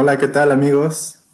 Hola, 0.00 0.16
¿qué 0.16 0.28
tal 0.28 0.52
amigos? 0.52 1.24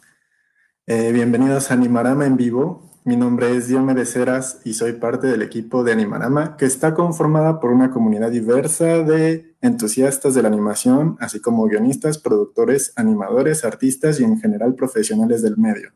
Eh, 0.87 1.11
bienvenidos 1.11 1.69
a 1.69 1.75
Animarama 1.75 2.25
en 2.25 2.35
vivo. 2.35 2.89
Mi 3.03 3.15
nombre 3.15 3.55
es 3.55 3.67
Diomedes 3.67 4.13
Ceras 4.13 4.59
y 4.63 4.73
soy 4.73 4.93
parte 4.93 5.27
del 5.27 5.43
equipo 5.43 5.83
de 5.83 5.91
Animarama, 5.91 6.57
que 6.57 6.65
está 6.65 6.95
conformada 6.95 7.59
por 7.59 7.69
una 7.69 7.91
comunidad 7.91 8.31
diversa 8.31 9.03
de 9.03 9.55
entusiastas 9.61 10.33
de 10.33 10.41
la 10.41 10.47
animación, 10.47 11.15
así 11.19 11.39
como 11.39 11.67
guionistas, 11.67 12.17
productores, 12.17 12.91
animadores, 12.95 13.63
artistas 13.65 14.19
y 14.19 14.23
en 14.23 14.39
general 14.39 14.73
profesionales 14.73 15.43
del 15.43 15.57
medio. 15.57 15.91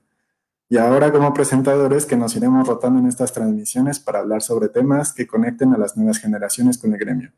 Y 0.70 0.78
ahora 0.78 1.12
como 1.12 1.34
presentadores 1.34 2.06
que 2.06 2.18
nos 2.18 2.36
iremos 2.36 2.68
rotando 2.68 3.00
en 3.00 3.08
estas 3.08 3.34
transmisiones 3.34 4.00
para 4.00 4.20
hablar 4.20 4.44
sobre 4.44 4.70
temas 4.70 5.12
que 5.12 5.26
conecten 5.26 5.74
a 5.74 5.80
las 5.80 5.98
nuevas 5.98 6.20
generaciones 6.20 6.78
con 6.78 6.94
el 6.94 7.00
gremio. 7.00 7.32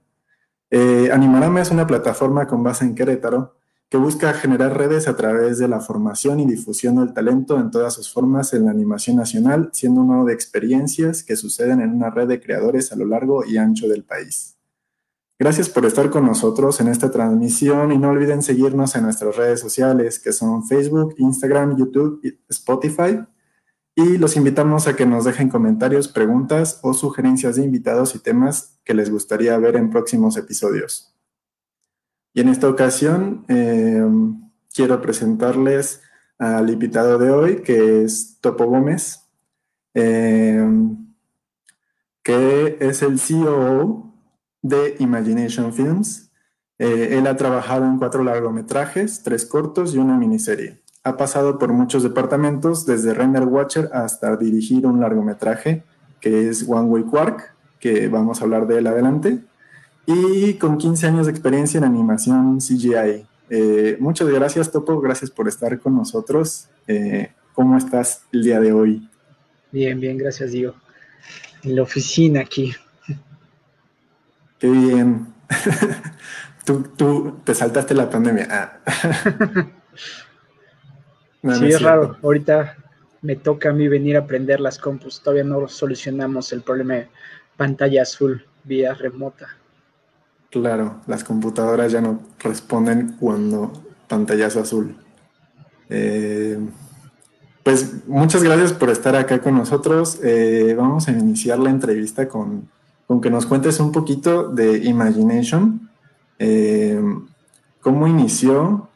Eh, 0.69 1.09
Animarama 1.09 1.61
es 1.61 1.71
una 1.71 1.87
plataforma 1.87 2.47
con 2.47 2.63
base 2.63 2.83
en 2.83 2.95
Querétaro 2.95 3.60
que 3.91 3.97
busca 3.97 4.31
generar 4.31 4.77
redes 4.77 5.09
a 5.09 5.17
través 5.17 5.57
de 5.59 5.67
la 5.67 5.81
formación 5.81 6.39
y 6.39 6.45
difusión 6.45 6.95
del 6.95 7.13
talento 7.13 7.59
en 7.59 7.71
todas 7.71 7.93
sus 7.93 8.09
formas 8.09 8.53
en 8.53 8.63
la 8.63 8.71
animación 8.71 9.17
nacional, 9.17 9.69
siendo 9.73 9.99
uno 9.99 10.23
de 10.23 10.33
experiencias 10.33 11.23
que 11.23 11.35
suceden 11.35 11.81
en 11.81 11.89
una 11.89 12.09
red 12.09 12.29
de 12.29 12.39
creadores 12.39 12.93
a 12.93 12.95
lo 12.95 13.05
largo 13.05 13.43
y 13.45 13.57
ancho 13.57 13.89
del 13.89 14.05
país. 14.05 14.55
Gracias 15.37 15.67
por 15.67 15.85
estar 15.85 16.09
con 16.09 16.25
nosotros 16.25 16.79
en 16.79 16.87
esta 16.87 17.11
transmisión 17.11 17.91
y 17.91 17.97
no 17.97 18.11
olviden 18.11 18.41
seguirnos 18.41 18.95
en 18.95 19.03
nuestras 19.03 19.35
redes 19.35 19.59
sociales 19.59 20.19
que 20.19 20.31
son 20.31 20.65
Facebook, 20.65 21.15
Instagram, 21.17 21.75
YouTube 21.75 22.21
y 22.23 22.39
Spotify. 22.47 23.19
Y 23.93 24.17
los 24.17 24.37
invitamos 24.37 24.87
a 24.87 24.95
que 24.95 25.05
nos 25.05 25.25
dejen 25.25 25.49
comentarios, 25.49 26.07
preguntas 26.07 26.79
o 26.81 26.93
sugerencias 26.93 27.57
de 27.57 27.65
invitados 27.65 28.15
y 28.15 28.19
temas 28.19 28.79
que 28.85 28.93
les 28.93 29.11
gustaría 29.11 29.57
ver 29.57 29.75
en 29.75 29.89
próximos 29.89 30.37
episodios. 30.37 31.10
Y 32.33 32.41
en 32.41 32.49
esta 32.49 32.69
ocasión 32.69 33.43
eh, 33.49 34.05
quiero 34.73 35.01
presentarles 35.01 36.01
al 36.37 36.69
invitado 36.69 37.17
de 37.17 37.29
hoy, 37.29 37.61
que 37.61 38.03
es 38.03 38.37
Topo 38.39 38.65
Gómez, 38.65 39.27
eh, 39.93 40.65
que 42.23 42.77
es 42.79 43.01
el 43.01 43.19
CEO 43.19 44.13
de 44.61 44.95
Imagination 44.99 45.73
Films. 45.73 46.31
Eh, 46.79 47.17
él 47.17 47.27
ha 47.27 47.35
trabajado 47.35 47.85
en 47.85 47.97
cuatro 47.97 48.23
largometrajes, 48.23 49.23
tres 49.23 49.45
cortos 49.45 49.93
y 49.93 49.97
una 49.97 50.17
miniserie. 50.17 50.81
Ha 51.03 51.17
pasado 51.17 51.59
por 51.59 51.73
muchos 51.73 52.01
departamentos, 52.01 52.85
desde 52.85 53.13
Render 53.13 53.43
Watcher 53.43 53.89
hasta 53.91 54.37
dirigir 54.37 54.85
un 54.85 55.01
largometraje 55.01 55.83
que 56.21 56.47
es 56.47 56.67
One 56.67 56.87
Way 56.89 57.03
Quark, 57.03 57.55
que 57.79 58.07
vamos 58.07 58.39
a 58.39 58.43
hablar 58.45 58.67
de 58.67 58.77
él 58.77 58.87
adelante 58.87 59.43
y 60.05 60.53
con 60.55 60.77
15 60.77 61.07
años 61.07 61.25
de 61.25 61.31
experiencia 61.31 61.77
en 61.77 61.83
animación 61.83 62.59
CGI. 62.59 63.25
Eh, 63.49 63.97
muchas 63.99 64.29
gracias, 64.29 64.71
Topo, 64.71 64.99
gracias 65.01 65.29
por 65.29 65.47
estar 65.47 65.77
con 65.79 65.95
nosotros. 65.95 66.69
Eh, 66.87 67.33
¿Cómo 67.53 67.77
estás 67.77 68.23
el 68.31 68.43
día 68.43 68.59
de 68.59 68.71
hoy? 68.71 69.09
Bien, 69.71 69.99
bien, 69.99 70.17
gracias, 70.17 70.51
Diego. 70.51 70.75
En 71.63 71.75
la 71.75 71.83
oficina 71.83 72.41
aquí. 72.41 72.73
Qué 74.57 74.67
bien. 74.67 75.27
tú, 76.65 77.39
te 77.43 77.53
saltaste 77.53 77.93
la 77.93 78.09
pandemia. 78.09 78.47
Ah. 78.49 78.79
sí, 81.59 81.65
es, 81.67 81.81
raro. 81.81 82.17
Ahorita 82.23 82.77
me 83.21 83.35
toca 83.35 83.69
a 83.69 83.73
mí 83.73 83.87
venir 83.87 84.15
a 84.15 84.21
aprender 84.21 84.59
las 84.59 84.77
compus. 84.77 85.21
Todavía 85.21 85.43
no 85.43 85.67
solucionamos 85.67 86.53
el 86.53 86.61
problema 86.61 86.95
de 86.95 87.09
pantalla 87.57 88.03
azul 88.03 88.45
vía 88.63 88.93
remota. 88.93 89.57
Claro, 90.51 90.97
las 91.07 91.23
computadoras 91.23 91.93
ya 91.93 92.01
no 92.01 92.19
responden 92.39 93.15
cuando 93.17 93.71
pantallazo 94.09 94.59
azul. 94.59 94.97
Eh, 95.89 96.59
pues 97.63 98.05
muchas 98.05 98.43
gracias 98.43 98.73
por 98.73 98.89
estar 98.89 99.15
acá 99.15 99.39
con 99.39 99.55
nosotros. 99.55 100.19
Eh, 100.21 100.75
vamos 100.77 101.07
a 101.07 101.11
iniciar 101.13 101.57
la 101.57 101.69
entrevista 101.69 102.27
con, 102.27 102.69
que 103.21 103.29
nos 103.29 103.45
cuentes 103.45 103.79
un 103.79 103.93
poquito 103.93 104.49
de 104.49 104.79
Imagination, 104.79 105.89
eh, 106.37 107.01
cómo 107.79 108.07
inició 108.07 108.89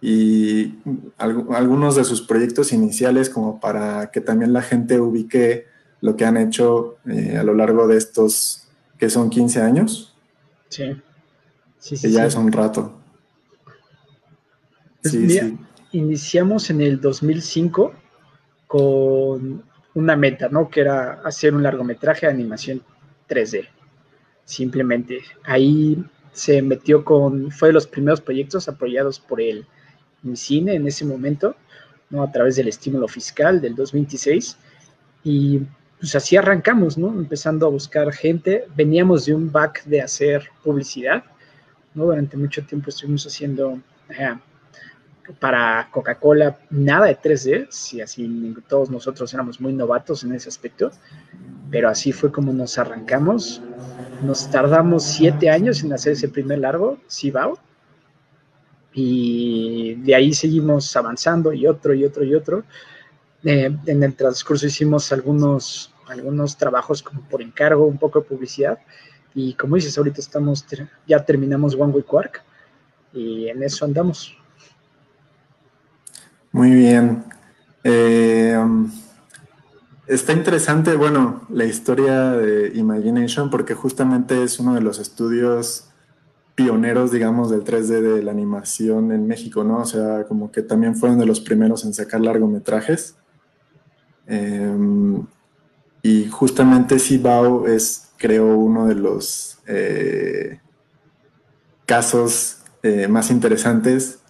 y 0.00 0.74
algunos 1.18 1.94
de 1.94 2.02
sus 2.02 2.20
proyectos 2.20 2.72
iniciales 2.72 3.30
como 3.30 3.60
para 3.60 4.10
que 4.10 4.20
también 4.20 4.52
la 4.52 4.62
gente 4.62 5.00
ubique 5.00 5.66
lo 6.00 6.16
que 6.16 6.24
han 6.24 6.36
hecho 6.36 6.96
a 7.06 7.42
lo 7.44 7.54
largo 7.54 7.86
de 7.86 7.96
estos 7.96 8.66
que 8.98 9.08
son 9.08 9.30
15 9.30 9.62
años. 9.62 10.15
Sí. 10.76 10.94
Sí, 11.78 11.96
sí. 11.96 12.06
Que 12.06 12.12
ya 12.12 12.26
es 12.26 12.34
un 12.34 12.52
rato. 12.52 12.92
Pues 15.00 15.12
sí, 15.12 15.58
Iniciamos 15.92 16.68
en 16.68 16.82
el 16.82 17.00
2005 17.00 17.94
con 18.66 19.64
una 19.94 20.16
meta, 20.16 20.48
¿no? 20.50 20.68
Que 20.68 20.80
era 20.82 21.22
hacer 21.24 21.54
un 21.54 21.62
largometraje 21.62 22.26
de 22.26 22.32
animación 22.32 22.82
3D. 23.28 23.68
Simplemente. 24.44 25.22
Ahí 25.44 26.04
se 26.32 26.60
metió 26.60 27.04
con, 27.04 27.50
fue 27.50 27.68
de 27.68 27.74
los 27.74 27.86
primeros 27.86 28.20
proyectos 28.20 28.68
apoyados 28.68 29.18
por 29.18 29.40
el 29.40 29.66
cine 30.34 30.74
en 30.74 30.86
ese 30.86 31.06
momento, 31.06 31.56
¿no? 32.10 32.22
A 32.22 32.30
través 32.30 32.56
del 32.56 32.68
estímulo 32.68 33.08
fiscal 33.08 33.62
del 33.62 33.74
2026. 33.74 34.58
Y 35.24 35.60
pues 35.98 36.14
así 36.14 36.36
arrancamos, 36.36 36.98
¿no? 36.98 37.08
Empezando 37.08 37.66
a 37.66 37.70
buscar 37.70 38.12
gente. 38.12 38.66
Veníamos 38.76 39.26
de 39.26 39.34
un 39.34 39.50
back 39.50 39.84
de 39.84 40.02
hacer 40.02 40.48
publicidad, 40.62 41.24
¿no? 41.94 42.04
Durante 42.04 42.36
mucho 42.36 42.64
tiempo 42.64 42.90
estuvimos 42.90 43.26
haciendo 43.26 43.80
para 45.40 45.88
Coca-Cola 45.90 46.58
nada 46.70 47.06
de 47.06 47.18
3D, 47.18 47.66
si 47.70 48.00
así 48.00 48.54
todos 48.68 48.90
nosotros 48.90 49.32
éramos 49.34 49.60
muy 49.60 49.72
novatos 49.72 50.22
en 50.22 50.32
ese 50.34 50.48
aspecto, 50.48 50.92
pero 51.70 51.88
así 51.88 52.12
fue 52.12 52.30
como 52.30 52.52
nos 52.52 52.78
arrancamos. 52.78 53.60
Nos 54.22 54.50
tardamos 54.50 55.02
siete 55.02 55.50
años 55.50 55.82
en 55.82 55.92
hacer 55.92 56.12
ese 56.12 56.28
primer 56.28 56.60
largo, 56.60 56.98
Cibao, 57.10 57.58
y 58.92 59.94
de 59.96 60.14
ahí 60.14 60.32
seguimos 60.32 60.96
avanzando 60.96 61.52
y 61.52 61.66
otro 61.66 61.92
y 61.92 62.04
otro 62.04 62.24
y 62.24 62.34
otro 62.34 62.64
en 63.46 64.02
el 64.02 64.14
transcurso 64.14 64.66
hicimos 64.66 65.12
algunos, 65.12 65.94
algunos 66.08 66.56
trabajos 66.56 67.02
como 67.02 67.20
por 67.22 67.42
encargo, 67.42 67.86
un 67.86 67.98
poco 67.98 68.20
de 68.20 68.26
publicidad. 68.26 68.78
Y 69.34 69.54
como 69.54 69.76
dices, 69.76 69.96
ahorita 69.96 70.20
estamos, 70.20 70.64
ya 71.06 71.24
terminamos 71.24 71.74
One 71.74 71.92
Way 71.92 72.02
Quark 72.02 72.42
y 73.12 73.48
en 73.48 73.62
eso 73.62 73.84
andamos. 73.84 74.36
Muy 76.52 76.70
bien. 76.70 77.24
Eh, 77.84 78.58
está 80.06 80.32
interesante, 80.32 80.96
bueno, 80.96 81.46
la 81.50 81.64
historia 81.64 82.32
de 82.32 82.72
Imagination 82.74 83.50
porque 83.50 83.74
justamente 83.74 84.42
es 84.42 84.58
uno 84.58 84.74
de 84.74 84.80
los 84.80 84.98
estudios 84.98 85.90
pioneros, 86.56 87.12
digamos, 87.12 87.50
del 87.50 87.62
3D 87.62 88.00
de 88.00 88.22
la 88.22 88.32
animación 88.32 89.12
en 89.12 89.26
México, 89.26 89.62
¿no? 89.62 89.80
O 89.80 89.84
sea, 89.84 90.24
como 90.24 90.50
que 90.50 90.62
también 90.62 90.96
fueron 90.96 91.18
de 91.18 91.26
los 91.26 91.40
primeros 91.40 91.84
en 91.84 91.92
sacar 91.92 92.22
largometrajes. 92.22 93.16
Em, 94.26 95.24
y 96.02 96.26
justamente 96.28 96.98
Cibao 96.98 97.66
es, 97.66 98.10
creo, 98.16 98.56
uno 98.56 98.86
de 98.86 98.94
los 98.94 99.58
eh, 99.66 100.60
casos 101.84 102.58
eh, 102.82 103.08
más 103.08 103.30
interesantes, 103.30 104.20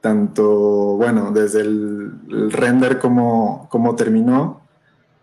tanto, 0.00 0.96
bueno, 0.96 1.32
desde 1.32 1.62
el, 1.62 2.50
render 2.50 2.98
como, 2.98 3.68
como 3.70 3.96
terminó, 3.96 4.60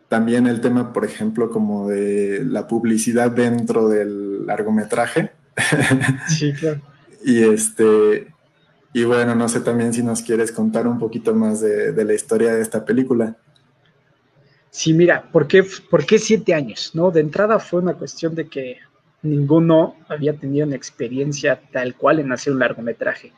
también 0.09 0.47
el 0.47 0.59
tema, 0.59 0.91
por 0.91 1.05
ejemplo, 1.05 1.49
como 1.49 1.87
de 1.87 2.43
la 2.43 2.67
publicidad 2.67 3.31
dentro 3.31 3.87
del 3.87 4.45
largometraje. 4.45 5.31
Sí, 6.27 6.53
claro. 6.53 6.81
y 7.23 7.43
este, 7.43 8.27
y 8.93 9.03
bueno, 9.03 9.35
no 9.35 9.47
sé 9.47 9.61
también 9.61 9.93
si 9.93 10.01
nos 10.01 10.21
quieres 10.21 10.51
contar 10.51 10.87
un 10.87 10.97
poquito 10.99 11.33
más 11.35 11.61
de, 11.61 11.91
de 11.91 12.05
la 12.05 12.13
historia 12.13 12.53
de 12.53 12.61
esta 12.61 12.83
película. 12.83 13.37
Sí, 14.71 14.93
mira, 14.93 15.29
¿por 15.33 15.47
qué, 15.47 15.63
¿por 15.89 16.05
qué 16.05 16.17
siete 16.17 16.53
años? 16.53 16.91
¿no? 16.95 17.11
De 17.11 17.19
entrada 17.19 17.59
fue 17.59 17.81
una 17.81 17.93
cuestión 17.93 18.33
de 18.35 18.47
que 18.47 18.77
ninguno 19.21 19.97
había 20.07 20.33
tenido 20.33 20.65
una 20.65 20.77
experiencia 20.77 21.61
tal 21.73 21.93
cual 21.95 22.19
en 22.19 22.31
hacer 22.31 22.53
un 22.53 22.59
largometraje. 22.59 23.33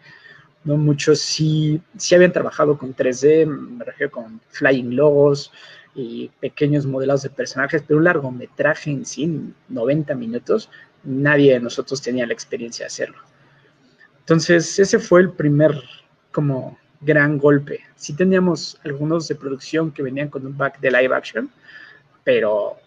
¿no? 0.63 0.77
Muchos 0.77 1.19
sí, 1.19 1.81
sí 1.97 2.13
habían 2.13 2.31
trabajado 2.31 2.77
con 2.77 2.95
3D, 2.95 3.47
me 3.47 3.83
refiero 3.83 4.11
con 4.11 4.41
flying 4.49 4.95
logos 4.95 5.51
y 5.95 6.29
pequeños 6.39 6.85
modelados 6.85 7.23
de 7.23 7.31
personajes, 7.31 7.83
pero 7.85 7.97
un 7.97 8.03
largometraje 8.03 8.91
en 8.91 9.03
sí, 9.03 9.53
90 9.69 10.13
minutos, 10.13 10.69
nadie 11.03 11.53
de 11.53 11.59
nosotros 11.59 11.99
tenía 11.99 12.27
la 12.27 12.33
experiencia 12.33 12.83
de 12.83 12.87
hacerlo. 12.87 13.17
Entonces, 14.19 14.77
ese 14.77 14.99
fue 14.99 15.21
el 15.21 15.31
primer 15.31 15.81
como 16.31 16.77
gran 17.03 17.37
golpe. 17.37 17.81
Sí 17.95 18.15
teníamos 18.15 18.79
algunos 18.83 19.27
de 19.27 19.35
producción 19.35 19.91
que 19.91 20.03
venían 20.03 20.29
con 20.29 20.45
un 20.45 20.57
back 20.57 20.79
de 20.79 20.91
live 20.91 21.15
action, 21.15 21.49
pero 22.23 22.77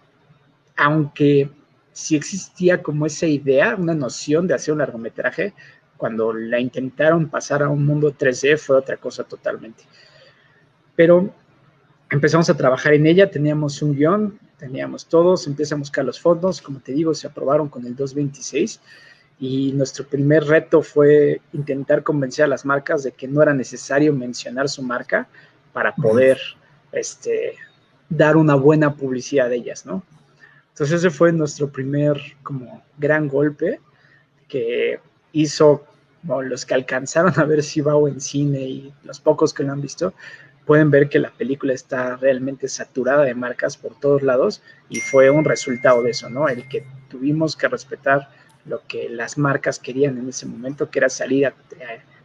aunque 0.76 1.50
sí 1.92 2.16
existía 2.16 2.82
como 2.82 3.06
esa 3.06 3.26
idea, 3.26 3.74
una 3.76 3.94
noción 3.94 4.46
de 4.46 4.54
hacer 4.54 4.72
un 4.72 4.78
largometraje, 4.78 5.54
cuando 5.96 6.32
la 6.32 6.60
intentaron 6.60 7.28
pasar 7.28 7.62
a 7.62 7.70
un 7.70 7.84
mundo 7.84 8.12
3D 8.12 8.58
fue 8.58 8.76
otra 8.76 8.98
cosa 8.98 9.24
totalmente. 9.24 9.84
Pero 10.94 11.32
empezamos 12.10 12.50
a 12.50 12.56
trabajar 12.56 12.94
en 12.94 13.06
ella, 13.06 13.30
teníamos 13.30 13.80
un 13.80 13.94
guion, 13.94 14.38
teníamos 14.58 15.06
todos, 15.06 15.46
empezamos 15.46 15.86
a 15.86 15.88
buscar 15.88 16.04
los 16.04 16.20
fondos, 16.20 16.60
como 16.60 16.80
te 16.80 16.92
digo, 16.92 17.14
se 17.14 17.26
aprobaron 17.26 17.68
con 17.68 17.86
el 17.86 17.96
226 17.96 18.80
y 19.38 19.72
nuestro 19.72 20.06
primer 20.06 20.44
reto 20.44 20.82
fue 20.82 21.40
intentar 21.52 22.02
convencer 22.02 22.46
a 22.46 22.48
las 22.48 22.64
marcas 22.64 23.02
de 23.02 23.12
que 23.12 23.28
no 23.28 23.42
era 23.42 23.52
necesario 23.52 24.12
mencionar 24.12 24.68
su 24.68 24.82
marca 24.82 25.28
para 25.72 25.94
poder 25.94 26.38
este, 26.92 27.54
dar 28.08 28.36
una 28.36 28.54
buena 28.54 28.94
publicidad 28.94 29.50
de 29.50 29.56
ellas, 29.56 29.84
¿no? 29.84 30.02
Entonces 30.70 31.00
ese 31.00 31.10
fue 31.10 31.32
nuestro 31.32 31.70
primer 31.70 32.20
como 32.42 32.82
gran 32.98 33.28
golpe 33.28 33.80
que 34.48 35.00
hizo, 35.32 35.84
los 36.22 36.64
que 36.64 36.74
alcanzaron 36.74 37.38
a 37.38 37.44
ver 37.44 37.62
Sibao 37.62 38.08
en 38.08 38.20
cine 38.20 38.60
y 38.60 38.94
los 39.04 39.20
pocos 39.20 39.52
que 39.52 39.64
lo 39.64 39.72
han 39.72 39.80
visto, 39.80 40.14
pueden 40.64 40.90
ver 40.90 41.08
que 41.08 41.18
la 41.18 41.30
película 41.30 41.72
está 41.72 42.16
realmente 42.16 42.68
saturada 42.68 43.24
de 43.24 43.34
marcas 43.34 43.76
por 43.76 43.98
todos 43.98 44.22
lados 44.22 44.62
y 44.88 45.00
fue 45.00 45.30
un 45.30 45.44
resultado 45.44 46.02
de 46.02 46.10
eso, 46.10 46.28
¿no? 46.28 46.48
El 46.48 46.68
que 46.68 46.86
tuvimos 47.08 47.56
que 47.56 47.68
respetar 47.68 48.28
lo 48.66 48.82
que 48.86 49.08
las 49.08 49.38
marcas 49.38 49.78
querían 49.78 50.18
en 50.18 50.28
ese 50.28 50.46
momento, 50.46 50.90
que 50.90 50.98
era 50.98 51.08
salir 51.08 51.46
a, 51.46 51.54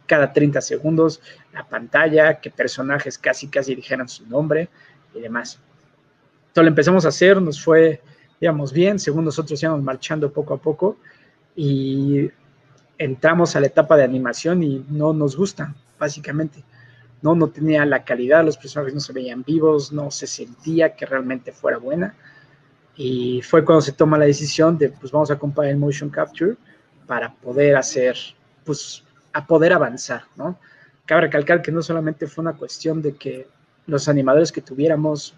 cada 0.06 0.32
30 0.32 0.60
segundos 0.60 1.20
la 1.52 1.64
pantalla, 1.64 2.40
que 2.40 2.50
personajes 2.50 3.16
casi 3.18 3.48
casi 3.48 3.74
dijeran 3.74 4.08
su 4.08 4.26
nombre 4.26 4.68
y 5.14 5.20
demás. 5.20 5.58
Entonces 6.48 6.64
lo 6.64 6.68
empezamos 6.68 7.04
a 7.04 7.08
hacer, 7.08 7.40
nos 7.40 7.62
fue, 7.62 8.02
digamos, 8.40 8.72
bien, 8.72 8.98
según 8.98 9.24
nosotros 9.24 9.62
íbamos 9.62 9.82
marchando 9.82 10.32
poco 10.32 10.54
a 10.54 10.58
poco 10.58 10.98
y 11.56 12.30
entramos 12.98 13.56
a 13.56 13.60
la 13.60 13.68
etapa 13.68 13.96
de 13.96 14.04
animación 14.04 14.62
y 14.62 14.84
no 14.90 15.12
nos 15.12 15.36
gusta, 15.36 15.74
básicamente. 15.98 16.62
¿no? 17.22 17.34
No 17.34 17.48
tenía 17.48 17.86
la 17.86 18.04
calidad, 18.04 18.44
los 18.44 18.56
personajes 18.56 18.92
no 18.92 19.00
se 19.00 19.12
veían 19.12 19.44
vivos, 19.44 19.92
no 19.92 20.10
se 20.10 20.26
sentía 20.26 20.94
que 20.94 21.06
realmente 21.06 21.52
fuera 21.52 21.78
buena. 21.78 22.14
Y 22.96 23.40
fue 23.42 23.64
cuando 23.64 23.80
se 23.82 23.92
toma 23.92 24.18
la 24.18 24.26
decisión 24.26 24.76
de, 24.78 24.90
pues 24.90 25.12
vamos 25.12 25.30
a 25.30 25.38
comprar 25.38 25.68
el 25.68 25.76
motion 25.76 26.10
capture 26.10 26.56
para 27.06 27.32
poder 27.34 27.76
hacer, 27.76 28.16
pues, 28.64 29.04
a 29.32 29.46
poder 29.46 29.72
avanzar, 29.72 30.24
¿no? 30.36 30.58
Cabe 31.06 31.22
recalcar 31.22 31.62
que 31.62 31.72
no 31.72 31.82
solamente 31.82 32.26
fue 32.26 32.42
una 32.42 32.52
cuestión 32.52 33.02
de 33.02 33.14
que 33.14 33.48
los 33.86 34.08
animadores 34.08 34.52
que 34.52 34.60
tuviéramos, 34.60 35.34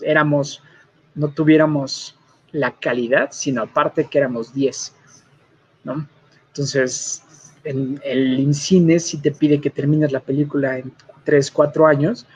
éramos, 0.00 0.62
no 1.14 1.28
tuviéramos 1.28 2.16
la 2.52 2.72
calidad, 2.78 3.28
sino 3.32 3.62
aparte 3.62 4.06
que 4.06 4.18
éramos 4.18 4.54
10, 4.54 4.94
¿no? 5.84 6.06
Entonces, 6.48 7.22
en 7.64 8.00
el 8.04 8.38
INCINE 8.38 8.98
sí 8.98 9.20
te 9.20 9.32
pide 9.32 9.60
que 9.60 9.70
termines 9.70 10.12
la 10.12 10.20
película 10.20 10.78
en 10.78 10.92
tres, 11.24 11.50
cuatro 11.50 11.86
años. 11.86 12.26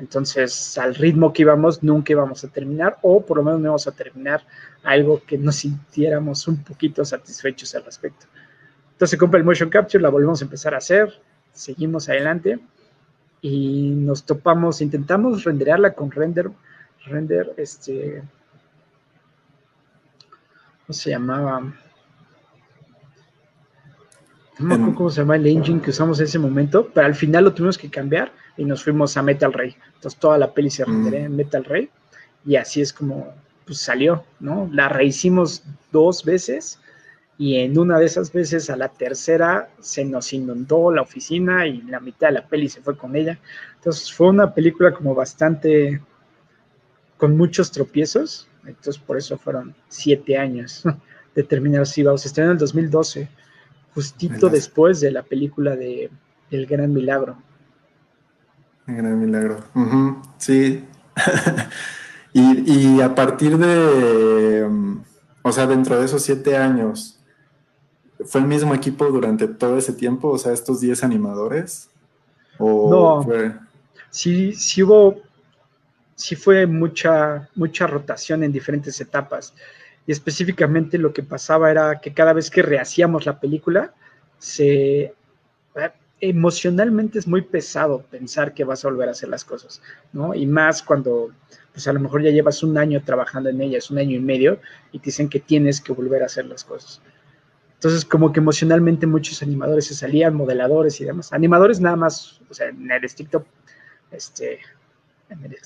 Entonces, 0.00 0.78
al 0.78 0.94
ritmo 0.94 1.30
que 1.30 1.42
íbamos, 1.42 1.82
nunca 1.82 2.12
íbamos 2.12 2.42
a 2.42 2.48
terminar, 2.48 2.96
o 3.02 3.24
por 3.24 3.36
lo 3.36 3.44
menos 3.44 3.60
no 3.60 3.66
íbamos 3.66 3.86
a 3.86 3.92
terminar 3.92 4.42
algo 4.82 5.22
que 5.26 5.36
nos 5.36 5.56
sintiéramos 5.56 6.48
un 6.48 6.64
poquito 6.64 7.04
satisfechos 7.04 7.74
al 7.74 7.84
respecto. 7.84 8.24
Entonces, 8.92 9.18
compra 9.18 9.38
el 9.38 9.44
motion 9.44 9.68
capture, 9.68 10.02
la 10.02 10.08
volvemos 10.08 10.40
a 10.40 10.44
empezar 10.44 10.74
a 10.74 10.78
hacer, 10.78 11.12
seguimos 11.52 12.08
adelante 12.08 12.58
y 13.42 13.90
nos 13.90 14.24
topamos, 14.24 14.80
intentamos 14.80 15.44
renderarla 15.44 15.92
con 15.92 16.10
render, 16.10 16.50
render, 17.04 17.52
este, 17.58 18.22
¿cómo 20.86 20.94
se 20.94 21.10
llamaba? 21.10 21.74
No 24.60 24.66
me 24.66 24.74
acuerdo 24.74 24.94
cómo 24.94 25.10
se 25.10 25.22
llama 25.22 25.36
el 25.36 25.46
engine 25.46 25.80
que 25.80 25.88
usamos 25.88 26.18
en 26.20 26.26
ese 26.26 26.38
momento, 26.38 26.90
pero 26.92 27.06
al 27.06 27.14
final 27.14 27.44
lo 27.44 27.54
tuvimos 27.54 27.78
que 27.78 27.88
cambiar 27.88 28.30
y 28.58 28.64
nos 28.66 28.84
fuimos 28.84 29.16
a 29.16 29.22
Metal 29.22 29.50
Ray. 29.50 29.74
Entonces 29.94 30.20
toda 30.20 30.36
la 30.36 30.52
peli 30.52 30.68
se 30.68 30.84
renderó 30.84 31.16
en 31.16 31.34
Metal 31.34 31.64
Ray 31.64 31.88
y 32.44 32.56
así 32.56 32.82
es 32.82 32.92
como 32.92 33.32
pues, 33.64 33.78
salió, 33.78 34.22
¿no? 34.38 34.68
La 34.70 34.90
rehicimos 34.90 35.64
dos 35.90 36.24
veces 36.24 36.78
y 37.38 37.56
en 37.56 37.78
una 37.78 37.98
de 37.98 38.04
esas 38.04 38.32
veces 38.34 38.68
a 38.68 38.76
la 38.76 38.88
tercera 38.88 39.70
se 39.80 40.04
nos 40.04 40.30
inundó 40.34 40.92
la 40.92 41.00
oficina 41.00 41.66
y 41.66 41.80
la 41.80 41.98
mitad 41.98 42.28
de 42.28 42.34
la 42.34 42.46
peli 42.46 42.68
se 42.68 42.82
fue 42.82 42.98
con 42.98 43.16
ella. 43.16 43.38
Entonces 43.76 44.12
fue 44.12 44.28
una 44.28 44.52
película 44.52 44.92
como 44.92 45.14
bastante 45.14 46.02
con 47.16 47.34
muchos 47.34 47.70
tropiezos. 47.72 48.46
Entonces 48.66 48.98
por 48.98 49.16
eso 49.16 49.38
fueron 49.38 49.74
siete 49.88 50.36
años 50.36 50.82
de 51.34 51.42
terminar 51.44 51.86
Siva. 51.86 52.18
Se 52.18 52.28
estrenó 52.28 52.50
en 52.50 52.56
el 52.56 52.58
2012 52.58 53.40
justito 53.94 54.48
después 54.48 55.00
de 55.00 55.10
la 55.10 55.22
película 55.22 55.76
de 55.76 56.10
El 56.50 56.66
Gran 56.66 56.92
Milagro. 56.92 57.36
El 58.86 58.96
Gran 58.96 59.20
Milagro. 59.20 59.58
Sí. 60.38 60.84
y, 62.32 63.00
a 63.00 63.14
partir 63.14 63.56
de, 63.58 64.64
um, 64.64 65.02
o 65.42 65.52
sea, 65.52 65.66
dentro 65.66 65.98
de 65.98 66.06
esos 66.06 66.22
siete 66.22 66.56
años, 66.56 67.18
¿fue 68.24 68.40
el 68.40 68.46
mismo 68.46 68.74
equipo 68.74 69.06
durante 69.06 69.48
todo 69.48 69.78
ese 69.78 69.92
tiempo? 69.92 70.28
O 70.28 70.38
sea, 70.38 70.52
estos 70.52 70.80
diez 70.80 71.02
animadores. 71.02 71.88
¿O 72.58 73.24
no. 73.26 73.26
Sí, 74.10 74.52
sí 74.54 74.82
hubo, 74.82 75.20
sí 76.14 76.36
fue 76.36 76.66
mucha, 76.66 77.48
mucha 77.54 77.86
rotación 77.86 78.42
en 78.42 78.52
diferentes 78.52 79.00
etapas 79.00 79.54
y 80.10 80.12
específicamente 80.12 80.98
lo 80.98 81.12
que 81.12 81.22
pasaba 81.22 81.70
era 81.70 82.00
que 82.00 82.12
cada 82.12 82.32
vez 82.32 82.50
que 82.50 82.62
rehacíamos 82.62 83.26
la 83.26 83.38
película, 83.38 83.94
se 84.38 85.02
eh, 85.02 85.14
emocionalmente 86.20 87.20
es 87.20 87.28
muy 87.28 87.42
pesado 87.42 88.02
pensar 88.10 88.52
que 88.52 88.64
vas 88.64 88.84
a 88.84 88.88
volver 88.88 89.06
a 89.06 89.12
hacer 89.12 89.28
las 89.28 89.44
cosas, 89.44 89.80
¿no? 90.12 90.34
Y 90.34 90.46
más 90.46 90.82
cuando, 90.82 91.30
pues 91.72 91.86
a 91.86 91.92
lo 91.92 92.00
mejor 92.00 92.24
ya 92.24 92.32
llevas 92.32 92.64
un 92.64 92.76
año 92.76 93.00
trabajando 93.04 93.50
en 93.50 93.60
ellas, 93.60 93.88
un 93.92 93.98
año 93.98 94.16
y 94.16 94.20
medio, 94.20 94.58
y 94.90 94.98
te 94.98 95.04
dicen 95.04 95.28
que 95.28 95.38
tienes 95.38 95.80
que 95.80 95.92
volver 95.92 96.24
a 96.24 96.26
hacer 96.26 96.46
las 96.46 96.64
cosas. 96.64 97.00
Entonces, 97.74 98.04
como 98.04 98.32
que 98.32 98.40
emocionalmente 98.40 99.06
muchos 99.06 99.40
animadores 99.44 99.86
se 99.86 99.94
salían, 99.94 100.34
modeladores 100.34 101.00
y 101.00 101.04
demás. 101.04 101.32
Animadores 101.32 101.78
nada 101.78 101.94
más, 101.94 102.40
o 102.50 102.52
sea, 102.52 102.66
en 102.66 102.90
el 102.90 103.04
estricto, 103.04 103.46
este, 104.10 104.58
en 105.28 105.44
el, 105.44 105.56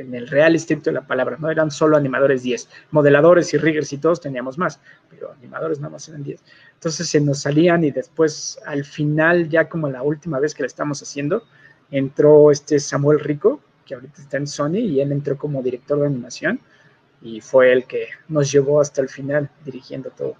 en 0.00 0.14
el 0.14 0.28
real 0.28 0.54
estricto 0.54 0.90
de 0.90 0.94
la 0.94 1.06
palabra, 1.06 1.36
no 1.38 1.50
eran 1.50 1.70
solo 1.70 1.96
animadores 1.96 2.42
10, 2.42 2.68
modeladores 2.90 3.52
y 3.54 3.58
riggers 3.58 3.92
y 3.92 3.98
todos 3.98 4.20
teníamos 4.20 4.58
más, 4.58 4.80
pero 5.08 5.32
animadores 5.32 5.78
nada 5.80 5.92
más 5.92 6.08
eran 6.08 6.22
10. 6.22 6.40
Entonces 6.74 7.08
se 7.08 7.20
nos 7.20 7.40
salían 7.40 7.84
y 7.84 7.90
después 7.90 8.58
al 8.66 8.84
final, 8.84 9.48
ya 9.48 9.68
como 9.68 9.88
la 9.88 10.02
última 10.02 10.38
vez 10.38 10.54
que 10.54 10.62
la 10.62 10.68
estamos 10.68 11.02
haciendo, 11.02 11.44
entró 11.90 12.50
este 12.50 12.78
Samuel 12.78 13.20
Rico, 13.20 13.60
que 13.84 13.94
ahorita 13.94 14.22
está 14.22 14.36
en 14.36 14.46
Sony, 14.46 14.78
y 14.78 15.00
él 15.00 15.12
entró 15.12 15.36
como 15.36 15.62
director 15.62 15.98
de 15.98 16.06
animación 16.06 16.60
y 17.22 17.40
fue 17.40 17.72
el 17.72 17.84
que 17.84 18.08
nos 18.28 18.50
llevó 18.50 18.80
hasta 18.80 19.02
el 19.02 19.08
final 19.08 19.50
dirigiendo 19.64 20.10
todo. 20.10 20.36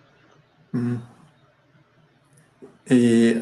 Y, 2.88 3.34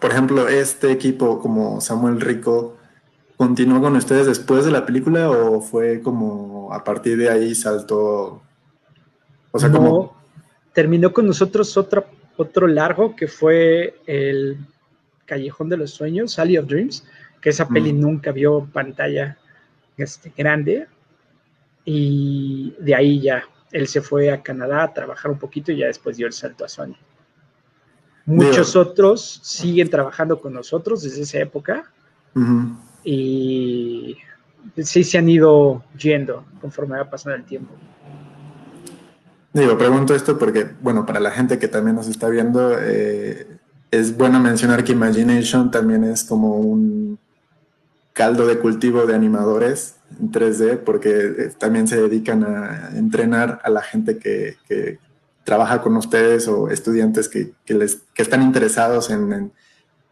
por 0.00 0.10
ejemplo, 0.10 0.48
este 0.48 0.90
equipo 0.90 1.40
como 1.40 1.80
Samuel 1.80 2.20
Rico, 2.20 2.76
¿Continuó 3.36 3.82
con 3.82 3.96
ustedes 3.96 4.26
después 4.26 4.64
de 4.64 4.70
la 4.70 4.86
película 4.86 5.30
o 5.30 5.60
fue 5.60 6.00
como 6.00 6.72
a 6.72 6.82
partir 6.82 7.18
de 7.18 7.28
ahí 7.28 7.54
saltó? 7.54 8.42
O 9.50 9.58
sea, 9.58 9.70
como... 9.70 10.16
Terminó 10.72 11.12
con 11.12 11.26
nosotros 11.26 11.76
otro, 11.76 12.06
otro 12.36 12.66
largo 12.66 13.16
que 13.16 13.28
fue 13.28 14.00
el 14.06 14.58
Callejón 15.24 15.68
de 15.68 15.76
los 15.76 15.90
Sueños, 15.90 16.32
Sally 16.32 16.58
of 16.58 16.66
Dreams, 16.66 17.06
que 17.40 17.50
esa 17.50 17.68
peli 17.68 17.92
mm. 17.92 18.00
nunca 18.00 18.32
vio 18.32 18.66
pantalla 18.72 19.38
este, 19.96 20.32
grande. 20.36 20.86
Y 21.84 22.74
de 22.78 22.94
ahí 22.94 23.20
ya 23.20 23.44
él 23.70 23.86
se 23.86 24.00
fue 24.00 24.30
a 24.30 24.42
Canadá 24.42 24.82
a 24.82 24.94
trabajar 24.94 25.30
un 25.30 25.38
poquito 25.38 25.72
y 25.72 25.78
ya 25.78 25.86
después 25.86 26.16
dio 26.16 26.26
el 26.26 26.32
salto 26.32 26.64
a 26.64 26.68
Sony. 26.68 26.96
Muchos 28.24 28.74
otros 28.76 29.40
siguen 29.42 29.88
trabajando 29.88 30.40
con 30.40 30.52
nosotros 30.52 31.02
desde 31.02 31.22
esa 31.22 31.38
época 31.38 31.92
y 33.06 34.16
sí 34.82 35.04
se 35.04 35.16
han 35.16 35.28
ido 35.28 35.84
yendo 35.96 36.44
conforme 36.60 36.98
va 36.98 37.08
pasando 37.08 37.36
el 37.36 37.44
tiempo. 37.44 37.72
Digo, 39.52 39.78
pregunto 39.78 40.14
esto 40.14 40.36
porque, 40.36 40.66
bueno, 40.82 41.06
para 41.06 41.20
la 41.20 41.30
gente 41.30 41.58
que 41.58 41.68
también 41.68 41.94
nos 41.94 42.08
está 42.08 42.28
viendo, 42.28 42.76
eh, 42.78 43.46
es 43.92 44.16
bueno 44.16 44.40
mencionar 44.40 44.82
que 44.82 44.92
Imagination 44.92 45.70
también 45.70 46.02
es 46.02 46.24
como 46.24 46.56
un 46.56 47.18
caldo 48.12 48.44
de 48.46 48.58
cultivo 48.58 49.06
de 49.06 49.14
animadores 49.14 49.96
en 50.20 50.32
3D, 50.32 50.78
porque 50.78 51.10
eh, 51.10 51.52
también 51.56 51.86
se 51.86 52.00
dedican 52.00 52.42
a 52.42 52.90
entrenar 52.96 53.60
a 53.62 53.70
la 53.70 53.82
gente 53.82 54.18
que, 54.18 54.98
trabaja 55.44 55.80
con 55.80 55.96
ustedes 55.96 56.48
o 56.48 56.70
estudiantes 56.70 57.28
que, 57.28 57.52
les, 57.68 58.02
están 58.16 58.42
interesados 58.42 59.10
en 59.10 59.52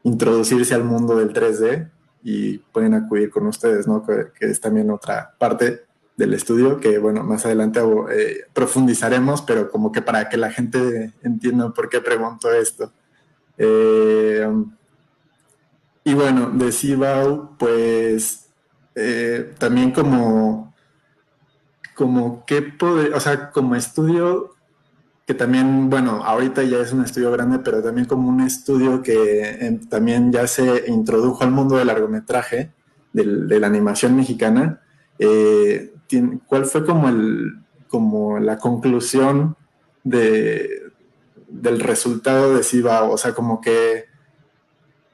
introducirse 0.04 0.74
al 0.74 0.84
mundo 0.84 1.16
del 1.16 1.32
3D 1.32 1.90
y 2.24 2.56
pueden 2.56 2.94
acudir 2.94 3.30
con 3.30 3.46
ustedes, 3.46 3.86
¿no? 3.86 4.04
Que, 4.04 4.30
es 4.40 4.58
también 4.58 4.90
otra 4.90 5.34
parte 5.38 5.82
del 6.16 6.32
estudio 6.32 6.80
que, 6.80 6.98
bueno, 6.98 7.22
más 7.22 7.44
adelante 7.44 7.80
eh, 8.12 8.46
profundizaremos, 8.54 9.42
pero 9.42 9.70
como 9.70 9.92
que 9.92 10.00
para 10.00 10.30
que 10.30 10.38
la 10.38 10.50
gente 10.50 11.12
entienda 11.22 11.68
por 11.74 11.90
qué 11.90 12.00
pregunto 12.00 12.50
esto. 12.50 12.90
Eh, 13.58 14.48
y 16.02 16.14
bueno, 16.14 16.50
de 16.50 16.72
Cibao, 16.72 17.56
pues 17.58 18.48
eh, 18.94 19.52
también 19.58 19.90
como, 19.90 20.74
como 21.94 22.46
qué 22.46 22.62
poder, 22.62 23.12
o 23.12 23.20
sea, 23.20 23.50
como 23.50 23.74
estudio 23.74 24.53
que 25.26 25.34
también, 25.34 25.88
bueno, 25.88 26.22
ahorita 26.24 26.62
ya 26.64 26.78
es 26.78 26.92
un 26.92 27.02
estudio 27.02 27.30
grande, 27.30 27.58
pero 27.60 27.82
también 27.82 28.06
como 28.06 28.28
un 28.28 28.40
estudio 28.42 29.02
que 29.02 29.42
eh, 29.42 29.80
también 29.88 30.30
ya 30.32 30.46
se 30.46 30.84
introdujo 30.88 31.44
al 31.44 31.50
mundo 31.50 31.76
del 31.76 31.86
largometraje, 31.86 32.72
de 33.12 33.60
la 33.60 33.68
animación 33.68 34.16
mexicana. 34.16 34.80
¿Cuál 36.46 36.66
fue 36.66 36.84
como, 36.84 37.08
el, 37.08 37.52
como 37.88 38.38
la 38.38 38.58
conclusión 38.58 39.56
de, 40.02 40.68
del 41.48 41.80
resultado 41.80 42.56
de 42.56 42.64
Cibao? 42.64 43.12
O 43.12 43.16
sea, 43.16 43.32
como 43.32 43.60
que 43.60 44.06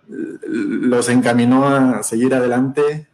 los 0.09 1.09
encaminó 1.09 1.69
a 1.69 2.03
seguir 2.03 2.35
adelante. 2.35 3.07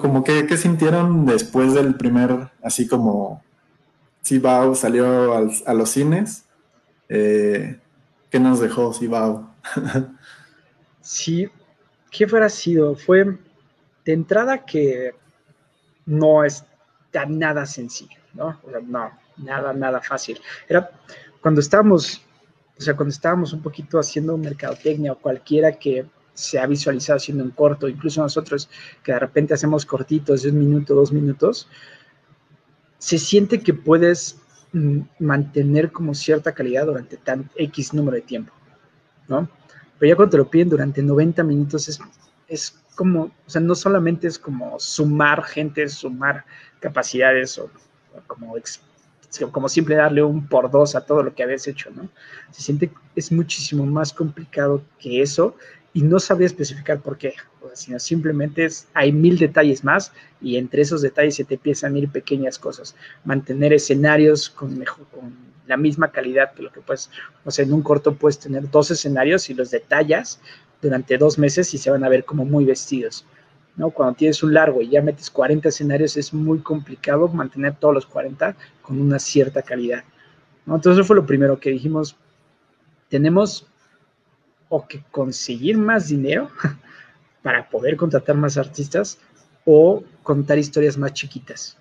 Como 0.00 0.24
que, 0.24 0.46
¿qué 0.46 0.56
sintieron 0.56 1.24
después 1.26 1.74
del 1.74 1.94
primer, 1.94 2.50
así 2.62 2.88
como 2.88 3.44
Cibao 4.24 4.74
salió 4.74 5.34
a 5.34 5.74
los 5.74 5.90
cines? 5.90 6.46
Eh, 7.08 7.78
¿Qué 8.30 8.40
nos 8.40 8.60
dejó 8.60 8.92
Cibao? 8.92 9.54
sí, 11.00 11.48
¿qué 12.10 12.26
fuera 12.26 12.48
sido? 12.48 12.94
Fue 12.96 13.38
de 14.04 14.12
entrada 14.12 14.64
que 14.64 15.14
no 16.06 16.44
es 16.44 16.64
nada 17.28 17.66
sencillo, 17.66 18.18
¿no? 18.32 18.58
no, 18.86 19.10
nada, 19.36 19.72
nada 19.72 20.00
fácil. 20.00 20.40
Era 20.68 20.90
cuando 21.40 21.60
estábamos 21.60 22.22
o 22.82 22.84
sea, 22.84 22.96
cuando 22.96 23.12
estábamos 23.12 23.52
un 23.52 23.62
poquito 23.62 23.98
haciendo 23.98 24.36
mercadotecnia 24.36 25.12
o 25.12 25.18
cualquiera 25.18 25.72
que 25.72 26.06
se 26.34 26.58
ha 26.58 26.66
visualizado 26.66 27.18
haciendo 27.18 27.44
un 27.44 27.50
corto, 27.50 27.88
incluso 27.88 28.22
nosotros 28.22 28.68
que 29.04 29.12
de 29.12 29.18
repente 29.20 29.54
hacemos 29.54 29.86
cortitos 29.86 30.42
de 30.42 30.50
un 30.50 30.58
minuto, 30.58 30.94
dos 30.94 31.12
minutos, 31.12 31.68
se 33.02 33.18
siente 33.18 33.60
que 33.60 33.74
puedes 33.74 34.38
mm, 34.72 35.00
mantener 35.18 35.90
como 35.90 36.14
cierta 36.14 36.52
calidad 36.52 36.86
durante 36.86 37.16
tan 37.16 37.50
X 37.56 37.92
número 37.92 38.14
de 38.14 38.22
tiempo, 38.22 38.52
¿no? 39.26 39.48
Pero 39.98 40.10
ya 40.10 40.14
cuando 40.14 40.30
te 40.30 40.36
lo 40.36 40.48
piden 40.48 40.68
durante 40.68 41.02
90 41.02 41.42
minutos 41.42 41.88
es, 41.88 41.98
es 42.46 42.78
como, 42.94 43.22
o 43.24 43.50
sea, 43.50 43.60
no 43.60 43.74
solamente 43.74 44.28
es 44.28 44.38
como 44.38 44.78
sumar 44.78 45.42
gente, 45.42 45.88
sumar 45.88 46.44
capacidades 46.78 47.58
o, 47.58 47.68
como 48.28 48.54
como 49.50 49.68
siempre 49.68 49.96
darle 49.96 50.22
un 50.22 50.46
por 50.46 50.70
dos 50.70 50.94
a 50.94 51.04
todo 51.04 51.24
lo 51.24 51.34
que 51.34 51.42
habías 51.42 51.66
hecho, 51.66 51.90
¿no? 51.90 52.08
Se 52.52 52.62
siente, 52.62 52.92
es 53.16 53.32
muchísimo 53.32 53.84
más 53.84 54.12
complicado 54.12 54.84
que 55.00 55.22
eso 55.22 55.56
y 55.94 56.02
no 56.02 56.18
sabía 56.18 56.46
especificar 56.46 57.00
por 57.00 57.18
qué, 57.18 57.34
sino 57.74 57.98
simplemente 57.98 58.64
es, 58.64 58.88
hay 58.94 59.12
mil 59.12 59.38
detalles 59.38 59.84
más 59.84 60.12
y 60.40 60.56
entre 60.56 60.82
esos 60.82 61.02
detalles 61.02 61.36
se 61.36 61.44
te 61.44 61.54
empiezan 61.54 61.94
a 61.94 61.98
ir 61.98 62.08
pequeñas 62.08 62.58
cosas. 62.58 62.94
Mantener 63.24 63.72
escenarios 63.72 64.48
con, 64.48 64.84
la 65.66 65.76
misma 65.76 66.10
calidad 66.10 66.52
que 66.54 66.62
lo 66.62 66.72
que 66.72 66.80
puedes, 66.80 67.10
o 67.44 67.50
sea, 67.50 67.64
en 67.64 67.72
un 67.72 67.82
corto 67.82 68.14
puedes 68.14 68.38
tener 68.38 68.68
dos 68.70 68.90
escenarios 68.90 69.48
y 69.48 69.54
los 69.54 69.70
detallas 69.70 70.40
durante 70.80 71.16
dos 71.16 71.38
meses 71.38 71.72
y 71.74 71.78
se 71.78 71.90
van 71.90 72.04
a 72.04 72.08
ver 72.08 72.24
como 72.24 72.44
muy 72.44 72.64
vestidos. 72.64 73.24
¿no? 73.76 73.90
Cuando 73.90 74.16
tienes 74.16 74.42
un 74.42 74.52
largo 74.52 74.82
y 74.82 74.88
ya 74.88 75.02
metes 75.02 75.30
40 75.30 75.68
escenarios, 75.68 76.16
es 76.16 76.34
muy 76.34 76.58
complicado 76.60 77.28
mantener 77.28 77.76
todos 77.76 77.94
los 77.94 78.06
40 78.06 78.56
con 78.82 79.00
una 79.00 79.18
cierta 79.18 79.62
calidad. 79.62 80.04
Entonces, 80.66 80.92
eso 80.92 81.04
fue 81.04 81.16
lo 81.16 81.26
primero 81.26 81.58
que 81.58 81.70
dijimos. 81.70 82.16
Tenemos 83.08 83.66
o 84.74 84.88
que 84.88 85.02
conseguir 85.10 85.76
más 85.76 86.08
dinero 86.08 86.48
para 87.42 87.68
poder 87.68 87.94
contratar 87.94 88.36
más 88.36 88.56
artistas 88.56 89.18
o 89.66 90.02
contar 90.22 90.56
historias 90.56 90.96
más 90.96 91.12
chiquitas. 91.12 91.76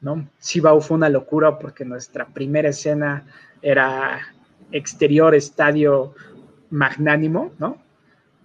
¿no? 0.00 0.28
Sibau 0.38 0.80
fue 0.80 0.96
una 0.96 1.08
locura 1.08 1.58
porque 1.58 1.84
nuestra 1.84 2.24
primera 2.28 2.68
escena 2.68 3.26
era 3.60 4.20
exterior, 4.70 5.34
estadio 5.34 6.14
magnánimo, 6.70 7.50
¿no? 7.58 7.78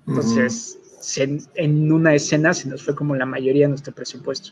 Entonces, 0.08 0.80
en 1.54 1.92
una 1.92 2.16
escena 2.16 2.56
se 2.56 2.68
nos 2.70 2.82
fue 2.84 2.96
como 2.96 3.16
la 3.16 3.28
mayoría 3.28 3.66
de 3.66 3.70
nuestro 3.70 3.94
presupuesto. 3.94 4.52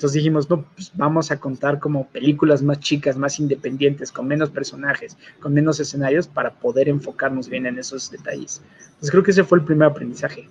Entonces 0.00 0.14
dijimos, 0.14 0.48
no, 0.48 0.62
pues 0.62 0.90
vamos 0.94 1.30
a 1.30 1.38
contar 1.38 1.78
como 1.78 2.06
películas 2.06 2.62
más 2.62 2.80
chicas, 2.80 3.18
más 3.18 3.38
independientes, 3.38 4.10
con 4.10 4.26
menos 4.26 4.48
personajes, 4.48 5.18
con 5.40 5.52
menos 5.52 5.78
escenarios 5.78 6.26
para 6.26 6.54
poder 6.54 6.88
enfocarnos 6.88 7.50
bien 7.50 7.66
en 7.66 7.78
esos 7.78 8.10
detalles. 8.10 8.62
Entonces 8.84 9.10
creo 9.10 9.22
que 9.22 9.32
ese 9.32 9.44
fue 9.44 9.58
el 9.58 9.64
primer 9.66 9.88
aprendizaje. 9.88 10.48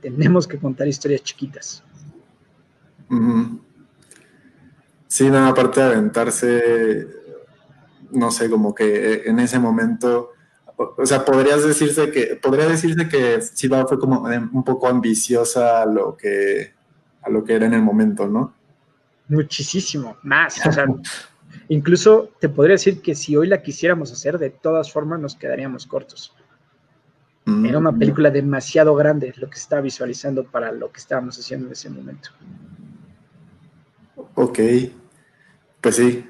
Tenemos 0.00 0.48
que 0.48 0.56
contar 0.56 0.88
historias 0.88 1.22
chiquitas. 1.22 1.84
Sí, 5.08 5.28
nada, 5.28 5.48
aparte 5.48 5.80
de 5.80 5.86
aventarse, 5.86 7.06
no 8.12 8.30
sé, 8.30 8.48
como 8.48 8.74
que 8.74 9.24
en 9.26 9.40
ese 9.40 9.58
momento 9.58 10.30
o 10.78 11.04
sea, 11.04 11.22
podrías 11.22 11.62
decirse 11.62 12.10
que, 12.10 12.36
podría 12.36 12.66
decirse 12.66 13.10
que 13.10 13.42
Siva 13.42 13.86
fue 13.86 13.98
como 13.98 14.22
un 14.22 14.64
poco 14.64 14.88
ambiciosa 14.88 15.84
lo 15.84 16.16
que, 16.16 16.72
a 17.20 17.28
lo 17.28 17.44
que 17.44 17.56
era 17.56 17.66
en 17.66 17.74
el 17.74 17.82
momento, 17.82 18.26
¿no? 18.26 18.53
Muchísimo, 19.28 20.16
más. 20.22 20.64
O 20.66 20.72
sea, 20.72 20.86
incluso 21.68 22.30
te 22.40 22.48
podría 22.48 22.74
decir 22.74 23.00
que 23.00 23.14
si 23.14 23.36
hoy 23.36 23.46
la 23.46 23.62
quisiéramos 23.62 24.12
hacer, 24.12 24.38
de 24.38 24.50
todas 24.50 24.92
formas 24.92 25.20
nos 25.20 25.34
quedaríamos 25.34 25.86
cortos. 25.86 26.34
Mm. 27.46 27.66
Era 27.66 27.78
una 27.78 27.92
película 27.92 28.30
demasiado 28.30 28.94
grande 28.94 29.34
lo 29.36 29.48
que 29.48 29.58
estaba 29.58 29.82
visualizando 29.82 30.44
para 30.44 30.72
lo 30.72 30.90
que 30.90 31.00
estábamos 31.00 31.38
haciendo 31.38 31.66
en 31.66 31.72
ese 31.72 31.90
momento. 31.90 32.30
Ok, 34.34 34.58
pues 35.80 35.96
sí. 35.96 36.26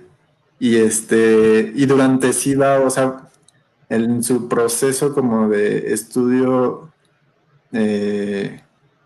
Y 0.59 0.77
este, 0.77 1.73
y 1.75 1.87
durante 1.87 2.33
SIDA, 2.33 2.81
o 2.81 2.91
sea, 2.91 3.29
en 3.89 4.23
su 4.23 4.49
proceso 4.49 5.15
como 5.15 5.49
de 5.49 5.93
estudio 5.93 6.93
eh, 7.73 8.61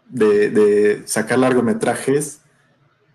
de, 0.09 1.03
sacar 1.07 1.39
largometrajes, 1.39 2.41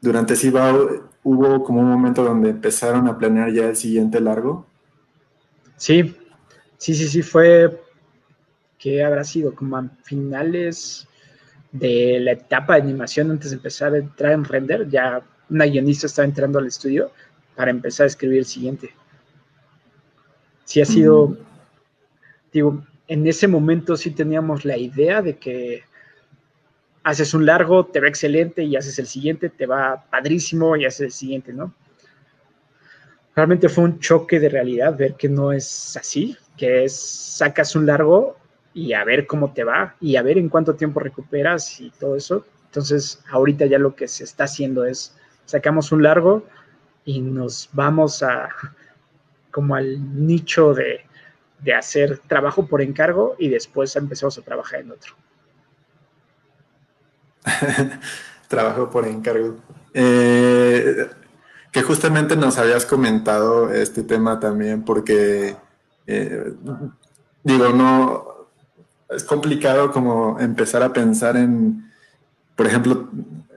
durante 0.03 0.35
Cibao 0.35 1.09
hubo 1.23 1.63
como 1.63 1.79
un 1.79 1.89
momento 1.89 2.23
donde 2.23 2.49
empezaron 2.49 3.07
a 3.07 3.17
planear 3.17 3.51
ya 3.51 3.69
el 3.69 3.75
siguiente 3.75 4.19
largo. 4.19 4.67
Sí, 5.77 6.15
sí, 6.77 6.93
sí, 6.93 7.07
sí, 7.07 7.23
fue 7.23 7.81
que 8.77 9.03
habrá 9.03 9.23
sido 9.23 9.55
como 9.55 9.77
a 9.77 9.89
finales 10.03 11.07
de 11.71 12.19
la 12.19 12.33
etapa 12.33 12.75
de 12.75 12.81
animación 12.81 13.31
antes 13.31 13.49
de 13.49 13.55
empezar 13.57 13.93
a 13.93 13.97
entrar 13.97 14.33
en 14.33 14.43
render, 14.43 14.87
ya 14.89 15.23
una 15.49 15.65
guionista 15.65 16.05
estaba 16.05 16.27
entrando 16.27 16.59
al 16.59 16.67
estudio 16.67 17.11
para 17.55 17.71
empezar 17.71 18.03
a 18.03 18.07
escribir 18.07 18.39
el 18.39 18.45
siguiente. 18.45 18.93
Sí 20.65 20.81
ha 20.81 20.85
sido 20.85 21.29
mm 21.29 21.37
digo, 22.53 22.85
en 23.07 23.27
ese 23.27 23.47
momento 23.47 23.97
sí 23.97 24.11
teníamos 24.11 24.63
la 24.63 24.77
idea 24.77 25.21
de 25.21 25.37
que 25.37 25.83
haces 27.03 27.33
un 27.33 27.45
largo, 27.45 27.85
te 27.85 27.99
va 27.99 28.07
excelente 28.07 28.63
y 28.63 28.75
haces 28.75 28.99
el 28.99 29.07
siguiente, 29.07 29.49
te 29.49 29.65
va 29.65 30.05
padrísimo 30.09 30.75
y 30.75 30.85
haces 30.85 31.01
el 31.01 31.11
siguiente, 31.11 31.53
¿no? 31.53 31.73
Realmente 33.35 33.67
fue 33.69 33.83
un 33.83 33.99
choque 33.99 34.39
de 34.39 34.49
realidad 34.49 34.95
ver 34.97 35.15
que 35.15 35.27
no 35.27 35.51
es 35.51 35.97
así, 35.97 36.37
que 36.55 36.85
es 36.85 36.95
sacas 36.95 37.75
un 37.75 37.85
largo 37.85 38.37
y 38.73 38.93
a 38.93 39.03
ver 39.03 39.25
cómo 39.25 39.53
te 39.53 39.63
va 39.63 39.95
y 39.99 40.15
a 40.15 40.21
ver 40.21 40.37
en 40.37 40.49
cuánto 40.49 40.75
tiempo 40.75 40.99
recuperas 40.99 41.79
y 41.81 41.89
todo 41.91 42.15
eso. 42.15 42.45
Entonces, 42.65 43.23
ahorita 43.31 43.65
ya 43.65 43.79
lo 43.79 43.95
que 43.95 44.07
se 44.07 44.23
está 44.23 44.45
haciendo 44.45 44.85
es 44.85 45.15
sacamos 45.45 45.91
un 45.91 46.03
largo 46.03 46.45
y 47.05 47.21
nos 47.21 47.69
vamos 47.73 48.23
a 48.23 48.49
como 49.51 49.75
al 49.75 50.25
nicho 50.25 50.73
de 50.73 51.01
de 51.63 51.73
hacer 51.73 52.19
trabajo 52.27 52.67
por 52.67 52.81
encargo 52.81 53.35
y 53.39 53.47
después 53.47 53.95
empezamos 53.95 54.37
a 54.37 54.41
trabajar 54.41 54.81
en 54.81 54.91
otro. 54.91 55.15
trabajo 58.47 58.89
por 58.89 59.07
encargo. 59.07 59.57
Eh, 59.93 61.07
que 61.71 61.81
justamente 61.81 62.35
nos 62.35 62.57
habías 62.57 62.85
comentado 62.85 63.73
este 63.73 64.03
tema 64.03 64.39
también 64.39 64.83
porque, 64.83 65.55
eh, 66.05 66.53
digo, 67.43 67.69
no, 67.69 68.47
es 69.09 69.23
complicado 69.23 69.91
como 69.91 70.39
empezar 70.39 70.83
a 70.83 70.93
pensar 70.93 71.35
en, 71.35 71.91
por 72.55 72.67
ejemplo, 72.67 73.09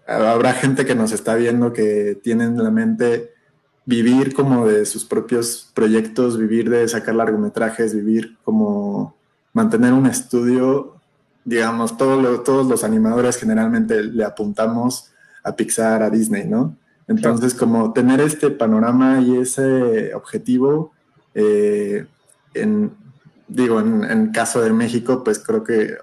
habrá 0.06 0.52
gente 0.54 0.86
que 0.86 0.94
nos 0.94 1.12
está 1.12 1.34
viendo 1.34 1.72
que 1.72 2.18
tiene 2.22 2.44
en 2.44 2.62
la 2.62 2.70
mente 2.70 3.34
vivir 3.84 4.34
como 4.34 4.66
de 4.66 4.84
sus 4.86 5.04
propios 5.04 5.70
proyectos, 5.74 6.38
vivir 6.38 6.70
de 6.70 6.88
sacar 6.88 7.14
largometrajes, 7.14 7.94
vivir 7.94 8.36
como 8.44 9.14
mantener 9.52 9.92
un 9.92 10.06
estudio, 10.06 10.95
digamos, 11.46 11.96
todos 11.96 12.68
los 12.68 12.84
animadores 12.84 13.38
generalmente 13.38 14.02
le 14.02 14.24
apuntamos 14.24 15.12
a 15.42 15.56
Pixar, 15.56 16.02
a 16.02 16.10
Disney, 16.10 16.46
¿no? 16.46 16.76
Entonces, 17.08 17.54
como 17.54 17.94
tener 17.94 18.20
este 18.20 18.50
panorama 18.50 19.20
y 19.20 19.38
ese 19.38 20.12
objetivo 20.12 20.92
eh, 21.34 22.04
en, 22.52 22.92
digo, 23.48 23.80
en, 23.80 24.04
en 24.04 24.32
caso 24.32 24.60
de 24.60 24.72
México, 24.72 25.22
pues 25.24 25.38
creo 25.38 25.64
que 25.64 25.96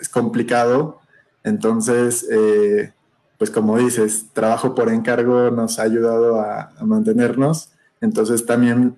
es 0.00 0.08
complicado. 0.08 1.00
Entonces, 1.44 2.26
eh, 2.30 2.92
pues 3.38 3.50
como 3.50 3.76
dices, 3.76 4.26
trabajo 4.32 4.74
por 4.74 4.88
encargo 4.88 5.50
nos 5.50 5.78
ha 5.78 5.82
ayudado 5.82 6.40
a, 6.40 6.72
mantenernos. 6.80 7.70
Entonces 8.00 8.46
también 8.46 8.96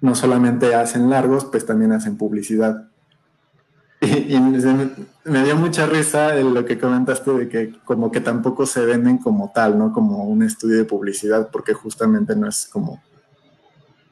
no 0.00 0.14
solamente 0.14 0.74
hacen 0.74 1.08
largos, 1.08 1.46
pues 1.46 1.64
también 1.64 1.92
hacen 1.92 2.16
publicidad. 2.16 2.88
Y, 4.02 4.34
me, 5.26 5.44
dio 5.44 5.56
mucha 5.56 5.86
risa 5.86 6.34
lo 6.36 6.64
que 6.64 6.78
comentaste 6.78 7.30
de 7.32 7.48
que 7.48 7.72
como 7.84 8.10
que 8.10 8.20
tampoco 8.20 8.66
se 8.66 8.84
venden 8.84 9.18
como 9.18 9.52
tal, 9.54 9.78
¿no? 9.78 9.92
Como 9.92 10.24
un 10.24 10.42
estudio 10.42 10.78
de 10.78 10.84
publicidad, 10.84 11.50
porque 11.50 11.74
justamente 11.74 12.34
no 12.36 12.48
es 12.48 12.66
como 12.66 13.02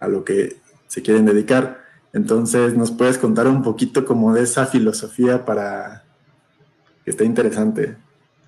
a 0.00 0.08
lo 0.08 0.24
que 0.24 0.56
se 0.86 1.02
quieren 1.02 1.26
dedicar. 1.26 1.82
Entonces, 2.12 2.74
¿nos 2.74 2.90
puedes 2.90 3.18
contar 3.18 3.46
un 3.48 3.62
poquito 3.62 4.04
como 4.04 4.34
de 4.34 4.42
esa 4.42 4.66
filosofía 4.66 5.44
para 5.44 6.04
que 7.04 7.10
esté 7.10 7.24
interesante? 7.24 7.96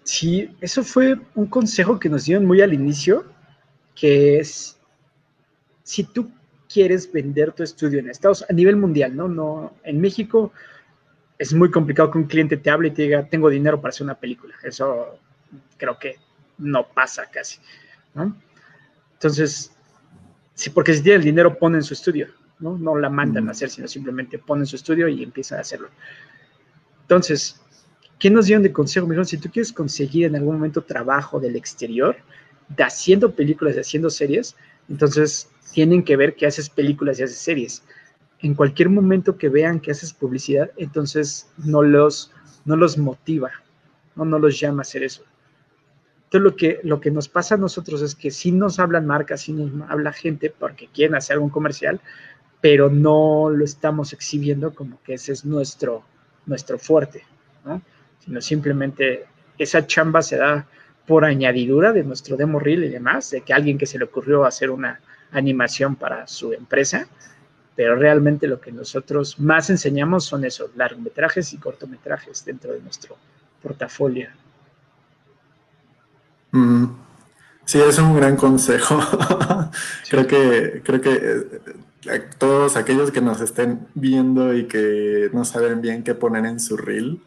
Sí, 0.04 0.56
eso 0.60 0.84
fue 0.84 1.18
un 1.34 1.46
consejo 1.46 1.98
que 1.98 2.08
nos 2.08 2.24
dieron 2.24 2.46
muy 2.46 2.60
al 2.60 2.72
inicio, 2.72 3.24
que 3.94 4.38
es, 4.38 4.76
si 5.82 6.04
tú 6.04 6.30
quieres 6.72 7.10
vender 7.10 7.52
tu 7.52 7.62
estudio 7.62 7.98
en 7.98 8.10
Estados 8.10 8.44
a 8.48 8.52
nivel 8.52 8.76
mundial, 8.76 9.16
¿no? 9.16 9.26
No, 9.28 9.72
en 9.82 10.00
México 10.00 10.52
es 11.38 11.52
muy 11.52 11.70
complicado 11.70 12.10
que 12.10 12.18
un 12.18 12.24
cliente 12.24 12.56
te 12.56 12.70
hable 12.70 12.88
y 12.88 12.90
te 12.92 13.02
diga, 13.02 13.26
tengo 13.26 13.50
dinero 13.50 13.80
para 13.80 13.90
hacer 13.90 14.04
una 14.04 14.14
película. 14.14 14.54
Eso 14.62 15.18
creo 15.76 15.98
que 15.98 16.16
no 16.58 16.88
pasa 16.88 17.26
casi, 17.30 17.58
¿no? 18.14 18.34
Entonces, 19.14 19.72
sí, 20.54 20.70
porque 20.70 20.94
si 20.94 21.02
tiene 21.02 21.18
el 21.18 21.24
dinero, 21.24 21.58
ponen 21.58 21.82
su 21.82 21.94
estudio, 21.94 22.28
¿no? 22.58 22.78
No 22.78 22.96
la 22.96 23.10
mandan 23.10 23.48
a 23.48 23.52
hacer, 23.52 23.70
sino 23.70 23.88
simplemente 23.88 24.38
ponen 24.38 24.66
su 24.66 24.76
estudio 24.76 25.08
y 25.08 25.22
empiezan 25.22 25.58
a 25.58 25.62
hacerlo. 25.62 25.88
Entonces, 27.02 27.60
¿qué 28.18 28.30
nos 28.30 28.46
dieron 28.46 28.62
de 28.62 28.72
consejo? 28.72 29.06
Me 29.06 29.24
si 29.24 29.38
tú 29.38 29.50
quieres 29.50 29.72
conseguir 29.72 30.26
en 30.26 30.36
algún 30.36 30.56
momento 30.56 30.82
trabajo 30.82 31.38
del 31.38 31.56
exterior, 31.56 32.16
de 32.68 32.82
haciendo 32.82 33.34
películas, 33.34 33.76
y 33.76 33.80
haciendo 33.80 34.10
series, 34.10 34.56
entonces 34.88 35.50
tienen 35.72 36.02
que 36.02 36.16
ver 36.16 36.34
que 36.34 36.46
haces 36.46 36.68
películas 36.68 37.20
y 37.20 37.24
haces 37.24 37.38
series. 37.38 37.82
En 38.40 38.54
cualquier 38.54 38.90
momento 38.90 39.36
que 39.36 39.48
vean 39.48 39.80
que 39.80 39.90
haces 39.90 40.12
publicidad, 40.12 40.70
entonces 40.76 41.48
no 41.56 41.82
los, 41.82 42.32
no 42.64 42.76
los 42.76 42.98
motiva, 42.98 43.50
¿no? 44.14 44.24
no 44.24 44.38
los 44.38 44.58
llama 44.60 44.80
a 44.80 44.82
hacer 44.82 45.02
eso. 45.02 45.24
Entonces 46.24 46.42
lo 46.42 46.56
que, 46.56 46.80
lo 46.82 47.00
que 47.00 47.10
nos 47.10 47.28
pasa 47.28 47.54
a 47.54 47.58
nosotros 47.58 48.02
es 48.02 48.14
que 48.14 48.30
sí 48.30 48.52
nos 48.52 48.78
hablan 48.78 49.06
marcas, 49.06 49.42
sí 49.42 49.52
nos 49.52 49.88
habla 49.88 50.12
gente 50.12 50.50
porque 50.50 50.88
quieren 50.92 51.14
hacer 51.14 51.34
algún 51.34 51.50
comercial, 51.50 52.00
pero 52.60 52.90
no 52.90 53.48
lo 53.48 53.64
estamos 53.64 54.12
exhibiendo 54.12 54.74
como 54.74 55.00
que 55.02 55.14
ese 55.14 55.32
es 55.32 55.44
nuestro, 55.44 56.02
nuestro 56.46 56.78
fuerte, 56.78 57.24
¿no? 57.64 57.80
sino 58.18 58.40
simplemente 58.40 59.26
esa 59.56 59.86
chamba 59.86 60.20
se 60.20 60.36
da 60.36 60.66
por 61.06 61.24
añadidura 61.24 61.92
de 61.92 62.02
nuestro 62.02 62.36
demo 62.36 62.58
reel 62.58 62.84
y 62.84 62.88
demás, 62.88 63.30
de 63.30 63.42
que 63.42 63.52
alguien 63.52 63.78
que 63.78 63.86
se 63.86 63.98
le 63.98 64.04
ocurrió 64.04 64.44
hacer 64.44 64.70
una 64.70 65.00
animación 65.30 65.94
para 65.96 66.26
su 66.26 66.52
empresa, 66.52 67.08
pero 67.76 67.94
realmente 67.94 68.48
lo 68.48 68.60
que 68.60 68.72
nosotros 68.72 69.38
más 69.38 69.68
enseñamos 69.70 70.24
son 70.24 70.44
esos 70.44 70.74
largometrajes 70.74 71.52
y 71.52 71.58
cortometrajes 71.58 72.44
dentro 72.44 72.72
de 72.72 72.80
nuestro 72.80 73.16
portafolio. 73.62 74.28
Mm. 76.52 76.86
Sí, 77.66 77.80
es 77.80 77.98
un 77.98 78.16
gran 78.16 78.36
consejo. 78.36 78.98
creo 80.08 80.26
que, 80.26 80.82
creo 80.84 81.00
que 81.00 81.14
eh, 82.06 82.20
todos 82.38 82.76
aquellos 82.76 83.10
que 83.10 83.20
nos 83.20 83.40
estén 83.40 83.88
viendo 83.94 84.54
y 84.54 84.66
que 84.66 85.30
no 85.32 85.44
saben 85.44 85.82
bien 85.82 86.02
qué 86.02 86.14
poner 86.14 86.46
en 86.46 86.60
su 86.60 86.76
reel, 86.76 87.20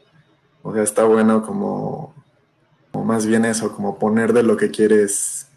o 0.63 0.73
sea, 0.73 0.83
está 0.83 1.03
bueno 1.03 1.43
como, 1.45 2.15
más 2.93 3.25
bien 3.25 3.45
eso, 3.45 3.75
como 3.75 3.99
poner 3.99 4.33
de 4.33 4.43
lo 4.43 4.57
que 4.57 4.71
quieres, 4.71 5.47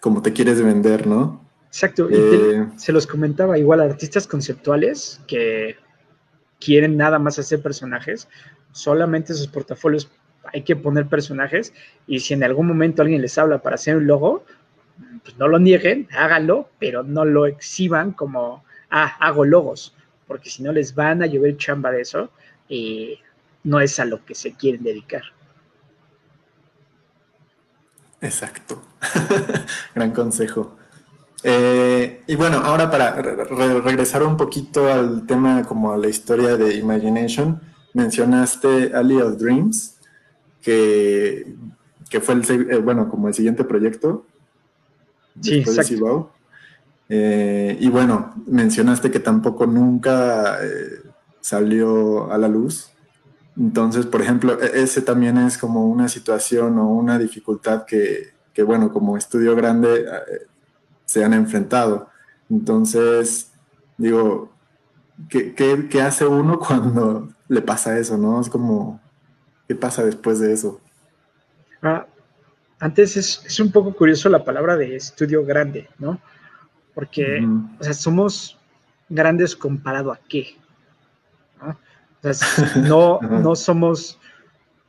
como 0.00 0.22
te 0.22 0.32
quieres 0.32 0.62
vender, 0.62 1.06
¿no? 1.06 1.39
Exacto. 1.70 2.08
Eh, 2.10 2.66
se 2.76 2.92
los 2.92 3.06
comentaba 3.06 3.56
igual 3.56 3.80
a 3.80 3.84
artistas 3.84 4.26
conceptuales 4.26 5.20
que 5.28 5.76
quieren 6.58 6.96
nada 6.96 7.20
más 7.20 7.38
hacer 7.38 7.62
personajes, 7.62 8.28
solamente 8.72 9.34
sus 9.34 9.46
portafolios 9.46 10.10
hay 10.52 10.62
que 10.62 10.74
poner 10.74 11.06
personajes 11.06 11.72
y 12.08 12.20
si 12.20 12.34
en 12.34 12.42
algún 12.42 12.66
momento 12.66 13.02
alguien 13.02 13.22
les 13.22 13.38
habla 13.38 13.62
para 13.62 13.76
hacer 13.76 13.96
un 13.96 14.06
logo, 14.06 14.44
pues 15.22 15.38
no 15.38 15.46
lo 15.46 15.60
nieguen, 15.60 16.08
háganlo, 16.12 16.68
pero 16.80 17.04
no 17.04 17.24
lo 17.24 17.46
exhiban 17.46 18.12
como, 18.12 18.64
ah, 18.90 19.16
hago 19.20 19.44
logos, 19.44 19.94
porque 20.26 20.50
si 20.50 20.64
no 20.64 20.72
les 20.72 20.94
van 20.94 21.22
a 21.22 21.26
llover 21.26 21.56
chamba 21.56 21.92
de 21.92 22.00
eso 22.02 22.30
y 22.68 23.20
no 23.62 23.80
es 23.80 24.00
a 24.00 24.04
lo 24.04 24.24
que 24.24 24.34
se 24.34 24.54
quieren 24.54 24.82
dedicar. 24.82 25.22
Exacto. 28.20 28.82
Gran 29.94 30.10
consejo. 30.10 30.79
Eh, 31.42 32.22
y 32.26 32.36
bueno, 32.36 32.58
ahora 32.58 32.90
para 32.90 33.12
regresar 33.12 34.22
un 34.22 34.36
poquito 34.36 34.92
al 34.92 35.26
tema 35.26 35.64
como 35.64 35.92
a 35.92 35.96
la 35.96 36.08
historia 36.08 36.56
de 36.56 36.74
Imagination, 36.76 37.60
mencionaste 37.94 38.92
Alley 38.94 39.20
of 39.20 39.38
Dreams, 39.38 39.96
que, 40.62 41.54
fue 42.20 42.34
el, 42.34 42.70
eh, 42.70 42.78
bueno, 42.78 43.08
como 43.08 43.28
el 43.28 43.34
siguiente 43.34 43.64
proyecto. 43.64 44.26
Sí, 45.40 45.58
exacto. 45.58 46.32
Eh, 47.08 47.76
y 47.80 47.88
bueno, 47.88 48.34
mencionaste 48.46 49.10
que 49.10 49.20
tampoco 49.20 49.66
nunca 49.66 50.58
salió 51.40 52.30
a 52.30 52.38
la 52.38 52.48
luz. 52.48 52.90
Entonces, 53.56 54.06
por 54.06 54.22
ejemplo, 54.22 54.60
e-, 54.60 54.82
ese 54.82 55.02
también 55.02 55.36
es 55.38 55.58
como 55.58 55.86
una 55.86 56.08
situación 56.08 56.78
o 56.78 56.88
una 56.88 57.18
dificultad 57.18 57.84
que, 57.84 58.32
bueno, 58.62 58.92
como 58.92 59.16
estudio 59.16 59.56
grande 59.56 60.00
eh, 60.00 60.46
se 61.10 61.24
han 61.24 61.34
enfrentado. 61.34 62.08
Entonces, 62.48 63.50
digo, 63.96 64.52
¿qué, 65.28 66.00
hace 66.00 66.24
uno 66.24 66.56
cuando 66.66 67.28
le 67.48 67.62
pasa 67.62 67.98
eso, 67.98 68.16
no? 68.16 68.40
Es 68.40 68.48
como, 68.48 69.00
¿qué 69.66 69.74
pasa 69.74 70.04
después 70.04 70.38
de 70.38 70.52
eso? 70.52 70.80
Ah, 71.82 72.06
antes 72.78 73.16
es, 73.16 73.58
un 73.58 73.72
poco 73.72 73.92
curioso 73.92 74.28
la 74.28 74.44
palabra 74.44 74.76
de 74.76 74.94
estudio 74.94 75.44
grande, 75.44 75.88
¿no? 75.98 76.20
Porque, 76.94 77.44
o 77.80 77.82
sea, 77.82 77.92
somos 77.92 78.56
grandes 79.08 79.56
comparado 79.56 80.12
a 80.12 80.20
qué, 80.28 80.58
¿no? 81.60 81.76
no, 82.86 83.20
no 83.20 83.56
somos, 83.56 84.16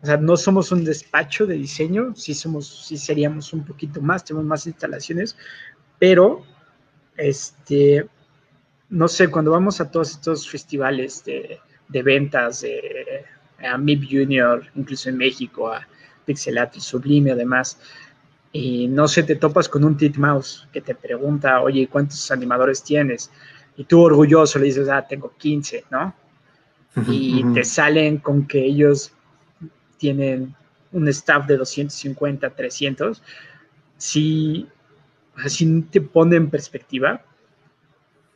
o 0.03 0.05
sea, 0.05 0.17
no 0.17 0.38
somos 0.38 0.71
un 0.71 0.84
despacho 0.84 1.47
de 1.47 1.55
diseño, 1.55 2.13
sí 2.15 2.36
somos, 2.36 2.86
sí 2.86 2.95
seríamos 2.95 3.53
un 3.53 3.65
poquito 3.65 4.01
más, 4.01 4.23
tenemos 4.23 4.45
más 4.45 4.67
instalaciones, 4.67 5.36
pero 6.02 6.44
este, 7.16 8.08
no 8.90 9.08
sé, 9.08 9.30
cuando 9.30 9.52
vamos 9.52 9.80
a 9.80 9.92
todos 9.92 10.10
estos 10.10 10.50
festivales 10.50 11.24
de, 11.24 11.60
ventas, 12.02 12.62
de, 12.62 13.24
a 13.64 13.78
MIP 13.78 14.06
Junior, 14.10 14.66
incluso 14.74 15.10
en 15.10 15.18
México, 15.18 15.72
a 15.72 15.88
Pixelato, 16.26 16.80
Sublime, 16.80 17.34
además, 17.34 17.80
y 18.52 18.88
no 18.88 19.08
sé, 19.08 19.22
te 19.22 19.36
topas 19.36 19.70
con 19.70 19.84
un 19.84 19.96
mouse 20.18 20.68
que 20.74 20.82
te 20.82 20.96
pregunta, 20.96 21.62
oye, 21.62 21.88
¿cuántos 21.88 22.32
animadores 22.32 22.82
tienes? 22.82 23.30
Y 23.78 23.84
tú 23.84 24.02
orgulloso 24.02 24.58
le 24.58 24.66
dices, 24.66 24.90
ah, 24.90 25.06
tengo 25.08 25.32
15, 25.38 25.86
¿no? 25.92 26.16
y 27.08 27.44
te 27.54 27.64
salen 27.64 28.18
con 28.18 28.48
que 28.48 28.66
ellos 28.66 29.14
tienen 29.98 30.56
un 30.94 31.08
staff 31.10 31.46
de 31.46 31.58
250, 31.58 32.50
300, 32.50 33.22
si, 33.98 34.68
así 35.36 35.82
te 35.89 36.02
pone 36.02 36.36
en 36.36 36.50
perspectiva 36.50 37.24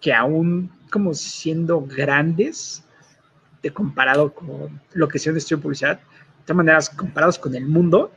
que 0.02 0.14
aún 0.14 0.72
como 0.92 1.14
siendo 1.14 1.82
grandes, 1.82 2.84
de 3.62 3.72
comparado 3.72 4.34
con 4.34 4.82
lo 4.94 5.08
que 5.08 5.18
sea 5.18 5.32
un 5.32 5.38
estudio 5.38 5.58
de 5.58 5.64
publicidad, 5.64 6.00
de 6.00 6.44
todas 6.46 6.58
maneras, 6.58 6.90
comparados 6.90 7.40
con 7.40 7.56
el 7.56 7.66
mundo, 7.66 8.12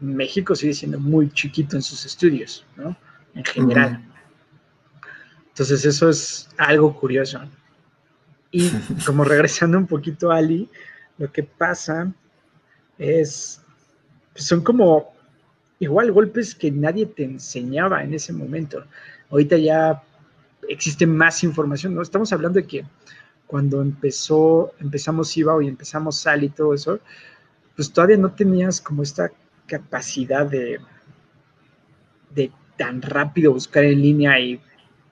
México 0.00 0.54
sigue 0.54 0.74
siendo 0.74 1.00
muy 1.00 1.30
chiquito 1.30 1.76
en 1.76 1.82
sus 1.82 2.04
estudios, 2.04 2.66
¿no? 2.76 2.96
En 3.34 3.44
general. 3.44 4.04
Entonces 5.48 5.84
eso 5.84 6.10
es 6.10 6.48
algo 6.58 6.94
curioso. 6.98 7.40
Y 8.50 8.70
como 9.06 9.24
regresando 9.24 9.78
un 9.78 9.86
poquito 9.86 10.30
a 10.30 10.36
Ali, 10.36 10.68
lo 11.16 11.32
que 11.32 11.44
pasa 11.44 12.12
es, 12.98 13.62
pues 14.32 14.46
son 14.46 14.62
como 14.62 15.13
igual 15.78 16.12
golpes 16.12 16.54
que 16.54 16.70
nadie 16.70 17.06
te 17.06 17.24
enseñaba 17.24 18.02
en 18.02 18.14
ese 18.14 18.32
momento. 18.32 18.84
Ahorita 19.30 19.56
ya 19.56 20.02
existe 20.68 21.06
más 21.06 21.42
información, 21.44 21.94
¿no? 21.94 22.02
Estamos 22.02 22.32
hablando 22.32 22.60
de 22.60 22.66
que 22.66 22.84
cuando 23.46 23.82
empezó, 23.82 24.72
empezamos 24.80 25.36
IVA 25.36 25.62
y 25.64 25.68
empezamos 25.68 26.16
SAL 26.18 26.44
y 26.44 26.48
todo 26.48 26.74
eso, 26.74 27.00
pues 27.76 27.92
todavía 27.92 28.16
no 28.16 28.32
tenías 28.32 28.80
como 28.80 29.02
esta 29.02 29.30
capacidad 29.66 30.46
de, 30.46 30.78
de 32.34 32.50
tan 32.76 33.02
rápido 33.02 33.52
buscar 33.52 33.84
en 33.84 34.00
línea 34.00 34.38
y 34.38 34.60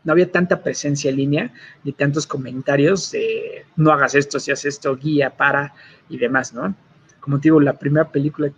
no 0.04 0.12
había 0.12 0.30
tanta 0.30 0.62
presencia 0.62 1.10
en 1.10 1.16
línea 1.16 1.52
ni 1.84 1.92
tantos 1.92 2.26
comentarios 2.26 3.12
de 3.12 3.64
no 3.76 3.92
hagas 3.92 4.14
esto, 4.14 4.40
si 4.40 4.50
haces 4.50 4.74
esto, 4.74 4.96
guía, 4.96 5.36
para 5.36 5.74
y 6.08 6.18
demás, 6.18 6.52
¿no? 6.52 6.74
Como 7.20 7.38
te 7.38 7.44
digo, 7.44 7.60
la 7.60 7.78
primera 7.78 8.10
película 8.10 8.52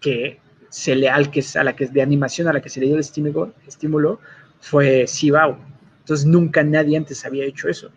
que 0.00 0.40
se 0.74 0.96
le, 0.96 1.08
al 1.08 1.30
que, 1.30 1.40
a 1.54 1.62
la 1.62 1.76
que 1.76 1.84
es 1.84 1.92
de 1.92 2.02
animación, 2.02 2.48
a 2.48 2.52
la 2.52 2.60
que 2.60 2.68
se 2.68 2.80
le 2.80 2.86
dio 2.86 2.96
el 2.96 3.00
estímulo, 3.00 3.54
estímulo 3.64 4.18
fue 4.58 5.06
Sibao. 5.06 5.56
Entonces 6.00 6.26
nunca 6.26 6.64
nadie 6.64 6.96
antes 6.96 7.24
había 7.24 7.44
hecho 7.44 7.68
eso, 7.68 7.92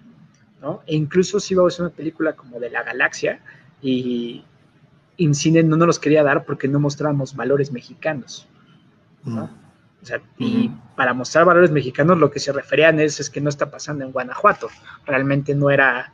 ¿no? 0.61 0.83
E 0.85 0.95
incluso 0.95 1.39
Sibao 1.39 1.69
es 1.69 1.79
una 1.79 1.89
película 1.89 2.33
como 2.33 2.59
de 2.59 2.69
la 2.69 2.83
galaxia 2.83 3.41
y 3.81 4.45
en 5.17 5.33
cine 5.33 5.63
no 5.63 5.75
nos 5.75 5.87
los 5.87 5.99
quería 5.99 6.21
dar 6.21 6.45
porque 6.45 6.67
no 6.67 6.79
mostrábamos 6.79 7.35
valores 7.35 7.71
mexicanos, 7.71 8.47
¿no? 9.23 9.45
O 10.03 10.05
sea, 10.05 10.21
y 10.37 10.69
para 10.95 11.15
mostrar 11.15 11.45
valores 11.45 11.71
mexicanos 11.71 12.19
lo 12.19 12.29
que 12.29 12.39
se 12.39 12.53
referían 12.53 12.99
es, 12.99 13.19
es 13.19 13.31
que 13.31 13.41
no 13.41 13.49
está 13.49 13.71
pasando 13.71 14.05
en 14.05 14.11
Guanajuato. 14.11 14.69
Realmente 15.07 15.55
no 15.55 15.71
era 15.71 16.13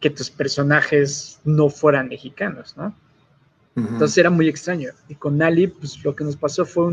que 0.00 0.10
tus 0.10 0.28
personajes 0.28 1.40
no 1.44 1.68
fueran 1.68 2.08
mexicanos, 2.08 2.76
¿no? 2.76 2.96
Entonces 3.76 4.16
era 4.18 4.30
muy 4.30 4.48
extraño. 4.48 4.90
Y 5.08 5.16
con 5.16 5.42
Ali, 5.42 5.66
pues 5.66 6.02
lo 6.04 6.14
que 6.14 6.24
nos 6.24 6.36
pasó 6.36 6.64
fue 6.64 6.92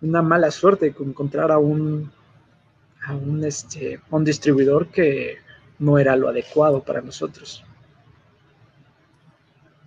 una 0.00 0.22
mala 0.22 0.50
suerte 0.50 0.92
con 0.92 1.10
encontrar 1.10 1.52
a 1.52 1.58
un, 1.58 2.10
a 3.04 3.14
un, 3.14 3.44
este, 3.44 4.00
un 4.10 4.24
distribuidor 4.24 4.88
que 4.88 5.36
no 5.78 5.98
era 5.98 6.16
lo 6.16 6.28
adecuado 6.28 6.82
para 6.82 7.00
nosotros. 7.02 7.64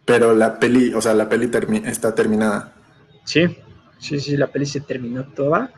Pero 0.05 0.35
la 0.35 0.59
peli, 0.59 0.93
o 0.93 1.01
sea, 1.01 1.13
la 1.13 1.29
peli 1.29 1.49
está 1.85 2.13
terminada. 2.13 2.73
Sí, 3.23 3.57
sí, 3.99 4.19
sí, 4.19 4.35
la 4.35 4.47
peli 4.47 4.65
se 4.65 4.81
terminó 4.81 5.23
toda. 5.25 5.71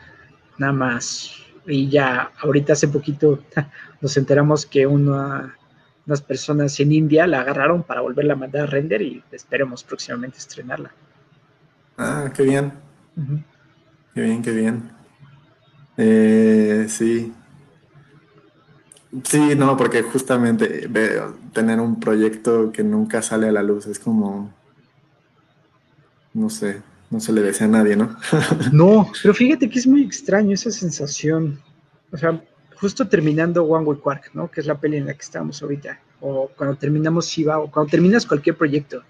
Nada 0.57 0.73
más. 0.73 1.31
Y 1.67 1.89
ya, 1.89 2.31
ahorita 2.41 2.73
hace 2.73 2.87
poquito 2.87 3.43
nos 4.01 4.17
enteramos 4.17 4.65
que 4.65 4.87
una, 4.87 5.55
unas 6.05 6.21
personas 6.21 6.79
en 6.79 6.91
India 6.91 7.27
la 7.27 7.41
agarraron 7.41 7.83
para 7.83 8.01
volverla 8.01 8.33
a 8.33 8.37
mandar 8.37 8.63
a 8.63 8.65
render 8.67 9.01
y 9.01 9.23
esperemos 9.31 9.83
próximamente 9.83 10.37
estrenarla. 10.37 10.91
Ah, 11.97 12.31
qué 12.35 12.43
bien. 12.43 12.73
Qué 14.13 14.21
bien, 14.21 14.41
qué 14.41 14.51
bien. 14.51 14.91
Eh, 15.97 16.85
sí. 16.89 17.33
Sí, 19.23 19.55
no, 19.55 19.77
porque 19.77 20.03
justamente 20.03 20.87
veo, 20.89 21.37
tener 21.53 21.79
un 21.79 21.99
proyecto 21.99 22.71
que 22.71 22.83
nunca 22.83 23.21
sale 23.21 23.47
a 23.47 23.51
la 23.51 23.63
luz 23.63 23.87
es 23.87 23.97
como, 23.97 24.53
no 26.33 26.49
sé, 26.49 26.81
no 27.09 27.21
se 27.21 27.31
le 27.31 27.41
desea 27.41 27.67
a 27.67 27.69
nadie, 27.69 27.95
¿no? 27.95 28.17
no, 28.73 29.09
pero 29.21 29.33
fíjate 29.33 29.69
que 29.69 29.79
es 29.79 29.87
muy 29.87 30.03
extraño 30.03 30.53
esa 30.53 30.69
sensación. 30.69 31.59
O 32.11 32.17
sea, 32.17 32.43
justo 32.79 33.07
terminando 33.07 33.63
One 33.63 33.85
Way 33.85 33.99
Quark, 33.99 34.31
¿no? 34.33 34.49
Que 34.49 34.61
es 34.61 34.67
la 34.67 34.79
peli 34.79 34.97
en 34.97 35.07
la 35.07 35.13
que 35.13 35.21
estamos 35.21 35.61
ahorita, 35.61 35.99
o 36.21 36.49
cuando 36.55 36.75
terminamos 36.75 37.25
Siva, 37.25 37.59
o 37.59 37.71
cuando 37.71 37.89
terminas 37.89 38.25
cualquier 38.25 38.55
proyecto, 38.55 39.03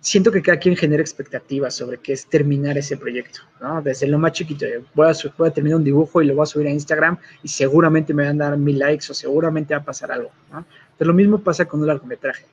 siento 0.00 0.30
que 0.30 0.42
cada 0.42 0.58
quien 0.58 0.76
genera 0.76 1.02
expectativas 1.02 1.74
sobre 1.74 1.98
qué 1.98 2.12
es 2.12 2.26
terminar 2.26 2.78
ese 2.78 2.96
proyecto, 2.96 3.40
¿no? 3.60 3.82
Desde 3.82 4.06
lo 4.06 4.18
más 4.18 4.32
chiquito, 4.32 4.64
voy 4.94 5.08
a, 5.08 5.12
voy 5.36 5.48
a, 5.48 5.52
terminar 5.52 5.78
un 5.78 5.84
dibujo 5.84 6.22
y 6.22 6.26
lo 6.26 6.34
voy 6.34 6.44
a 6.44 6.46
subir 6.46 6.66
a 6.68 6.70
Instagram 6.70 7.18
y 7.42 7.48
seguramente 7.48 8.14
me 8.14 8.24
van 8.24 8.40
a 8.40 8.50
dar 8.50 8.58
mil 8.58 8.78
likes 8.78 9.10
o 9.10 9.14
seguramente 9.14 9.74
va 9.74 9.80
a 9.80 9.84
pasar 9.84 10.12
algo, 10.12 10.30
¿no? 10.52 10.64
Pero 10.96 11.08
lo 11.08 11.14
mismo 11.14 11.38
pasa 11.38 11.66
con 11.66 11.80
un 11.80 11.86
largometraje. 11.86 12.46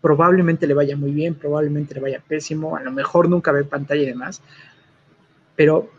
Probablemente 0.00 0.66
le 0.66 0.74
vaya 0.74 0.96
muy 0.96 1.10
bien, 1.10 1.34
probablemente 1.34 1.94
le 1.94 2.00
vaya 2.00 2.22
pésimo, 2.26 2.76
a 2.76 2.82
lo 2.82 2.92
mejor 2.92 3.28
nunca 3.28 3.50
ve 3.52 3.64
pantalla 3.64 4.02
y 4.02 4.06
demás, 4.06 4.40
pero 5.56 5.90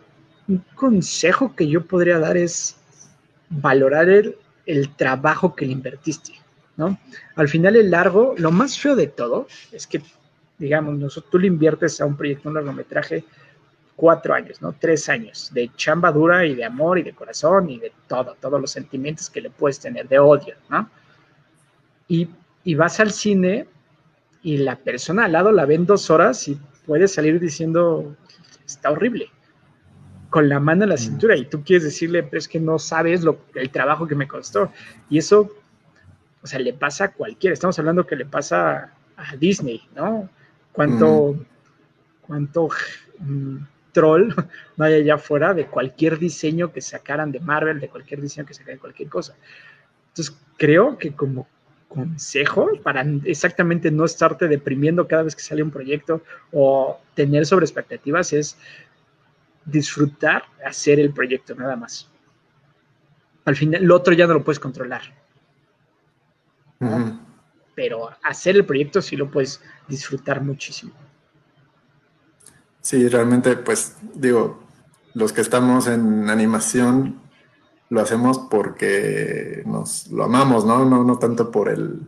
un 0.47 0.63
consejo 0.75 1.55
que 1.55 1.67
yo 1.67 1.85
podría 1.85 2.19
dar 2.19 2.37
es 2.37 2.77
valorar 3.49 4.09
el, 4.09 4.35
el 4.65 4.95
trabajo 4.95 5.55
que 5.55 5.65
le 5.65 5.73
invertiste, 5.73 6.33
¿no? 6.75 6.97
Al 7.35 7.49
final 7.49 7.75
el 7.75 7.91
largo, 7.91 8.35
lo 8.37 8.51
más 8.51 8.79
feo 8.79 8.95
de 8.95 9.07
todo 9.07 9.47
es 9.71 9.87
que 9.87 10.01
digamos, 10.57 11.23
tú 11.29 11.39
le 11.39 11.47
inviertes 11.47 12.01
a 12.01 12.05
un 12.05 12.17
proyecto, 12.17 12.49
un 12.49 12.55
largometraje, 12.55 13.23
cuatro 13.95 14.33
años, 14.33 14.61
¿no? 14.61 14.73
Tres 14.73 15.09
años 15.09 15.49
de 15.53 15.71
chamba 15.75 16.11
dura 16.11 16.45
y 16.45 16.55
de 16.55 16.65
amor 16.65 16.99
y 16.99 17.03
de 17.03 17.13
corazón 17.13 17.69
y 17.69 17.79
de 17.79 17.91
todo, 18.07 18.35
todos 18.39 18.59
los 18.59 18.71
sentimientos 18.71 19.29
que 19.29 19.41
le 19.41 19.49
puedes 19.49 19.79
tener, 19.79 20.07
de 20.07 20.19
odio, 20.19 20.55
¿no? 20.69 20.89
Y, 22.07 22.29
y 22.63 22.75
vas 22.75 22.99
al 22.99 23.11
cine 23.11 23.67
y 24.43 24.57
la 24.57 24.77
persona 24.77 25.25
al 25.25 25.31
lado 25.31 25.51
la 25.51 25.65
ven 25.65 25.85
dos 25.85 26.09
horas 26.09 26.47
y 26.47 26.59
puede 26.85 27.07
salir 27.07 27.39
diciendo, 27.39 28.15
está 28.65 28.91
horrible, 28.91 29.29
con 30.29 30.49
la 30.49 30.59
mano 30.59 30.83
en 30.83 30.89
la 30.89 30.95
mm. 30.95 30.99
cintura 30.99 31.35
y 31.35 31.45
tú 31.45 31.63
quieres 31.63 31.83
decirle, 31.83 32.23
pero 32.23 32.39
es 32.39 32.47
que 32.47 32.59
no 32.59 32.79
sabes 32.79 33.23
lo, 33.23 33.39
el 33.55 33.69
trabajo 33.69 34.07
que 34.07 34.15
me 34.15 34.27
costó. 34.27 34.71
Y 35.09 35.17
eso, 35.17 35.49
o 36.41 36.47
sea, 36.47 36.59
le 36.59 36.73
pasa 36.73 37.05
a 37.05 37.11
cualquiera. 37.11 37.53
Estamos 37.53 37.77
hablando 37.79 38.05
que 38.05 38.15
le 38.15 38.25
pasa 38.25 38.93
a 39.15 39.35
Disney, 39.35 39.81
¿no? 39.95 40.29
cuánto, 40.77 41.35
cuánto 42.21 42.69
mm, 43.17 43.57
troll 43.91 44.31
vaya 44.77 44.97
allá 44.97 45.15
afuera 45.15 45.53
de 45.55 45.65
cualquier 45.65 46.19
diseño 46.19 46.71
que 46.71 46.81
sacaran 46.81 47.31
de 47.31 47.39
Marvel, 47.39 47.79
de 47.79 47.89
cualquier 47.89 48.21
diseño 48.21 48.45
que 48.45 48.53
sacaran 48.53 48.75
de 48.75 48.81
cualquier 48.81 49.09
cosa. 49.09 49.35
Entonces, 50.09 50.37
creo 50.57 50.97
que 50.97 51.13
como 51.13 51.47
consejo 51.87 52.69
para 52.83 53.03
exactamente 53.23 53.89
no 53.89 54.05
estarte 54.05 54.47
deprimiendo 54.47 55.07
cada 55.07 55.23
vez 55.23 55.35
que 55.35 55.41
sale 55.41 55.63
un 55.63 55.71
proyecto 55.71 56.21
o 56.51 56.99
tener 57.15 57.45
sobre 57.45 57.65
expectativas 57.65 58.33
es 58.33 58.57
disfrutar 59.67 60.43
hacer 60.65 60.99
el 60.99 61.13
proyecto 61.13 61.53
nada 61.53 61.75
más. 61.75 62.09
Al 63.45 63.55
final, 63.55 63.83
lo 63.83 63.95
otro 63.95 64.13
ya 64.13 64.25
no 64.25 64.33
lo 64.33 64.43
puedes 64.43 64.59
controlar 64.59 65.01
pero 67.77 68.09
hacer 68.23 68.55
el 68.55 68.65
proyecto 68.65 69.03
sí 69.03 69.15
lo 69.15 69.29
puedes 69.29 69.61
disfrutar 69.87 70.41
muchísimo. 70.41 70.93
Sí, 72.81 73.07
realmente, 73.07 73.55
pues 73.55 73.97
digo, 74.15 74.63
los 75.13 75.31
que 75.31 75.41
estamos 75.41 75.85
en 75.85 76.27
animación 76.27 77.19
lo 77.89 78.01
hacemos 78.01 78.39
porque 78.49 79.61
nos 79.67 80.07
lo 80.07 80.23
amamos, 80.23 80.65
¿no? 80.65 80.85
No, 80.85 81.03
no 81.03 81.19
tanto 81.19 81.51
por 81.51 81.69
el... 81.69 82.01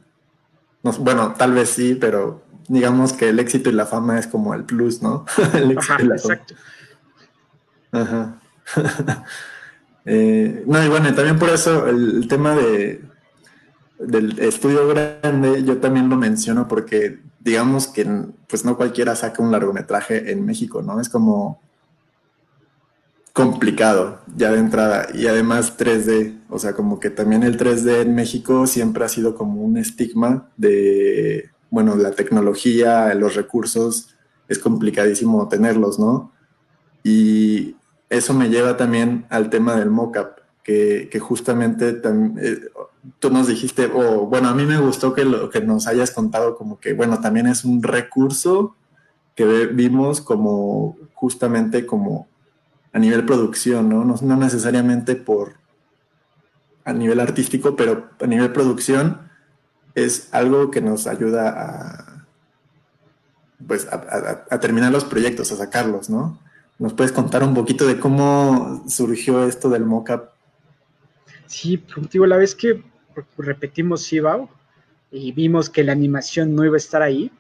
bueno, 1.02 1.36
tal 1.38 1.54
vez 1.54 1.70
sí, 1.70 1.94
pero 1.94 2.42
digamos 2.68 3.14
que 3.14 3.30
el 3.30 3.38
éxito 3.38 3.70
y 3.70 3.74
la 3.74 3.86
fama 3.86 4.18
es 4.18 4.26
como 4.26 4.56
el 4.56 4.64
plus, 4.64 5.04
¿no? 5.04 5.24
el 5.54 5.78
Ajá, 5.78 6.02
exacto. 6.02 6.56
Ajá. 7.92 8.40
Eh, 10.06 10.64
no, 10.66 10.84
y 10.84 10.88
bueno, 10.88 11.14
también 11.14 11.38
por 11.38 11.50
eso 11.50 11.86
el 11.86 12.28
tema 12.28 12.56
de, 12.56 13.04
del 14.00 14.40
estudio 14.40 14.88
grande, 14.88 15.64
yo 15.64 15.78
también 15.78 16.10
lo 16.10 16.16
menciono 16.16 16.68
porque 16.68 17.20
digamos 17.40 17.88
que 17.88 18.08
pues 18.48 18.66
no 18.66 18.76
cualquiera 18.76 19.16
saca 19.16 19.44
un 19.44 19.52
largometraje 19.52 20.32
en 20.32 20.46
México, 20.46 20.82
¿no? 20.82 21.00
Es 21.00 21.10
como 21.10 21.62
complicado 23.34 24.20
ya 24.36 24.52
de 24.52 24.60
entrada 24.60 25.08
y 25.14 25.28
además 25.28 25.78
3D, 25.78 26.40
o 26.50 26.60
sea, 26.60 26.74
como 26.74 27.00
que 27.00 27.10
también 27.10 27.44
el 27.44 27.58
3D 27.58 28.02
en 28.02 28.16
México 28.16 28.68
siempre 28.68 29.06
ha 29.06 29.10
sido 29.10 29.36
como 29.36 29.62
un 29.62 29.78
estigma 29.78 30.50
de, 30.58 31.50
bueno, 31.70 31.96
la 31.96 32.12
tecnología, 32.12 33.14
los 33.14 33.36
recursos, 33.36 34.16
es 34.48 34.60
complicadísimo 34.60 35.48
tenerlos, 35.48 36.00
¿no? 36.00 36.34
Y 37.04 37.76
eso 38.10 38.34
me 38.34 38.50
lleva 38.50 38.78
también 38.78 39.26
al 39.30 39.50
tema 39.50 39.76
del 39.76 39.90
mockup, 39.90 40.40
que, 40.64 41.10
que 41.12 41.20
justamente 41.20 42.02
eh, 42.04 42.60
tú 43.20 43.30
nos 43.30 43.48
dijiste, 43.48 43.86
o 43.94 44.26
bueno, 44.26 44.50
a 44.50 44.56
mí 44.56 44.66
me 44.66 44.80
gustó 44.80 45.14
que 45.14 45.26
lo 45.26 45.50
que 45.50 45.62
nos 45.62 45.88
hayas 45.88 46.12
contado 46.12 46.56
como 46.56 46.80
que, 46.80 46.94
bueno, 46.94 47.20
también 47.22 47.48
es 47.48 47.64
un 47.66 47.82
recurso 47.84 48.76
que 49.36 49.68
vimos 49.68 50.22
como 50.22 50.98
justamente 51.14 51.86
como 51.86 52.28
a 52.92 53.00
nivel 53.00 53.26
producción, 53.26 53.90
¿no? 53.90 54.04
No, 54.04 54.36
necesariamente 54.36 55.16
por 55.16 55.54
a 56.84 56.94
nivel 56.94 57.20
artístico, 57.20 57.76
pero 57.76 58.10
a 58.20 58.28
nivel 58.28 58.52
producción 58.52 59.30
es 59.96 60.30
algo 60.34 60.72
que 60.72 60.82
nos 60.82 61.08
ayuda 61.08 61.50
a 61.50 62.26
pues 63.68 63.88
a, 63.92 64.60
terminar 64.60 64.92
los 64.92 65.04
proyectos, 65.04 65.52
a 65.52 65.58
sacarlos, 65.58 66.10
¿no? 66.10 66.40
¿Nos 66.80 66.94
puedes 66.94 67.12
contar 67.12 67.44
un 67.44 67.54
poquito 67.54 67.86
de 67.86 68.00
cómo 68.00 68.84
surgió 68.88 69.46
esto 69.46 69.70
del 69.70 69.86
mockup 69.86 70.30
Sí, 71.50 71.84
digo, 72.12 72.28
la 72.28 72.38
vez 72.38 72.54
que 72.54 72.84
repetimos 73.38 74.04
Sibao 74.04 74.50
y 75.12 75.32
vimos 75.32 75.68
que 75.70 75.84
la 75.84 75.94
animación 75.94 76.56
no 76.56 76.64
iba 76.64 76.76
a 76.76 76.78
estar 76.78 77.02
ahí, 77.02 77.32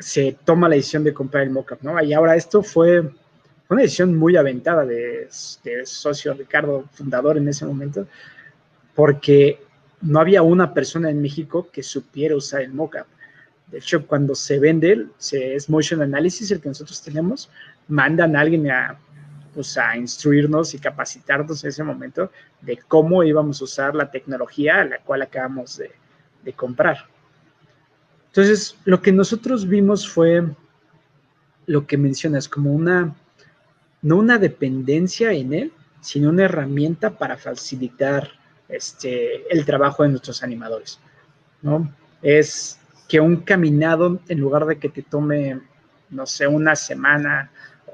se 0.00 0.36
toma 0.44 0.68
la 0.68 0.74
decisión 0.74 1.04
de 1.04 1.14
comprar 1.14 1.44
el 1.44 1.50
mockup, 1.50 1.82
¿no? 1.82 2.02
Y 2.02 2.12
ahora 2.12 2.34
esto 2.34 2.64
fue 2.64 3.08
una 3.68 3.82
decisión 3.82 4.16
muy 4.16 4.36
aventada 4.36 4.84
de, 4.84 5.28
socio 5.30 6.34
Ricardo, 6.34 6.84
fundador 6.90 7.38
en 7.38 7.48
ese 7.48 7.64
momento, 7.64 8.08
porque 8.96 9.60
no 10.00 10.18
había 10.18 10.42
una 10.42 10.74
persona 10.74 11.08
en 11.08 11.22
México 11.22 11.68
que 11.72 11.84
supiera 11.84 12.34
usar 12.34 12.62
el 12.62 12.72
mockup. 12.72 13.06
De 13.68 13.78
hecho, 13.78 14.04
cuando 14.04 14.34
se 14.34 14.58
vende, 14.58 15.06
se, 15.18 15.54
es 15.54 15.70
Motion 15.70 16.02
Analysis, 16.02 16.50
el 16.50 16.60
que 16.60 16.68
nosotros 16.68 17.00
tenemos, 17.02 17.50
mandan 17.88 18.36
a 18.36 18.40
alguien 18.40 18.70
a 18.70 18.98
pues, 19.54 19.78
a 19.78 19.96
instruirnos 19.96 20.74
y 20.74 20.78
capacitarnos 20.78 21.64
en 21.64 21.70
ese 21.70 21.82
momento 21.82 22.30
de 22.60 22.76
cómo 22.76 23.24
íbamos 23.24 23.60
a 23.60 23.64
usar 23.64 23.94
la 23.94 24.10
tecnología 24.10 24.82
a 24.82 24.84
la 24.84 24.98
cual 24.98 25.22
acabamos 25.22 25.78
de, 25.78 25.90
de 26.44 26.52
comprar. 26.52 27.06
Entonces, 28.26 28.76
lo 28.84 29.00
que 29.00 29.12
nosotros 29.12 29.66
vimos 29.66 30.06
fue 30.06 30.44
lo 31.64 31.86
que 31.86 31.96
mencionas, 31.96 32.48
como 32.50 32.72
una, 32.72 33.16
no 34.02 34.16
una 34.16 34.36
dependencia 34.38 35.32
en 35.32 35.54
él, 35.54 35.72
sino 36.00 36.28
una 36.28 36.44
herramienta 36.44 37.16
para 37.16 37.36
facilitar 37.36 38.30
este, 38.68 39.50
el 39.52 39.64
trabajo 39.64 40.02
de 40.02 40.10
nuestros 40.10 40.42
animadores. 40.42 41.00
¿no? 41.62 41.92
Es 42.22 42.78
que 43.08 43.20
un 43.20 43.36
caminado, 43.36 44.20
en 44.28 44.38
lugar 44.38 44.66
de 44.66 44.78
que 44.78 44.88
te 44.88 45.02
tome, 45.02 45.60
no 46.10 46.26
sé, 46.26 46.46
una 46.46 46.76
semana 46.76 47.50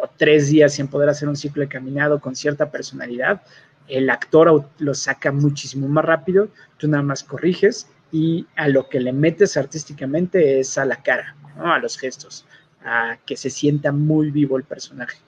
tres 0.08 0.48
días 0.48 0.74
sin 0.74 0.88
poder 0.88 1.08
hacer 1.08 1.28
un 1.28 1.36
ciclo 1.36 1.62
de 1.62 1.68
caminado 1.68 2.20
con 2.20 2.34
cierta 2.34 2.70
personalidad, 2.70 3.42
el 3.88 4.10
actor 4.10 4.68
lo 4.78 4.94
saca 4.94 5.32
muchísimo 5.32 5.88
más 5.88 6.04
rápido, 6.04 6.48
tú 6.78 6.88
nada 6.88 7.02
más 7.02 7.22
corriges 7.22 7.88
y 8.10 8.46
a 8.56 8.68
lo 8.68 8.88
que 8.88 9.00
le 9.00 9.12
metes 9.12 9.56
artísticamente 9.56 10.60
es 10.60 10.76
a 10.78 10.84
la 10.84 11.02
cara, 11.02 11.36
a 11.58 11.78
los 11.78 11.98
gestos, 11.98 12.46
a 12.84 13.18
que 13.26 13.36
se 13.36 13.50
sienta 13.50 13.92
muy 13.92 14.30
vivo 14.30 14.56
el 14.56 14.64
personaje. 14.64 15.18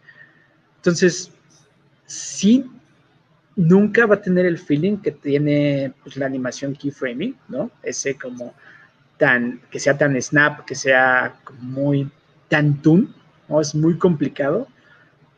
Entonces, 0.77 1.33
sí, 2.07 2.71
nunca 3.57 4.07
va 4.07 4.17
a 4.17 4.23
tener 4.23 4.47
el 4.47 4.59
feeling 4.59 4.99
que 4.99 5.13
tiene 5.13 5.93
pues, 6.03 6.17
la 6.17 6.27
animación 6.27 6.75
keyframing, 6.75 7.37
¿no? 7.49 7.71
Ese 7.83 8.17
como 8.17 8.55
tan, 9.17 9.61
que 9.71 9.79
sea 9.79 9.97
tan 9.97 10.21
snap, 10.21 10.65
que 10.65 10.75
sea 10.75 11.37
muy 11.61 12.11
tan 12.49 12.83
toon, 12.83 13.15
¿no? 13.49 13.61
Es 13.61 13.75
muy 13.75 13.99
complicado, 13.99 14.67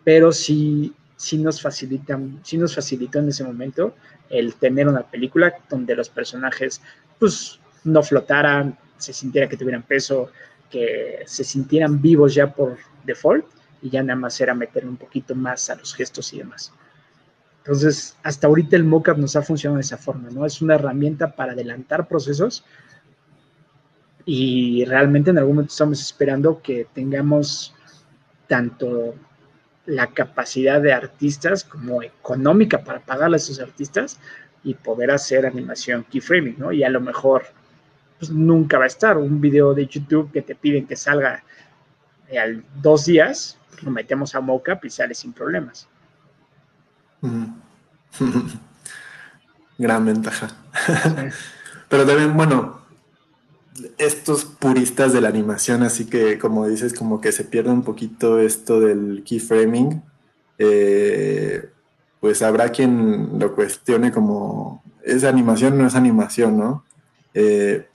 pero 0.05 0.33
sí, 0.33 0.95
sí 1.17 1.39
nos 1.39 1.61
facilita, 1.61 2.19
sí 2.43 2.59
nos 2.59 2.75
facilitó 2.75 3.19
en 3.19 3.29
ese 3.29 3.45
momento 3.45 3.95
el 4.31 4.55
tener 4.55 4.89
una 4.89 5.03
película 5.03 5.55
donde 5.69 5.95
los 5.95 6.09
personajes, 6.09 6.81
pues, 7.19 7.61
no 7.85 8.03
flotaran, 8.03 8.79
se 8.99 9.13
sintiera 9.13 9.49
que 9.49 9.57
tuvieran 9.57 9.83
peso, 9.83 10.31
que 10.71 11.21
se 11.27 11.45
sintieran 11.45 12.01
vivos 12.01 12.35
ya 12.35 12.53
por 12.53 12.77
default 13.05 13.47
y 13.83 13.91
ya 13.91 14.03
nada 14.03 14.19
más 14.19 14.41
era 14.41 14.55
meter 14.55 14.87
un 14.87 14.97
poquito 14.97 15.35
más 15.35 15.71
a 15.71 15.77
los 15.77 15.95
gestos 15.95 16.33
y 16.33 16.39
demás. 16.39 16.73
Entonces, 17.59 18.17
hasta 18.23 18.47
ahorita 18.47 18.77
el 18.77 18.85
mockup 18.85 19.19
nos 19.19 19.35
ha 19.37 19.43
funcionado 19.43 19.77
de 19.77 19.83
esa 19.83 19.97
forma, 19.97 20.31
¿no? 20.31 20.47
Es 20.47 20.63
una 20.63 20.77
herramienta 20.77 21.35
para 21.35 21.53
adelantar 21.53 22.07
procesos 22.07 22.65
y 24.25 24.85
realmente 24.85 25.31
en 25.31 25.39
algún 25.39 25.57
momento 25.57 25.73
estamos 25.73 26.01
esperando 26.01 26.61
que 26.63 26.87
tengamos 26.95 27.75
tanto 28.47 29.15
la 29.87 30.09
capacidad 30.09 30.81
de 30.81 30.93
artistas 30.93 31.65
como 31.65 32.03
económica 32.03 32.83
para 32.83 33.01
pagarle 33.01 33.37
a 33.37 33.39
esos 33.39 33.61
artistas 33.61 34.19
y 34.65 34.75
poder 34.75 35.13
hacer 35.13 35.47
animación 35.47 36.05
keyframing, 36.05 36.57
¿no? 36.59 36.73
Y 36.73 36.83
a 36.83 36.91
lo 36.91 37.01
mejor 37.01 37.45
pues 38.19 38.31
nunca 38.31 38.79
va 38.79 38.85
a 38.85 38.89
estar. 38.89 39.17
Un 39.17 39.41
video 39.41 39.75
de 39.75 39.87
YouTube 39.87 40.31
que 40.33 40.43
te 40.43 40.55
piden 40.55 40.87
que 40.87 40.97
salga 40.97 41.43
al 42.37 42.65
dos 42.83 43.07
días, 43.07 43.59
lo 43.83 43.91
metemos 43.91 44.35
a 44.35 44.41
mockup 44.41 44.85
y 44.85 44.91
sale 44.91 45.15
sin 45.15 45.33
problemas. 45.33 45.89
Gran 49.79 50.05
ventaja. 50.05 50.51
Pero 51.89 52.07
también, 52.07 52.37
bueno, 52.37 52.86
estos 53.99 54.45
puristas 54.45 55.13
de 55.13 55.21
la 55.21 55.29
animación, 55.29 55.83
así 55.83 56.07
que 56.07 56.39
como 56.39 56.67
dices, 56.67 56.95
como 56.95 57.21
que 57.21 57.33
se 57.33 57.45
pierde 57.45 57.71
un 57.71 57.83
poquito 57.83 58.39
esto 58.39 58.81
del 58.81 59.23
keyframing, 59.25 60.03
eh, 60.59 61.69
pues 62.21 62.43
habrá 62.43 62.71
quien 62.71 63.39
lo 63.39 63.55
cuestione 63.55 64.13
como, 64.13 64.83
es 65.05 65.25
animación, 65.25 65.79
no 65.79 65.87
es 65.87 65.95
animación, 65.95 66.59
¿no? 66.59 66.85
Eh, 67.35 67.87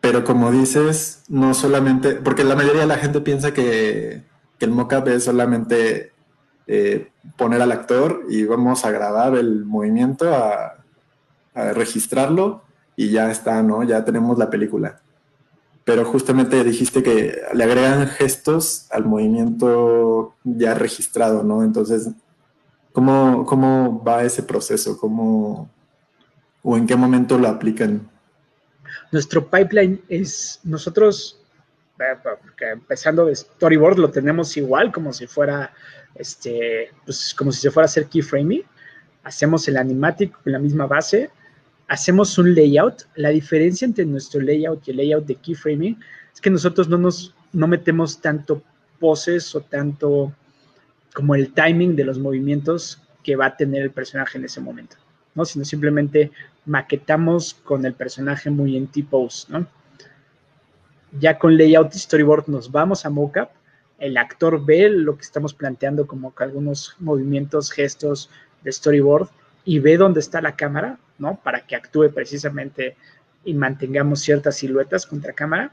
pero 0.00 0.22
como 0.24 0.50
dices, 0.52 1.22
no 1.28 1.54
solamente, 1.54 2.16
porque 2.16 2.44
la 2.44 2.56
mayoría 2.56 2.82
de 2.82 2.86
la 2.86 2.98
gente 2.98 3.20
piensa 3.20 3.54
que, 3.54 4.22
el 4.60 4.70
mockup 4.70 5.08
es 5.08 5.24
solamente 5.24 6.12
eh, 6.66 7.10
poner 7.36 7.60
al 7.60 7.70
actor 7.70 8.22
y 8.30 8.44
vamos 8.44 8.86
a 8.86 8.90
grabar 8.90 9.36
el 9.36 9.66
movimiento, 9.66 10.34
a, 10.34 10.78
registrarlo 11.54 12.62
y 12.96 13.10
ya 13.10 13.30
está, 13.30 13.62
¿no? 13.62 13.82
Ya 13.84 14.04
tenemos 14.04 14.38
la 14.38 14.50
película. 14.50 15.00
Pero 15.84 16.04
justamente 16.04 16.64
dijiste 16.64 17.02
que 17.02 17.42
le 17.52 17.64
agregan 17.64 18.08
gestos 18.08 18.86
al 18.90 19.04
movimiento 19.04 20.34
ya 20.42 20.74
registrado, 20.74 21.42
¿no? 21.42 21.62
Entonces, 21.62 22.08
¿cómo, 22.92 23.44
cómo 23.44 24.02
va 24.02 24.24
ese 24.24 24.42
proceso? 24.42 24.98
¿Cómo, 24.98 25.68
¿O 26.62 26.78
en 26.78 26.86
qué 26.86 26.96
momento 26.96 27.38
lo 27.38 27.48
aplican? 27.48 28.10
Nuestro 29.12 29.48
pipeline 29.48 30.02
es, 30.08 30.60
nosotros, 30.64 31.38
eh, 32.00 32.16
empezando 32.72 33.26
de 33.26 33.36
storyboard, 33.36 33.98
lo 33.98 34.10
tenemos 34.10 34.56
igual, 34.56 34.90
como 34.90 35.12
si 35.12 35.26
fuera, 35.26 35.74
este, 36.14 36.90
pues 37.04 37.34
como 37.36 37.52
si 37.52 37.60
se 37.60 37.70
fuera 37.70 37.84
a 37.84 37.90
hacer 37.90 38.06
keyframing. 38.06 38.64
Hacemos 39.22 39.68
el 39.68 39.76
animatic 39.76 40.42
con 40.42 40.52
la 40.52 40.58
misma 40.58 40.86
base, 40.86 41.30
hacemos 41.88 42.38
un 42.38 42.54
layout. 42.54 43.02
La 43.14 43.30
diferencia 43.30 43.84
entre 43.84 44.04
nuestro 44.04 44.40
layout 44.40 44.86
y 44.86 44.90
el 44.90 44.98
layout 44.98 45.26
de 45.26 45.36
keyframing 45.36 45.98
es 46.32 46.40
que 46.40 46.50
nosotros 46.50 46.88
no 46.88 46.98
nos 46.98 47.34
no 47.52 47.68
metemos 47.68 48.20
tanto 48.20 48.62
poses 48.98 49.54
o 49.54 49.60
tanto 49.60 50.32
como 51.14 51.34
el 51.34 51.52
timing 51.52 51.94
de 51.94 52.04
los 52.04 52.18
movimientos 52.18 53.00
que 53.22 53.36
va 53.36 53.46
a 53.46 53.56
tener 53.56 53.82
el 53.82 53.90
personaje 53.92 54.38
en 54.38 54.44
ese 54.44 54.60
momento, 54.60 54.96
¿no? 55.34 55.44
Sino 55.44 55.64
simplemente 55.64 56.32
maquetamos 56.66 57.54
con 57.54 57.86
el 57.86 57.94
personaje 57.94 58.50
muy 58.50 58.76
en 58.76 58.88
T-pose, 58.88 59.46
¿no? 59.50 59.66
Ya 61.20 61.38
con 61.38 61.56
layout 61.56 61.94
y 61.94 61.98
storyboard 61.98 62.48
nos 62.48 62.72
vamos 62.72 63.06
a 63.06 63.10
mockup, 63.10 63.50
el 63.98 64.16
actor 64.16 64.64
ve 64.64 64.88
lo 64.88 65.16
que 65.16 65.22
estamos 65.22 65.54
planteando 65.54 66.06
como 66.08 66.34
algunos 66.36 66.96
movimientos, 66.98 67.70
gestos 67.70 68.28
de 68.64 68.72
storyboard 68.72 69.28
y 69.64 69.78
ve 69.78 69.96
dónde 69.96 70.20
está 70.20 70.40
la 70.40 70.56
cámara, 70.56 70.98
¿no? 71.18 71.40
Para 71.42 71.60
que 71.66 71.76
actúe 71.76 72.10
precisamente 72.12 72.96
y 73.44 73.54
mantengamos 73.54 74.20
ciertas 74.20 74.56
siluetas 74.56 75.06
contra 75.06 75.32
cámara. 75.32 75.72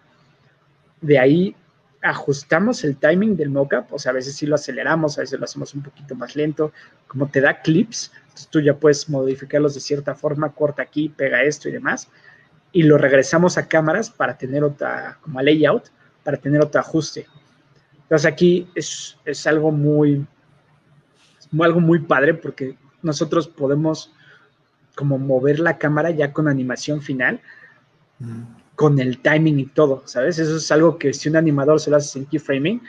De 1.02 1.20
ahí 1.20 1.56
ajustamos 2.02 2.84
el 2.84 2.98
timing 2.98 3.36
del 3.36 3.50
mockup, 3.50 3.94
o 3.94 4.00
sea, 4.00 4.12
a 4.12 4.16
veces 4.16 4.36
sí 4.36 4.46
lo 4.46 4.56
aceleramos, 4.56 5.18
a 5.18 5.22
veces 5.22 5.40
lo 5.40 5.46
hacemos 5.46 5.74
un 5.74 5.84
poquito 5.84 6.16
más 6.16 6.36
lento, 6.36 6.72
como 7.08 7.28
te 7.28 7.42
da 7.42 7.62
clips, 7.62 8.12
entonces 8.24 8.48
tú 8.48 8.60
ya 8.60 8.76
puedes 8.76 9.08
modificarlos 9.08 9.76
de 9.76 9.82
cierta 9.82 10.16
forma, 10.16 10.52
corta 10.54 10.82
aquí, 10.82 11.10
pega 11.10 11.44
esto 11.44 11.70
y 11.70 11.72
demás, 11.72 12.10
y 12.72 12.84
lo 12.84 12.98
regresamos 12.98 13.58
a 13.58 13.68
cámaras 13.68 14.10
para 14.10 14.38
tener 14.38 14.64
otra, 14.64 15.20
como 15.22 15.40
a 15.40 15.44
layout, 15.44 15.90
para 16.24 16.38
tener 16.38 16.62
otro 16.62 16.82
ajuste. 16.82 17.28
Entonces 18.04 18.26
aquí 18.26 18.68
es, 18.74 19.18
es 19.24 19.46
algo 19.46 19.72
muy, 19.72 20.26
algo 21.60 21.80
muy 21.80 22.00
padre 22.00 22.34
porque 22.34 22.78
nosotros 23.04 23.48
podemos 23.48 24.14
como 24.96 25.18
mover 25.18 25.60
la 25.60 25.78
cámara 25.78 26.12
ya 26.12 26.34
con 26.34 26.48
animación 26.48 27.02
final 27.02 27.42
con 28.76 29.00
el 29.00 29.20
timing 29.20 29.60
y 29.60 29.66
todo, 29.68 30.04
¿sabes? 30.06 30.40
Eso 30.40 30.58
es 30.58 30.72
algo 30.72 30.98
que 30.98 31.14
si 31.14 31.30
un 31.30 31.36
animador 31.36 31.80
se 31.80 31.92
lo 31.92 31.98
hace 31.98 32.20
en 32.20 32.26
keyframing, 32.26 32.82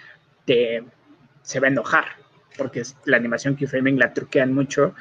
te, 0.44 0.85
se 1.42 1.61
va 1.61 1.66
a 1.66 1.70
enojar, 1.70 2.05
porque 2.57 2.83
la 3.05 3.16
animación 3.16 3.57
keyframing 3.57 3.98
la 3.98 4.12
truquean 4.14 4.55
mucho 4.55 4.94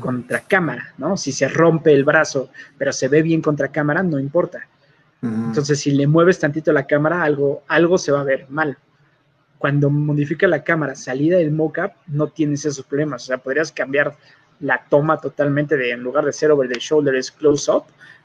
contra 0.00 0.40
cámara, 0.40 0.94
¿no? 0.96 1.18
Si 1.18 1.30
se 1.30 1.46
rompe 1.48 1.92
el 1.92 2.04
brazo, 2.04 2.48
pero 2.78 2.90
se 2.90 3.08
ve 3.08 3.20
bien 3.20 3.42
contra 3.42 3.68
cámara, 3.68 4.02
no 4.02 4.18
importa. 4.18 4.66
Entonces, 5.22 5.80
si 5.80 5.90
le 5.90 6.06
mueves 6.06 6.38
tantito 6.38 6.72
la 6.72 6.86
cámara, 6.86 7.22
algo, 7.22 7.64
algo 7.66 7.98
se 7.98 8.12
va 8.12 8.20
a 8.20 8.24
ver 8.24 8.46
mal. 8.48 8.78
Cuando 9.58 9.90
modifica 9.90 10.46
la 10.46 10.62
cámara 10.62 10.94
salida 10.94 11.38
del 11.38 11.50
mockup, 11.50 11.92
no 12.06 12.28
tienes 12.28 12.64
esos 12.64 12.84
problemas. 12.84 13.24
O 13.24 13.26
sea, 13.26 13.38
podrías 13.38 13.72
cambiar 13.72 14.16
la 14.60 14.84
toma 14.88 15.20
totalmente 15.20 15.76
de, 15.76 15.90
en 15.90 16.00
lugar 16.00 16.24
de 16.24 16.32
ser 16.32 16.50
over 16.50 16.68
the 16.68 16.78
shoulder, 16.78 17.14
es 17.14 17.30
close 17.30 17.70
up, 17.70 17.84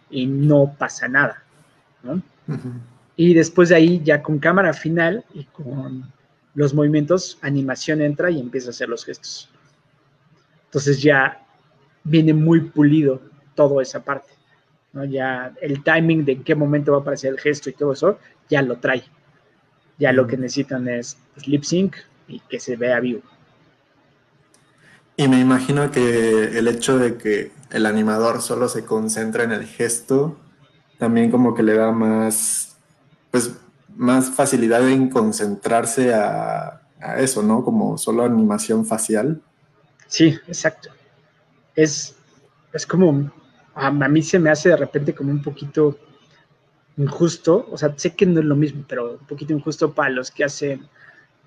y 0.09 0.25
no 0.25 0.75
pasa 0.77 1.07
nada. 1.07 1.43
¿no? 2.03 2.21
Y 3.15 3.33
después 3.33 3.69
de 3.69 3.75
ahí, 3.75 4.01
ya 4.03 4.21
con 4.21 4.39
cámara 4.39 4.73
final 4.73 5.23
y 5.33 5.45
con 5.45 6.11
los 6.53 6.73
movimientos, 6.73 7.37
animación 7.41 8.01
entra 8.01 8.29
y 8.29 8.39
empieza 8.39 8.67
a 8.67 8.71
hacer 8.71 8.89
los 8.89 9.05
gestos. 9.05 9.49
Entonces 10.65 11.01
ya 11.01 11.41
viene 12.03 12.33
muy 12.33 12.61
pulido 12.61 13.21
toda 13.55 13.81
esa 13.81 14.03
parte. 14.03 14.31
¿no? 14.93 15.05
Ya 15.05 15.53
el 15.61 15.83
timing 15.83 16.25
de 16.25 16.33
en 16.33 16.43
qué 16.43 16.55
momento 16.55 16.91
va 16.91 16.99
a 16.99 17.01
aparecer 17.01 17.31
el 17.31 17.39
gesto 17.39 17.69
y 17.69 17.73
todo 17.73 17.93
eso, 17.93 18.19
ya 18.49 18.61
lo 18.61 18.77
trae. 18.77 19.03
Ya 20.01 20.11
lo 20.11 20.25
que 20.25 20.35
necesitan 20.35 20.87
es 20.87 21.15
pues, 21.35 21.47
lip 21.47 21.63
sync 21.63 21.95
y 22.27 22.39
que 22.39 22.59
se 22.59 22.75
vea 22.75 22.99
vivo. 22.99 23.21
Y 25.15 25.27
me 25.27 25.39
imagino 25.39 25.91
que 25.91 26.57
el 26.57 26.67
hecho 26.67 26.97
de 26.97 27.17
que 27.17 27.51
el 27.69 27.85
animador 27.85 28.41
solo 28.41 28.67
se 28.67 28.83
concentra 28.83 29.43
en 29.43 29.51
el 29.51 29.67
gesto, 29.67 30.39
también 30.97 31.29
como 31.29 31.53
que 31.53 31.61
le 31.61 31.75
da 31.75 31.91
más, 31.91 32.75
pues, 33.29 33.51
más 33.95 34.31
facilidad 34.31 34.89
en 34.89 35.09
concentrarse 35.09 36.15
a, 36.15 36.81
a 36.99 37.19
eso, 37.19 37.43
¿no? 37.43 37.63
Como 37.63 37.99
solo 37.99 38.23
animación 38.23 38.83
facial. 38.83 39.39
Sí, 40.07 40.35
exacto. 40.47 40.89
Es, 41.75 42.15
es 42.73 42.87
como, 42.87 43.31
a, 43.75 43.91
mí 43.91 44.21
se 44.21 44.39
me 44.39 44.49
hace 44.49 44.69
de 44.69 44.77
repente 44.77 45.13
como 45.13 45.31
un 45.31 45.41
poquito 45.41 45.97
injusto, 47.01 47.67
o 47.71 47.77
sea, 47.77 47.93
sé 47.97 48.15
que 48.15 48.25
no 48.25 48.39
es 48.39 48.45
lo 48.45 48.55
mismo, 48.55 48.83
pero 48.87 49.13
un 49.13 49.27
poquito 49.27 49.53
injusto 49.53 49.93
para 49.93 50.09
los 50.09 50.31
que 50.31 50.43
hacen, 50.43 50.87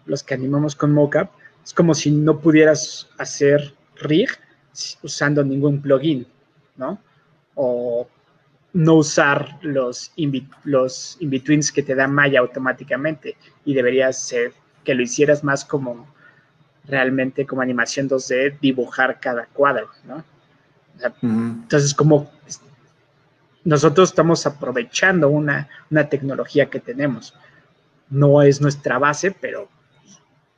los 0.07 0.23
que 0.23 0.35
animamos 0.35 0.75
con 0.75 0.93
mocap. 0.93 1.31
Es 1.64 1.73
como 1.73 1.95
si 1.95 2.11
no 2.11 2.38
pudieras 2.40 3.09
hacer 3.19 3.75
rig 3.97 4.29
usando 5.03 5.45
ningún 5.45 5.81
plugin, 5.81 6.27
¿no? 6.77 6.99
O 7.55 8.09
no 8.73 8.95
usar 8.95 9.59
los 9.62 10.12
in, 10.17 10.49
los 10.64 11.17
in-betweens 11.21 11.71
que 11.71 11.83
te 11.83 11.95
da 11.95 12.09
Maya 12.09 12.40
automáticamente 12.40 13.37
y 13.64 13.73
deberías 13.73 14.19
ser 14.19 14.53
que 14.83 14.95
lo 14.95 15.03
hicieras 15.03 15.45
más 15.45 15.64
como 15.64 16.12
realmente 16.87 17.47
como 17.47 17.62
animación 17.62 18.09
2D, 18.09 18.59
dibujar 18.61 19.21
cada 19.21 19.47
cuadro, 19.47 19.88
¿no? 20.07 20.25
Entonces, 21.23 21.95
como 21.95 22.31
nosotros 23.64 24.11
estamos 24.11 24.46
aprovechando 24.46 25.29
una, 25.29 25.68
una, 25.90 26.09
tecnología 26.09 26.68
que 26.68 26.81
tenemos. 26.81 27.35
No 28.11 28.42
es 28.42 28.61
nuestra 28.61 28.98
base, 28.98 29.31
pero 29.31 29.68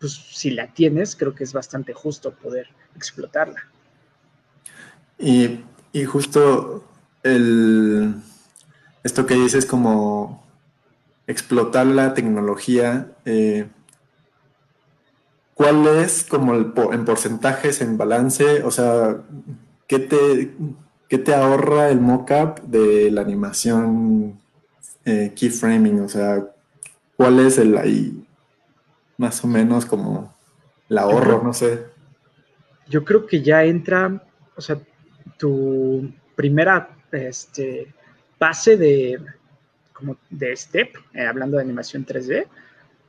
pues, 0.00 0.12
si 0.12 0.50
la 0.50 0.66
tienes, 0.68 1.16
creo 1.16 1.34
que 1.34 1.44
es 1.44 1.52
bastante 1.52 1.92
justo 1.92 2.32
poder 2.32 2.68
explotarla. 2.96 3.62
Y, 5.18 5.60
y 5.92 6.04
justo 6.04 6.84
el, 7.22 8.14
esto 9.02 9.24
que 9.24 9.34
dices 9.34 9.66
como 9.66 10.44
explotar 11.26 11.86
la 11.86 12.12
tecnología, 12.14 13.12
eh, 13.24 13.68
¿cuál 15.54 15.86
es 15.86 16.24
como 16.24 16.54
el, 16.54 16.72
en 16.92 17.04
porcentajes, 17.04 17.80
en 17.80 17.96
balance? 17.96 18.62
O 18.64 18.70
sea, 18.70 19.18
¿qué 19.86 19.98
te, 20.00 20.54
qué 21.08 21.18
te 21.18 21.34
ahorra 21.34 21.90
el 21.90 22.00
mockup 22.00 22.60
de 22.62 23.10
la 23.10 23.20
animación 23.20 24.38
eh, 25.04 25.32
keyframing? 25.34 26.00
O 26.00 26.08
sea, 26.08 26.46
¿cuál 27.16 27.40
es 27.40 27.58
el 27.58 27.76
ahí 27.76 28.26
más 29.16 29.42
o 29.44 29.48
menos 29.48 29.86
como 29.86 30.34
el 30.88 30.98
ahorro? 30.98 31.42
no 31.42 31.52
sé. 31.52 31.86
Yo 32.88 33.04
creo 33.04 33.26
que 33.26 33.42
ya 33.42 33.64
entra, 33.64 34.22
o 34.56 34.60
sea, 34.60 34.78
tu 35.36 36.12
primera 36.34 36.88
este, 37.10 37.92
pase 38.38 38.76
de, 38.76 39.20
como 39.92 40.16
de 40.30 40.56
step, 40.56 40.96
eh, 41.14 41.26
hablando 41.26 41.56
de 41.56 41.64
animación 41.64 42.06
3D, 42.06 42.46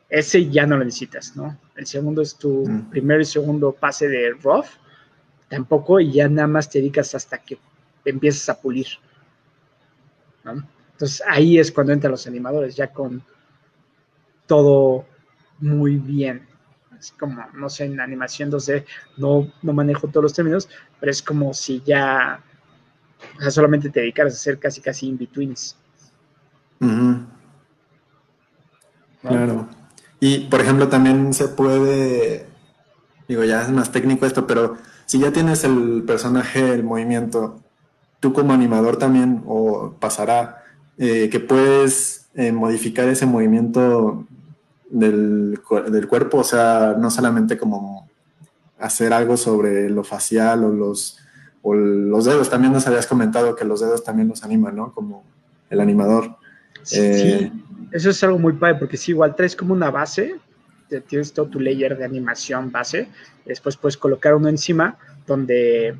ese 0.09 0.49
ya 0.49 0.65
no 0.65 0.77
lo 0.77 0.85
necesitas, 0.85 1.35
¿no? 1.35 1.57
El 1.75 1.85
segundo 1.85 2.21
es 2.21 2.35
tu 2.35 2.65
mm. 2.65 2.89
primer 2.89 3.21
y 3.21 3.25
segundo 3.25 3.73
pase 3.73 4.07
de 4.07 4.31
rough, 4.41 4.67
tampoco, 5.49 5.99
y 5.99 6.11
ya 6.11 6.29
nada 6.29 6.47
más 6.47 6.69
te 6.69 6.79
dedicas 6.79 7.13
hasta 7.13 7.37
que 7.39 7.57
empiezas 8.09 8.49
a 8.49 8.59
pulir, 8.59 8.87
¿no? 10.43 10.67
Entonces 10.91 11.21
ahí 11.27 11.59
es 11.59 11.71
cuando 11.71 11.93
entran 11.93 12.11
los 12.11 12.25
animadores, 12.27 12.75
ya 12.75 12.91
con 12.91 13.23
todo 14.47 15.05
muy 15.59 15.97
bien. 15.97 16.47
Es 16.99 17.11
como, 17.11 17.45
no 17.53 17.69
sé, 17.69 17.85
en 17.85 17.99
animación 17.99 18.51
2D 18.51 18.85
no, 19.17 19.51
no 19.61 19.73
manejo 19.73 20.07
todos 20.07 20.23
los 20.23 20.33
términos, 20.33 20.67
pero 20.99 21.11
es 21.11 21.21
como 21.21 21.53
si 21.53 21.83
ya 21.85 22.43
o 23.37 23.41
sea, 23.41 23.51
solamente 23.51 23.89
te 23.89 24.01
dedicas 24.01 24.25
a 24.25 24.35
hacer 24.35 24.59
casi 24.59 24.81
casi 24.81 25.07
in-betweens. 25.07 25.75
Claro. 29.21 29.67
Y, 30.19 30.39
por 30.45 30.61
ejemplo, 30.61 30.87
también 30.87 31.33
se 31.33 31.47
puede, 31.47 32.47
digo, 33.27 33.43
ya 33.43 33.61
es 33.61 33.69
más 33.69 33.91
técnico 33.91 34.25
esto, 34.25 34.47
pero 34.47 34.77
si 35.05 35.19
ya 35.19 35.31
tienes 35.31 35.63
el 35.63 36.03
personaje, 36.05 36.73
el 36.73 36.83
movimiento, 36.83 37.61
tú 38.19 38.33
como 38.33 38.53
animador 38.53 38.97
también, 38.97 39.43
o 39.45 39.93
pasará, 39.99 40.63
eh, 40.97 41.29
que 41.29 41.39
puedes 41.39 42.27
eh, 42.35 42.51
modificar 42.51 43.07
ese 43.07 43.25
movimiento 43.25 44.25
del, 44.89 45.59
del, 45.91 46.07
cuerpo, 46.07 46.39
o 46.39 46.43
sea, 46.43 46.95
no 46.97 47.11
solamente 47.11 47.57
como 47.57 48.07
hacer 48.79 49.13
algo 49.13 49.37
sobre 49.37 49.89
lo 49.89 50.03
facial 50.03 50.63
o 50.63 50.69
los 50.71 51.19
o 51.61 51.73
los 51.73 52.25
dedos, 52.25 52.49
también 52.49 52.71
nos 52.71 52.87
habías 52.87 53.07
comentado 53.07 53.55
que 53.55 53.65
los 53.65 53.81
dedos 53.81 54.03
también 54.03 54.29
nos 54.29 54.43
animan, 54.43 54.75
¿no? 54.75 54.93
Como 54.93 55.23
el 55.69 55.81
animador. 55.81 56.37
Sí, 56.83 56.99
eh, 57.01 57.51
eso 57.91 58.09
es 58.09 58.23
algo 58.23 58.39
muy 58.39 58.53
padre, 58.53 58.75
porque 58.75 58.95
si 58.95 59.11
igual 59.11 59.35
traes 59.35 59.55
como 59.55 59.73
una 59.73 59.91
base, 59.91 60.35
tienes 61.07 61.33
todo 61.33 61.47
tu 61.47 61.59
layer 61.59 61.97
de 61.97 62.05
animación 62.05 62.71
base, 62.71 63.09
después 63.45 63.75
puedes 63.75 63.97
colocar 63.97 64.35
uno 64.35 64.47
encima 64.47 64.97
donde 65.25 65.97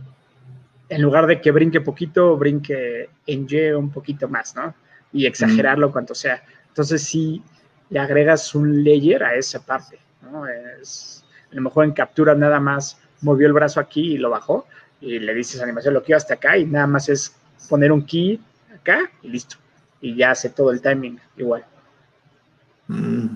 en 0.89 1.01
lugar 1.01 1.27
de 1.27 1.41
que 1.41 1.51
brinque 1.51 1.81
poquito, 1.81 2.37
brinque 2.37 3.09
en 3.25 3.47
Y 3.49 3.73
un 3.73 3.89
poquito 3.89 4.27
más, 4.27 4.55
¿no? 4.55 4.73
Y 5.11 5.25
exagerarlo 5.25 5.91
cuanto 5.91 6.15
sea. 6.15 6.43
Entonces 6.69 7.03
sí 7.03 7.41
le 7.89 7.99
agregas 7.99 8.53
un 8.55 8.83
layer 8.83 9.23
a 9.23 9.35
esa 9.35 9.65
parte, 9.65 9.99
¿no? 10.21 10.47
Es, 10.47 11.25
a 11.51 11.55
lo 11.55 11.61
mejor 11.61 11.85
en 11.85 11.91
captura 11.91 12.35
nada 12.35 12.59
más 12.59 12.99
movió 13.21 13.47
el 13.47 13.53
brazo 13.53 13.79
aquí 13.79 14.13
y 14.13 14.17
lo 14.17 14.29
bajó, 14.29 14.67
y 15.01 15.19
le 15.19 15.33
dices 15.33 15.61
animación 15.61 15.93
lo 15.93 16.03
quiero 16.03 16.17
hasta 16.17 16.35
acá 16.35 16.57
y 16.57 16.65
nada 16.65 16.87
más 16.87 17.09
es 17.09 17.35
poner 17.69 17.91
un 17.91 18.03
key 18.05 18.39
acá 18.73 19.11
y 19.21 19.29
listo. 19.29 19.57
Y 20.01 20.15
ya 20.15 20.31
hace 20.31 20.49
todo 20.49 20.71
el 20.71 20.81
timing 20.81 21.19
igual. 21.37 21.65
Mm. 22.87 23.27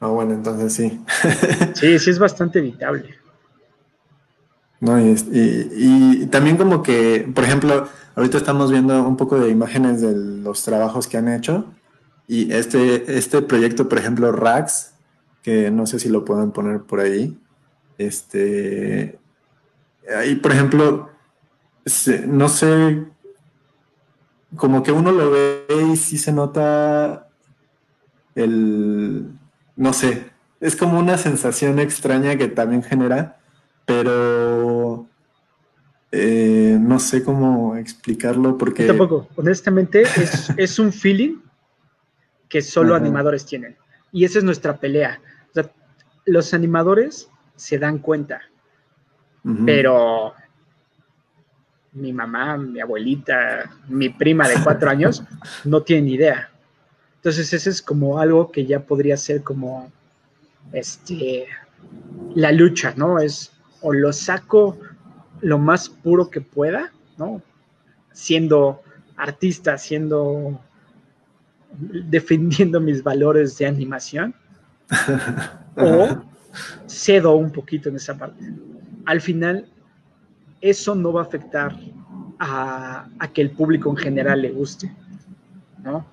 Ah, 0.00 0.08
bueno, 0.08 0.34
entonces 0.34 0.72
sí. 0.72 1.00
sí, 1.74 1.98
sí 1.98 2.10
es 2.10 2.18
bastante 2.18 2.58
evitable. 2.58 3.19
No, 4.80 4.98
y, 4.98 5.14
y, 5.32 6.26
también 6.26 6.56
como 6.56 6.82
que, 6.82 7.30
por 7.34 7.44
ejemplo, 7.44 7.88
ahorita 8.16 8.38
estamos 8.38 8.70
viendo 8.70 9.06
un 9.06 9.16
poco 9.16 9.38
de 9.38 9.50
imágenes 9.50 10.00
de 10.00 10.14
los 10.14 10.64
trabajos 10.64 11.06
que 11.06 11.18
han 11.18 11.28
hecho. 11.28 11.66
Y 12.26 12.52
este, 12.52 13.18
este 13.18 13.42
proyecto, 13.42 13.88
por 13.88 13.98
ejemplo, 13.98 14.32
Rax, 14.32 14.94
que 15.42 15.70
no 15.70 15.86
sé 15.86 15.98
si 15.98 16.08
lo 16.08 16.24
pueden 16.24 16.52
poner 16.52 16.82
por 16.82 17.00
ahí, 17.00 17.38
este, 17.98 19.18
ahí, 20.16 20.36
por 20.36 20.52
ejemplo, 20.52 21.10
no 22.26 22.48
sé, 22.48 23.04
como 24.56 24.82
que 24.82 24.92
uno 24.92 25.12
lo 25.12 25.30
ve 25.30 25.66
y 25.92 25.96
sí 25.96 26.18
se 26.18 26.32
nota 26.32 27.28
el, 28.34 29.32
no 29.76 29.92
sé, 29.92 30.30
es 30.60 30.76
como 30.76 30.98
una 30.98 31.18
sensación 31.18 31.78
extraña 31.78 32.36
que 32.36 32.48
también 32.48 32.82
genera, 32.82 33.39
pero 33.90 35.08
eh, 36.12 36.78
no 36.80 37.00
sé 37.00 37.24
cómo 37.24 37.74
explicarlo 37.76 38.56
porque... 38.56 38.86
tampoco, 38.86 39.28
honestamente 39.34 40.04
es, 40.56 40.78
un 40.78 40.92
feeling 40.92 41.38
que 42.48 42.62
solo 42.62 42.94
animadores 42.94 43.44
tienen. 43.44 43.76
Y 44.12 44.24
esa 44.24 44.38
es 44.38 44.44
nuestra 44.44 44.76
pelea. 44.78 45.20
los 46.24 46.54
animadores 46.54 47.28
se 47.56 47.78
dan 47.78 47.98
cuenta 47.98 48.42
pero 49.64 50.34
mi 51.92 52.12
mamá, 52.12 52.58
mi 52.58 52.78
abuelita, 52.78 53.70
mi 53.88 54.10
prima 54.10 54.46
de 54.46 54.62
cuatro 54.62 54.90
años 54.90 55.24
no 55.64 55.82
tienen 55.82 56.08
idea. 56.08 56.50
Entonces, 57.16 57.50
ese 57.52 57.70
es 57.70 57.82
como 57.82 58.18
algo 58.18 58.52
que 58.52 58.66
ya 58.66 58.80
podría 58.80 59.16
ser 59.16 59.42
como 59.42 59.90
este 60.72 61.46
la 62.34 62.52
lucha, 62.52 62.92
¿no? 62.96 63.18
Es 63.18 63.50
o 63.82 63.92
lo 63.92 64.12
saco 64.12 64.78
lo 65.40 65.58
más 65.58 65.88
puro 65.88 66.30
que 66.30 66.40
pueda, 66.40 66.92
¿no? 67.16 67.42
Siendo 68.12 68.82
artista, 69.16 69.78
siendo 69.78 70.60
defendiendo 71.78 72.80
mis 72.80 73.02
valores 73.02 73.56
de 73.58 73.66
animación, 73.66 74.34
o 75.76 76.08
cedo 76.86 77.36
un 77.36 77.52
poquito 77.52 77.88
en 77.88 77.96
esa 77.96 78.18
parte 78.18 78.44
al 79.06 79.20
final 79.20 79.66
eso 80.60 80.94
no 80.94 81.12
va 81.12 81.22
a 81.22 81.24
afectar 81.24 81.74
a, 82.38 83.08
que 83.34 83.42
el 83.42 83.50
público 83.50 83.90
en 83.90 83.96
general 83.96 84.42
le 84.42 84.50
guste, 84.50 84.94
¿no? 85.82 86.06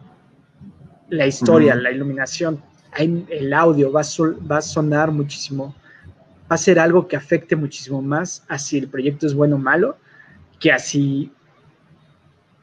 La 1.09 1.25
historia, 1.25 1.75
la 1.75 1.91
iluminación, 1.91 2.61
el 2.97 3.53
audio 3.53 3.91
va 3.91 4.01
a, 4.01 4.61
sonar 4.61 5.11
muchísimo, 5.11 5.75
va 6.49 6.55
a 6.55 6.57
ser 6.57 6.79
algo 6.79 7.07
que 7.07 7.15
afecte 7.15 7.55
muchísimo 7.55 8.01
más 8.01 8.43
a 8.47 8.57
si 8.57 8.77
el 8.77 8.87
proyecto 8.87 9.27
es 9.27 9.33
bueno 9.33 9.57
o 9.57 9.59
malo, 9.59 9.97
que 10.59 10.71
así 10.71 11.31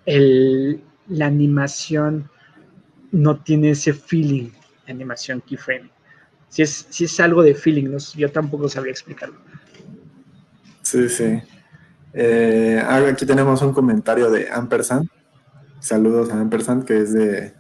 la 0.07 1.27
animación 1.27 2.31
no 3.13 3.41
tiene 3.41 3.71
ese 3.71 3.93
feeling 3.93 4.51
de 4.87 4.93
animación 4.93 5.41
keyframe. 5.41 5.91
Si 6.49 6.63
es, 6.63 6.87
si 6.91 7.05
es 7.05 7.21
algo 7.21 7.43
de 7.43 7.55
feeling, 7.55 7.97
yo 8.17 8.31
tampoco 8.31 8.69
sabría 8.69 8.93
explicarlo. 8.93 9.37
Sí, 10.83 11.09
sí. 11.09 11.43
Eh, 12.13 12.81
aquí 12.87 13.27
tenemos 13.27 13.61
un 13.63 13.73
comentario 13.73 14.31
de 14.31 14.49
Ampersand. 14.51 15.09
Saludos 15.81 16.31
a 16.31 16.41
Ampersand, 16.41 16.85
que 16.85 16.99
es 16.99 17.13
de 17.13 17.55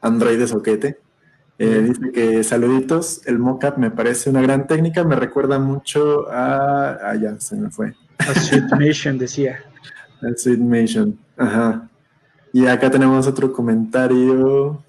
Android 0.00 0.38
de 0.38 0.48
Soquete. 0.48 0.98
Eh, 1.58 1.82
dice 1.82 2.12
que 2.12 2.42
saluditos, 2.42 3.22
el 3.26 3.38
mockup 3.38 3.76
me 3.76 3.90
parece 3.90 4.30
una 4.30 4.42
gran 4.42 4.66
técnica, 4.66 5.04
me 5.04 5.16
recuerda 5.16 5.58
mucho 5.58 6.28
a... 6.30 6.98
Ah, 7.02 7.14
ya, 7.14 7.38
se 7.38 7.56
me 7.56 7.70
fue. 7.70 7.94
A 8.18 8.34
Sweet 8.34 9.18
decía. 9.18 9.60
A 10.22 10.36
Sweet 10.36 10.58
Nation, 10.58 11.18
ajá. 11.36 11.88
Y 12.52 12.66
acá 12.66 12.90
tenemos 12.90 13.26
otro 13.26 13.52
comentario 13.52 14.82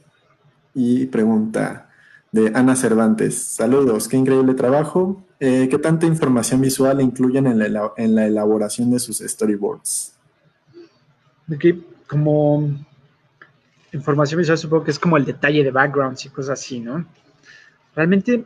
y 0.74 1.05
pregunta 1.05 1.89
de 2.32 2.51
Ana 2.53 2.76
Cervantes. 2.76 3.38
Saludos, 3.38 4.07
qué 4.07 4.18
increíble 4.18 4.53
trabajo. 4.53 5.24
Eh, 5.39 5.68
¿Qué 5.70 5.78
tanta 5.78 6.05
información 6.05 6.61
visual 6.61 7.01
incluyen 7.01 7.47
en 7.47 7.59
la, 7.59 7.91
en 7.97 8.16
la 8.16 8.26
elaboración 8.26 8.91
de 8.91 8.99
sus 8.99 9.20
storyboards? 9.20 10.14
Aquí, 11.53 11.86
como 12.07 12.86
información 13.94 14.39
visual, 14.39 14.58
supongo 14.58 14.84
que 14.84 14.91
es 14.91 15.00
como 15.00 15.18
el 15.18 15.26
detalle 15.26 15.64
de 15.64 15.72
backgrounds 15.72 16.26
y 16.26 16.30
cosas 16.30 16.60
así, 16.60 16.80
¿no? 16.80 17.06
Realmente 17.96 18.44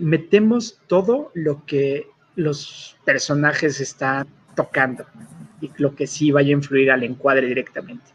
metemos 0.00 0.80
todo 0.86 1.30
lo 1.34 1.64
que 1.66 2.08
los 2.36 2.96
personajes 3.04 3.80
están 3.80 4.26
tocando 4.54 5.06
y 5.60 5.70
lo 5.76 5.94
que 5.94 6.06
sí 6.06 6.30
vaya 6.30 6.48
a 6.48 6.58
influir 6.58 6.90
al 6.90 7.04
encuadre 7.04 7.46
directamente, 7.46 8.10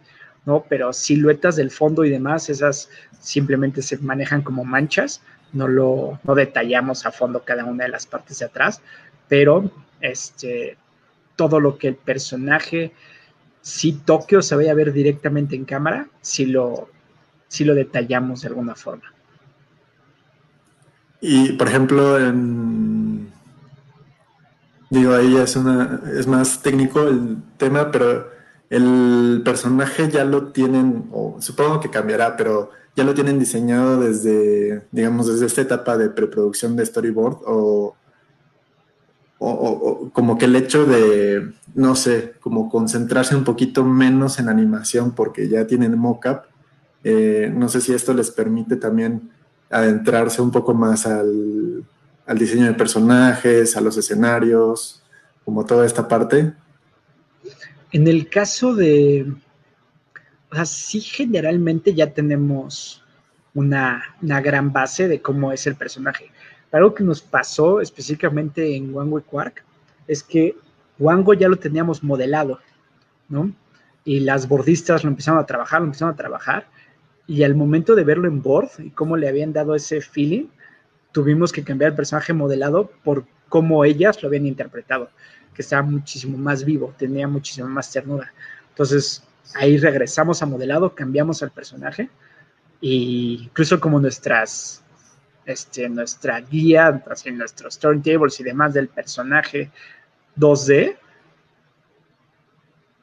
¿no? 0.45 0.65
Pero 0.67 0.93
siluetas 0.93 1.55
del 1.55 1.71
fondo 1.71 2.03
y 2.03 2.09
demás, 2.09 2.49
esas 2.49 2.89
simplemente 3.19 3.81
se 3.81 3.97
manejan 3.99 4.41
como 4.41 4.65
manchas, 4.65 5.21
no 5.53 5.67
lo 5.67 6.19
no 6.23 6.35
detallamos 6.35 7.05
a 7.05 7.11
fondo 7.11 7.43
cada 7.43 7.65
una 7.65 7.85
de 7.85 7.91
las 7.91 8.05
partes 8.05 8.39
de 8.39 8.45
atrás, 8.45 8.81
pero 9.27 9.71
este, 10.01 10.77
todo 11.35 11.59
lo 11.59 11.77
que 11.77 11.89
el 11.89 11.95
personaje 11.95 12.91
si 13.67 13.91
toque 13.91 14.37
o 14.37 14.41
se 14.41 14.55
vaya 14.55 14.71
a 14.71 14.75
ver 14.75 14.93
directamente 14.93 15.53
en 15.53 15.65
cámara, 15.65 16.07
si 16.21 16.45
lo, 16.45 16.87
si 17.49 17.65
lo 17.65 17.75
detallamos 17.75 18.41
de 18.41 18.47
alguna 18.47 18.75
forma. 18.75 19.13
Y 21.19 21.51
por 21.51 21.67
ejemplo, 21.67 22.17
en, 22.17 23.29
digo, 24.89 25.13
ahí 25.13 25.35
es 25.35 25.57
una, 25.57 26.01
es 26.17 26.27
más 26.27 26.61
técnico 26.61 27.09
el 27.09 27.39
tema, 27.57 27.91
pero 27.91 28.29
el 28.69 29.41
personaje 29.43 30.09
ya 30.09 30.23
lo 30.23 30.53
tienen, 30.53 31.09
o 31.11 31.35
supongo 31.41 31.81
que 31.81 31.89
cambiará, 31.89 32.37
pero 32.37 32.71
ya 32.95 33.03
lo 33.03 33.13
tienen 33.13 33.37
diseñado 33.37 33.99
desde, 33.99 34.87
digamos, 34.93 35.27
desde 35.27 35.45
esta 35.45 35.61
etapa 35.61 35.97
de 35.97 36.09
preproducción 36.09 36.77
de 36.77 36.85
storyboard 36.85 37.39
o, 37.45 37.97
o, 39.39 40.09
como 40.13 40.37
que 40.37 40.45
el 40.45 40.55
hecho 40.55 40.85
de, 40.85 41.51
no 41.75 41.95
sé, 41.95 42.33
como 42.39 42.69
concentrarse 42.69 43.35
un 43.35 43.43
poquito 43.43 43.83
menos 43.83 44.39
en 44.39 44.49
animación 44.49 45.11
porque 45.11 45.47
ya 45.47 45.67
tienen 45.67 45.97
mockup, 45.97 46.43
eh, 47.03 47.51
no 47.53 47.69
sé 47.69 47.81
si 47.81 47.93
esto 47.93 48.13
les 48.13 48.31
permite 48.31 48.75
también 48.75 49.29
adentrarse 49.69 50.41
un 50.41 50.51
poco 50.51 50.73
más 50.73 51.05
al, 51.05 51.85
al 52.25 52.37
diseño 52.37 52.65
de 52.65 52.73
personajes, 52.73 53.77
a 53.77 53.81
los 53.81 53.97
escenarios, 53.97 55.03
como 55.45 55.65
toda 55.65 55.85
esta 55.85 56.07
parte. 56.07 56.53
En 57.91 58.07
el 58.07 58.29
caso 58.29 58.75
de, 58.75 59.31
o 60.51 60.55
sea, 60.55 60.65
sí 60.65 60.99
generalmente 60.99 61.93
ya 61.93 62.11
tenemos 62.11 63.03
una, 63.53 64.03
una 64.21 64.41
gran 64.41 64.73
base 64.73 65.07
de 65.07 65.21
cómo 65.21 65.51
es 65.51 65.67
el 65.67 65.75
personaje 65.75 66.31
algo 66.71 66.93
que 66.93 67.03
nos 67.03 67.21
pasó 67.21 67.81
específicamente 67.81 68.75
en 68.75 68.93
Wango 68.93 69.19
y 69.19 69.23
Quark 69.23 69.63
es 70.07 70.23
que 70.23 70.55
Wango 70.99 71.33
ya 71.33 71.47
lo 71.47 71.57
teníamos 71.57 72.03
modelado, 72.03 72.59
¿no? 73.29 73.51
Y 74.03 74.21
las 74.21 74.47
bordistas 74.47 75.03
lo 75.03 75.09
empezaron 75.09 75.39
a 75.39 75.45
trabajar, 75.45 75.81
lo 75.81 75.87
empezaron 75.87 76.13
a 76.13 76.17
trabajar, 76.17 76.67
y 77.27 77.43
al 77.43 77.55
momento 77.55 77.93
de 77.93 78.03
verlo 78.03 78.27
en 78.27 78.41
board 78.41 78.69
y 78.79 78.89
cómo 78.91 79.17
le 79.17 79.27
habían 79.27 79.53
dado 79.53 79.75
ese 79.75 80.01
feeling, 80.01 80.45
tuvimos 81.11 81.51
que 81.51 81.63
cambiar 81.63 81.91
el 81.91 81.95
personaje 81.95 82.33
modelado 82.33 82.91
por 83.03 83.25
cómo 83.49 83.83
ellas 83.83 84.21
lo 84.21 84.27
habían 84.27 84.45
interpretado, 84.45 85.09
que 85.53 85.61
estaba 85.61 85.81
muchísimo 85.81 86.37
más 86.37 86.63
vivo, 86.63 86.93
tenía 86.97 87.27
muchísimo 87.27 87.67
más 87.67 87.91
ternura. 87.91 88.33
Entonces, 88.69 89.23
ahí 89.55 89.77
regresamos 89.77 90.41
a 90.41 90.45
modelado, 90.45 90.95
cambiamos 90.95 91.43
al 91.43 91.51
personaje, 91.51 92.09
e 92.81 92.87
incluso 92.87 93.79
como 93.79 93.99
nuestras 93.99 94.83
este, 95.47 95.87
nuestra 95.89 96.41
guía, 96.41 97.03
así, 97.09 97.31
nuestros 97.31 97.79
turntables 97.79 98.39
y 98.39 98.43
demás 98.43 98.73
del 98.73 98.89
personaje 98.89 99.71
2D 100.37 100.97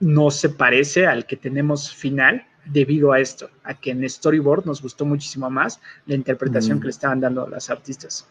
no 0.01 0.30
se 0.30 0.51
parece 0.51 1.07
al 1.07 1.26
que 1.26 1.36
tenemos 1.36 1.92
final 1.92 2.47
debido 2.66 3.12
a 3.12 3.20
esto, 3.20 3.49
a 3.64 3.74
que 3.74 3.90
en 3.90 4.09
Storyboard 4.09 4.66
nos 4.66 4.82
gustó 4.82 5.05
muchísimo 5.07 5.49
más 5.51 5.80
la 6.07 6.14
interpretación 6.14 6.78
mm. 6.78 6.80
que 6.80 6.86
le 6.86 6.90
estaban 6.90 7.20
dando 7.20 7.49
las 7.49 7.70
artistas. 7.70 8.26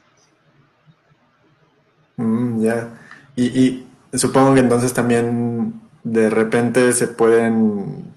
Mm, 2.18 2.62
ya. 2.62 2.90
y, 3.36 3.86
supongo 4.14 4.54
que 4.54 4.60
entonces 4.60 4.94
también 4.94 5.82
de 6.04 6.30
repente 6.30 6.94
se 6.94 7.08
pueden 7.08 8.14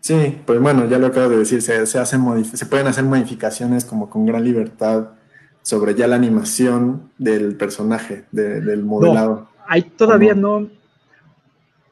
Sí, 0.00 0.40
pues 0.46 0.60
bueno, 0.60 0.88
ya 0.88 0.98
lo 0.98 1.08
acabo 1.08 1.28
de 1.28 1.38
decir, 1.38 1.60
se, 1.60 1.86
se, 1.86 2.04
se 2.04 2.66
pueden 2.66 2.86
hacer 2.86 3.04
modificaciones 3.04 3.84
como 3.84 4.08
con 4.08 4.24
gran 4.24 4.44
libertad 4.44 5.10
sobre 5.62 5.94
ya 5.94 6.06
la 6.06 6.16
animación 6.16 7.10
del 7.18 7.54
personaje, 7.56 8.24
del 8.32 8.82
modelado. 8.82 9.48
ahí 9.66 9.82
todavía 9.82 10.34
no, 10.34 10.68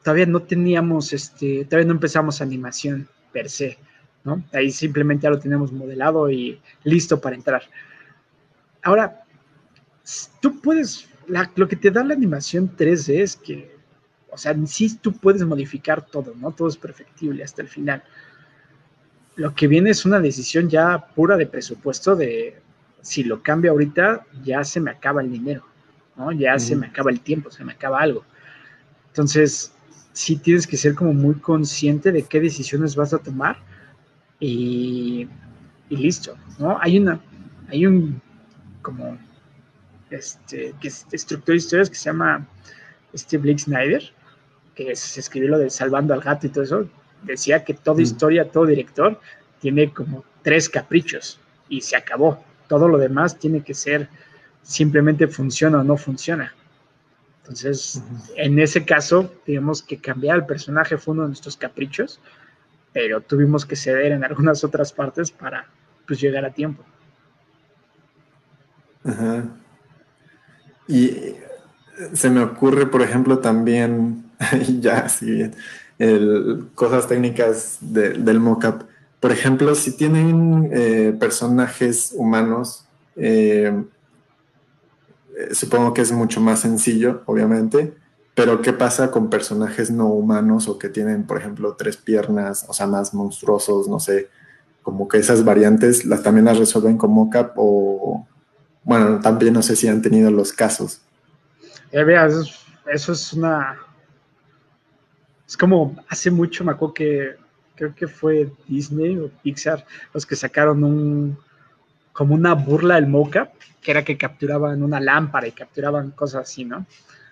todavía 0.03 0.25
no 0.25 0.41
teníamos, 0.41 1.13
este, 1.13 1.65
todavía 1.65 1.87
no 1.87 1.93
empezamos 1.93 2.41
animación 2.41 3.07
per 3.31 3.49
se, 3.49 3.77
¿no? 4.23 4.43
Ahí 4.53 4.71
simplemente 4.71 5.23
ya 5.23 5.29
lo 5.29 5.39
tenemos 5.39 5.71
modelado 5.71 6.31
y 6.31 6.59
listo 6.83 7.21
para 7.21 7.35
entrar. 7.35 7.61
Ahora, 8.81 9.23
tú 10.41 10.59
puedes, 10.61 11.07
lo 11.55 11.67
que 11.67 11.75
te 11.75 11.91
da 11.91 12.03
la 12.03 12.15
animación 12.15 12.75
3D 12.75 13.21
es 13.21 13.35
que 13.35 13.78
o 14.31 14.37
sea, 14.37 14.55
sí 14.65 14.97
tú 14.97 15.13
puedes 15.13 15.43
modificar 15.43 16.05
todo, 16.05 16.33
¿no? 16.35 16.51
Todo 16.51 16.67
es 16.67 16.77
perfectible 16.77 17.43
hasta 17.43 17.61
el 17.61 17.67
final. 17.67 18.03
Lo 19.35 19.55
que 19.55 19.67
viene 19.67 19.89
es 19.89 20.05
una 20.05 20.19
decisión 20.19 20.69
ya 20.69 21.07
pura 21.15 21.37
de 21.37 21.47
presupuesto 21.47 22.15
de 22.15 22.61
si 23.01 23.23
lo 23.23 23.41
cambio 23.41 23.71
ahorita, 23.71 24.25
ya 24.43 24.63
se 24.63 24.79
me 24.79 24.91
acaba 24.91 25.21
el 25.21 25.31
dinero, 25.31 25.65
¿no? 26.17 26.31
Ya 26.31 26.59
se 26.59 26.75
me 26.75 26.87
acaba 26.87 27.11
el 27.11 27.21
tiempo, 27.21 27.49
se 27.49 27.63
me 27.63 27.73
acaba 27.73 28.01
algo. 28.01 28.25
Entonces, 29.07 29.73
sí 30.11 30.35
tienes 30.35 30.67
que 30.67 30.77
ser 30.77 30.95
como 30.95 31.13
muy 31.13 31.35
consciente 31.35 32.11
de 32.11 32.23
qué 32.23 32.39
decisiones 32.39 32.95
vas 32.95 33.13
a 33.13 33.19
tomar 33.19 33.57
y, 34.39 35.27
y 35.89 35.95
listo, 35.95 36.37
¿no? 36.57 36.77
Hay 36.81 36.97
una, 36.97 37.21
hay 37.69 37.85
un 37.85 38.21
como 38.81 39.17
este, 40.09 40.73
que 40.79 40.87
es 40.87 41.05
estructura 41.11 41.53
de 41.53 41.57
historias 41.57 41.89
que 41.89 41.95
se 41.95 42.05
llama 42.05 42.47
este 43.13 43.37
Blake 43.37 43.59
Snyder, 43.59 44.03
que 44.85 44.95
se 44.95 45.19
escribió 45.19 45.49
lo 45.49 45.59
de 45.59 45.69
Salvando 45.69 46.13
al 46.13 46.21
Gato 46.21 46.47
y 46.47 46.49
todo 46.49 46.63
eso, 46.63 46.89
decía 47.23 47.65
que 47.65 47.73
toda 47.73 47.97
mm. 47.97 48.01
historia, 48.01 48.49
todo 48.49 48.65
director 48.65 49.19
tiene 49.59 49.91
como 49.91 50.23
tres 50.41 50.69
caprichos 50.69 51.37
y 51.67 51.81
se 51.81 51.97
acabó. 51.97 52.41
Todo 52.67 52.87
lo 52.87 52.97
demás 52.97 53.37
tiene 53.37 53.61
que 53.61 53.73
ser 53.73 54.07
simplemente 54.63 55.27
funciona 55.27 55.79
o 55.79 55.83
no 55.83 55.97
funciona. 55.97 56.53
Entonces, 57.41 58.01
en 58.35 58.59
ese 58.59 58.85
caso, 58.85 59.33
digamos 59.45 59.81
que 59.81 59.97
cambiar 59.97 60.37
el 60.37 60.45
personaje 60.45 60.97
fue 60.97 61.13
uno 61.13 61.23
de 61.23 61.29
nuestros 61.29 61.57
caprichos, 61.57 62.21
pero 62.93 63.21
tuvimos 63.21 63.65
que 63.65 63.75
ceder 63.75 64.11
en 64.13 64.23
algunas 64.23 64.63
otras 64.63 64.93
partes 64.93 65.31
para 65.31 65.67
pues 66.07 66.21
llegar 66.21 66.45
a 66.45 66.51
tiempo. 66.51 66.85
Ajá. 69.03 69.43
Y 70.87 71.35
se 72.13 72.29
me 72.29 72.41
ocurre, 72.41 72.85
por 72.85 73.01
ejemplo, 73.01 73.39
también 73.39 74.28
ya, 74.79 75.09
sí, 75.09 75.51
cosas 76.75 77.07
técnicas 77.07 77.77
del 77.81 78.39
mockup. 78.39 78.83
Por 79.19 79.31
ejemplo, 79.31 79.75
si 79.75 79.97
tienen 79.97 80.69
eh, 80.71 81.15
personajes 81.19 82.13
humanos, 82.15 82.85
eh, 83.17 83.83
eh, 85.37 85.53
supongo 85.53 85.93
que 85.93 86.01
es 86.01 86.11
mucho 86.13 86.39
más 86.39 86.61
sencillo, 86.61 87.21
obviamente, 87.25 87.93
pero 88.33 88.61
¿qué 88.61 88.71
pasa 88.71 89.11
con 89.11 89.29
personajes 89.29 89.91
no 89.91 90.07
humanos 90.07 90.69
o 90.69 90.79
que 90.79 90.87
tienen, 90.87 91.25
por 91.25 91.37
ejemplo, 91.37 91.75
tres 91.77 91.97
piernas, 91.97 92.65
o 92.69 92.73
sea, 92.73 92.87
más 92.87 93.13
monstruosos, 93.13 93.89
no 93.89 93.99
sé, 93.99 94.29
como 94.83 95.09
que 95.09 95.17
esas 95.17 95.43
variantes 95.43 96.05
las 96.05 96.23
también 96.23 96.45
las 96.45 96.57
resuelven 96.57 96.97
con 96.97 97.11
mockup 97.11 97.51
o, 97.57 98.25
bueno, 98.83 99.19
también 99.19 99.53
no 99.53 99.61
sé 99.61 99.75
si 99.75 99.89
han 99.89 100.01
tenido 100.01 100.31
los 100.31 100.53
casos. 100.53 101.01
eso 102.87 103.11
es 103.11 103.33
una 103.33 103.77
es 105.49 105.57
como 105.57 105.95
hace 106.07 106.29
mucho, 106.29 106.63
me 106.63 106.73
acuerdo 106.73 106.93
que 106.93 107.35
creo 107.75 107.95
que 107.95 108.07
fue 108.07 108.51
Disney 108.67 109.17
o 109.17 109.31
Pixar 109.41 109.83
los 110.13 110.23
que 110.23 110.35
sacaron 110.35 110.83
un 110.83 111.39
como 112.13 112.35
una 112.35 112.53
burla 112.53 112.95
del 112.95 113.07
mocap, 113.07 113.53
que 113.81 113.89
era 113.89 114.03
que 114.03 114.15
capturaban 114.15 114.83
una 114.83 114.99
lámpara 114.99 115.47
y 115.47 115.51
capturaban 115.51 116.11
cosas 116.11 116.41
así, 116.43 116.65
¿no? 116.65 116.85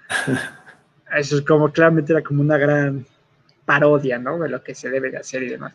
Eso 1.16 1.38
es 1.38 1.42
como 1.44 1.72
claramente 1.72 2.12
era 2.12 2.24
como 2.24 2.42
una 2.42 2.58
gran 2.58 3.06
parodia, 3.66 4.18
¿no? 4.18 4.40
De 4.40 4.50
lo 4.50 4.64
que 4.64 4.74
se 4.74 4.90
debe 4.90 5.12
de 5.12 5.18
hacer 5.18 5.44
y 5.44 5.50
demás. 5.50 5.74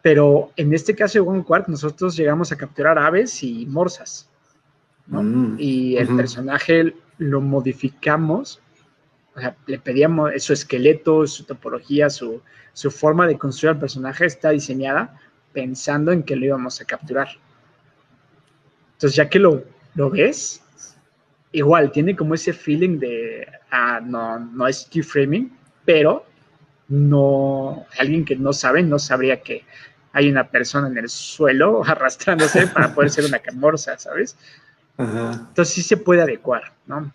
Pero 0.00 0.50
en 0.56 0.72
este 0.72 0.94
caso 0.94 1.14
de 1.14 1.28
One 1.28 1.44
Quark, 1.44 1.68
nosotros 1.68 2.16
llegamos 2.16 2.52
a 2.52 2.56
capturar 2.56 2.98
aves 2.98 3.42
y 3.42 3.66
morsas. 3.66 4.30
¿no? 5.08 5.22
Mm, 5.22 5.56
y 5.58 5.96
el 5.98 6.08
personaje 6.16 6.94
lo 7.18 7.42
modificamos, 7.42 8.62
o 9.36 9.40
sea, 9.40 9.56
le 9.66 9.78
pedíamos 9.78 10.30
su 10.42 10.52
esqueleto, 10.52 11.26
su 11.26 11.44
topología, 11.44 12.08
su, 12.10 12.40
su 12.72 12.90
forma 12.90 13.26
de 13.26 13.38
construir 13.38 13.74
el 13.74 13.80
personaje 13.80 14.26
está 14.26 14.50
diseñada 14.50 15.18
pensando 15.52 16.12
en 16.12 16.22
que 16.22 16.36
lo 16.36 16.46
íbamos 16.46 16.80
a 16.80 16.84
capturar. 16.84 17.28
Entonces, 18.94 19.16
ya 19.16 19.28
que 19.28 19.38
lo, 19.38 19.64
lo 19.94 20.10
ves, 20.10 20.62
igual 21.52 21.92
tiene 21.92 22.16
como 22.16 22.34
ese 22.34 22.52
feeling 22.52 22.98
de, 22.98 23.46
ah, 23.70 24.00
no, 24.04 24.38
no 24.38 24.66
es 24.66 24.88
keyframing, 24.90 25.56
pero 25.84 26.26
no, 26.88 27.86
alguien 27.98 28.24
que 28.24 28.36
no 28.36 28.52
sabe, 28.52 28.82
no 28.82 28.98
sabría 28.98 29.40
que 29.40 29.64
hay 30.12 30.28
una 30.28 30.48
persona 30.48 30.88
en 30.88 30.98
el 30.98 31.08
suelo 31.08 31.82
arrastrándose 31.86 32.66
para 32.68 32.94
poder 32.94 33.10
ser 33.10 33.24
una 33.24 33.38
camorza, 33.38 33.98
¿sabes? 33.98 34.36
Entonces 34.96 35.74
sí 35.74 35.82
se 35.82 35.96
puede 35.96 36.22
adecuar, 36.22 36.72
¿no? 36.86 37.12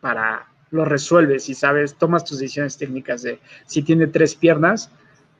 Para 0.00 0.49
lo 0.70 0.84
resuelves 0.84 1.48
y 1.48 1.54
sabes, 1.54 1.94
tomas 1.94 2.24
tus 2.24 2.38
decisiones 2.38 2.76
técnicas 2.76 3.22
de 3.22 3.40
si 3.66 3.82
tiene 3.82 4.06
tres 4.06 4.34
piernas, 4.34 4.90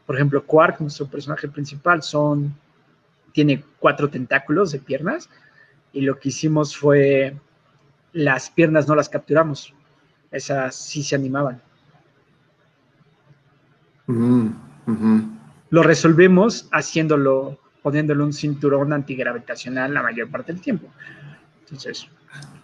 por 0.06 0.16
ejemplo, 0.16 0.44
Quark, 0.44 0.80
nuestro 0.80 1.06
personaje 1.06 1.48
principal, 1.48 2.02
son, 2.02 2.54
tiene 3.32 3.62
cuatro 3.78 4.10
tentáculos 4.10 4.72
de 4.72 4.80
piernas 4.80 5.28
y 5.92 6.00
lo 6.00 6.18
que 6.18 6.30
hicimos 6.30 6.76
fue 6.76 7.36
las 8.12 8.50
piernas 8.50 8.88
no 8.88 8.94
las 8.94 9.08
capturamos, 9.08 9.72
esas 10.32 10.74
sí 10.74 11.02
se 11.02 11.14
animaban. 11.14 11.62
Lo 15.70 15.82
resolvemos 15.84 16.68
haciéndolo, 16.72 17.60
poniéndole 17.82 18.24
un 18.24 18.32
cinturón 18.32 18.92
antigravitacional 18.92 19.94
la 19.94 20.02
mayor 20.02 20.28
parte 20.28 20.52
del 20.52 20.60
tiempo. 20.60 20.88
Entonces, 21.60 22.08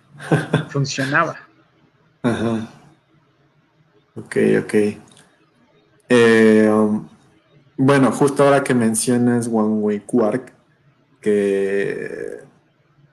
funcionaba. 0.71 1.37
Ajá. 2.27 2.69
Ok, 4.17 4.37
ok. 4.63 4.75
Eh, 6.09 6.71
um, 6.73 7.09
bueno, 7.77 8.11
justo 8.11 8.43
ahora 8.43 8.65
que 8.65 8.75
mencionas 8.75 9.47
One 9.47 9.81
Way 9.81 10.01
Quark, 10.01 10.53
que 11.21 12.39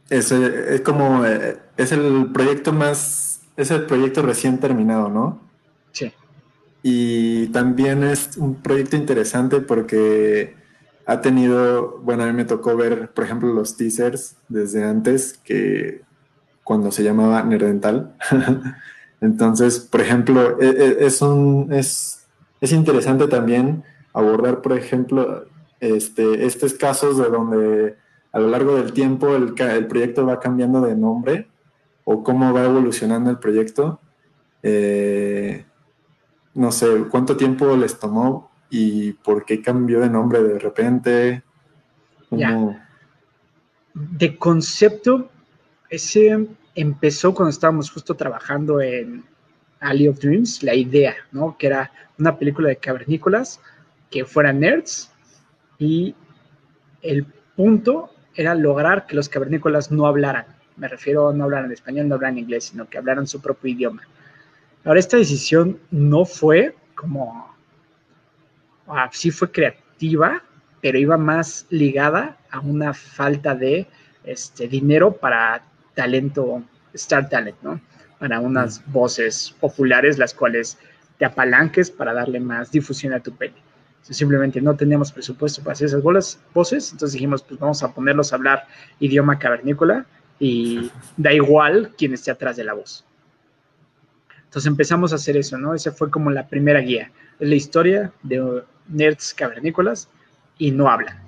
es, 0.10 0.32
es 0.32 0.82
como, 0.82 1.26
eh, 1.26 1.60
es 1.78 1.92
el 1.92 2.32
proyecto 2.32 2.74
más, 2.74 3.42
es 3.56 3.70
el 3.70 3.86
proyecto 3.86 4.22
recién 4.22 4.60
terminado, 4.60 5.10
¿no? 5.10 5.42
Sí. 5.92 6.12
Y 6.82 7.48
también 7.48 8.04
es 8.04 8.38
un 8.38 8.56
proyecto 8.56 8.96
interesante 8.96 9.60
porque 9.60 10.56
ha 11.06 11.22
tenido, 11.22 12.00
bueno, 12.00 12.24
a 12.24 12.28
mí 12.28 12.34
me 12.34 12.46
tocó 12.46 12.76
ver, 12.76 13.12
por 13.12 13.26
ejemplo, 13.26 13.54
los 13.54 13.78
teasers 13.78 14.38
desde 14.48 14.84
antes, 14.84 15.40
que 15.44 16.02
cuando 16.64 16.92
se 16.92 17.04
llamaba 17.04 17.44
Nerdental. 17.44 18.16
Entonces, 19.24 19.80
por 19.80 20.02
ejemplo, 20.02 20.60
e, 20.60 20.68
e, 20.68 21.06
es, 21.06 21.22
un, 21.22 21.72
es, 21.72 22.28
es 22.60 22.74
interesante 22.74 23.26
también 23.30 23.86
abordar, 24.12 24.62
por 24.62 24.74
ejemplo, 24.74 25.46
este, 25.80 26.46
estos 26.46 26.74
casos 26.74 27.18
de 27.18 27.30
donde 27.30 27.96
a 28.34 28.40
lo 28.40 28.50
largo 28.50 28.76
del 28.76 28.92
tiempo 28.92 29.34
el, 29.34 29.56
el, 29.58 29.88
proyecto 29.88 30.26
va 30.26 30.42
cambiando 30.42 30.82
de 30.82 30.96
nombre 30.96 31.48
o 32.04 32.22
cómo 32.22 32.52
va 32.52 32.66
evolucionando 32.66 33.30
el 33.30 33.40
proyecto. 33.40 34.02
Eh, 34.62 35.66
no 36.56 36.74
sé, 36.74 37.06
¿cuánto 37.10 37.38
tiempo 37.38 37.78
les 37.78 37.98
tomó 37.98 38.52
y 38.70 39.14
por 39.14 39.46
qué 39.46 39.62
cambió 39.62 40.02
de 40.02 40.10
nombre 40.10 40.44
de 40.44 40.60
repente? 40.60 41.44
De 43.94 44.38
concepto, 44.38 45.30
ese 45.90 46.46
empezó 46.76 47.34
cuando 47.34 47.50
estábamos 47.52 47.92
justo 47.92 48.16
trabajando 48.16 48.82
en 48.82 49.24
Alley 49.80 50.08
of 50.08 50.20
Dreams, 50.20 50.64
la 50.64 50.76
idea, 50.76 51.16
¿no? 51.32 51.58
Que 51.58 51.68
era 51.68 51.92
una 52.18 52.38
película 52.38 52.70
de 52.70 52.78
cavernícolas 52.78 53.60
que 54.10 54.26
fueran 54.26 54.60
nerds 54.60 55.12
y 55.78 56.16
el 57.02 57.26
punto 57.56 58.12
era 58.36 58.56
lograr 58.56 59.06
que 59.06 59.16
los 59.16 59.30
cavernícolas 59.30 59.92
no 59.92 60.08
hablaran. 60.08 60.46
Me 60.78 60.88
refiero 60.88 61.30
a 61.30 61.34
no 61.34 61.44
hablar 61.44 61.66
en 61.66 61.72
español, 61.72 62.08
no 62.08 62.16
hablar 62.16 62.32
en 62.32 62.40
inglés, 62.40 62.66
sino 62.66 62.88
que 62.88 62.98
hablaran 62.98 63.28
su 63.28 63.42
propio 63.42 63.72
idioma. 63.72 64.04
Ahora, 64.86 65.00
esta 65.00 65.18
decisión 65.18 65.80
no 65.92 66.26
fue 66.26 66.76
como, 66.96 67.56
ah, 68.88 69.10
sí 69.12 69.32
fue 69.32 69.52
creativa, 69.52 70.42
pero 70.82 70.98
iba 70.98 71.18
más 71.18 71.66
ligada 71.70 72.38
a 72.50 72.60
una 72.60 72.94
falta 72.94 73.56
de 73.56 73.88
este, 74.24 74.68
dinero 74.68 75.16
para 75.16 75.64
talento, 75.96 76.64
Star 76.94 77.30
Talent, 77.30 77.58
¿no? 77.62 77.80
Para 78.20 78.40
unas 78.40 78.86
voces 78.92 79.56
populares, 79.60 80.18
las 80.18 80.34
cuales 80.34 80.78
te 81.18 81.26
apalanques 81.26 81.92
para 81.92 82.14
darle 82.14 82.40
más 82.40 82.72
difusión 82.72 83.14
a 83.14 83.20
tu 83.20 83.36
peli 83.36 83.56
simplemente 84.12 84.60
no 84.60 84.76
teníamos 84.76 85.12
presupuesto 85.12 85.62
para 85.62 85.74
hacer 85.74 85.88
esas 85.88 86.02
bolas, 86.02 86.40
voces, 86.54 86.92
entonces 86.92 87.14
dijimos, 87.14 87.42
pues 87.44 87.60
vamos 87.60 87.84
a 87.84 87.94
ponerlos 87.94 88.34
a 88.34 88.36
hablar 88.36 88.68
idioma 89.00 89.40
cavernícola 89.40 90.06
y 90.40 90.92
da 91.16 91.32
igual 91.32 91.94
quién 91.98 92.14
esté 92.14 92.32
atrás 92.32 92.58
de 92.58 92.66
la 92.66 92.74
voz. 92.74 93.06
Entonces 94.44 94.68
empezamos 94.68 95.14
a 95.14 95.16
hacer 95.16 95.38
eso, 95.38 95.58
¿no? 95.58 95.74
Esa 95.74 95.92
fue 95.92 96.12
como 96.12 96.30
la 96.30 96.48
primera 96.48 96.80
guía. 96.80 97.12
Es 97.40 97.50
la 97.50 97.56
historia 97.56 98.12
de 98.22 98.64
nerds 98.88 99.34
cavernícolas 99.34 100.10
y 100.58 100.72
no 100.72 100.90
hablan. 100.90 101.23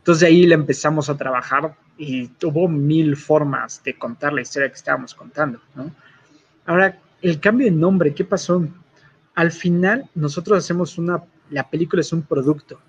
Entonces 0.00 0.20
de 0.20 0.26
ahí 0.26 0.46
le 0.46 0.54
empezamos 0.54 1.08
a 1.08 1.16
trabajar 1.16 1.76
y 1.96 2.28
tuvo 2.28 2.68
mil 2.68 3.16
formas 3.16 3.82
de 3.84 3.96
contar 3.96 4.32
la 4.32 4.40
historia 4.40 4.68
que 4.68 4.74
estábamos 4.74 5.14
contando, 5.14 5.60
¿no? 5.74 5.90
Ahora, 6.66 6.98
el 7.22 7.40
cambio 7.40 7.66
de 7.66 7.72
nombre, 7.72 8.14
¿qué 8.14 8.24
pasó? 8.24 8.66
Al 9.34 9.52
final, 9.52 10.08
nosotros 10.14 10.58
hacemos 10.58 10.98
una 10.98 11.22
la 11.50 11.68
película 11.68 12.00
es 12.00 12.12
un 12.12 12.22
producto. 12.22 12.80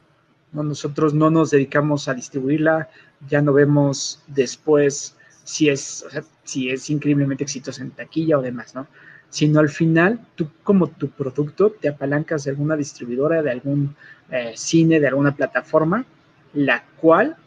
¿no? 0.54 0.64
Nosotros 0.64 1.14
no 1.14 1.30
nos 1.30 1.52
dedicamos 1.52 2.08
a 2.08 2.14
distribuirla, 2.14 2.90
ya 3.28 3.42
no 3.42 3.54
vemos 3.54 4.22
después 4.28 5.18
si 5.44 5.70
es, 5.70 6.06
si 6.44 6.70
es 6.70 6.90
increíblemente 6.90 7.44
exitosa 7.44 7.82
en 7.82 7.92
taquilla 7.92 8.38
o 8.38 8.42
demás, 8.42 8.76
¿no? 8.76 8.88
Sino 9.30 9.60
al 9.60 9.70
final, 9.70 10.20
tú 10.36 10.50
como 10.64 10.88
tu 10.88 11.10
producto 11.10 11.72
te 11.72 11.88
apalancas 11.88 12.44
de 12.44 12.52
alguna 12.52 12.76
distribuidora, 12.76 13.42
de 13.42 13.52
algún 13.52 13.96
eh, 14.30 14.52
cine, 14.56 15.00
de 15.00 15.08
alguna 15.08 15.34
plataforma, 15.34 16.06
la 16.54 16.84
cual 16.98 17.38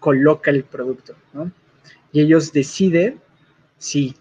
coloca 0.00 0.50
el 0.50 0.64
producto, 0.64 1.14
¿no? 1.32 1.50
Y 2.12 2.20
ellos 2.20 2.52
deciden 2.52 3.20
si, 3.78 4.14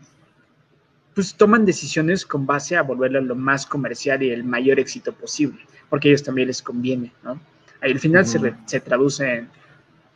pues 1.14 1.36
toman 1.36 1.66
decisiones 1.66 2.26
con 2.26 2.46
base 2.46 2.78
a 2.78 2.84
volverlo 2.84 3.22
lo 3.22 3.36
más 3.36 3.66
comercial 3.66 4.24
y 4.24 4.32
el 4.32 4.44
mayor 4.44 4.80
éxito 4.80 5.14
posible 5.14 5.60
porque 5.92 6.08
a 6.08 6.12
ellos 6.12 6.24
también 6.24 6.48
les 6.48 6.62
conviene, 6.62 7.12
¿no? 7.22 7.39
Al 7.82 8.00
final 8.00 8.26
se, 8.26 8.80
traduce 8.80 9.39
en 9.39 9.50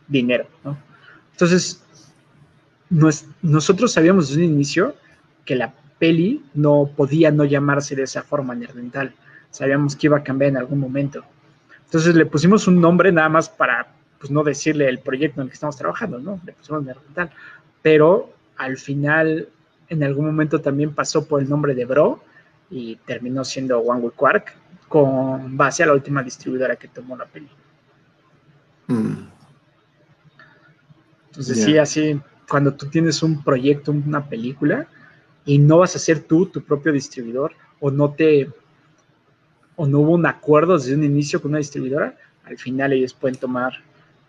dinero, 0.07 0.47
¿no? 0.63 0.77
Entonces, 1.33 1.83
nosotros 3.41 3.91
sabíamos 3.91 4.29
desde 4.29 4.45
un 4.45 4.53
inicio 4.53 4.95
que 5.43 5.57
la 5.57 5.73
peli 5.99 6.41
no 6.53 6.89
podía 6.95 7.29
no 7.29 7.43
llamarse 7.43 7.93
de 7.93 8.03
esa 8.03 8.23
forma 8.23 8.55
nerdental. 8.55 9.13
Sabíamos 9.51 9.97
que 9.97 10.07
iba 10.07 10.17
a 10.17 10.23
cambiar 10.23 10.51
en 10.51 10.57
algún 10.57 10.79
momento. 10.79 11.25
Entonces 11.83 12.15
le 12.15 12.25
pusimos 12.25 12.69
un 12.69 12.79
nombre 12.79 13.11
nada 13.11 13.27
más 13.27 13.49
para 13.49 13.87
pues, 14.25 14.31
no 14.31 14.43
decirle 14.43 14.89
el 14.89 14.97
proyecto 14.97 15.39
en 15.39 15.45
el 15.45 15.49
que 15.49 15.53
estamos 15.53 15.77
trabajando, 15.77 16.17
¿no? 16.17 16.41
Le 16.43 16.53
pusimos 16.53 16.83
nerdental. 16.83 17.29
Pero 17.83 18.33
al 18.57 18.75
final, 18.77 19.49
en 19.87 20.03
algún 20.03 20.25
momento 20.25 20.61
también 20.61 20.95
pasó 20.95 21.27
por 21.27 21.43
el 21.43 21.47
nombre 21.47 21.75
de 21.75 21.85
Bro 21.85 22.23
y 22.71 22.95
terminó 23.05 23.45
siendo 23.45 23.77
One 23.77 24.01
Way 24.01 24.13
Quark 24.15 24.57
con 24.87 25.55
base 25.55 25.83
a 25.83 25.85
la 25.85 25.93
última 25.93 26.23
distribuidora 26.23 26.75
que 26.75 26.87
tomó 26.87 27.15
la 27.15 27.25
peli. 27.25 27.49
Mm. 28.87 29.27
Entonces, 31.27 31.63
sí, 31.63 31.77
así, 31.77 32.19
cuando 32.49 32.73
tú 32.73 32.87
tienes 32.89 33.21
un 33.21 33.43
proyecto, 33.43 33.91
una 33.91 34.27
película, 34.27 34.87
y 35.45 35.59
no 35.59 35.77
vas 35.77 35.95
a 35.95 35.99
ser 35.99 36.21
tú 36.21 36.47
tu 36.47 36.63
propio 36.63 36.91
distribuidor, 36.91 37.53
o 37.79 37.91
no 37.91 38.11
te, 38.11 38.49
o 39.75 39.85
no 39.85 39.99
hubo 39.99 40.13
un 40.13 40.25
acuerdo 40.25 40.79
desde 40.79 40.95
un 40.95 41.03
inicio 41.03 41.39
con 41.39 41.51
una 41.51 41.59
distribuidora, 41.59 42.17
al 42.43 42.57
final 42.57 42.93
ellos 42.93 43.13
pueden 43.13 43.37
tomar 43.37 43.83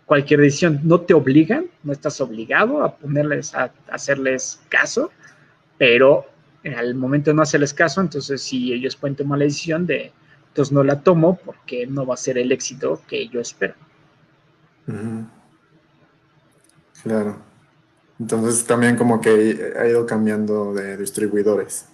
cualquier 0.07 0.41
decisión. 0.41 0.79
No 0.83 1.01
te 1.01 1.13
obligan, 1.13 1.67
no 1.83 1.93
estás 1.93 2.19
obligado 2.19 2.83
a 2.83 2.95
ponerles, 2.95 3.53
a 3.53 3.71
hacerles 3.91 4.59
caso, 4.69 5.11
pero 5.77 6.25
al 6.75 6.95
momento 6.95 7.29
de 7.29 7.35
no 7.35 7.43
hacerles 7.43 7.73
caso, 7.73 8.01
entonces 8.01 8.41
sí 8.41 8.73
ellos 8.73 8.95
pueden 8.95 9.15
tomar 9.15 9.37
la 9.37 9.45
decisión 9.45 9.85
de 9.85 10.11
entonces 10.47 10.73
no 10.73 10.83
la 10.83 11.01
tomo 11.01 11.37
porque 11.45 11.85
no 11.85 12.03
va 12.03 12.15
a 12.15 12.17
ser 12.17 12.39
el 12.39 12.51
éxito 12.51 12.99
que 13.07 13.27
yo 13.27 13.39
espero. 13.39 13.75
Claro. 17.03 17.37
Entonces 18.19 18.65
también 18.65 18.95
como 18.95 19.21
que 19.21 19.73
ha 19.79 19.87
ido 19.87 20.07
cambiando 20.07 20.73
de 20.73 20.97
distribuidores. 20.97 21.89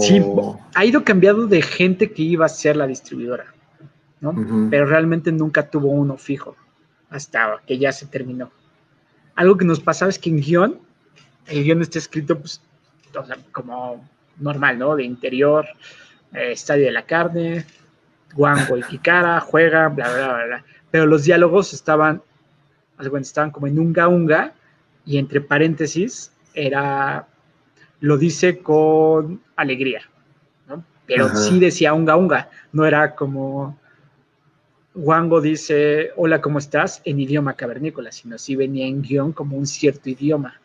Sí, 0.00 0.20
ha 0.74 0.84
ido 0.84 1.04
cambiando 1.04 1.46
de 1.46 1.62
gente 1.62 2.10
que 2.10 2.22
iba 2.22 2.46
a 2.46 2.48
ser 2.48 2.74
la 2.74 2.88
distribuidora. 2.88 3.54
¿No? 4.24 4.70
Pero 4.70 4.86
realmente 4.86 5.30
nunca 5.30 5.68
tuvo 5.68 5.88
uno 5.88 6.16
fijo 6.16 6.56
hasta 7.10 7.60
que 7.66 7.76
ya 7.76 7.92
se 7.92 8.06
terminó. 8.06 8.50
Algo 9.34 9.58
que 9.58 9.66
nos 9.66 9.80
pasaba 9.80 10.08
es 10.08 10.18
que 10.18 10.30
en 10.30 10.40
guion, 10.40 10.78
el 11.46 11.62
guion 11.62 11.82
está 11.82 11.98
escrito 11.98 12.38
pues, 12.38 12.62
como 13.52 14.08
normal, 14.38 14.78
¿no? 14.78 14.96
De 14.96 15.04
interior, 15.04 15.66
eh, 16.32 16.52
estadio 16.52 16.86
de 16.86 16.92
la 16.92 17.04
carne, 17.04 17.66
Guango 18.34 18.78
y 18.78 18.82
Kikara, 18.82 19.40
juegan, 19.40 19.94
bla, 19.94 20.08
bla, 20.08 20.34
bla, 20.34 20.46
bla. 20.46 20.64
Pero 20.90 21.04
los 21.04 21.24
diálogos 21.24 21.74
estaban, 21.74 22.22
estaban 23.20 23.50
como 23.50 23.66
en 23.66 23.78
unga 23.78 24.08
unga 24.08 24.54
y 25.04 25.18
entre 25.18 25.42
paréntesis 25.42 26.32
era, 26.54 27.28
lo 28.00 28.16
dice 28.16 28.60
con 28.60 29.42
alegría, 29.54 30.00
¿no? 30.66 30.82
Pero 31.06 31.28
sí 31.28 31.60
decía 31.60 31.92
unga 31.92 32.16
unga, 32.16 32.48
no 32.72 32.86
era 32.86 33.14
como 33.14 33.78
Wango 34.94 35.40
dice, 35.40 36.12
hola, 36.16 36.40
¿cómo 36.40 36.58
estás? 36.58 37.02
en 37.04 37.18
idioma 37.18 37.54
cavernícola, 37.54 38.12
sino 38.12 38.38
sí 38.38 38.54
venía 38.54 38.86
en 38.86 39.02
guion 39.02 39.32
como 39.32 39.56
un 39.56 39.66
cierto 39.66 40.08
idioma. 40.08 40.60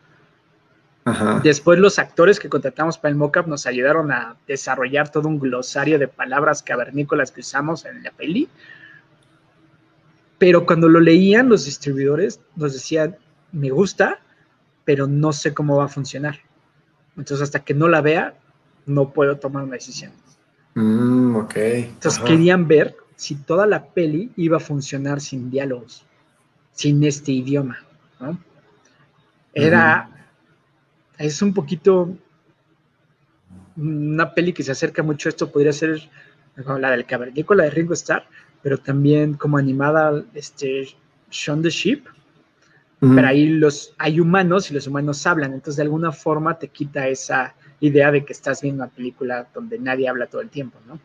Después 1.42 1.78
los 1.80 1.98
actores 1.98 2.38
que 2.38 2.48
contratamos 2.48 2.96
para 2.96 3.10
el 3.10 3.16
mockup 3.16 3.48
nos 3.48 3.66
ayudaron 3.66 4.12
a 4.12 4.36
desarrollar 4.46 5.10
todo 5.10 5.26
un 5.26 5.40
glosario 5.40 5.98
de 5.98 6.06
palabras 6.06 6.62
cavernícolas 6.62 7.32
que 7.32 7.40
usamos 7.40 7.84
en 7.84 8.02
la 8.04 8.12
peli. 8.12 8.48
Pero 10.38 10.64
cuando 10.66 10.88
lo 10.88 11.00
leían 11.00 11.48
los 11.48 11.64
distribuidores 11.64 12.40
nos 12.54 12.74
decían, 12.74 13.16
me 13.50 13.70
gusta, 13.70 14.20
pero 14.84 15.08
no 15.08 15.32
sé 15.32 15.52
cómo 15.52 15.78
va 15.78 15.86
a 15.86 15.88
funcionar. 15.88 16.38
Entonces 17.16 17.42
hasta 17.42 17.64
que 17.64 17.74
no 17.74 17.88
la 17.88 18.02
vea, 18.02 18.34
no 18.86 19.10
puedo 19.10 19.36
tomar 19.38 19.64
una 19.64 19.74
decisión. 19.74 20.12
Mm, 20.74 21.36
ok. 21.36 21.56
Entonces 21.56 22.20
querían 22.20 22.68
ver 22.68 22.96
si 23.20 23.34
toda 23.34 23.66
la 23.66 23.84
peli 23.84 24.30
iba 24.36 24.56
a 24.56 24.60
funcionar 24.60 25.20
sin 25.20 25.50
diálogos, 25.50 26.06
sin 26.72 27.04
este 27.04 27.32
idioma, 27.32 27.78
¿no? 28.18 28.42
Era, 29.52 30.08
es 31.18 31.42
un 31.42 31.52
poquito, 31.52 32.16
una 33.76 34.32
peli 34.32 34.54
que 34.54 34.62
se 34.62 34.72
acerca 34.72 35.02
mucho 35.02 35.28
a 35.28 35.30
esto, 35.30 35.52
podría 35.52 35.74
ser 35.74 36.00
la 36.56 36.92
del 36.92 37.04
cavernícola 37.04 37.64
de 37.64 37.70
Ringo 37.70 37.92
Starr, 37.92 38.24
pero 38.62 38.78
también 38.78 39.34
como 39.34 39.58
animada, 39.58 40.24
este, 40.32 40.88
Shaun 41.30 41.60
the 41.60 41.68
Sheep, 41.68 42.06
pero 43.00 43.28
ahí 43.28 43.48
los, 43.48 43.94
hay 43.98 44.18
humanos 44.18 44.70
y 44.70 44.74
los 44.74 44.86
humanos 44.86 45.26
hablan, 45.26 45.52
entonces 45.52 45.76
de 45.76 45.82
alguna 45.82 46.10
forma 46.10 46.58
te 46.58 46.68
quita 46.68 47.06
esa 47.06 47.54
idea 47.80 48.10
de 48.10 48.24
que 48.24 48.32
estás 48.32 48.62
viendo 48.62 48.82
una 48.82 48.90
película 48.90 49.46
donde 49.52 49.78
nadie 49.78 50.08
habla 50.08 50.26
todo 50.26 50.40
el 50.40 50.48
tiempo, 50.48 50.78
¿no? 50.86 50.98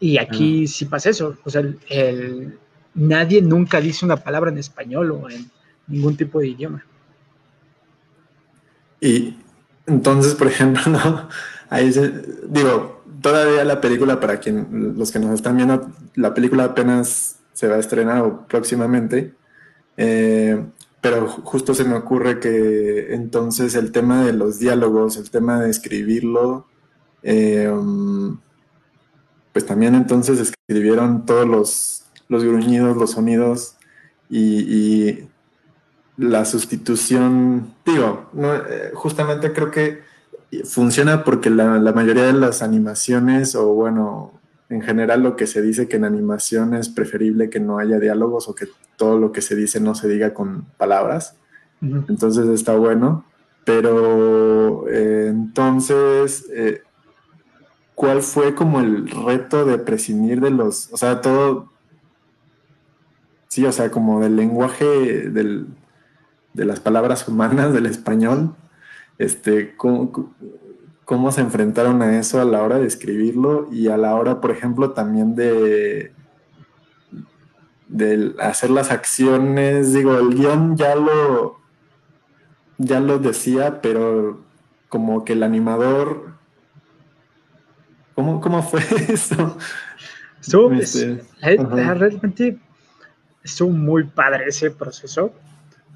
Y 0.00 0.16
aquí 0.16 0.66
sí 0.66 0.86
pasa 0.86 1.10
eso. 1.10 1.36
O 1.44 1.50
sea, 1.50 1.62
el, 1.90 2.58
nadie 2.94 3.42
nunca 3.42 3.80
dice 3.80 4.04
una 4.04 4.16
palabra 4.16 4.50
en 4.50 4.58
español 4.58 5.12
o 5.12 5.30
en 5.30 5.50
ningún 5.86 6.16
tipo 6.16 6.40
de 6.40 6.48
idioma. 6.48 6.84
Y 9.00 9.36
entonces, 9.86 10.34
por 10.34 10.46
ejemplo, 10.46 10.82
¿no? 10.86 11.28
Ahí 11.68 11.92
digo, 12.48 13.02
todavía 13.20 13.64
la 13.64 13.80
película, 13.80 14.18
para 14.18 14.40
quien 14.40 14.94
los 14.96 15.12
que 15.12 15.18
nos 15.18 15.34
están 15.34 15.56
viendo, 15.56 15.92
la 16.14 16.34
película 16.34 16.64
apenas 16.64 17.38
se 17.52 17.68
va 17.68 17.76
a 17.76 17.80
estrenar 17.80 18.46
próximamente. 18.48 19.34
Eh, 19.96 20.64
pero 21.00 21.28
justo 21.28 21.74
se 21.74 21.84
me 21.84 21.94
ocurre 21.94 22.40
que 22.40 23.14
entonces 23.14 23.74
el 23.74 23.92
tema 23.92 24.24
de 24.24 24.32
los 24.32 24.58
diálogos, 24.58 25.16
el 25.16 25.30
tema 25.30 25.60
de 25.60 25.70
escribirlo, 25.70 26.66
eh, 27.22 27.70
pues 29.52 29.66
también 29.66 29.94
entonces 29.94 30.38
escribieron 30.40 31.26
todos 31.26 31.46
los, 31.46 32.04
los 32.28 32.44
gruñidos, 32.44 32.96
los 32.96 33.12
sonidos 33.12 33.76
y, 34.28 35.24
la 36.16 36.44
sustitución, 36.44 37.72
digo, 37.86 38.28
no, 38.34 38.54
eh, 38.54 38.90
justamente 38.92 39.54
creo 39.54 39.70
que 39.70 40.02
funciona 40.64 41.24
porque 41.24 41.48
la, 41.48 41.78
mayoría 41.92 42.24
de 42.24 42.34
las 42.34 42.60
animaciones, 42.60 43.54
o 43.54 43.68
bueno, 43.72 44.32
en 44.68 44.82
general 44.82 45.22
lo 45.22 45.34
que 45.34 45.46
se 45.46 45.62
dice 45.62 45.88
que 45.88 45.96
en 45.96 46.04
animación 46.04 46.74
es 46.74 46.90
preferible 46.90 47.48
que 47.48 47.58
no 47.58 47.78
haya 47.78 47.98
diálogos 47.98 48.48
o 48.48 48.54
que 48.54 48.68
todo 48.96 49.18
lo 49.18 49.32
que 49.32 49.40
se 49.40 49.56
dice 49.56 49.80
no 49.80 49.94
se 49.94 50.08
diga 50.08 50.34
con 50.34 50.66
palabras. 50.76 51.36
Entonces 51.80 52.46
está 52.48 52.76
bueno. 52.76 53.24
Pero 53.64 54.88
eh, 54.88 55.28
entonces, 55.28 56.46
eh, 56.52 56.82
¿cuál 58.00 58.22
fue 58.22 58.54
como 58.54 58.80
el 58.80 59.10
reto 59.10 59.66
de 59.66 59.76
prescindir 59.76 60.40
de 60.40 60.48
los, 60.50 60.90
o 60.90 60.96
sea, 60.96 61.20
todo, 61.20 61.68
sí, 63.48 63.62
o 63.66 63.72
sea, 63.72 63.90
como 63.90 64.20
del 64.20 64.36
lenguaje 64.36 64.86
del, 65.28 65.66
de 66.54 66.64
las 66.64 66.80
palabras 66.80 67.28
humanas 67.28 67.74
del 67.74 67.84
español, 67.84 68.54
este, 69.18 69.76
¿cómo, 69.76 70.32
cómo 71.04 71.30
se 71.30 71.42
enfrentaron 71.42 72.00
a 72.00 72.18
eso 72.18 72.40
a 72.40 72.46
la 72.46 72.62
hora 72.62 72.78
de 72.78 72.86
escribirlo 72.86 73.68
y 73.70 73.88
a 73.88 73.98
la 73.98 74.14
hora, 74.14 74.40
por 74.40 74.50
ejemplo, 74.50 74.92
también 74.92 75.34
de, 75.34 76.14
de 77.88 78.34
hacer 78.40 78.70
las 78.70 78.90
acciones, 78.90 79.92
digo, 79.92 80.16
el 80.16 80.36
guion 80.36 80.74
ya 80.78 80.94
lo, 80.94 81.58
ya 82.78 82.98
lo 82.98 83.18
decía, 83.18 83.82
pero 83.82 84.40
como 84.88 85.22
que 85.26 85.34
el 85.34 85.42
animador 85.42 86.29
¿Cómo, 88.40 88.62
fue 88.62 88.80
eso? 89.08 89.56
Estuvo, 90.40 90.72
este, 90.72 91.22
realmente 91.40 92.58
estuvo 93.42 93.70
muy 93.70 94.04
padre 94.04 94.44
ese 94.48 94.70
proceso, 94.70 95.32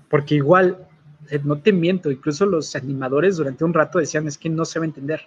porque 0.08 0.36
igual, 0.36 0.86
eh, 1.30 1.40
no 1.42 1.58
te 1.58 1.72
miento, 1.72 2.10
incluso 2.10 2.46
los 2.46 2.76
animadores 2.76 3.36
durante 3.36 3.64
un 3.64 3.72
rato 3.72 3.98
decían, 3.98 4.26
es 4.26 4.38
que 4.38 4.48
no 4.48 4.64
se 4.64 4.78
va 4.78 4.84
a 4.84 4.88
entender, 4.88 5.22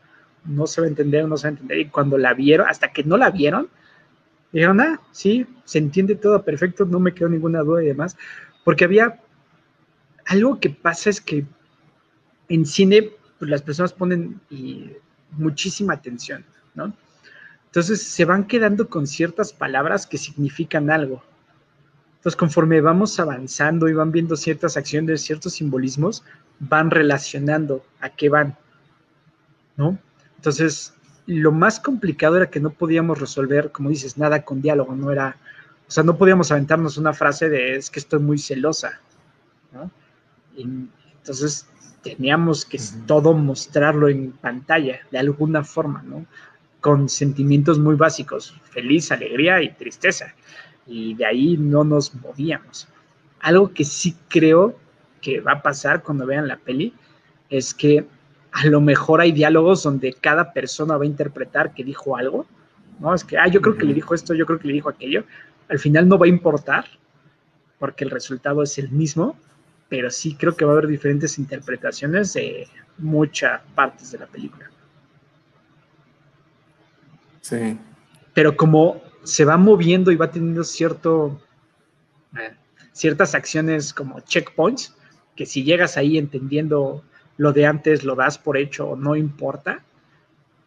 no 0.45 0.67
se 0.67 0.81
va 0.81 0.85
a 0.85 0.89
entender, 0.89 1.27
no 1.27 1.37
se 1.37 1.47
va 1.47 1.49
a 1.49 1.53
entender, 1.53 1.79
y 1.79 1.89
cuando 1.89 2.17
la 2.17 2.33
vieron, 2.33 2.67
hasta 2.67 2.91
que 2.91 3.03
no 3.03 3.17
la 3.17 3.31
vieron, 3.31 3.69
dijeron, 4.51 4.79
ah, 4.81 5.01
sí, 5.11 5.45
se 5.65 5.79
entiende 5.79 6.15
todo 6.15 6.43
perfecto, 6.43 6.85
no 6.85 6.99
me 6.99 7.13
quedó 7.13 7.29
ninguna 7.29 7.61
duda 7.61 7.83
y 7.83 7.87
demás, 7.87 8.17
porque 8.63 8.85
había 8.85 9.19
algo 10.25 10.59
que 10.59 10.69
pasa 10.69 11.09
es 11.09 11.21
que 11.21 11.45
en 12.49 12.65
cine 12.65 13.11
pues, 13.39 13.49
las 13.49 13.61
personas 13.61 13.93
ponen 13.93 14.39
muchísima 15.31 15.93
atención. 15.93 16.45
Entonces 17.65 18.01
se 18.01 18.25
van 18.25 18.45
quedando 18.45 18.89
con 18.89 19.07
ciertas 19.07 19.53
palabras 19.53 20.07
que 20.07 20.17
significan 20.17 20.89
algo. 20.89 21.23
Entonces 22.17 22.36
conforme 22.36 22.82
vamos 22.82 23.19
avanzando 23.19 23.88
y 23.88 23.93
van 23.93 24.11
viendo 24.11 24.36
ciertas 24.36 24.78
acciones, 24.78 25.21
ciertos 25.21 25.53
simbolismos, 25.53 26.23
van 26.59 26.91
relacionando 26.91 27.86
a 28.01 28.09
qué 28.09 28.30
van, 28.30 28.57
¿no? 29.75 29.97
Entonces 30.38 30.93
lo 31.28 31.51
más 31.51 31.80
complicado 31.80 32.38
era 32.38 32.49
que 32.49 32.59
no 32.59 32.69
podíamos 32.71 33.19
resolver, 33.19 33.71
como 33.71 33.89
dices, 33.89 34.17
nada 34.17 34.43
con 34.43 34.61
diálogo, 34.61 34.95
no 34.95 35.11
era, 35.11 35.38
o 35.88 35.91
sea, 35.91 36.03
no 36.03 36.17
podíamos 36.17 36.51
aventarnos 36.51 36.97
una 36.97 37.13
frase 37.13 37.49
de 37.49 37.75
es 37.75 37.89
que 37.89 37.99
estoy 37.99 38.19
muy 38.19 38.38
celosa, 38.38 38.99
¿no? 39.73 39.91
entonces 40.57 41.67
teníamos 42.01 42.65
que 42.65 42.80
todo 43.05 43.34
mostrarlo 43.34 44.07
en 44.07 44.32
pantalla 44.32 45.01
de 45.11 45.19
alguna 45.19 45.63
forma, 45.63 46.01
¿no? 46.01 46.25
Con 46.82 47.09
sentimientos 47.09 47.80
muy 47.80 47.95
básicos, 47.95 48.55
feliz, 48.63 49.11
alegría 49.11 49.61
y 49.61 49.73
tristeza. 49.73 50.34
Y 50.86 51.15
de 51.15 51.25
ahí 51.25 51.57
no 51.57 51.84
nos 51.84 52.13
movíamos. 52.15 52.88
Algo 53.39 53.73
que 53.73 53.84
sí 53.84 54.15
creo 54.30 54.78
que 55.21 55.41
va 55.41 55.53
a 55.53 55.61
pasar 55.61 56.03
cuando 56.03 56.25
vean 56.25 56.47
la 56.47 56.57
peli 56.57 56.93
es 57.49 57.73
que 57.73 58.05
a 58.51 58.65
lo 58.67 58.82
mejor 58.82 59.21
hay 59.21 59.32
diálogos 59.32 59.84
donde 59.84 60.13
cada 60.13 60.53
persona 60.53 60.97
va 60.97 61.03
a 61.03 61.07
interpretar 61.07 61.73
que 61.73 61.84
dijo 61.84 62.17
algo, 62.17 62.45
¿no? 62.99 63.13
Es 63.13 63.23
que, 63.23 63.38
ah, 63.38 63.47
yo 63.47 63.61
creo 63.61 63.78
que 63.78 63.86
le 63.86 63.93
dijo 63.93 64.15
esto, 64.15 64.34
yo 64.34 64.45
creo 64.45 64.59
que 64.59 64.67
le 64.67 64.73
dijo 64.73 64.89
aquello. 64.89 65.23
Al 65.69 65.80
final 65.80 66.07
no 66.07 66.17
va 66.17 66.25
a 66.25 66.30
importar 66.30 66.86
porque 67.80 68.03
el 68.03 68.11
resultado 68.11 68.63
es 68.63 68.78
el 68.78 68.89
mismo, 68.89 69.38
pero 69.89 70.09
sí 70.09 70.36
creo 70.36 70.55
que 70.55 70.65
va 70.65 70.71
a 70.71 70.73
haber 70.78 70.88
diferentes 70.88 71.38
interpretaciones 71.38 72.34
de 72.34 72.67
muchas 72.97 73.61
partes 73.75 74.11
de 74.11 74.19
la 74.19 74.28
película. 74.28 74.69
Sí. 77.47 77.79
Pero 78.33 78.57
como 78.57 79.01
se 79.23 79.45
va 79.45 79.55
moviendo 79.55 80.11
y 80.11 80.17
va 80.17 80.29
teniendo 80.29 80.65
cierto, 80.65 81.39
eh, 82.37 82.53
ciertas 82.91 83.35
acciones 83.35 83.93
como 83.93 84.19
checkpoints, 84.19 84.93
que 85.35 85.45
si 85.45 85.63
llegas 85.63 85.95
ahí 85.95 86.17
entendiendo 86.17 87.03
lo 87.37 87.53
de 87.53 87.65
antes, 87.65 88.03
lo 88.03 88.15
das 88.15 88.37
por 88.37 88.57
hecho 88.57 88.89
o 88.89 88.95
no 88.97 89.15
importa. 89.15 89.81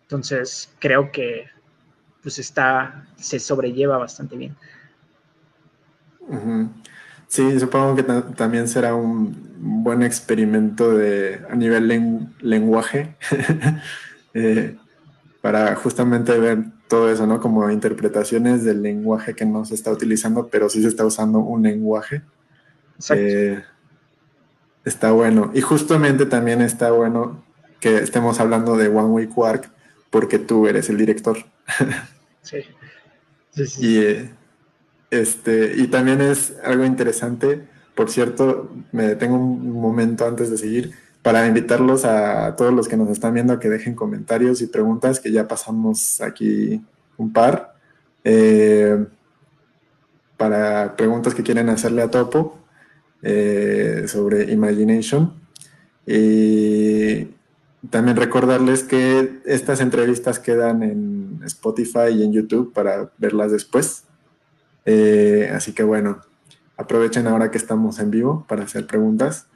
Entonces 0.03 0.75
creo 0.79 1.13
que 1.13 1.47
pues 2.23 2.39
está, 2.39 3.07
se 3.17 3.39
sobrelleva 3.39 3.99
bastante 3.99 4.37
bien. 4.37 4.57
Sí, 7.29 7.61
supongo 7.61 7.97
que 7.97 8.05
también 8.37 8.69
será 8.69 8.95
un 8.95 9.83
buen 9.85 10.03
experimento 10.03 10.95
de, 10.97 11.43
a 11.51 11.55
nivel 11.55 12.31
lenguaje. 12.41 13.17
Eh, 14.33 14.77
para 15.41 15.75
justamente 15.77 16.39
ver 16.39 16.65
todo 16.89 17.11
eso, 17.11 17.27
¿no? 17.27 17.41
Como 17.41 17.71
interpretaciones 17.71 18.65
del 18.65 18.83
lenguaje 18.83 19.35
que 19.35 19.47
no 19.47 19.65
se 19.65 19.75
está 19.75 19.91
utilizando, 19.91 20.49
pero 20.49 20.69
sí 20.69 20.83
se 20.83 20.89
está 20.89 21.07
usando 21.07 21.39
un 21.39 21.63
lenguaje. 21.63 22.23
Exacto. 22.97 23.25
Eh, 23.25 23.65
está 24.85 25.13
bueno. 25.13 25.51
Y 25.55 25.61
justamente 25.61 26.27
también 26.27 26.61
está 26.61 26.91
bueno 26.91 27.43
que 27.81 27.99
estemos 27.99 28.41
hablando 28.41 28.77
de 28.77 28.89
One 28.89 29.09
Way 29.09 29.27
Quark 29.29 29.71
porque 30.11 30.39
tú 30.39 30.67
eres 30.67 30.89
el 30.91 30.97
director. 30.97 31.39
Sí. 32.43 32.63
sí, 33.51 33.67
sí. 33.67 33.87
Y, 33.87 33.99
eh, 33.99 34.31
este, 35.11 35.75
y 35.77 35.89
también 35.89 36.23
es 36.23 36.55
algo 36.65 36.85
interesante. 36.85 37.69
Por 37.95 38.11
cierto, 38.11 38.73
me 38.93 39.09
detengo 39.09 39.37
un 39.37 39.71
momento 39.73 40.27
antes 40.27 40.51
de 40.51 40.57
seguir 40.57 40.95
para 41.23 41.47
invitarlos 41.47 42.05
a 42.05 42.57
todos 42.57 42.73
los 42.73 42.89
que 42.89 42.97
nos 42.97 43.11
están 43.11 43.35
viendo 43.35 43.53
a 43.53 43.61
que 43.61 43.69
dejen 43.69 43.95
comentarios 43.95 44.63
y 44.63 44.67
preguntas, 44.67 45.21
que 45.21 45.31
ya 45.31 45.47
pasamos 45.47 46.21
aquí 46.21 46.83
un 47.19 47.33
par, 47.33 47.75
eh, 48.25 49.05
para 50.37 50.97
preguntas 50.97 51.35
que 51.35 51.43
quieren 51.43 51.69
hacerle 51.69 52.03
a 52.03 52.11
Topo 52.11 52.59
eh, 53.23 54.05
sobre 54.07 54.51
Imagination. 54.51 55.35
Y 56.07 57.29
también 57.91 58.17
recordarles 58.17 58.83
que 58.83 59.41
estas 59.45 59.81
entrevistas 59.81 60.39
quedan 60.39 60.83
en 60.83 61.41
Spotify 61.45 62.09
y 62.15 62.23
en 62.23 62.33
YouTube 62.33 62.73
para 62.73 63.11
verlas 63.19 63.53
después. 63.53 64.05
Eh, 64.87 65.51
así 65.55 65.73
que 65.73 65.83
bueno, 65.83 66.21
aprovechen 66.77 67.27
ahora 67.27 67.51
que 67.51 67.59
estamos 67.59 67.99
en 67.99 68.11
vivo 68.11 68.47
para 68.49 68.65
hacer 68.65 68.87
preguntas. 68.87 69.47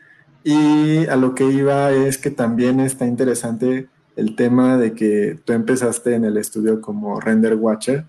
Y 0.44 1.06
a 1.06 1.16
lo 1.16 1.34
que 1.34 1.44
iba 1.44 1.90
es 1.90 2.18
que 2.18 2.30
también 2.30 2.78
está 2.78 3.06
interesante 3.06 3.88
el 4.14 4.36
tema 4.36 4.76
de 4.76 4.92
que 4.92 5.40
tú 5.44 5.52
empezaste 5.52 6.14
en 6.14 6.24
el 6.24 6.36
estudio 6.36 6.80
como 6.80 7.18
render 7.20 7.54
watcher 7.54 8.04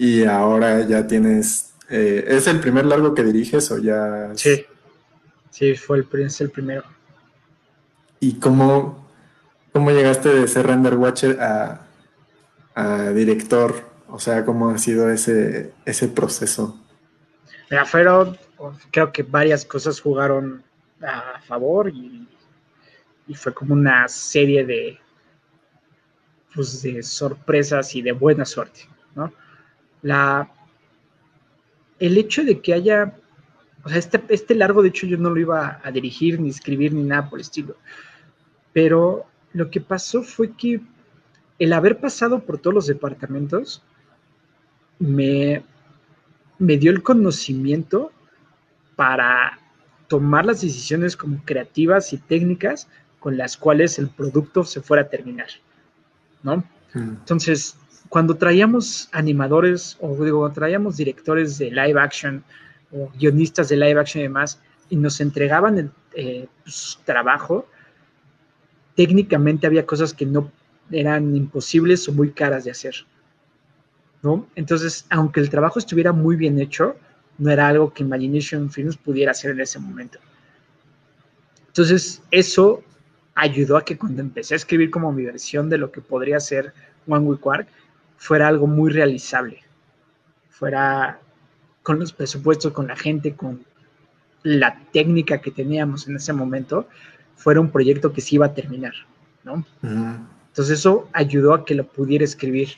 y 0.00 0.24
ahora 0.24 0.80
ya 0.86 1.06
tienes, 1.06 1.74
eh, 1.90 2.24
¿es 2.26 2.46
el 2.46 2.58
primer 2.58 2.86
largo 2.86 3.12
que 3.12 3.22
diriges 3.22 3.70
o 3.70 3.76
ya? 3.76 4.30
Sí, 4.34 4.64
sí, 5.50 5.74
fue 5.74 5.98
el, 5.98 6.20
es 6.22 6.40
el 6.40 6.48
primero. 6.48 6.84
¿Y 8.18 8.38
cómo, 8.38 9.06
cómo 9.74 9.90
llegaste 9.90 10.30
de 10.30 10.48
ser 10.48 10.68
render 10.68 10.94
watcher 10.94 11.38
a, 11.38 11.86
director? 13.14 13.74
O 14.08 14.18
sea, 14.18 14.46
¿cómo 14.46 14.70
ha 14.70 14.78
sido 14.78 15.10
ese, 15.10 15.74
ese 15.84 16.08
proceso? 16.08 16.80
Mira, 17.70 17.84
fueron, 17.84 18.38
creo 18.90 19.12
que 19.12 19.22
varias 19.22 19.64
cosas 19.64 20.00
jugaron 20.00 20.62
a 21.02 21.40
favor 21.40 21.88
y, 21.88 22.26
fue 23.34 23.54
como 23.54 23.74
una 23.74 24.08
serie 24.08 24.66
de, 24.66 24.98
pues, 26.52 26.82
de 26.82 27.00
sorpresas 27.00 27.94
y 27.94 28.02
de 28.02 28.10
buena 28.10 28.44
suerte, 28.44 28.88
¿no? 29.14 29.32
La, 30.02 30.50
el 32.00 32.18
hecho 32.18 32.42
de 32.42 32.60
que 32.60 32.74
haya, 32.74 33.14
o 33.84 33.88
sea, 33.88 33.98
este, 33.98 34.20
este 34.30 34.56
largo, 34.56 34.82
de 34.82 34.88
hecho, 34.88 35.06
yo 35.06 35.16
no 35.16 35.30
lo 35.30 35.38
iba 35.38 35.80
a 35.84 35.92
dirigir, 35.92 36.40
ni 36.40 36.48
escribir, 36.48 36.92
ni 36.92 37.04
nada 37.04 37.30
por 37.30 37.38
el 37.38 37.42
estilo, 37.42 37.76
pero 38.72 39.26
lo 39.52 39.70
que 39.70 39.80
pasó 39.80 40.24
fue 40.24 40.56
que 40.56 40.80
el 41.60 41.72
haber 41.72 42.00
pasado 42.00 42.40
por 42.40 42.58
todos 42.58 42.74
los 42.74 42.86
departamentos 42.88 43.80
me, 44.98 45.62
me 46.58 46.78
dio 46.78 46.90
el 46.90 47.04
conocimiento 47.04 48.10
para 49.00 49.58
tomar 50.08 50.44
las 50.44 50.60
decisiones 50.60 51.16
como 51.16 51.42
creativas 51.46 52.12
y 52.12 52.18
técnicas 52.18 52.86
con 53.18 53.38
las 53.38 53.56
cuales 53.56 53.98
el 53.98 54.10
producto 54.10 54.62
se 54.62 54.82
fuera 54.82 55.04
a 55.04 55.08
terminar, 55.08 55.46
¿no? 56.42 56.58
Mm. 56.92 57.16
Entonces, 57.20 57.78
cuando 58.10 58.34
traíamos 58.34 59.08
animadores 59.12 59.96
o 60.02 60.22
digo, 60.22 60.52
traíamos 60.52 60.98
directores 60.98 61.56
de 61.56 61.70
live 61.70 61.98
action 61.98 62.44
o 62.92 63.10
guionistas 63.18 63.70
de 63.70 63.78
live 63.78 63.98
action 63.98 64.20
y 64.20 64.24
demás 64.24 64.60
y 64.90 64.96
nos 64.96 65.18
entregaban 65.22 65.78
el 65.78 65.90
eh, 66.14 66.46
pues, 66.62 66.98
trabajo, 67.06 67.66
técnicamente 68.96 69.66
había 69.66 69.86
cosas 69.86 70.12
que 70.12 70.26
no 70.26 70.52
eran 70.90 71.34
imposibles 71.34 72.06
o 72.06 72.12
muy 72.12 72.32
caras 72.32 72.64
de 72.64 72.72
hacer, 72.72 72.96
¿no? 74.22 74.46
Entonces, 74.56 75.06
aunque 75.08 75.40
el 75.40 75.48
trabajo 75.48 75.78
estuviera 75.78 76.12
muy 76.12 76.36
bien 76.36 76.60
hecho, 76.60 76.96
no 77.40 77.50
era 77.50 77.68
algo 77.68 77.92
que 77.92 78.02
Imagination 78.02 78.70
Films 78.70 78.96
pudiera 78.98 79.32
hacer 79.32 79.52
en 79.52 79.60
ese 79.60 79.78
momento. 79.78 80.18
Entonces, 81.68 82.22
eso 82.30 82.82
ayudó 83.34 83.78
a 83.78 83.84
que 83.84 83.96
cuando 83.96 84.20
empecé 84.20 84.54
a 84.54 84.58
escribir 84.58 84.90
como 84.90 85.10
mi 85.10 85.24
versión 85.24 85.70
de 85.70 85.78
lo 85.78 85.90
que 85.90 86.02
podría 86.02 86.38
ser 86.38 86.74
One 87.08 87.24
Week 87.24 87.40
Quark, 87.40 87.66
fuera 88.18 88.46
algo 88.46 88.66
muy 88.66 88.90
realizable. 88.90 89.62
Fuera 90.50 91.18
con 91.82 91.98
los 91.98 92.12
presupuestos, 92.12 92.72
con 92.72 92.88
la 92.88 92.96
gente, 92.96 93.34
con 93.34 93.64
la 94.42 94.78
técnica 94.92 95.40
que 95.40 95.50
teníamos 95.50 96.06
en 96.08 96.16
ese 96.16 96.34
momento, 96.34 96.88
fuera 97.36 97.60
un 97.60 97.70
proyecto 97.70 98.12
que 98.12 98.20
se 98.20 98.34
iba 98.34 98.46
a 98.46 98.54
terminar, 98.54 98.92
¿no? 99.44 99.64
Entonces 99.82 100.78
eso 100.78 101.08
ayudó 101.14 101.54
a 101.54 101.64
que 101.64 101.74
lo 101.74 101.86
pudiera 101.86 102.24
escribir. 102.24 102.68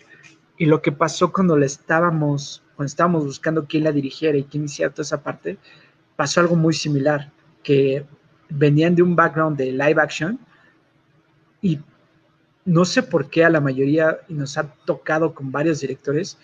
Y 0.56 0.66
lo 0.66 0.82
que 0.82 0.92
pasó 0.92 1.32
cuando 1.32 1.56
le 1.56 1.66
estábamos 1.66 2.61
cuando 2.76 2.88
estábamos 2.88 3.24
buscando 3.24 3.66
quién 3.66 3.84
la 3.84 3.92
dirigiera 3.92 4.36
y 4.36 4.44
quién 4.44 4.64
hiciera 4.64 4.92
toda 4.92 5.02
esa 5.02 5.22
parte, 5.22 5.58
pasó 6.16 6.40
algo 6.40 6.56
muy 6.56 6.74
similar, 6.74 7.30
que 7.62 8.04
venían 8.48 8.94
de 8.94 9.02
un 9.02 9.16
background 9.16 9.56
de 9.56 9.72
live 9.72 10.00
action 10.00 10.38
y 11.60 11.78
no 12.64 12.84
sé 12.84 13.02
por 13.02 13.28
qué 13.28 13.44
a 13.44 13.50
la 13.50 13.60
mayoría, 13.60 14.18
nos 14.28 14.56
ha 14.58 14.64
tocado 14.84 15.34
con 15.34 15.50
varios 15.50 15.80
directores, 15.80 16.38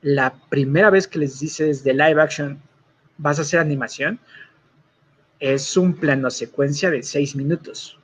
la 0.00 0.34
primera 0.48 0.90
vez 0.90 1.06
que 1.06 1.20
les 1.20 1.38
dices 1.38 1.84
de 1.84 1.92
live 1.94 2.20
action, 2.20 2.60
vas 3.18 3.38
a 3.38 3.42
hacer 3.42 3.60
animación, 3.60 4.18
es 5.38 5.76
un 5.76 5.94
plano 5.94 6.30
secuencia 6.30 6.90
de 6.90 7.02
seis 7.02 7.36
minutos. 7.36 7.98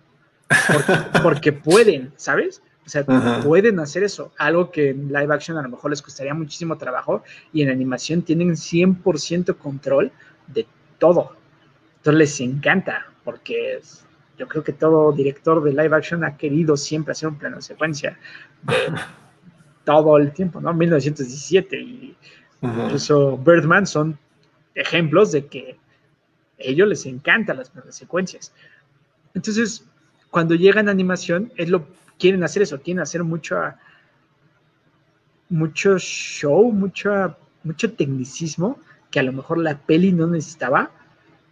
porque 1.23 1.53
pueden, 1.53 2.13
¿sabes? 2.17 2.63
O 2.89 2.91
sea, 2.91 3.05
pueden 3.05 3.81
hacer 3.81 4.03
eso, 4.03 4.33
algo 4.39 4.71
que 4.71 4.89
en 4.89 5.09
live 5.09 5.35
action 5.35 5.59
a 5.59 5.63
lo 5.63 5.69
mejor 5.69 5.91
les 5.91 6.01
costaría 6.01 6.33
muchísimo 6.33 6.79
trabajo 6.79 7.23
y 7.53 7.61
en 7.61 7.69
animación 7.69 8.23
tienen 8.23 8.53
100% 8.53 9.59
control 9.59 10.11
de 10.47 10.67
todo. 10.99 11.37
Entonces 11.99 12.19
les 12.19 12.41
encanta, 12.41 13.05
porque 13.25 13.79
yo 14.39 14.49
creo 14.49 14.65
que 14.65 14.73
todo 14.73 15.13
director 15.13 15.63
de 15.63 15.73
live 15.73 15.95
action 15.95 16.25
ha 16.25 16.39
querido 16.39 16.79
siempre 16.79 17.13
hacer 17.13 17.29
un 17.29 17.37
plano 17.37 17.57
de 17.57 17.63
secuencia 17.63 18.19
todo 19.85 20.17
el 20.17 20.33
tiempo, 20.33 20.59
¿no? 20.59 20.73
1917 20.73 21.79
y 21.79 22.17
incluso 22.63 23.37
Birdman 23.37 23.87
son 23.87 24.19
ejemplos 24.75 25.31
de 25.33 25.45
que 25.45 25.73
a 25.73 25.77
ellos 26.57 26.89
les 26.89 27.05
encantan 27.05 27.59
las 27.59 27.69
planos 27.69 27.95
secuencias. 27.95 28.55
Entonces, 29.35 29.85
cuando 30.31 30.55
llegan 30.55 30.89
a 30.89 30.91
animación, 30.91 31.53
es 31.57 31.69
lo 31.69 31.87
quieren 32.19 32.45
hacer 32.45 32.63
eso, 32.63 32.81
quieren 32.81 33.01
hacer 33.01 33.25
mucho, 33.25 33.57
mucho 35.49 35.99
show, 35.99 36.71
mucho, 36.73 37.37
mucho 37.63 37.93
tecnicismo 37.93 38.79
que 39.11 39.21
a 39.21 39.23
lo 39.23 39.33
mejor 39.33 39.59
la 39.59 39.79
peli 39.79 40.13
no 40.13 40.27
necesitaba, 40.27 40.91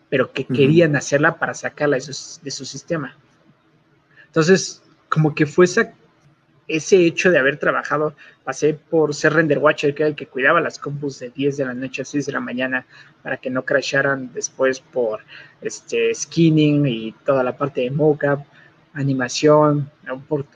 pero 0.09 0.33
que 0.33 0.45
querían 0.45 0.95
hacerla 0.95 1.39
para 1.39 1.55
sacarla 1.55 1.97
de 1.97 2.03
su, 2.51 2.65
sistema. 2.65 3.17
Entonces, 4.27 4.83
como 5.09 5.35
que 5.35 5.47
fue 5.47 5.67
ese 6.69 7.07
hecho 7.07 7.31
de 7.31 7.39
haber 7.39 7.59
trabajado, 7.59 8.15
pasé 8.45 8.75
por 8.75 9.15
ser 9.15 9.33
render 9.33 9.59
watcher, 9.59 9.95
que 9.95 10.03
era 10.03 10.11
el 10.11 10.17
que 10.17 10.27
cuidaba 10.27 10.61
las 10.61 10.79
compus 10.79 11.19
de 11.19 11.31
10 11.31 11.57
de 11.57 11.65
la 11.65 11.75
noche 11.75 12.03
a 12.03 12.05
6 12.05 12.27
de 12.27 12.33
la 12.33 12.41
mañana 12.41 12.87
para 13.23 13.39
que 13.39 13.51
no 13.51 13.65
crasharan 13.65 14.33
después 14.33 14.81
por 14.81 15.21
este 15.61 16.15
skinning 16.15 16.87
y 16.87 17.13
toda 17.25 17.43
la 17.43 17.57
parte 17.57 17.81
de 17.81 17.91
mocap 17.91 18.47
animación, 18.97 19.91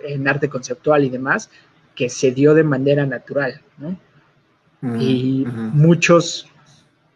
en 0.03 0.29
arte 0.29 0.49
conceptual 0.49 1.05
y 1.05 1.11
demás, 1.11 1.51
que 1.95 2.09
se 2.09 2.33
dio 2.33 2.55
de 2.55 2.65
manera 2.65 3.07
natural, 3.07 3.61
¿no? 3.79 3.99
y 4.99 5.45
muchos, 5.47 6.49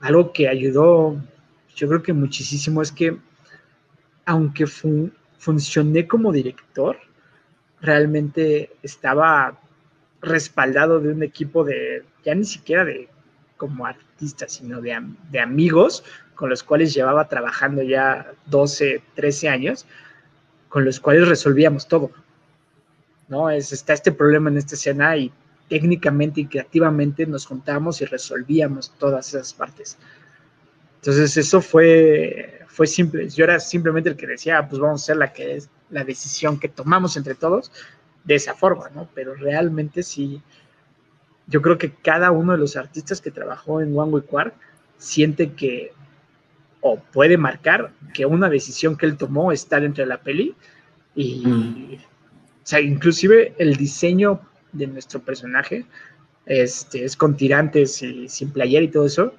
algo 0.01 0.33
que 0.33 0.49
ayudó, 0.49 1.17
yo 1.75 1.89
creo 1.89 2.03
que 2.03 2.13
muchísimo 2.13 2.83
es 2.83 2.93
que, 2.93 3.17
aunque 4.27 4.67
funcioné 5.39 6.07
como 6.07 6.31
director, 6.31 6.99
realmente 7.81 8.71
estaba 8.83 9.59
respaldado 10.21 11.01
de 11.01 11.11
un 11.11 11.23
equipo 11.23 11.65
de, 11.65 12.05
ya 12.23 12.35
ni 12.35 12.45
siquiera 12.45 12.85
de 12.85 13.09
como 13.57 13.87
artista, 13.87 14.47
sino 14.47 14.83
de, 14.83 15.01
de 15.31 15.41
amigos 15.41 16.05
con 16.35 16.51
los 16.51 16.63
cuales 16.63 16.93
llevaba 16.93 17.29
trabajando 17.29 17.83
ya 17.83 18.33
12, 18.47 19.03
13 19.15 19.49
años, 19.49 19.87
con 20.75 20.85
los 20.85 20.99
cuales 20.99 21.29
resolvíamos 21.29 21.87
todo. 21.87 22.11
¿no? 23.29 23.49
Es, 23.49 23.73
está 23.73 23.93
este 23.93 24.11
problema 24.11 24.51
en 24.51 24.57
esta 24.57 24.75
escena 24.75 25.17
y 25.17 25.31
técnicamente 25.69 26.41
y 26.41 26.47
creativamente 26.47 27.27
nos 27.27 27.47
juntábamos 27.47 28.01
y 28.01 28.07
resolvíamos 28.07 28.93
todas 28.99 29.29
esas 29.29 29.55
partes. 29.55 29.97
Entonces 30.97 31.37
eso 31.37 31.61
fue, 31.61 32.63
fue 32.67 32.89
simple. 32.89 33.29
Yo 33.29 33.45
era 33.45 33.61
simplemente 33.61 34.11
el 34.11 34.17
que 34.17 34.27
decía, 34.27 34.59
ah, 34.59 34.69
pues 34.69 34.81
vamos 34.81 35.03
a 35.03 35.05
hacer 35.05 35.17
la 35.17 35.33
que 35.33 35.55
es 35.55 35.71
la 35.91 36.03
decisión 36.03 36.59
que 36.59 36.69
tomamos 36.69 37.17
entre 37.17 37.37
todos 37.37 37.71
de 38.25 38.35
esa 38.35 38.55
forma, 38.55 38.91
¿no? 38.93 39.09
Pero 39.15 39.37
realmente 39.37 40.03
sí, 40.03 40.43
yo 41.47 41.63
creo 41.63 41.79
que 41.79 41.93
cada 41.93 42.33
uno 42.33 42.51
de 42.51 42.59
los 42.59 42.75
artistas 42.75 43.21
que 43.21 43.31
trabajó 43.31 43.81
en 43.81 43.97
One 43.97 44.11
Way 44.11 44.23
Quark 44.25 44.55
siente 44.99 45.53
que 45.53 45.93
o 46.87 46.99
puede 46.99 47.39
marcar 47.39 47.93
que 48.13 48.27
una 48.27 48.51
decisión 48.51 48.95
que 48.95 49.07
él 49.07 49.17
tomó 49.17 49.53
está 49.53 49.81
dentro 49.81 50.05
de 50.05 50.09
la 50.09 50.21
peli 50.21 50.55
y, 51.15 51.47
mm. 51.47 51.95
o 51.95 51.99
sea, 52.63 52.79
inclusive 52.79 53.55
el 53.57 53.77
diseño 53.77 54.39
de 54.73 54.87
nuestro 54.87 55.21
personaje 55.21 55.87
este, 56.45 57.07
es 57.07 57.17
con 57.17 57.39
tirantes 57.39 58.03
y 58.03 58.29
sin 58.29 58.51
playera 58.51 58.85
y 58.85 58.89
todo 58.89 59.07
eso, 59.07 59.35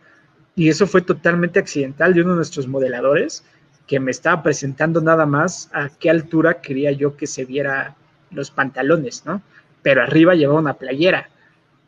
y 0.55 0.69
eso 0.69 0.87
fue 0.87 1.03
totalmente 1.03 1.59
accidental 1.59 2.15
de 2.15 2.21
uno 2.21 2.31
de 2.31 2.37
nuestros 2.37 2.67
modeladores 2.67 3.45
que 3.85 3.99
me 3.99 4.09
estaba 4.09 4.41
presentando 4.41 4.99
nada 4.99 5.27
más 5.27 5.69
a 5.71 5.89
qué 5.89 6.09
altura 6.09 6.61
quería 6.61 6.93
yo 6.93 7.15
que 7.15 7.27
se 7.27 7.45
viera 7.45 7.95
los 8.31 8.49
pantalones, 8.49 9.23
¿no? 9.23 9.43
Pero 9.83 10.01
arriba 10.01 10.33
llevaba 10.33 10.59
una 10.59 10.79
playera 10.79 11.29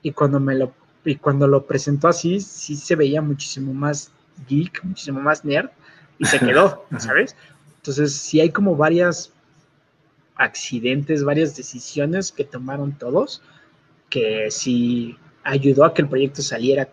y 0.04 0.12
cuando 0.12 0.40
me 0.40 0.54
lo 0.54 0.72
y 1.04 1.16
cuando 1.16 1.48
lo 1.48 1.66
presentó 1.66 2.10
así 2.10 2.42
sí 2.42 2.76
se 2.76 2.96
veía 2.96 3.24
muchísimo 3.24 3.74
más 3.74 4.12
geek, 4.48 4.84
muchísimo 4.84 5.20
más 5.20 5.44
nerd 5.46 5.70
y 6.20 6.26
se 6.26 6.40
quedó, 6.46 6.86
¿sabes? 6.98 7.36
Entonces 7.78 8.14
sí 8.14 8.40
hay 8.40 8.52
como 8.52 8.76
varias 8.76 9.32
accidentes, 10.36 11.24
varias 11.24 11.56
decisiones 11.56 12.32
que 12.32 12.44
tomaron 12.44 12.94
todos 12.94 13.42
que 14.10 14.50
sí 14.52 15.18
ayudó 15.44 15.86
a 15.86 15.94
que 15.94 16.02
el 16.02 16.10
proyecto 16.10 16.42
saliera 16.42 16.90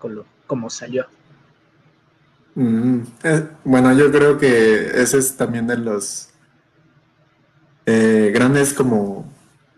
como 0.47 0.71
salió. 0.71 1.07
Mm, 2.55 3.01
eh, 3.25 3.49
bueno, 3.65 3.93
yo 3.93 4.11
creo 4.13 4.39
que 4.39 5.01
ese 5.01 5.19
es 5.19 5.37
también 5.37 5.67
de 5.67 5.77
los 5.77 6.31
eh, 7.87 8.31
grandes 8.33 8.73
como, 8.73 9.33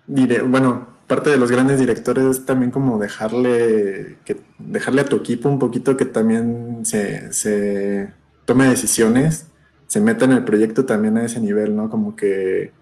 bueno, 0.06 0.95
parte 1.06 1.30
de 1.30 1.36
los 1.36 1.50
grandes 1.50 1.78
directores 1.78 2.24
es 2.24 2.46
también 2.46 2.70
como 2.70 2.98
dejarle, 2.98 4.18
que, 4.24 4.36
dejarle 4.58 5.02
a 5.02 5.04
tu 5.04 5.16
equipo 5.16 5.48
un 5.48 5.58
poquito 5.58 5.96
que 5.96 6.04
también 6.04 6.84
se, 6.84 8.12
tome 8.44 8.68
decisiones, 8.68 9.46
se 9.86 10.00
meta 10.00 10.24
en 10.24 10.32
el 10.32 10.44
proyecto 10.44 10.84
también 10.84 11.16
a 11.16 11.24
ese 11.24 11.40
nivel, 11.40 11.76
¿no? 11.76 11.88
Como 11.90 12.16
que 12.16 12.72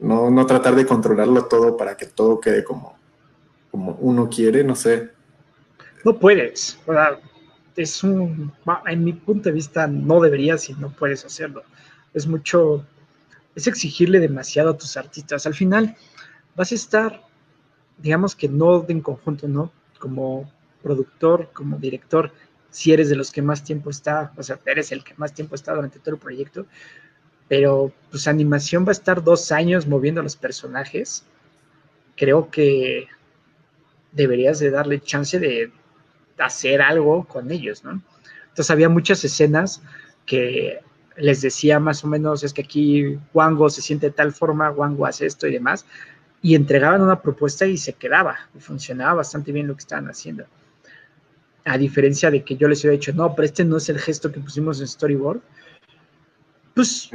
no, 0.00 0.30
no 0.30 0.46
tratar 0.46 0.76
de 0.76 0.86
controlarlo 0.86 1.46
todo 1.46 1.76
para 1.76 1.96
que 1.96 2.06
todo 2.06 2.40
quede 2.40 2.62
como, 2.62 2.96
como 3.70 3.96
uno 4.00 4.28
quiere, 4.28 4.62
no 4.62 4.76
sé. 4.76 5.10
No 6.04 6.18
puedes, 6.18 6.78
es 7.76 8.04
un, 8.04 8.52
en 8.86 9.04
mi 9.04 9.12
punto 9.12 9.48
de 9.48 9.54
vista, 9.54 9.86
no 9.86 10.20
deberías 10.20 10.68
y 10.70 10.74
no 10.74 10.90
puedes 10.90 11.24
hacerlo. 11.24 11.62
Es 12.14 12.26
mucho, 12.26 12.86
es 13.54 13.66
exigirle 13.66 14.20
demasiado 14.20 14.70
a 14.70 14.78
tus 14.78 14.96
artistas. 14.96 15.46
Al 15.46 15.54
final 15.54 15.96
vas 16.56 16.72
a 16.72 16.74
estar, 16.74 17.22
digamos 17.98 18.34
que 18.34 18.48
no 18.48 18.84
en 18.88 19.00
conjunto, 19.00 19.46
¿no? 19.46 19.70
Como 19.98 20.50
productor, 20.82 21.50
como 21.52 21.78
director, 21.78 22.32
si 22.70 22.92
eres 22.92 23.08
de 23.08 23.16
los 23.16 23.30
que 23.30 23.42
más 23.42 23.64
tiempo 23.64 23.90
está, 23.90 24.32
o 24.36 24.42
sea, 24.42 24.58
eres 24.66 24.92
el 24.92 25.04
que 25.04 25.14
más 25.16 25.32
tiempo 25.32 25.54
está 25.54 25.74
durante 25.74 25.98
todo 25.98 26.14
el 26.14 26.20
proyecto, 26.20 26.66
pero 27.48 27.92
pues 28.10 28.26
animación 28.26 28.84
va 28.84 28.88
a 28.88 28.92
estar 28.92 29.22
dos 29.22 29.52
años 29.52 29.86
moviendo 29.86 30.20
a 30.20 30.24
los 30.24 30.36
personajes. 30.36 31.24
Creo 32.16 32.50
que 32.50 33.06
deberías 34.12 34.58
de 34.58 34.70
darle 34.70 35.00
chance 35.00 35.38
de 35.38 35.70
hacer 36.38 36.82
algo 36.82 37.24
con 37.24 37.50
ellos, 37.50 37.84
¿no? 37.84 38.02
Entonces 38.48 38.70
había 38.70 38.88
muchas 38.88 39.24
escenas 39.24 39.82
que 40.24 40.80
les 41.16 41.40
decía 41.40 41.78
más 41.78 42.04
o 42.04 42.08
menos, 42.08 42.42
es 42.42 42.52
que 42.52 42.62
aquí 42.62 43.18
Wango 43.32 43.70
se 43.70 43.82
siente 43.82 44.06
de 44.06 44.12
tal 44.12 44.32
forma, 44.32 44.70
Wango 44.70 45.06
hace 45.06 45.26
esto 45.26 45.46
y 45.46 45.52
demás, 45.52 45.86
y 46.46 46.54
entregaban 46.54 47.02
una 47.02 47.20
propuesta 47.20 47.66
y 47.66 47.76
se 47.76 47.94
quedaba, 47.94 48.36
y 48.56 48.60
funcionaba 48.60 49.14
bastante 49.14 49.50
bien 49.50 49.66
lo 49.66 49.74
que 49.74 49.80
estaban 49.80 50.06
haciendo. 50.08 50.44
A 51.64 51.76
diferencia 51.76 52.30
de 52.30 52.44
que 52.44 52.54
yo 52.54 52.68
les 52.68 52.84
hubiera 52.84 52.92
dicho, 52.92 53.12
no, 53.12 53.34
pero 53.34 53.46
este 53.46 53.64
no 53.64 53.78
es 53.78 53.88
el 53.88 53.98
gesto 53.98 54.30
que 54.30 54.38
pusimos 54.38 54.80
en 54.80 54.86
Storyboard, 54.86 55.40
pues 56.72 57.10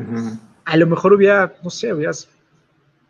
a 0.65 0.75
lo 0.75 0.85
mejor 0.85 1.13
hubiera, 1.13 1.55
no 1.63 1.69
sé, 1.69 1.93
hubieras, 1.93 2.27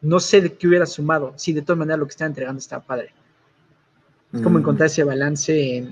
no 0.01 0.19
sé 0.19 0.41
de 0.41 0.53
qué 0.53 0.67
hubiera 0.67 0.85
sumado, 0.85 1.33
si 1.37 1.53
de 1.53 1.63
todas 1.63 1.79
maneras 1.79 1.97
lo 1.97 2.05
que 2.05 2.11
están 2.11 2.27
entregando 2.27 2.59
estaba 2.59 2.85
padre. 2.85 3.15
Es 4.31 4.41
como 4.43 4.59
mm. 4.59 4.61
encontrar 4.61 4.85
ese 4.85 5.03
balance 5.03 5.89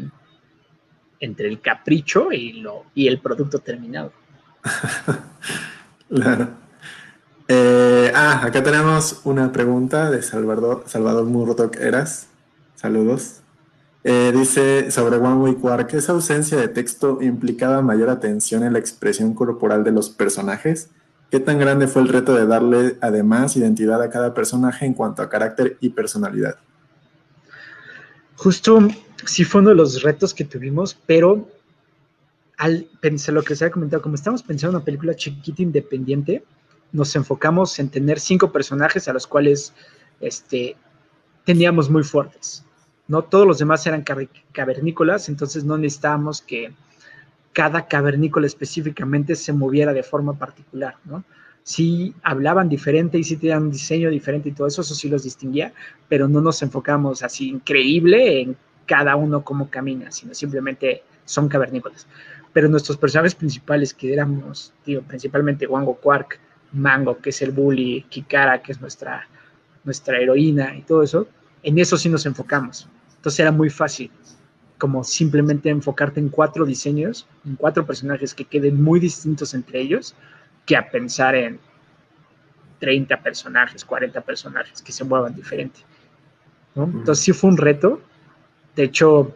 entre 1.19 1.47
el 1.47 1.59
capricho 1.59 2.31
y, 2.31 2.53
lo, 2.61 2.85
y 2.93 3.07
el 3.07 3.19
producto 3.19 3.57
terminado. 3.57 4.13
claro. 6.07 6.68
Eh, 7.51 8.11
ah, 8.13 8.45
acá 8.45 8.61
tenemos 8.61 9.21
una 9.23 9.51
pregunta 9.51 10.11
de 10.11 10.21
Salvador, 10.21 10.83
Salvador 10.85 11.25
Murdoch 11.25 11.75
Eras. 11.77 12.27
Saludos. 12.75 13.41
Eh, 14.03 14.31
dice 14.35 14.91
sobre 14.91 15.17
One 15.17 15.37
Way 15.37 15.55
Quark, 15.55 15.91
¿esa 15.95 16.11
ausencia 16.11 16.57
de 16.59 16.67
texto 16.67 17.17
implicaba 17.23 17.81
mayor 17.81 18.09
atención 18.09 18.63
en 18.63 18.73
la 18.73 18.79
expresión 18.79 19.33
corporal 19.33 19.83
de 19.83 19.91
los 19.91 20.11
personajes? 20.11 20.91
¿Qué 21.31 21.39
tan 21.39 21.57
grande 21.57 21.87
fue 21.87 22.03
el 22.03 22.09
reto 22.09 22.35
de 22.35 22.45
darle 22.45 22.97
además 23.01 23.57
identidad 23.57 23.99
a 24.03 24.11
cada 24.11 24.35
personaje 24.35 24.85
en 24.85 24.93
cuanto 24.93 25.23
a 25.23 25.29
carácter 25.29 25.75
y 25.79 25.89
personalidad? 25.89 26.57
Justo 28.35 28.87
sí 29.25 29.43
fue 29.43 29.61
uno 29.61 29.71
de 29.71 29.75
los 29.75 30.03
retos 30.03 30.35
que 30.35 30.45
tuvimos, 30.45 30.95
pero 31.07 31.49
al 32.57 32.87
pensar 33.01 33.33
lo 33.33 33.41
que 33.41 33.55
se 33.55 33.65
ha 33.65 33.71
comentado, 33.71 34.03
como 34.03 34.13
estamos 34.13 34.43
pensando 34.43 34.77
en 34.77 34.81
una 34.81 34.85
película 34.85 35.15
chiquita 35.15 35.63
independiente, 35.63 36.43
nos 36.91 37.15
enfocamos 37.15 37.77
en 37.79 37.89
tener 37.89 38.19
cinco 38.19 38.51
personajes 38.51 39.07
a 39.07 39.13
los 39.13 39.27
cuales 39.27 39.73
este, 40.19 40.75
teníamos 41.45 41.89
muy 41.89 42.03
fuertes. 42.03 42.65
¿no? 43.07 43.23
Todos 43.23 43.47
los 43.47 43.59
demás 43.59 43.85
eran 43.87 44.03
cavernícolas, 44.51 45.29
entonces 45.29 45.63
no 45.63 45.77
necesitábamos 45.77 46.41
que 46.41 46.73
cada 47.53 47.87
cavernícola 47.87 48.47
específicamente 48.47 49.35
se 49.35 49.53
moviera 49.53 49.93
de 49.93 50.03
forma 50.03 50.37
particular, 50.37 50.95
¿no? 51.05 51.23
sí 51.63 52.15
hablaban 52.23 52.67
diferente 52.69 53.17
y 53.17 53.23
sí 53.23 53.37
tenían 53.37 53.63
un 53.63 53.71
diseño 53.71 54.09
diferente 54.09 54.49
y 54.49 54.53
todo 54.53 54.67
eso, 54.67 54.81
eso 54.81 54.95
sí 54.95 55.07
los 55.07 55.23
distinguía, 55.23 55.71
pero 56.07 56.27
no 56.27 56.41
nos 56.41 56.61
enfocamos 56.63 57.21
así 57.21 57.49
increíble 57.49 58.41
en 58.41 58.57
cada 58.87 59.15
uno 59.15 59.43
cómo 59.43 59.69
camina, 59.69 60.11
sino 60.11 60.33
simplemente 60.33 61.03
son 61.25 61.47
cavernícolas. 61.47 62.07
Pero 62.53 62.67
nuestros 62.69 62.97
personajes 62.97 63.35
principales, 63.35 63.93
que 63.93 64.11
éramos, 64.11 64.73
digo, 64.83 65.03
principalmente 65.03 65.67
Wango 65.67 65.93
Quark, 65.95 66.39
Mango, 66.71 67.17
que 67.17 67.29
es 67.31 67.41
el 67.41 67.51
bully, 67.51 68.05
Kikara, 68.09 68.61
que 68.61 68.71
es 68.71 68.81
nuestra, 68.81 69.27
nuestra 69.83 70.19
heroína 70.19 70.75
y 70.75 70.81
todo 70.81 71.03
eso, 71.03 71.27
en 71.63 71.79
eso 71.79 71.97
sí 71.97 72.09
nos 72.09 72.25
enfocamos. 72.25 72.87
Entonces 73.15 73.39
era 73.39 73.51
muy 73.51 73.69
fácil, 73.69 74.11
como 74.77 75.03
simplemente 75.03 75.69
enfocarte 75.69 76.19
en 76.19 76.29
cuatro 76.29 76.65
diseños, 76.65 77.27
en 77.45 77.55
cuatro 77.55 77.85
personajes 77.85 78.33
que 78.33 78.45
queden 78.45 78.81
muy 78.81 78.99
distintos 78.99 79.53
entre 79.53 79.81
ellos, 79.81 80.15
que 80.65 80.77
a 80.77 80.89
pensar 80.89 81.35
en 81.35 81.59
30 82.79 83.21
personajes, 83.21 83.83
40 83.83 84.21
personajes 84.21 84.81
que 84.81 84.91
se 84.91 85.03
muevan 85.03 85.35
diferente. 85.35 85.81
Entonces 86.75 87.23
sí 87.23 87.33
fue 87.33 87.49
un 87.49 87.57
reto. 87.57 88.01
De 88.75 88.83
hecho, 88.83 89.35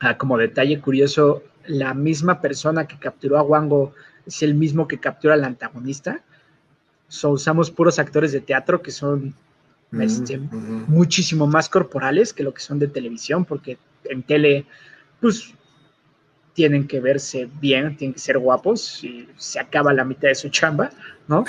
ah, 0.00 0.18
como 0.18 0.36
detalle 0.36 0.80
curioso, 0.80 1.42
la 1.66 1.94
misma 1.94 2.40
persona 2.40 2.86
que 2.86 2.98
capturó 2.98 3.38
a 3.38 3.42
Wango 3.42 3.92
es 4.26 4.42
el 4.42 4.54
mismo 4.54 4.88
que 4.88 4.98
captura 4.98 5.34
al 5.34 5.44
antagonista. 5.44 6.22
Usamos 7.22 7.70
puros 7.70 7.98
actores 7.98 8.32
de 8.32 8.40
teatro 8.40 8.82
que 8.82 8.90
son 8.90 9.34
este, 9.92 10.38
muchísimo 10.38 11.46
más 11.46 11.68
corporales 11.68 12.32
que 12.32 12.42
lo 12.42 12.52
que 12.52 12.60
son 12.60 12.78
de 12.78 12.88
televisión, 12.88 13.44
porque 13.44 13.78
en 14.04 14.22
tele, 14.22 14.66
pues 15.20 15.54
tienen 16.54 16.86
que 16.86 17.00
verse 17.00 17.48
bien, 17.60 17.96
tienen 17.96 18.14
que 18.14 18.20
ser 18.20 18.38
guapos 18.38 19.04
y 19.04 19.28
se 19.36 19.60
acaba 19.60 19.92
la 19.92 20.04
mitad 20.04 20.28
de 20.28 20.34
su 20.34 20.48
chamba, 20.48 20.90
¿no? 21.28 21.44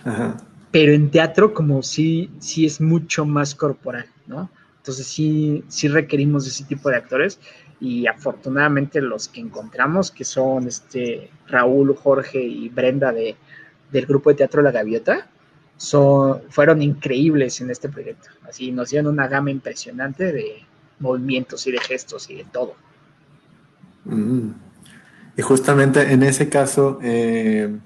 Pero 0.70 0.92
en 0.92 1.10
teatro 1.10 1.54
como 1.54 1.82
sí, 1.82 2.30
sí 2.38 2.66
es 2.66 2.80
mucho 2.80 3.24
más 3.24 3.54
corporal, 3.54 4.06
¿no? 4.26 4.50
Entonces 4.78 5.06
sí, 5.06 5.62
sí 5.68 5.88
requerimos 5.88 6.46
ese 6.46 6.64
tipo 6.64 6.90
de 6.90 6.96
actores 6.96 7.38
y 7.80 8.06
afortunadamente 8.06 9.00
los 9.00 9.28
que 9.28 9.40
encontramos, 9.40 10.10
que 10.10 10.24
son 10.24 10.66
este 10.66 11.30
Raúl, 11.46 11.94
Jorge 11.94 12.42
y 12.42 12.68
Brenda 12.70 13.12
de, 13.12 13.36
del 13.94 14.06
grupo 14.06 14.30
de 14.30 14.36
teatro 14.36 14.60
La 14.60 14.72
Gaviota, 14.72 15.28
son, 15.76 16.42
fueron 16.50 16.82
increíbles 16.82 17.60
en 17.60 17.70
este 17.70 17.88
proyecto. 17.88 18.28
Así 18.48 18.72
nos 18.72 18.90
dieron 18.90 19.12
una 19.12 19.28
gama 19.28 19.50
impresionante 19.50 20.32
de 20.32 20.64
movimientos 20.98 21.66
y 21.66 21.72
de 21.72 21.78
gestos 21.78 22.28
y 22.28 22.36
de 22.36 22.44
todo. 22.44 22.74
Mm. 24.04 24.50
Y 25.36 25.42
justamente 25.42 26.12
en 26.12 26.22
ese 26.22 26.48
caso, 26.48 26.98
eh, 27.02 27.76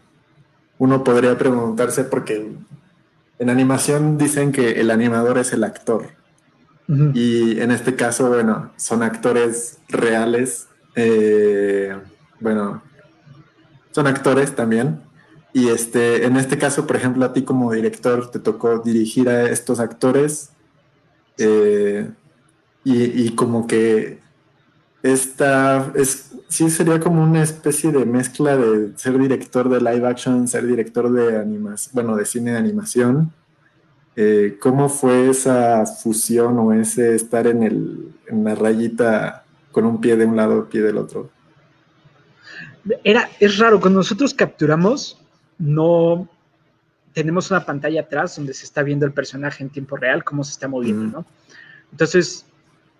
uno 0.78 1.04
podría 1.04 1.36
preguntarse, 1.36 2.04
porque 2.04 2.52
en 3.38 3.50
animación 3.50 4.16
dicen 4.16 4.50
que 4.52 4.80
el 4.80 4.90
animador 4.90 5.38
es 5.38 5.52
el 5.52 5.62
actor. 5.62 6.16
Y 7.12 7.60
en 7.60 7.70
este 7.70 7.96
caso, 7.96 8.30
bueno, 8.30 8.72
son 8.76 9.02
actores 9.02 9.78
reales. 9.90 10.68
Eh, 10.94 11.94
bueno, 12.40 12.82
son 13.90 14.06
actores 14.06 14.56
también. 14.56 15.02
Y 15.52 15.68
este, 15.68 16.26
en 16.26 16.36
este 16.36 16.58
caso, 16.58 16.86
por 16.86 16.96
ejemplo, 16.96 17.24
a 17.24 17.32
ti 17.32 17.42
como 17.42 17.72
director 17.72 18.30
te 18.30 18.38
tocó 18.38 18.80
dirigir 18.80 19.28
a 19.28 19.48
estos 19.50 19.80
actores 19.80 20.50
eh, 21.38 22.10
y, 22.84 23.30
como 23.34 23.66
que 23.66 24.18
esta 25.02 25.92
es, 25.94 26.32
sí 26.48 26.70
sería 26.70 27.00
como 27.00 27.22
una 27.22 27.42
especie 27.42 27.92
de 27.92 28.06
mezcla 28.06 28.56
de 28.56 28.96
ser 28.96 29.18
director 29.18 29.68
de 29.68 29.78
live 29.78 30.06
action, 30.06 30.48
ser 30.48 30.66
director 30.66 31.12
de 31.12 31.38
animación, 31.38 31.94
bueno, 31.94 32.16
de 32.16 32.24
cine 32.24 32.52
de 32.52 32.58
animación. 32.58 33.32
Eh, 34.16 34.56
¿Cómo 34.60 34.88
fue 34.88 35.30
esa 35.30 35.86
fusión 35.86 36.58
o 36.58 36.72
ese 36.72 37.14
estar 37.14 37.46
en, 37.46 37.62
el, 37.62 38.12
en 38.26 38.42
la 38.42 38.54
rayita 38.54 39.44
con 39.70 39.84
un 39.84 40.00
pie 40.00 40.16
de 40.16 40.24
un 40.24 40.36
lado, 40.36 40.68
pie 40.68 40.82
del 40.82 40.96
otro? 40.96 41.30
Era, 43.04 43.28
es 43.38 43.58
raro, 43.58 43.80
cuando 43.80 43.98
nosotros 43.98 44.32
capturamos, 44.34 45.20
no 45.58 46.28
tenemos 47.12 47.50
una 47.50 47.64
pantalla 47.64 48.02
atrás 48.02 48.36
donde 48.36 48.54
se 48.54 48.64
está 48.64 48.82
viendo 48.82 49.04
el 49.04 49.12
personaje 49.12 49.62
en 49.62 49.70
tiempo 49.70 49.96
real, 49.96 50.24
cómo 50.24 50.44
se 50.44 50.52
está 50.52 50.68
moviendo, 50.68 51.04
¿no? 51.04 51.26
Entonces, 51.90 52.46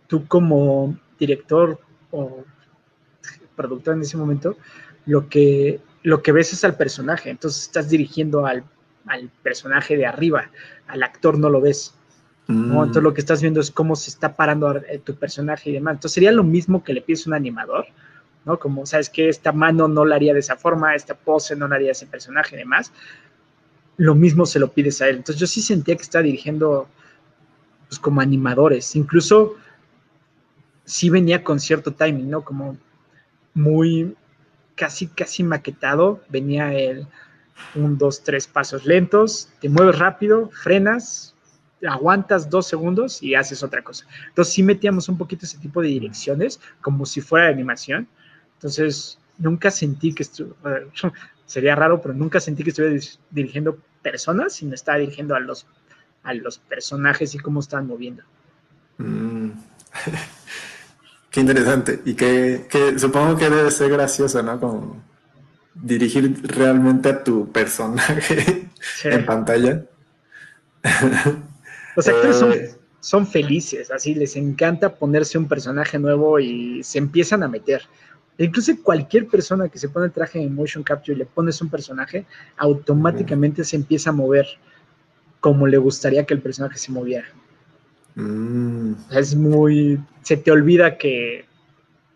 tú 0.06 0.26
como 0.26 0.98
director 1.18 1.78
o 2.10 2.44
productor 3.54 3.94
en 3.94 4.02
ese 4.02 4.16
momento, 4.16 4.56
lo 5.06 5.28
que, 5.28 5.80
lo 6.02 6.22
que 6.22 6.32
ves 6.32 6.52
es 6.52 6.64
al 6.64 6.76
personaje, 6.76 7.30
entonces 7.30 7.62
estás 7.62 7.90
dirigiendo 7.90 8.46
al, 8.46 8.64
personaje 9.42 9.96
de 9.96 10.04
arriba, 10.04 10.50
al 10.86 11.02
actor 11.02 11.38
no 11.38 11.48
lo 11.48 11.60
ves. 11.60 11.94
Mm. 12.46 12.72
Entonces 12.72 13.02
lo 13.02 13.14
que 13.14 13.20
estás 13.20 13.40
viendo 13.40 13.60
es 13.60 13.70
cómo 13.70 13.96
se 13.96 14.10
está 14.10 14.36
parando 14.36 14.76
eh, 14.76 15.00
tu 15.02 15.14
personaje 15.14 15.70
y 15.70 15.72
demás. 15.74 15.94
Entonces 15.94 16.14
sería 16.14 16.32
lo 16.32 16.44
mismo 16.44 16.84
que 16.84 16.92
le 16.92 17.00
pides 17.00 17.26
a 17.26 17.30
un 17.30 17.34
animador, 17.34 17.86
¿no? 18.44 18.58
Como, 18.58 18.86
sabes 18.86 19.10
que 19.10 19.28
esta 19.28 19.52
mano 19.52 19.88
no 19.88 20.04
la 20.04 20.16
haría 20.16 20.34
de 20.34 20.40
esa 20.40 20.56
forma, 20.56 20.94
esta 20.94 21.14
pose 21.14 21.56
no 21.56 21.68
la 21.68 21.76
haría 21.76 21.92
ese 21.92 22.06
personaje 22.06 22.56
y 22.56 22.58
demás. 22.58 22.92
Lo 23.96 24.14
mismo 24.14 24.46
se 24.46 24.58
lo 24.58 24.72
pides 24.72 25.02
a 25.02 25.08
él. 25.08 25.16
Entonces 25.16 25.40
yo 25.40 25.46
sí 25.46 25.60
sentía 25.60 25.96
que 25.96 26.02
estaba 26.02 26.22
dirigiendo 26.22 26.88
pues, 27.88 27.98
como 27.98 28.20
animadores. 28.20 28.94
Incluso 28.96 29.56
sí 30.84 31.10
venía 31.10 31.42
con 31.42 31.60
cierto 31.60 31.92
timing, 31.92 32.30
¿no? 32.30 32.44
Como 32.44 32.76
muy 33.54 34.14
casi, 34.76 35.08
casi 35.08 35.42
maquetado. 35.42 36.20
Venía 36.28 36.72
el 36.72 37.06
un, 37.74 37.98
dos, 37.98 38.22
tres 38.22 38.46
pasos 38.46 38.84
lentos, 38.84 39.48
te 39.60 39.68
mueves 39.68 39.98
rápido, 39.98 40.50
frenas, 40.50 41.34
aguantas 41.86 42.50
dos 42.50 42.66
segundos 42.66 43.22
y 43.22 43.34
haces 43.34 43.62
otra 43.62 43.82
cosa. 43.82 44.06
Entonces 44.28 44.54
sí 44.54 44.62
metíamos 44.62 45.08
un 45.08 45.18
poquito 45.18 45.44
ese 45.44 45.58
tipo 45.58 45.82
de 45.82 45.88
direcciones, 45.88 46.60
como 46.80 47.06
si 47.06 47.20
fuera 47.20 47.46
de 47.46 47.52
animación. 47.52 48.08
Entonces 48.58 49.18
nunca 49.38 49.70
sentí 49.70 50.12
que 50.12 50.24
estuviera, 50.24 50.84
sería 51.46 51.74
raro, 51.74 52.00
pero 52.02 52.14
nunca 52.14 52.40
sentí 52.40 52.62
que 52.64 52.70
estuviera 52.70 52.98
dirigiendo 53.30 53.78
personas, 54.02 54.54
sino 54.54 54.74
estaba 54.74 54.98
dirigiendo 54.98 55.34
a 55.34 55.40
los 55.40 55.66
a 56.22 56.34
los 56.34 56.58
personajes 56.58 57.34
y 57.34 57.38
cómo 57.38 57.60
están 57.60 57.86
moviendo. 57.86 58.22
Mm. 58.98 59.50
qué 61.30 61.40
interesante. 61.40 62.00
Y 62.04 62.14
que, 62.14 62.66
supongo 62.98 63.36
que 63.36 63.48
debe 63.48 63.70
ser 63.70 63.90
gracioso, 63.90 64.42
¿no? 64.42 64.60
Como 64.60 65.02
dirigir 65.74 66.42
realmente 66.42 67.08
a 67.08 67.24
tu 67.24 67.50
personaje 67.50 68.68
en 69.04 69.24
pantalla. 69.26 69.84
Los 71.96 72.08
actores 72.08 72.36
son, 72.36 72.52
eh, 72.52 72.74
son, 73.00 73.26
felices, 73.26 73.90
así 73.90 74.14
les 74.14 74.36
encanta 74.36 74.94
ponerse 74.94 75.38
un 75.38 75.46
personaje 75.46 75.98
nuevo 75.98 76.40
y 76.40 76.82
se 76.82 76.98
empiezan 76.98 77.42
a 77.42 77.48
meter. 77.48 77.82
Incluso 78.38 78.72
cualquier 78.82 79.26
persona 79.26 79.68
que 79.68 79.78
se 79.78 79.88
pone 79.88 80.06
el 80.06 80.12
traje 80.12 80.40
en 80.40 80.54
motion 80.54 80.84
capture 80.84 81.14
y 81.14 81.18
le 81.18 81.26
pones 81.26 81.60
un 81.60 81.68
personaje, 81.68 82.24
automáticamente 82.56 83.64
se 83.64 83.74
empieza 83.74 84.10
a 84.10 84.12
mover 84.12 84.46
como 85.40 85.66
le 85.66 85.76
gustaría 85.76 86.24
que 86.24 86.34
el 86.34 86.40
personaje 86.40 86.78
se 86.78 86.92
moviera. 86.92 87.26
Mm. 88.14 88.92
Es 89.10 89.34
muy. 89.34 90.00
Se 90.22 90.36
te 90.36 90.52
olvida 90.52 90.98
que 90.98 91.46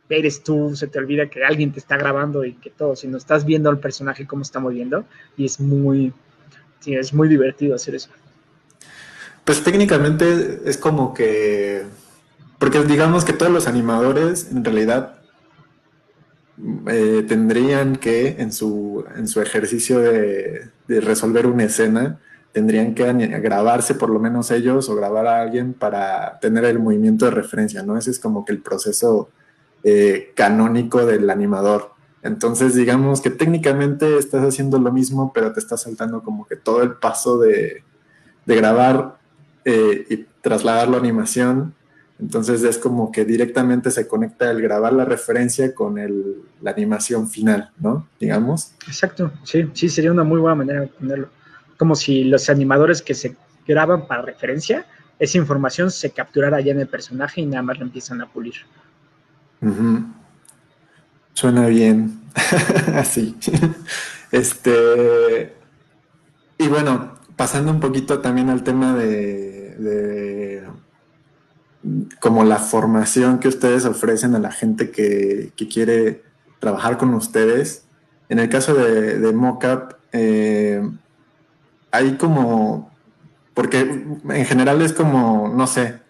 eres 0.09 0.45
tú, 0.45 0.77
se 0.77 0.87
te 0.87 0.99
olvida 0.99 1.29
que 1.29 1.45
alguien 1.45 1.73
te 1.73 1.81
está 1.81 1.97
grabando 1.97 2.45
y 2.45 2.55
que 2.55 2.71
todo, 2.71 2.95
sino 2.95 3.17
estás 3.17 3.45
viendo 3.45 3.71
al 3.71 3.79
personaje 3.79 4.27
cómo 4.27 4.43
está 4.43 4.61
moviendo 4.61 5.05
y 5.37 5.45
es 5.45 5.59
muy. 5.59 6.13
Sí, 6.81 6.95
es 6.95 7.13
muy 7.13 7.29
divertido 7.29 7.75
hacer 7.75 7.95
eso. 7.97 8.11
Pues 9.45 9.63
técnicamente 9.65 10.61
es 10.65 10.79
como 10.79 11.15
que. 11.15 11.83
Porque 12.59 12.81
digamos 12.85 13.25
que 13.25 13.33
todos 13.33 13.51
los 13.51 13.67
animadores 13.67 14.51
en 14.53 14.65
realidad 14.65 15.22
eh, 16.89 17.25
tendrían 17.27 17.97
que 17.97 18.37
en 18.39 18.53
su, 18.53 19.05
en 19.17 19.29
su 19.29 19.41
ejercicio 19.41 19.99
de, 19.99 20.69
de 20.89 21.01
resolver 21.01 21.47
una 21.47 21.65
escena 21.65 22.19
tendrían 22.53 22.95
que 22.95 23.05
grabarse 23.41 23.95
por 23.95 24.11
lo 24.11 24.21
menos 24.21 24.51
ellos 24.51 24.89
o 24.89 24.95
grabar 24.95 25.27
a 25.27 25.41
alguien 25.41 25.73
para 25.73 26.39
tener 26.39 26.65
el 26.67 26.79
movimiento 26.79 27.25
de 27.25 27.31
referencia, 27.31 27.83
¿no? 27.83 27.97
Ese 27.97 28.11
es 28.11 28.19
como 28.19 28.45
que 28.45 28.53
el 28.53 28.61
proceso 28.61 29.31
eh, 29.85 30.33
canónico 30.37 31.05
del 31.07 31.29
animador. 31.31 31.93
Entonces, 32.23 32.75
digamos 32.75 33.21
que 33.21 33.31
técnicamente 33.31 34.19
estás 34.19 34.45
haciendo 34.45 34.79
lo 34.79 34.93
mismo, 34.93 35.33
pero 35.33 35.53
te 35.53 35.61
estás 35.61 35.83
saltando 35.83 36.23
como 36.23 36.47
que 36.47 36.57
todo 36.57 36.83
el 36.83 36.93
paso 36.93 37.39
de, 37.39 37.83
grabar 38.47 39.17
eh, 39.65 40.05
y 40.09 40.27
trasladarlo 40.41 40.97
a 40.97 41.01
animación. 41.01 41.75
Entonces 42.23 42.63
es 42.63 42.79
como 42.79 43.11
que 43.11 43.25
directamente 43.25 43.91
se 43.91 44.07
conecta 44.07 44.51
el 44.51 44.63
grabar 44.63 44.93
la 44.93 45.05
referencia 45.05 45.75
con 45.75 45.97
la 46.63 46.71
animación 46.71 47.29
final, 47.29 47.71
¿no? 47.81 48.07
Digamos. 48.19 48.73
Exacto, 48.87 49.33
sí, 49.43 49.69
sí, 49.75 49.89
sería 49.89 50.13
una 50.13 50.25
muy 50.25 50.39
buena 50.39 50.55
manera 50.55 50.81
de 50.83 50.87
ponerlo 50.87 51.29
como 51.83 51.97
si 51.97 52.23
los 52.23 52.49
animadores 52.49 53.03
que 53.03 53.13
se 53.13 53.35
graban 53.67 54.07
para 54.07 54.23
referencia, 54.23 54.87
esa 55.19 55.37
información 55.37 55.91
se 55.91 56.11
capturara 56.11 56.61
ya 56.61 56.71
en 56.71 56.79
el 56.79 56.87
personaje 56.87 57.41
y 57.41 57.47
nada 57.47 57.63
más 57.63 57.77
lo 57.77 57.85
empiezan 57.85 58.21
a 58.21 58.29
pulir. 58.29 58.55
Suena 61.35 61.67
bien. 61.67 62.21
Así. 62.95 63.37
este. 64.31 65.57
Y 66.59 66.69
bueno, 66.69 67.19
pasando 67.35 67.73
un 67.73 67.81
poquito 67.81 68.21
también 68.21 68.49
al 68.49 68.63
tema 68.63 68.95
de, 68.95 70.63
como 72.21 72.45
la 72.45 72.59
formación 72.59 73.39
que 73.39 73.49
ustedes 73.49 73.85
ofrecen 73.85 74.35
a 74.35 74.39
la 74.39 74.53
gente 74.53 74.91
que, 74.91 75.53
quiere 75.73 76.23
trabajar 76.61 76.99
con 76.99 77.15
ustedes. 77.15 77.85
En 78.29 78.39
el 78.39 78.49
caso 78.49 78.75
de, 78.75 79.19
de 79.19 79.33
Mockup, 79.33 79.95
eh, 80.13 80.83
hay 81.91 82.17
como, 82.17 82.91
porque 83.55 83.81
en 83.81 84.45
general 84.45 84.83
es 84.83 84.93
como, 84.93 85.53
no 85.55 85.67
sé, 85.67 86.01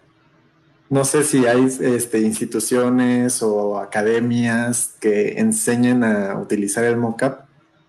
no 0.89 1.05
sé 1.05 1.23
si 1.23 1.47
hay 1.47 1.65
este, 1.81 2.19
instituciones 2.19 3.41
o 3.41 3.79
academias 3.79 4.95
que 4.99 5.39
enseñen 5.39 6.03
a 6.03 6.37
utilizar 6.39 6.83
el 6.83 6.97
mockup. 6.97 7.39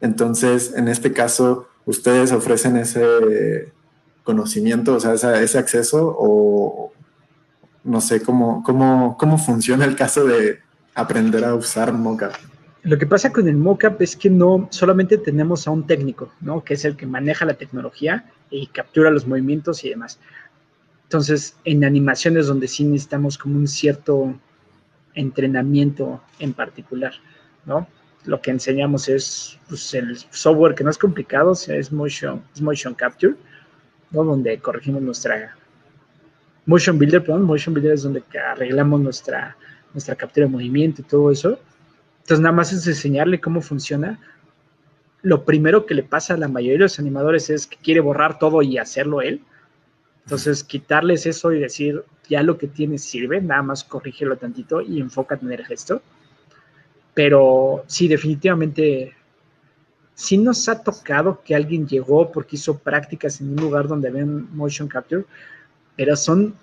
Entonces, 0.01 0.73
en 0.75 0.89
este 0.89 1.13
caso, 1.13 1.69
ustedes 1.85 2.33
ofrecen 2.33 2.77
ese 2.77 3.73
conocimiento, 4.23 4.95
o 4.95 5.01
sea, 5.01 5.13
ese, 5.13 5.59
acceso, 5.59 6.17
o 6.19 6.84
no 7.85 8.01
sé 8.01 8.23
cómo, 8.23 8.63
cómo, 8.63 9.17
cómo 9.19 9.39
funciona 9.39 9.85
el 9.85 9.95
caso 9.95 10.25
de 10.25 10.61
aprender 10.95 11.45
a 11.45 11.55
usar 11.55 11.93
mockup. 11.93 12.33
Lo 12.83 12.99
que 12.99 13.07
pasa 13.07 13.33
con 13.33 13.49
el 13.49 13.57
mockup 13.57 14.01
es 14.01 14.17
que 14.17 14.29
no 14.29 14.69
solamente 14.71 15.17
tenemos 15.19 15.67
a 15.67 15.71
un 15.71 15.87
técnico, 15.87 16.33
¿no? 16.41 16.65
Que 16.65 16.75
es 16.75 16.85
el 16.85 16.97
que 16.97 17.07
maneja 17.07 17.45
la 17.45 17.55
tecnología 17.55 18.31
y 18.51 18.67
captura 18.67 19.11
los 19.11 19.27
movimientos 19.27 19.85
y 19.85 19.91
demás. 19.91 20.19
Entonces, 21.05 21.57
en 21.65 21.85
animaciones 21.85 22.47
donde 22.47 22.69
sí 22.69 22.85
necesitamos 22.85 23.39
como 23.39 23.57
un 23.57 23.69
cierto 23.69 24.35
entrenamiento 25.15 26.23
en 26.39 26.53
particular, 26.53 27.13
¿no? 27.65 27.87
Lo 28.25 28.41
que 28.41 28.51
enseñamos 28.51 29.09
es 29.09 29.59
pues, 29.69 29.95
el 29.95 30.19
software 30.31 30.75
que 30.75 30.85
no 30.85 30.91
es 30.91 30.99
complicado, 30.99 31.53
es 31.53 31.93
motion, 31.93 32.43
es 32.55 32.61
motion 32.61 32.95
capture, 32.95 33.35
¿no? 34.11 34.25
Donde 34.25 34.59
corregimos 34.59 35.03
nuestra 35.03 35.57
motion 36.67 36.99
builder, 36.99 37.23
perdón, 37.23 37.43
motion 37.43 37.75
builder 37.75 37.93
es 37.93 38.03
donde 38.03 38.23
arreglamos 38.53 39.01
nuestra, 39.01 39.57
nuestra 39.93 40.15
captura 40.15 40.47
de 40.47 40.53
movimiento 40.53 41.03
y 41.03 41.05
todo 41.05 41.31
eso 41.31 41.59
entonces 42.25 42.41
nada 42.41 42.57
más 42.57 42.73
es 42.73 42.87
enseñarle 42.87 43.39
cómo 43.39 43.61
funciona. 43.61 44.19
Lo 45.21 45.45
primero 45.45 45.85
que 45.85 45.95
le 45.95 46.03
pasa 46.03 46.33
a 46.33 46.39
la 46.39 46.49
mayoría 46.49 46.79
de 46.79 46.85
los 46.85 46.99
animadores 46.99 47.51
es 47.51 47.67
que 47.67 47.77
quiere 47.77 48.01
borrar 48.01 48.39
todo 48.39 48.63
y 48.63 48.79
hacerlo 48.79 49.21
él. 49.21 49.43
Entonces 50.25 50.65
quitarles 50.65 51.27
eso 51.27 51.53
y 51.53 51.61
decir, 51.61 52.03
ya 52.27 52.43
lo 52.43 52.57
que 52.57 52.67
tienes 52.67 53.05
sirve, 53.05 53.43
nada 53.43 53.61
más 53.61 53.85
corrígelo 53.85 54.39
tantito 54.39 54.81
y 54.81 55.03
enfócate 55.03 55.45
en 55.45 55.53
el 55.53 55.67
gesto. 55.67 56.01
Pero 57.13 57.85
sí, 57.89 58.09
definitivamente, 58.09 59.15
sí 60.15 60.39
nos 60.39 60.67
ha 60.71 60.83
tocado 60.83 61.43
que 61.45 61.55
alguien 61.55 61.87
llegó 61.87 62.33
porque 62.33 62.57
hizo 62.57 62.79
prácticas 62.79 63.43
en 63.43 63.51
un 63.51 63.57
lugar 63.57 63.87
donde 63.87 64.11
ven 64.11 64.49
motion 64.57 64.89
capture, 64.89 65.27
pero 65.97 66.17
son, 66.17 66.55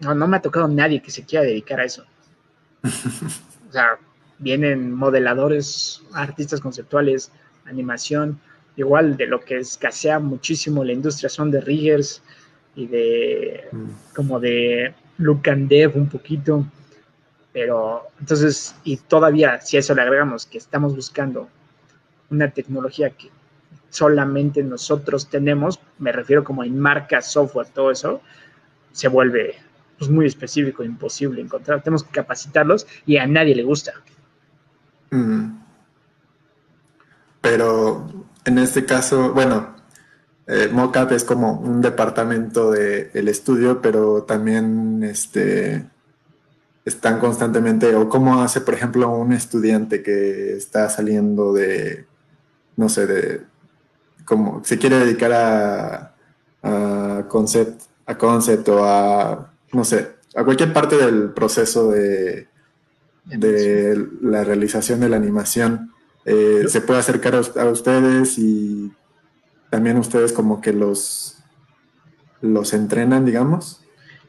no, 0.00 0.14
no 0.14 0.26
me 0.26 0.36
ha 0.36 0.42
tocado 0.42 0.68
nadie 0.68 1.02
que 1.02 1.10
se 1.10 1.24
quiera 1.24 1.44
dedicar 1.44 1.80
a 1.80 1.84
eso. 1.84 2.04
o 3.68 3.72
sea, 3.72 3.98
vienen 4.38 4.92
modeladores, 4.92 6.02
artistas 6.12 6.60
conceptuales, 6.60 7.30
animación, 7.64 8.38
igual 8.76 9.16
de 9.16 9.26
lo 9.26 9.40
que 9.40 9.58
escasea 9.58 10.18
muchísimo 10.18 10.84
la 10.84 10.92
industria 10.92 11.28
son 11.28 11.50
de 11.50 11.60
riggers 11.60 12.22
y 12.74 12.86
de 12.86 13.64
mm. 13.70 13.88
como 14.14 14.40
de 14.40 14.94
look 15.18 15.48
and 15.48 15.68
dev 15.68 15.96
un 15.96 16.08
poquito. 16.08 16.64
Pero 17.52 18.08
entonces, 18.18 18.74
y 18.82 18.96
todavía 18.96 19.60
si 19.60 19.76
a 19.76 19.80
eso 19.80 19.94
le 19.94 20.02
agregamos 20.02 20.44
que 20.46 20.58
estamos 20.58 20.96
buscando 20.96 21.48
una 22.30 22.50
tecnología 22.50 23.10
que 23.10 23.30
solamente 23.94 24.60
nosotros 24.64 25.28
tenemos, 25.28 25.78
me 25.98 26.10
refiero 26.10 26.42
como 26.42 26.64
en 26.64 26.78
marcas, 26.78 27.30
software, 27.30 27.68
todo 27.68 27.92
eso, 27.92 28.20
se 28.90 29.06
vuelve 29.06 29.54
pues, 29.98 30.10
muy 30.10 30.26
específico, 30.26 30.82
imposible 30.82 31.40
encontrar. 31.40 31.80
Tenemos 31.80 32.02
que 32.02 32.10
capacitarlos 32.10 32.88
y 33.06 33.18
a 33.18 33.26
nadie 33.28 33.54
le 33.54 33.62
gusta. 33.62 33.92
Mm. 35.10 35.60
Pero 37.40 38.26
en 38.44 38.58
este 38.58 38.84
caso, 38.84 39.32
bueno, 39.32 39.76
eh, 40.48 40.72
es 41.12 41.24
como 41.24 41.60
un 41.60 41.80
departamento 41.80 42.72
del 42.72 43.28
estudio, 43.28 43.80
pero 43.80 44.24
también 44.24 45.04
este, 45.04 45.88
están 46.84 47.20
constantemente, 47.20 47.94
o 47.94 48.08
cómo 48.08 48.42
hace, 48.42 48.60
por 48.60 48.74
ejemplo, 48.74 49.08
un 49.08 49.32
estudiante 49.32 50.02
que 50.02 50.56
está 50.56 50.88
saliendo 50.88 51.52
de, 51.52 52.06
no 52.76 52.88
sé, 52.88 53.06
de, 53.06 53.53
como 54.24 54.64
se 54.64 54.78
quiere 54.78 54.98
dedicar 54.98 55.32
a, 55.32 56.14
a 56.62 57.28
concept, 57.28 57.82
a 58.06 58.16
concept 58.16 58.68
o 58.68 58.84
a, 58.84 59.52
no 59.72 59.84
sé, 59.84 60.16
a 60.34 60.44
cualquier 60.44 60.72
parte 60.72 60.96
del 60.96 61.30
proceso 61.30 61.90
de, 61.90 62.48
de 63.24 64.08
la 64.20 64.44
realización 64.44 65.00
de 65.00 65.08
la 65.08 65.16
animación. 65.16 65.92
Eh, 66.24 66.64
se 66.68 66.80
puede 66.80 67.00
acercar 67.00 67.34
a, 67.34 67.66
ustedes 67.66 68.38
y 68.38 68.92
también 69.70 69.98
ustedes 69.98 70.32
como 70.32 70.60
que 70.60 70.72
los, 70.72 71.38
los 72.40 72.72
entrenan, 72.72 73.24
digamos. 73.24 73.82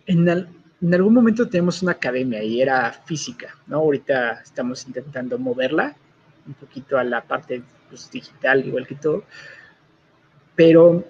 En, 0.05 0.27
en 0.27 0.93
algún 0.93 1.13
momento 1.13 1.47
tenemos 1.47 1.81
una 1.81 1.93
academia 1.93 2.43
y 2.43 2.61
era 2.61 2.91
física, 2.91 3.55
¿no? 3.67 3.77
Ahorita 3.77 4.41
estamos 4.43 4.85
intentando 4.87 5.39
moverla 5.39 5.95
un 6.45 6.53
poquito 6.53 6.97
a 6.97 7.03
la 7.03 7.23
parte 7.23 7.63
pues, 7.89 8.11
digital, 8.11 8.65
igual 8.65 8.85
que 8.85 8.95
todo. 8.95 9.23
Pero, 10.55 11.03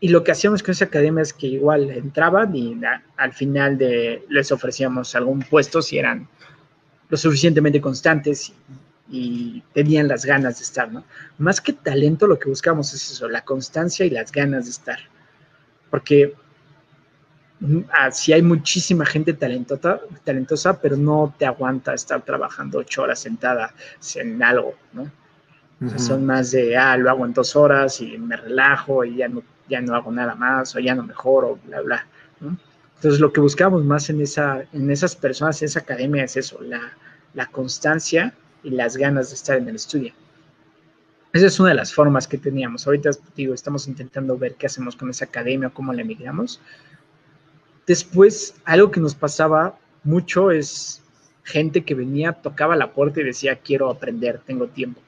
y 0.00 0.08
lo 0.08 0.24
que 0.24 0.32
hacíamos 0.32 0.62
con 0.62 0.72
esa 0.72 0.86
academia 0.86 1.22
es 1.22 1.32
que 1.32 1.46
igual 1.46 1.90
entraban 1.90 2.54
y 2.54 2.78
al 3.16 3.32
final 3.32 3.78
les 4.28 4.52
ofrecíamos 4.52 5.14
algún 5.14 5.40
puesto 5.40 5.82
si 5.82 5.98
eran 5.98 6.28
lo 7.08 7.16
suficientemente 7.16 7.80
constantes 7.80 8.52
y 9.10 9.62
tenían 9.72 10.08
las 10.08 10.24
ganas 10.24 10.58
de 10.58 10.64
estar, 10.64 10.92
¿no? 10.92 11.04
Más 11.38 11.60
que 11.60 11.72
talento, 11.72 12.26
lo 12.26 12.38
que 12.38 12.48
buscamos 12.48 12.92
es 12.92 13.10
eso, 13.10 13.28
la 13.28 13.42
constancia 13.42 14.04
y 14.04 14.10
las 14.10 14.30
ganas 14.30 14.64
de 14.64 14.70
estar. 14.70 14.98
Porque 15.90 16.34
mm, 17.60 17.80
ah, 17.90 18.10
si 18.10 18.34
hay 18.34 18.42
muchísima 18.42 19.06
gente 19.06 19.32
talentosa, 19.32 20.00
talentosa, 20.24 20.80
pero 20.80 20.96
no 20.96 21.34
te 21.38 21.46
aguanta 21.46 21.94
estar 21.94 22.22
trabajando 22.22 22.78
ocho 22.78 23.02
horas 23.02 23.20
sentada 23.20 23.72
en 24.16 24.42
algo, 24.42 24.74
¿no? 24.92 25.10
Son 25.96 26.26
más 26.26 26.50
de, 26.50 26.76
ah, 26.76 26.96
lo 26.96 27.08
hago 27.10 27.24
en 27.24 27.32
dos 27.32 27.54
horas 27.54 28.00
y 28.00 28.18
me 28.18 28.36
relajo 28.36 29.04
y 29.04 29.16
ya 29.16 29.28
no, 29.28 29.42
ya 29.68 29.80
no 29.80 29.94
hago 29.94 30.10
nada 30.10 30.34
más 30.34 30.74
o 30.74 30.80
ya 30.80 30.94
no 30.94 31.04
mejoro, 31.04 31.58
bla, 31.66 31.80
bla, 31.80 32.06
¿no? 32.40 32.56
Entonces, 32.96 33.20
lo 33.20 33.32
que 33.32 33.40
buscamos 33.40 33.84
más 33.84 34.10
en, 34.10 34.20
esa, 34.20 34.64
en 34.72 34.90
esas 34.90 35.14
personas, 35.14 35.62
en 35.62 35.66
esa 35.66 35.78
academia, 35.78 36.24
es 36.24 36.36
eso, 36.36 36.60
la, 36.60 36.80
la 37.32 37.46
constancia 37.46 38.34
y 38.64 38.70
las 38.70 38.96
ganas 38.96 39.28
de 39.28 39.36
estar 39.36 39.56
en 39.56 39.68
el 39.68 39.76
estudio. 39.76 40.12
Esa 41.32 41.46
es 41.46 41.60
una 41.60 41.68
de 41.68 41.76
las 41.76 41.94
formas 41.94 42.26
que 42.26 42.38
teníamos. 42.38 42.86
Ahorita 42.86 43.10
digo, 43.36 43.54
estamos 43.54 43.86
intentando 43.86 44.36
ver 44.36 44.54
qué 44.54 44.66
hacemos 44.66 44.96
con 44.96 45.10
esa 45.10 45.26
academia, 45.26 45.70
cómo 45.70 45.92
la 45.92 46.02
emigramos. 46.02 46.60
Después, 47.86 48.56
algo 48.64 48.90
que 48.90 48.98
nos 48.98 49.14
pasaba 49.14 49.78
mucho 50.02 50.50
es 50.50 51.02
gente 51.44 51.84
que 51.84 51.94
venía, 51.94 52.32
tocaba 52.32 52.74
la 52.74 52.92
puerta 52.92 53.20
y 53.20 53.24
decía, 53.24 53.56
quiero 53.56 53.90
aprender, 53.90 54.40
tengo 54.44 54.66
tiempo. 54.66 55.00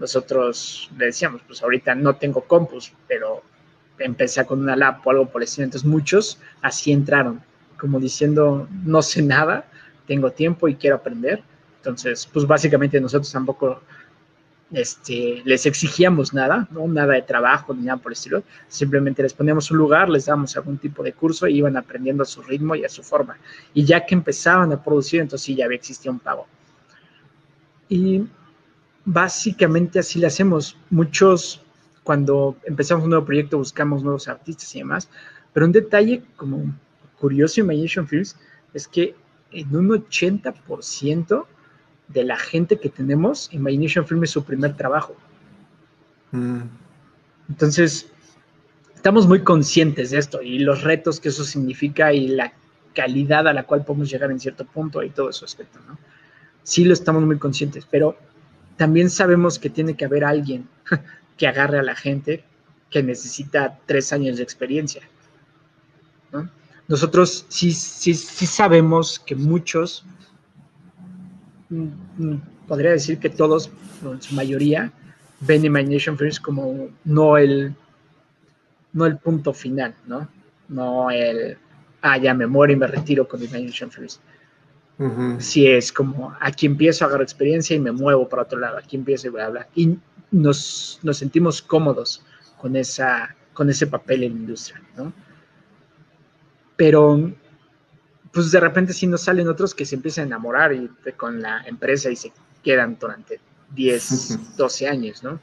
Nosotros 0.00 0.90
le 0.98 1.06
decíamos, 1.06 1.42
pues 1.46 1.62
ahorita 1.62 1.94
no 1.94 2.16
tengo 2.16 2.40
compus, 2.40 2.92
pero 3.06 3.42
empecé 3.98 4.44
con 4.46 4.60
una 4.60 4.74
lap 4.74 5.06
o 5.06 5.10
algo 5.10 5.26
por 5.26 5.42
el 5.42 5.44
estilo. 5.44 5.66
Entonces 5.66 5.88
muchos 5.88 6.38
así 6.62 6.90
entraron, 6.90 7.42
como 7.78 8.00
diciendo, 8.00 8.66
no 8.84 9.02
sé 9.02 9.22
nada, 9.22 9.66
tengo 10.06 10.32
tiempo 10.32 10.68
y 10.68 10.74
quiero 10.74 10.96
aprender. 10.96 11.42
Entonces, 11.76 12.26
pues 12.32 12.46
básicamente 12.46 12.98
nosotros 12.98 13.30
tampoco 13.30 13.82
este, 14.72 15.42
les 15.44 15.66
exigíamos 15.66 16.32
nada, 16.32 16.66
¿no? 16.70 16.88
nada 16.88 17.14
de 17.14 17.22
trabajo 17.22 17.74
ni 17.74 17.82
nada 17.82 17.98
por 17.98 18.12
el 18.12 18.16
estilo. 18.16 18.42
Simplemente 18.68 19.22
les 19.22 19.34
poníamos 19.34 19.70
un 19.70 19.76
lugar, 19.76 20.08
les 20.08 20.26
damos 20.26 20.56
algún 20.56 20.78
tipo 20.78 21.02
de 21.02 21.12
curso 21.12 21.46
y 21.46 21.58
iban 21.58 21.76
aprendiendo 21.76 22.22
a 22.22 22.26
su 22.26 22.40
ritmo 22.42 22.74
y 22.74 22.84
a 22.86 22.88
su 22.88 23.02
forma. 23.02 23.36
Y 23.74 23.84
ya 23.84 24.06
que 24.06 24.14
empezaban 24.14 24.72
a 24.72 24.82
producir, 24.82 25.20
entonces 25.20 25.44
sí 25.44 25.54
ya 25.54 25.66
había 25.66 25.76
existía 25.76 26.10
un 26.10 26.20
pago. 26.20 26.46
Y 27.88 28.24
básicamente 29.04 29.98
así 29.98 30.20
lo 30.20 30.26
hacemos. 30.26 30.76
Muchos 30.90 31.62
cuando 32.02 32.56
empezamos 32.64 33.04
un 33.04 33.10
nuevo 33.10 33.24
proyecto 33.24 33.58
buscamos 33.58 34.02
nuevos 34.02 34.28
artistas 34.28 34.74
y 34.74 34.78
demás, 34.78 35.08
pero 35.52 35.66
un 35.66 35.72
detalle 35.72 36.22
como 36.36 36.72
curioso 37.18 37.60
en 37.60 37.66
Imagination 37.66 38.08
Films 38.08 38.36
es 38.74 38.88
que 38.88 39.14
en 39.52 39.74
un 39.74 39.88
80% 39.90 41.46
de 42.08 42.24
la 42.24 42.36
gente 42.36 42.78
que 42.78 42.88
tenemos, 42.88 43.52
Imagination 43.52 44.06
Film 44.06 44.24
es 44.24 44.30
su 44.30 44.44
primer 44.44 44.76
trabajo. 44.76 45.14
Mm. 46.32 46.62
Entonces, 47.48 48.10
estamos 48.94 49.26
muy 49.26 49.42
conscientes 49.42 50.10
de 50.10 50.18
esto 50.18 50.42
y 50.42 50.60
los 50.60 50.82
retos 50.82 51.20
que 51.20 51.28
eso 51.28 51.44
significa 51.44 52.12
y 52.12 52.28
la 52.28 52.52
calidad 52.94 53.46
a 53.48 53.52
la 53.52 53.64
cual 53.64 53.84
podemos 53.84 54.10
llegar 54.10 54.30
en 54.30 54.40
cierto 54.40 54.64
punto 54.64 55.02
y 55.02 55.10
todo 55.10 55.30
eso 55.30 55.44
aspecto, 55.44 55.78
¿no? 55.86 55.98
Sí 56.62 56.84
lo 56.84 56.92
estamos 56.92 57.22
muy 57.24 57.38
conscientes, 57.38 57.86
pero 57.90 58.16
también 58.80 59.10
sabemos 59.10 59.58
que 59.58 59.68
tiene 59.68 59.94
que 59.94 60.06
haber 60.06 60.24
alguien 60.24 60.66
que 61.36 61.46
agarre 61.46 61.80
a 61.80 61.82
la 61.82 61.94
gente 61.94 62.42
que 62.88 63.02
necesita 63.02 63.78
tres 63.84 64.10
años 64.10 64.38
de 64.38 64.42
experiencia. 64.42 65.02
Nosotros 66.88 67.44
sí, 67.50 67.72
sí, 67.72 68.14
sí 68.14 68.46
sabemos 68.46 69.18
que 69.18 69.34
muchos, 69.34 70.02
mm, 71.68 71.88
mm, 72.16 72.40
podría 72.66 72.92
decir 72.92 73.18
que 73.18 73.28
todos, 73.28 73.70
en 74.02 74.22
su 74.22 74.34
mayoría, 74.34 74.90
ven 75.40 75.66
Imagination 75.66 76.16
First 76.16 76.40
como 76.40 76.88
no 77.04 77.36
el, 77.36 77.74
no 78.94 79.04
el 79.04 79.18
punto 79.18 79.52
final, 79.52 79.94
¿no? 80.06 80.26
No 80.70 81.10
el, 81.10 81.58
ah, 82.00 82.16
ya 82.16 82.32
me 82.32 82.46
muero 82.46 82.72
y 82.72 82.76
me 82.76 82.86
retiro 82.86 83.28
con 83.28 83.42
Imagination 83.42 83.90
Si 85.38 85.66
es 85.66 85.92
como, 85.92 86.36
aquí 86.40 86.66
empiezo 86.66 87.04
a 87.04 87.08
agarrar 87.08 87.22
experiencia 87.22 87.74
y 87.74 87.80
me 87.80 87.90
muevo 87.90 88.28
para 88.28 88.42
otro 88.42 88.58
lado, 88.58 88.76
aquí 88.76 88.96
empiezo 88.96 89.28
y 89.28 89.30
bla, 89.30 89.48
bla. 89.48 89.68
Y 89.74 89.96
nos, 90.30 91.00
nos 91.02 91.16
sentimos 91.16 91.62
cómodos 91.62 92.22
con, 92.58 92.76
esa, 92.76 93.34
con 93.54 93.70
ese 93.70 93.86
papel 93.86 94.24
en 94.24 94.34
la 94.34 94.40
industria, 94.40 94.82
¿no? 94.98 95.12
Pero, 96.76 97.32
pues 98.30 98.50
de 98.50 98.60
repente 98.60 98.92
sí 98.92 99.06
nos 99.06 99.22
salen 99.22 99.48
otros 99.48 99.74
que 99.74 99.86
se 99.86 99.94
empiezan 99.94 100.24
a 100.24 100.26
enamorar 100.26 100.74
y, 100.74 100.90
con 101.16 101.40
la 101.40 101.62
empresa 101.66 102.10
y 102.10 102.16
se 102.16 102.30
quedan 102.62 102.98
durante 103.00 103.40
10, 103.74 104.56
12 104.58 104.88
años, 104.88 105.22
¿no? 105.22 105.40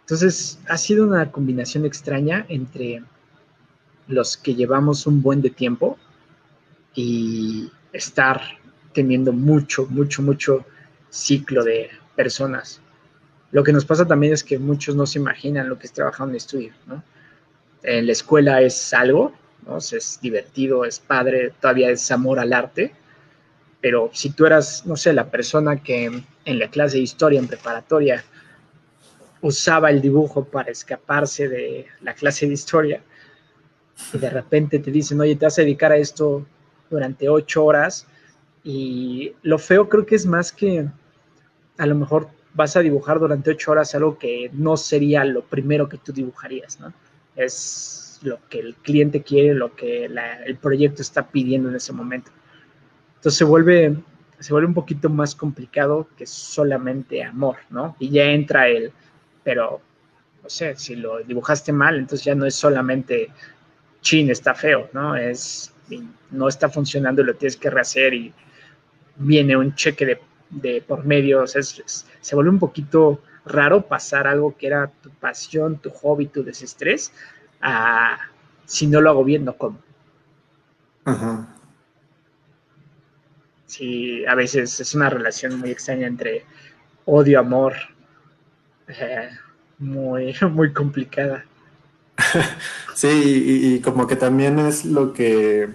Entonces, 0.00 0.58
ha 0.68 0.78
sido 0.78 1.06
una 1.06 1.30
combinación 1.30 1.84
extraña 1.84 2.46
entre 2.48 3.02
los 4.08 4.38
que 4.38 4.54
llevamos 4.54 5.06
un 5.06 5.20
buen 5.20 5.42
de 5.42 5.50
tiempo 5.50 5.98
y 6.94 7.70
estar 7.92 8.40
teniendo 8.92 9.32
mucho, 9.32 9.86
mucho, 9.86 10.22
mucho 10.22 10.64
ciclo 11.10 11.64
de 11.64 11.90
personas. 12.16 12.80
Lo 13.52 13.64
que 13.64 13.72
nos 13.72 13.84
pasa 13.84 14.06
también 14.06 14.32
es 14.32 14.44
que 14.44 14.58
muchos 14.58 14.94
no 14.94 15.06
se 15.06 15.18
imaginan 15.18 15.68
lo 15.68 15.78
que 15.78 15.86
es 15.86 15.92
trabajar 15.92 16.28
en 16.28 16.36
estudio, 16.36 16.72
¿no? 16.86 17.02
En 17.82 18.06
la 18.06 18.12
escuela 18.12 18.60
es 18.60 18.92
algo, 18.92 19.32
¿no? 19.66 19.78
es 19.78 20.18
divertido, 20.20 20.84
es 20.84 20.98
padre, 20.98 21.52
todavía 21.60 21.90
es 21.90 22.10
amor 22.10 22.38
al 22.38 22.52
arte, 22.52 22.92
pero 23.80 24.10
si 24.12 24.30
tú 24.30 24.46
eras, 24.46 24.84
no 24.86 24.96
sé, 24.96 25.12
la 25.12 25.30
persona 25.30 25.82
que 25.82 26.22
en 26.44 26.58
la 26.58 26.68
clase 26.68 26.98
de 26.98 27.02
historia 27.02 27.40
en 27.40 27.48
preparatoria 27.48 28.22
usaba 29.40 29.90
el 29.90 30.02
dibujo 30.02 30.44
para 30.44 30.70
escaparse 30.70 31.48
de 31.48 31.86
la 32.02 32.14
clase 32.14 32.46
de 32.46 32.52
historia, 32.52 33.02
y 34.12 34.18
de 34.18 34.30
repente 34.30 34.78
te 34.78 34.90
dicen, 34.90 35.20
oye, 35.20 35.36
te 35.36 35.46
vas 35.46 35.58
a 35.58 35.62
dedicar 35.62 35.92
a 35.92 35.96
esto 35.96 36.46
durante 36.90 37.28
ocho 37.28 37.64
horas, 37.64 38.06
y 38.62 39.32
lo 39.42 39.58
feo 39.58 39.88
creo 39.88 40.04
que 40.04 40.14
es 40.14 40.26
más 40.26 40.52
que 40.52 40.86
a 41.78 41.86
lo 41.86 41.94
mejor 41.94 42.28
vas 42.52 42.76
a 42.76 42.80
dibujar 42.80 43.18
durante 43.18 43.50
ocho 43.50 43.70
horas 43.72 43.94
algo 43.94 44.18
que 44.18 44.50
no 44.52 44.76
sería 44.76 45.24
lo 45.24 45.42
primero 45.42 45.88
que 45.88 45.98
tú 45.98 46.12
dibujarías, 46.12 46.80
¿no? 46.80 46.92
Es 47.36 48.20
lo 48.22 48.38
que 48.48 48.58
el 48.58 48.74
cliente 48.74 49.22
quiere, 49.22 49.54
lo 49.54 49.74
que 49.74 50.04
el 50.04 50.56
proyecto 50.56 51.00
está 51.00 51.28
pidiendo 51.28 51.70
en 51.70 51.76
ese 51.76 51.92
momento. 51.92 52.30
Entonces 53.16 53.38
se 53.38 53.44
vuelve, 53.44 53.96
se 54.38 54.52
vuelve 54.52 54.68
un 54.68 54.74
poquito 54.74 55.08
más 55.08 55.34
complicado 55.34 56.08
que 56.18 56.26
solamente 56.26 57.22
amor, 57.22 57.56
¿no? 57.70 57.96
Y 57.98 58.10
ya 58.10 58.24
entra 58.24 58.68
el, 58.68 58.92
pero 59.42 59.80
no 60.42 60.50
sé, 60.50 60.76
si 60.76 60.96
lo 60.96 61.22
dibujaste 61.22 61.72
mal, 61.72 61.98
entonces 61.98 62.24
ya 62.24 62.34
no 62.34 62.46
es 62.46 62.54
solamente 62.54 63.30
chin, 64.00 64.30
está 64.30 64.54
feo, 64.54 64.88
¿no? 64.92 65.16
Es, 65.16 65.72
no 66.30 66.48
está 66.48 66.68
funcionando 66.68 67.22
y 67.22 67.24
lo 67.24 67.34
tienes 67.34 67.56
que 67.56 67.70
rehacer 67.70 68.14
y 68.14 68.32
viene 69.20 69.56
un 69.56 69.74
cheque 69.74 70.20
de, 70.50 70.82
por 70.82 71.04
medio, 71.04 71.42
o 71.42 71.46
sea, 71.46 71.62
se 71.62 72.34
vuelve 72.34 72.50
un 72.50 72.58
poquito 72.58 73.22
raro 73.44 73.86
pasar 73.86 74.26
algo 74.26 74.56
que 74.56 74.66
era 74.66 74.90
tu 75.02 75.10
pasión, 75.10 75.78
tu 75.78 75.90
hobby, 75.90 76.26
tu 76.26 76.42
desestrés, 76.42 77.12
a 77.60 78.18
si 78.64 78.86
no 78.86 79.00
lo 79.00 79.10
hago 79.10 79.24
bien, 79.24 79.44
no 79.44 79.56
como. 79.56 79.78
Ajá. 81.04 81.46
Sí, 83.66 84.24
a 84.26 84.34
veces 84.34 84.80
es 84.80 84.94
una 84.94 85.10
relación 85.10 85.58
muy 85.58 85.70
extraña 85.70 86.06
entre 86.06 86.44
odio, 87.04 87.38
amor, 87.38 87.74
eh, 88.88 89.30
muy, 89.78 90.34
muy 90.50 90.72
complicada. 90.72 91.44
Sí, 92.94 93.06
y, 93.76 93.80
como 93.80 94.06
que 94.06 94.14
también 94.14 94.58
es 94.58 94.84
lo 94.84 95.14
que 95.14 95.70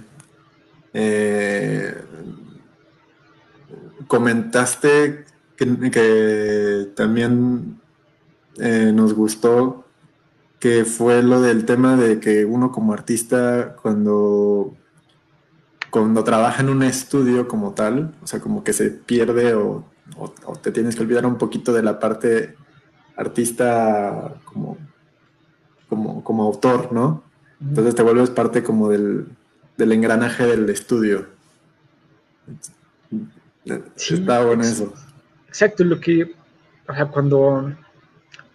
eh, 0.93 2.04
comentaste 4.07 5.25
que, 5.57 6.91
también 6.95 7.79
eh, 8.57 8.91
nos 8.93 9.13
gustó, 9.13 9.85
que 10.59 10.85
fue 10.85 11.21
lo 11.23 11.41
del 11.41 11.65
tema 11.65 11.95
de 11.95 12.19
que 12.19 12.45
uno 12.45 12.71
como 12.71 12.93
artista 12.93 13.75
cuando, 13.81 14.75
cuando 15.89 16.23
trabaja 16.23 16.61
en 16.61 16.69
un 16.69 16.83
estudio 16.83 17.47
como 17.47 17.73
tal, 17.73 18.15
o 18.23 18.27
sea, 18.27 18.39
como 18.39 18.63
que 18.63 18.73
se 18.73 18.89
pierde 18.89 19.53
o 19.53 19.85
te 20.61 20.71
tienes 20.71 20.95
que 20.95 21.01
olvidar 21.01 21.25
un 21.25 21.37
poquito 21.37 21.73
de 21.73 21.83
la 21.83 21.99
parte 21.99 22.55
artista 23.15 24.35
como, 24.45 24.77
como, 25.89 26.23
como 26.23 26.43
autor, 26.43 26.91
¿no? 26.91 27.23
Entonces 27.61 27.95
te 27.95 28.03
vuelves 28.03 28.29
parte 28.29 28.63
como 28.63 28.89
del, 28.89 29.27
engranaje 29.77 30.45
del 30.45 30.69
estudio. 30.69 31.27
Está 33.65 34.43
bueno 34.43 34.63
eso. 34.63 34.93
Exacto, 35.47 35.83
lo 35.83 35.99
que, 35.99 36.35
o 36.87 36.93
sea, 36.93 37.05
cuando 37.07 37.73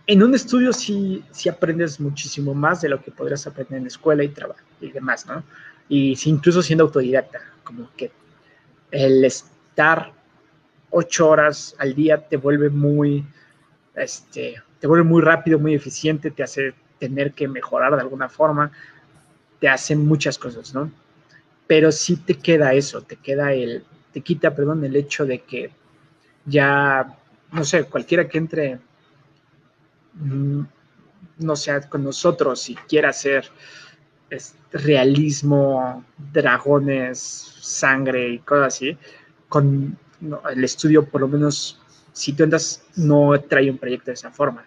en 0.06 0.22
un 0.22 0.34
estudio 0.34 0.72
sí, 0.72 1.24
sí 1.30 1.48
aprendes 1.48 1.98
muchísimo 2.00 2.54
más 2.54 2.80
de 2.80 2.88
lo 2.88 3.02
que 3.02 3.10
podrías 3.10 3.46
aprender 3.46 3.78
en 3.78 3.84
la 3.84 3.88
escuela 3.88 4.22
y 4.22 4.28
trabajo 4.28 4.60
y 4.80 4.90
demás, 4.90 5.26
¿no? 5.26 5.42
Y 5.88 6.16
incluso 6.24 6.62
siendo 6.62 6.84
autodidacta, 6.84 7.40
como 7.64 7.88
que 7.96 8.12
el 8.90 9.24
estar 9.24 10.12
ocho 10.90 11.28
horas 11.28 11.74
al 11.78 11.94
día 11.94 12.28
te 12.28 12.36
vuelve 12.36 12.70
muy, 12.70 13.24
este, 13.94 14.62
te 14.78 14.86
vuelve 14.86 15.04
muy 15.04 15.22
rápido, 15.22 15.58
muy 15.58 15.74
eficiente, 15.74 16.30
te 16.30 16.42
hace 16.42 16.74
tener 16.98 17.32
que 17.32 17.48
mejorar 17.48 17.94
de 17.94 18.02
alguna 18.02 18.28
forma, 18.28 18.70
te 19.58 19.68
hace 19.68 19.96
muchas 19.96 20.38
cosas, 20.38 20.74
¿no? 20.74 20.90
Pero 21.66 21.92
sí 21.92 22.16
te 22.16 22.34
queda 22.34 22.74
eso, 22.74 23.02
te 23.02 23.16
queda 23.16 23.52
el, 23.52 23.84
te 24.12 24.20
quita, 24.20 24.54
perdón, 24.54 24.84
el 24.84 24.96
hecho 24.96 25.24
de 25.24 25.40
que 25.40 25.70
ya, 26.44 27.18
no 27.52 27.64
sé, 27.64 27.84
cualquiera 27.84 28.28
que 28.28 28.38
entre, 28.38 28.78
mm, 30.14 30.62
no 31.38 31.56
sé, 31.56 31.80
con 31.88 32.04
nosotros 32.04 32.68
y 32.70 32.74
quiera 32.74 33.10
hacer 33.10 33.50
realismo, 34.72 36.04
dragones, 36.32 37.18
sangre 37.60 38.28
y 38.28 38.38
cosas 38.38 38.74
así, 38.74 38.96
con 39.48 39.98
el 40.50 40.64
estudio 40.64 41.04
por 41.04 41.22
lo 41.22 41.28
menos 41.28 41.80
si 42.12 42.32
tú 42.32 42.44
entras, 42.44 42.82
no 42.96 43.38
trae 43.40 43.70
un 43.70 43.78
proyecto 43.78 44.06
de 44.10 44.14
esa 44.14 44.30
forma. 44.30 44.64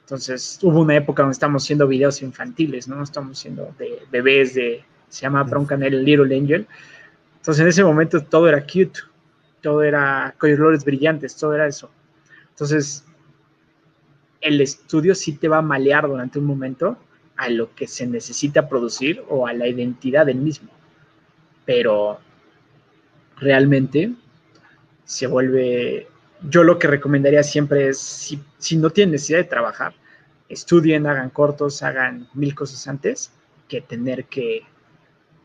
Entonces, 0.00 0.58
hubo 0.62 0.80
una 0.80 0.96
época 0.96 1.22
donde 1.22 1.34
estamos 1.34 1.64
haciendo 1.64 1.86
videos 1.86 2.22
infantiles, 2.22 2.88
¿no? 2.88 3.02
Estamos 3.02 3.38
haciendo 3.38 3.74
de 3.78 4.02
bebés, 4.10 4.54
de, 4.54 4.82
se 5.08 5.22
llama 5.22 5.42
Bronca 5.42 5.76
Little 5.76 6.34
Angel. 6.34 6.66
Entonces, 7.48 7.62
en 7.62 7.68
ese 7.68 7.82
momento 7.82 8.22
todo 8.22 8.46
era 8.46 8.60
cute, 8.60 9.00
todo 9.62 9.82
era 9.82 10.34
colores 10.36 10.84
brillantes, 10.84 11.34
todo 11.34 11.54
era 11.54 11.66
eso. 11.66 11.90
Entonces, 12.50 13.06
el 14.42 14.60
estudio 14.60 15.14
sí 15.14 15.32
te 15.32 15.48
va 15.48 15.56
a 15.56 15.62
malear 15.62 16.06
durante 16.06 16.38
un 16.38 16.44
momento 16.44 16.98
a 17.38 17.48
lo 17.48 17.74
que 17.74 17.86
se 17.86 18.06
necesita 18.06 18.68
producir 18.68 19.24
o 19.30 19.46
a 19.46 19.54
la 19.54 19.66
identidad 19.66 20.26
del 20.26 20.36
mismo. 20.36 20.68
Pero 21.64 22.20
realmente 23.38 24.12
se 25.06 25.26
vuelve 25.26 26.06
yo 26.50 26.64
lo 26.64 26.78
que 26.78 26.86
recomendaría 26.86 27.42
siempre 27.42 27.88
es, 27.88 28.36
si, 28.58 28.76
no 28.76 28.90
tienen 28.90 29.12
necesidad 29.12 29.38
de 29.38 29.44
trabajar, 29.44 29.94
estudien, 30.50 31.06
hagan 31.06 31.30
cortos, 31.30 31.82
hagan 31.82 32.28
mil 32.34 32.54
cosas 32.54 32.86
antes 32.88 33.32
que 33.68 33.80
tener 33.80 34.26
que 34.26 34.64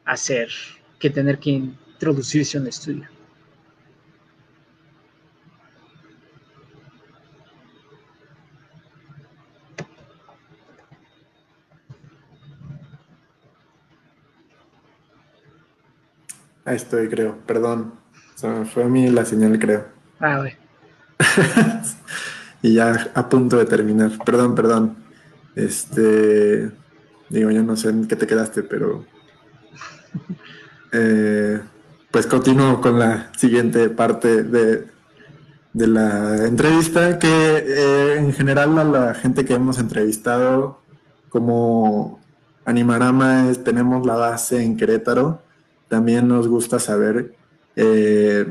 hacer, 0.04 0.50
que 1.00 1.10
tener 1.10 1.40
que 1.40 1.70
introducirse 1.94 2.58
a 2.58 2.62
un 2.62 2.68
estudio. 2.68 3.08
Ahí 16.66 16.78
estoy, 16.78 17.10
creo. 17.10 17.38
Perdón. 17.46 17.94
fue 18.74 18.84
a 18.84 18.88
mí 18.88 19.10
la 19.10 19.26
señal, 19.26 19.60
creo. 19.60 19.86
Ah, 20.20 20.38
bueno. 20.38 20.58
y 22.62 22.76
ya 22.76 23.12
a 23.14 23.30
punto 23.30 23.58
de 23.58 23.66
terminar. 23.66 24.12
Perdón, 24.26 24.56
perdón. 24.56 24.96
Este. 25.56 26.72
Digo, 27.30 27.52
yo 27.52 27.64
no 27.64 27.76
sé 27.76 27.90
en 27.90 28.08
qué 28.08 28.16
te 28.16 28.28
quedaste, 28.28 28.64
pero. 28.64 29.06
Eh, 30.96 31.60
pues 32.14 32.28
continúo 32.28 32.80
con 32.80 33.00
la 33.00 33.32
siguiente 33.36 33.90
parte 33.90 34.44
de, 34.44 34.86
de 35.74 35.88
la 35.88 36.46
entrevista, 36.46 37.18
que 37.18 37.28
eh, 37.28 38.18
en 38.20 38.32
general 38.34 38.78
a 38.78 38.84
la 38.84 39.14
gente 39.16 39.46
que 39.46 39.56
hemos 39.56 39.80
entrevistado, 39.80 40.80
como 41.30 42.20
Animarama 42.66 43.52
tenemos 43.66 44.06
la 44.06 44.14
base 44.14 44.62
en 44.62 44.78
Querétaro, 44.78 45.42
también 45.88 46.28
nos 46.28 46.48
gusta 46.48 46.78
saber 46.78 47.34
eh, 47.76 48.46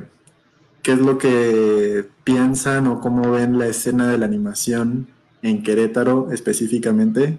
qué 0.82 0.92
es 0.92 0.98
lo 0.98 1.16
que 1.18 2.08
piensan 2.24 2.88
o 2.88 3.00
cómo 3.00 3.30
ven 3.30 3.60
la 3.60 3.68
escena 3.68 4.08
de 4.08 4.18
la 4.18 4.26
animación 4.26 5.06
en 5.40 5.62
Querétaro 5.62 6.32
específicamente. 6.32 7.38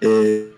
Eh, 0.00 0.52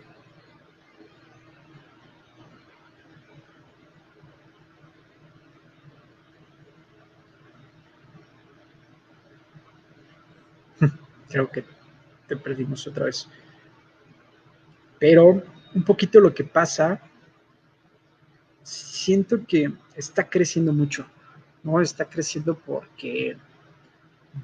Creo 11.32 11.50
que 11.50 11.64
te 12.28 12.36
perdimos 12.36 12.86
otra 12.86 13.06
vez. 13.06 13.28
Pero 15.00 15.42
un 15.74 15.82
poquito 15.84 16.20
lo 16.20 16.32
que 16.32 16.44
pasa, 16.44 17.00
siento 18.62 19.44
que 19.44 19.72
está 19.96 20.28
creciendo 20.28 20.72
mucho 20.72 21.04
¿no? 21.62 21.80
Está 21.80 22.04
creciendo 22.04 22.54
porque 22.54 23.36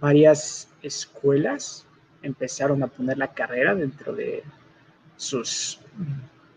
varias 0.01 0.69
escuelas 0.82 1.86
empezaron 2.23 2.82
a 2.82 2.89
poner 2.89 3.19
la 3.19 3.32
carrera 3.32 3.74
dentro 3.74 4.12
de 4.12 4.43
sus 5.16 5.81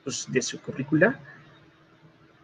pues, 0.03 0.27
de 0.29 0.41
su 0.41 0.59
currícula 0.61 1.19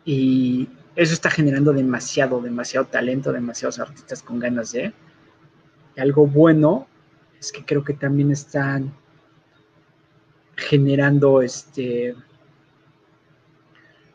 y 0.06 0.70
eso 0.96 1.14
está 1.14 1.30
generando 1.30 1.74
demasiado, 1.74 2.42
demasiado 2.42 2.88
talento, 2.88 3.32
demasiados 3.32 3.80
artistas 3.80 4.24
con 4.24 4.40
ganas 4.40 4.72
de. 4.72 4.94
algo 5.98 6.26
bueno 6.26 6.88
es 7.40 7.52
que 7.52 7.64
creo 7.66 7.84
que 7.84 7.94
también 7.94 8.32
están 8.32 8.94
generando 10.56 11.42
este 11.42 12.16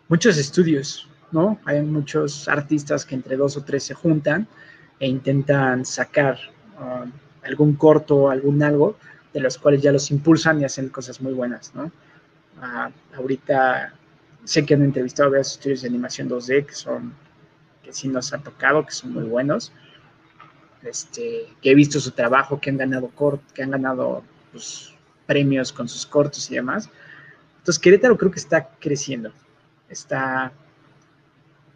muchos 0.09 0.37
estudios 0.39 1.09
¿no? 1.33 1.59
Hay 1.65 1.83
muchos 1.83 2.47
artistas 2.47 3.05
que 3.05 3.15
entre 3.15 3.37
dos 3.37 3.57
o 3.57 3.65
tres 3.65 3.83
se 3.83 3.95
juntan 3.95 4.47
e 5.01 5.09
intentan 5.09 5.85
sacar 5.85 6.39
um, 6.79 7.11
algún 7.43 7.75
corto, 7.75 8.31
algún 8.31 8.63
algo, 8.63 8.97
de 9.33 9.41
los 9.41 9.59
cuales 9.59 9.83
ya 9.83 9.91
los 9.91 10.11
impulsan 10.11 10.61
y 10.61 10.65
hacen 10.65 10.91
cosas 10.91 11.21
muy 11.21 11.33
buenas, 11.33 11.75
¿no? 11.75 11.91
Ah, 12.61 12.91
ahorita 13.17 13.95
sé 14.45 14.65
que 14.65 14.75
han 14.75 14.83
entrevistado 14.83 15.29
a 15.29 15.31
varios 15.33 15.53
estudios 15.53 15.83
de 15.83 15.89
animación 15.89 16.29
2D 16.29 16.67
que 16.67 16.75
son, 16.75 17.15
que 17.83 17.93
sí 17.93 18.09
nos 18.09 18.33
han 18.33 18.43
tocado, 18.45 18.85
que 18.85 18.93
son 18.93 19.13
muy 19.15 19.25
buenos, 19.25 19.73
este, 20.85 21.47
que 21.61 21.71
he 21.71 21.75
visto 21.75 22.01
su 22.01 22.11
trabajo, 22.11 22.61
que 22.61 22.71
han 22.71 22.77
ganado 22.77 23.11
que 23.55 23.63
han 23.63 23.71
ganado 23.71 24.23
pues, 24.51 24.93
premios 25.27 25.73
con 25.73 25.89
sus 25.89 26.07
cortos 26.07 26.51
y 26.51 26.55
demás. 26.55 26.89
Entonces 27.59 27.79
Querétaro 27.79 28.19
creo 28.19 28.31
que 28.31 28.41
está 28.41 28.69
creciendo, 28.81 29.33
está 29.89 30.53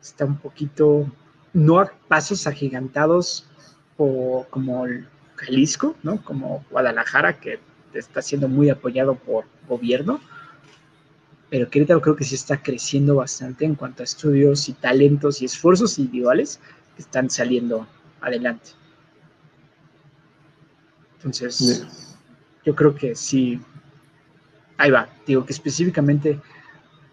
está 0.00 0.24
un 0.24 0.36
poquito, 0.36 1.10
no 1.52 1.80
a 1.80 1.90
pasos 2.08 2.46
agigantados 2.46 3.46
o 3.96 4.46
como 4.50 4.86
Jalisco, 5.36 5.96
¿no? 6.02 6.22
Como 6.22 6.64
Guadalajara, 6.70 7.38
que 7.40 7.58
está 7.92 8.22
siendo 8.22 8.48
muy 8.48 8.70
apoyado 8.70 9.14
por 9.14 9.46
gobierno, 9.68 10.20
pero 11.50 11.70
Querétaro 11.70 12.00
creo 12.00 12.16
que 12.16 12.24
sí 12.24 12.34
está 12.34 12.62
creciendo 12.62 13.16
bastante 13.16 13.64
en 13.64 13.74
cuanto 13.74 14.02
a 14.02 14.04
estudios 14.04 14.68
y 14.68 14.74
talentos 14.74 15.40
y 15.42 15.46
esfuerzos 15.46 15.98
individuales 15.98 16.60
que 16.94 17.02
están 17.02 17.30
saliendo 17.30 17.86
adelante. 18.20 18.70
Entonces, 21.16 21.86
yo 22.64 22.74
creo 22.74 22.94
que 22.94 23.14
sí, 23.14 23.60
ahí 24.76 24.90
va, 24.90 25.08
digo 25.26 25.44
que 25.44 25.52
específicamente 25.52 26.40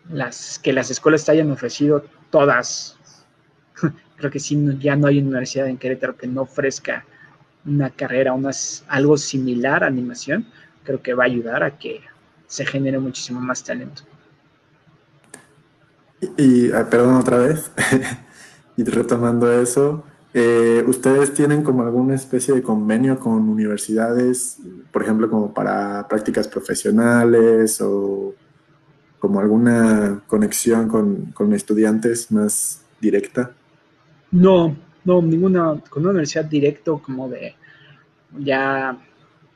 las 0.09 0.59
que 0.59 0.73
las 0.73 0.91
escuelas 0.91 1.25
te 1.25 1.31
hayan 1.31 1.51
ofrecido 1.51 2.03
todas, 2.29 2.97
creo 4.17 4.31
que 4.31 4.39
sí, 4.39 4.57
ya 4.79 4.95
no 4.95 5.07
hay 5.07 5.19
universidad 5.19 5.67
en 5.67 5.77
Querétaro 5.77 6.17
que 6.17 6.27
no 6.27 6.41
ofrezca 6.41 7.05
una 7.65 7.89
carrera, 7.89 8.33
unas, 8.33 8.83
algo 8.87 9.17
similar 9.17 9.83
a 9.83 9.87
animación, 9.87 10.45
creo 10.83 11.01
que 11.01 11.13
va 11.13 11.23
a 11.23 11.27
ayudar 11.27 11.63
a 11.63 11.77
que 11.77 12.01
se 12.47 12.65
genere 12.65 12.99
muchísimo 12.99 13.39
más 13.39 13.63
talento. 13.63 14.03
Y, 16.37 16.69
perdón 16.69 17.15
otra 17.15 17.37
vez, 17.37 17.71
y 18.77 18.83
retomando 18.83 19.51
eso, 19.61 20.03
eh, 20.33 20.83
¿ustedes 20.87 21.33
tienen 21.33 21.63
como 21.63 21.83
alguna 21.83 22.15
especie 22.15 22.55
de 22.55 22.63
convenio 22.63 23.19
con 23.19 23.47
universidades, 23.49 24.57
por 24.91 25.03
ejemplo, 25.03 25.29
como 25.29 25.53
para 25.53 26.07
prácticas 26.07 26.47
profesionales 26.47 27.79
o 27.81 28.33
como 29.19 29.39
alguna 29.39 30.23
conexión 30.27 30.87
con, 30.87 31.27
con 31.33 31.53
estudiantes 31.53 32.31
más 32.31 32.83
directa? 32.99 33.51
No, 34.31 34.75
no, 35.05 35.21
ninguna, 35.21 35.79
con 35.89 36.03
una 36.03 36.11
universidad 36.11 36.45
directo 36.45 36.99
como 36.99 37.29
de 37.29 37.55
ya 38.39 38.97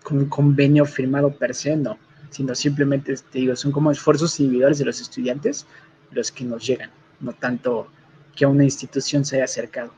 con 0.04 0.20
un 0.20 0.26
convenio 0.30 0.86
firmado 0.86 1.36
per 1.36 1.56
se, 1.56 1.76
no, 1.76 1.98
sino 2.30 2.54
simplemente, 2.54 3.16
te 3.16 3.40
digo, 3.40 3.56
son 3.56 3.72
como 3.72 3.92
esfuerzos 3.92 4.40
individuales 4.40 4.78
de 4.78 4.86
los 4.86 5.02
estudiantes 5.02 5.66
los 6.12 6.32
que 6.32 6.46
nos 6.46 6.66
llegan, 6.66 6.92
no 7.20 7.34
tanto 7.34 7.88
que 8.36 8.46
a 8.46 8.48
una 8.48 8.64
institución 8.64 9.26
se 9.26 9.38
haya 9.38 9.46
acercado. 9.46 9.92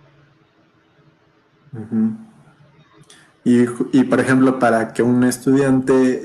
Y, 3.43 3.65
y, 3.91 4.03
por 4.03 4.19
ejemplo, 4.19 4.59
para 4.59 4.93
que 4.93 5.03
un 5.03 5.23
estudiante 5.23 6.21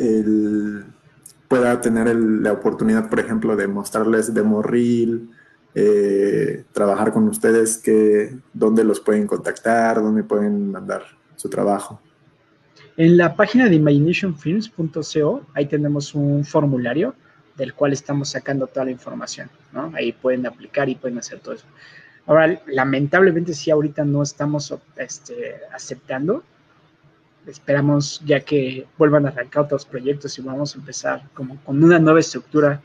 pueda 1.48 1.80
tener 1.80 2.14
la 2.16 2.52
oportunidad, 2.52 3.08
por 3.08 3.20
ejemplo, 3.20 3.56
de 3.56 3.68
mostrarles 3.68 4.34
demo 4.34 4.62
reel, 4.62 5.30
eh, 5.74 6.64
trabajar 6.72 7.12
con 7.12 7.28
ustedes, 7.28 7.78
que, 7.78 8.36
dónde 8.52 8.84
los 8.84 9.00
pueden 9.00 9.26
contactar, 9.26 9.96
dónde 9.96 10.22
pueden 10.22 10.70
mandar 10.70 11.02
su 11.36 11.48
trabajo. 11.48 12.00
En 12.96 13.16
la 13.16 13.34
página 13.34 13.68
de 13.68 13.74
imaginationfilms.co, 13.74 15.46
ahí 15.52 15.66
tenemos 15.66 16.14
un 16.14 16.44
formulario 16.44 17.14
del 17.56 17.74
cual 17.74 17.92
estamos 17.92 18.30
sacando 18.30 18.68
toda 18.68 18.86
la 18.86 18.92
información, 18.92 19.50
¿no? 19.72 19.92
Ahí 19.94 20.12
pueden 20.12 20.46
aplicar 20.46 20.88
y 20.88 20.94
pueden 20.94 21.18
hacer 21.18 21.40
todo 21.40 21.54
eso. 21.54 21.66
Ahora, 22.26 22.60
lamentablemente 22.66 23.52
sí 23.52 23.70
ahorita 23.70 24.04
no 24.04 24.22
estamos 24.22 24.74
este, 24.96 25.56
aceptando. 25.72 26.42
Esperamos 27.46 28.22
ya 28.24 28.40
que 28.40 28.86
vuelvan 28.96 29.26
a 29.26 29.28
arrancar 29.28 29.64
otros 29.64 29.84
proyectos 29.84 30.38
y 30.38 30.42
vamos 30.42 30.74
a 30.74 30.78
empezar 30.78 31.28
como 31.34 31.62
con 31.62 31.84
una 31.84 31.98
nueva 31.98 32.20
estructura, 32.20 32.80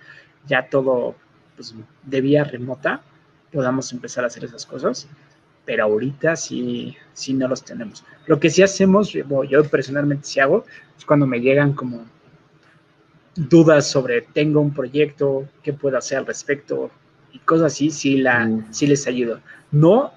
ya 0.46 0.68
todo 0.68 1.16
pues, 1.56 1.74
de 2.04 2.22
vía 2.22 2.44
remota, 2.44 3.02
podamos 3.54 3.94
empezar 3.94 4.26
a 4.26 4.28
hacer 4.28 4.44
esas 4.44 4.66
cosas. 4.66 5.08
Pero 5.66 5.84
ahorita 5.86 6.36
sí, 6.36 6.98
sí 7.14 7.34
no 7.34 7.48
los 7.48 7.64
tenemos. 7.64 8.04
Lo 8.26 8.40
que 8.40 8.50
sí 8.50 8.62
hacemos, 8.64 9.14
yo 9.14 9.64
personalmente 9.70 10.26
sí 10.26 10.40
hago, 10.40 10.66
es 10.98 11.06
cuando 11.06 11.28
me 11.28 11.40
llegan 11.40 11.74
como 11.74 12.06
dudas 13.36 13.90
sobre 13.90 14.22
tengo 14.22 14.60
un 14.60 14.74
proyecto, 14.74 15.48
qué 15.64 15.72
puedo 15.72 15.98
hacer 15.98 16.18
al 16.18 16.26
respecto 16.26 16.92
y 17.32 17.40
cosas 17.40 17.74
así, 17.74 17.92
sí, 17.92 18.18
la, 18.18 18.46
mm. 18.46 18.72
les 18.82 19.08
ayudo. 19.08 19.40
No 19.72 20.14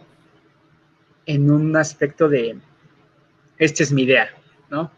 en 1.27 1.51
un 1.51 1.77
aspecto 1.77 2.29
de, 2.29 2.59
esta 3.59 3.83
es 3.83 3.93
mi 3.93 4.03
idea, 4.03 4.29
¿no? 4.71 4.91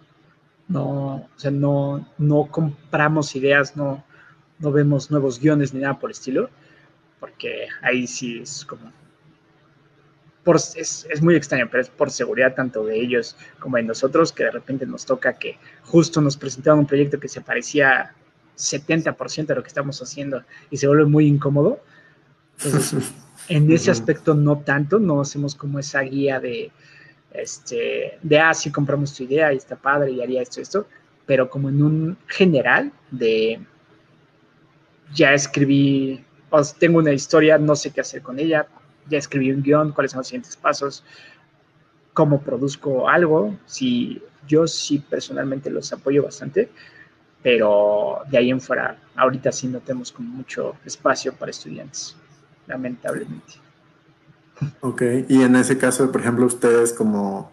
No, 0.69 1.17
o 1.17 1.29
sea, 1.37 1.51
no, 1.51 2.09
no 2.17 2.47
compramos 2.51 3.37
ideas, 3.37 3.77
no, 3.77 4.03
no 4.59 4.73
vemos 4.73 5.11
nuevos 5.11 5.39
guiones 5.39 5.75
ni 5.75 5.81
nada 5.81 5.99
por 5.99 6.11
el 6.11 6.13
estilo, 6.13 6.49
porque 7.21 7.69
ahí 7.83 8.07
sí 8.07 8.41
es 8.41 8.65
como 8.65 8.91
es, 10.77 11.07
es, 11.09 11.23
muy 11.23 11.37
extraño, 11.37 11.69
pero 11.71 11.83
es 11.83 11.89
por 11.89 12.11
seguridad 12.11 12.55
tanto 12.55 12.85
de 12.85 13.01
ellos 13.01 13.37
como 13.59 13.77
de 13.77 13.85
nosotros, 13.85 14.33
que 14.33 14.45
de 14.45 14.51
repente 14.51 14.87
nos 14.87 15.07
toca 15.07 15.35
que 15.35 15.59
justo 15.83 16.21
nos 16.21 16.37
presentaron 16.37 16.81
un 16.81 16.87
proyecto 16.87 17.19
que 17.19 17.29
se 17.29 17.41
parecía 17.41 18.15
70% 18.57 19.47
de 19.47 19.55
lo 19.55 19.63
que 19.63 19.69
estamos 19.69 20.01
haciendo 20.03 20.43
y 20.71 20.77
se 20.77 20.87
vuelve 20.87 21.07
muy 21.07 21.27
incómodo. 21.27 21.81
En 23.47 23.71
ese 23.71 23.91
aspecto 23.91 24.35
no 24.35 24.61
tanto, 24.61 24.99
no 24.99 25.21
hacemos 25.21 25.55
como 25.55 25.79
esa 25.79 26.01
guía 26.01 26.41
de, 26.41 26.73
este, 27.35 28.19
de, 28.23 28.39
ah, 28.39 28.55
sí 28.55 28.73
compramos 28.73 29.15
tu 29.15 29.25
idea 29.25 29.53
y 29.53 29.59
está 29.59 29.77
padre 29.77 30.13
y 30.13 30.23
haría 30.23 30.41
esto, 30.41 30.63
esto, 30.63 30.87
pero 31.27 31.51
como 31.51 31.69
en 31.69 31.83
un 31.83 32.17
general 32.27 32.91
de, 33.11 33.61
ya 35.15 35.35
escribí, 35.35 36.25
o 36.49 36.63
tengo 36.79 37.01
una 37.01 37.13
historia, 37.13 37.59
no 37.59 37.77
sé 37.77 37.91
qué 37.91 38.01
hacer 38.01 38.23
con 38.23 38.39
ella, 38.39 38.67
ya 39.09 39.19
escribí 39.19 39.51
un 39.51 39.63
guion, 39.63 39.93
cuáles 39.93 40.13
son 40.13 40.21
los 40.21 40.29
siguientes 40.29 40.57
pasos, 40.57 41.05
cómo 42.13 42.41
produzco 42.41 43.09
algo. 43.09 43.57
Si 43.67 44.23
yo 44.47 44.67
sí 44.67 44.99
personalmente 44.99 45.71
los 45.71 45.93
apoyo 45.93 46.23
bastante, 46.23 46.71
pero 47.43 48.21
de 48.31 48.39
ahí 48.39 48.51
en 48.51 48.61
fuera, 48.61 48.99
ahorita 49.17 49.53
sí 49.53 49.69
no 49.69 49.81
tenemos 49.81 50.13
como 50.13 50.29
mucho 50.29 50.77
espacio 50.85 51.35
para 51.35 51.51
estudiantes, 51.51 52.17
lamentablemente. 52.67 53.55
Ok, 54.81 55.03
y 55.29 55.43
en 55.43 55.57
ese 55.57 55.79
caso, 55.79 56.11
por 56.13 56.21
ejemplo, 56.21 56.47
ustedes 56.47 56.93
como 56.93 57.53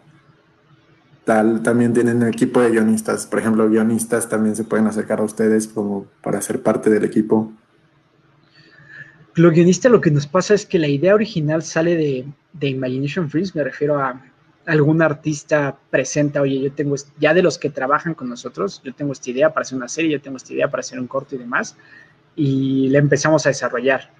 tal 1.23 1.61
también 1.61 1.93
tienen 1.93 2.17
un 2.17 2.27
equipo 2.27 2.61
de 2.61 2.71
guionistas. 2.71 3.25
Por 3.25 3.39
ejemplo, 3.39 3.69
guionistas 3.69 4.29
también 4.29 4.55
se 4.55 4.63
pueden 4.63 4.87
acercar 4.87 5.19
a 5.19 5.23
ustedes 5.23 5.67
como 5.67 6.05
para 6.21 6.41
ser 6.41 6.61
parte 6.61 6.89
del 6.89 7.03
equipo. 7.03 7.51
Lo 9.35 9.49
guionista 9.49 9.87
lo 9.87 10.01
que 10.01 10.11
nos 10.11 10.27
pasa 10.27 10.53
es 10.53 10.65
que 10.65 10.77
la 10.77 10.87
idea 10.87 11.15
original 11.15 11.63
sale 11.63 11.95
de, 11.95 12.25
de 12.53 12.67
Imagination 12.67 13.29
Freeze, 13.29 13.53
me 13.55 13.63
refiero 13.63 13.99
a 13.99 14.21
algún 14.65 15.01
artista 15.01 15.77
presenta, 15.89 16.41
oye, 16.41 16.59
yo 16.59 16.71
tengo, 16.71 16.95
ya 17.17 17.33
de 17.33 17.41
los 17.41 17.57
que 17.57 17.69
trabajan 17.69 18.13
con 18.13 18.29
nosotros, 18.29 18.81
yo 18.83 18.93
tengo 18.93 19.13
esta 19.13 19.29
idea 19.29 19.53
para 19.53 19.61
hacer 19.61 19.77
una 19.77 19.87
serie, 19.87 20.11
yo 20.11 20.21
tengo 20.21 20.37
esta 20.37 20.53
idea 20.53 20.69
para 20.69 20.81
hacer 20.81 20.99
un 20.99 21.07
corto 21.07 21.35
y 21.35 21.39
demás, 21.39 21.77
y 22.35 22.89
la 22.89 22.99
empezamos 22.99 23.45
a 23.45 23.49
desarrollar. 23.49 24.11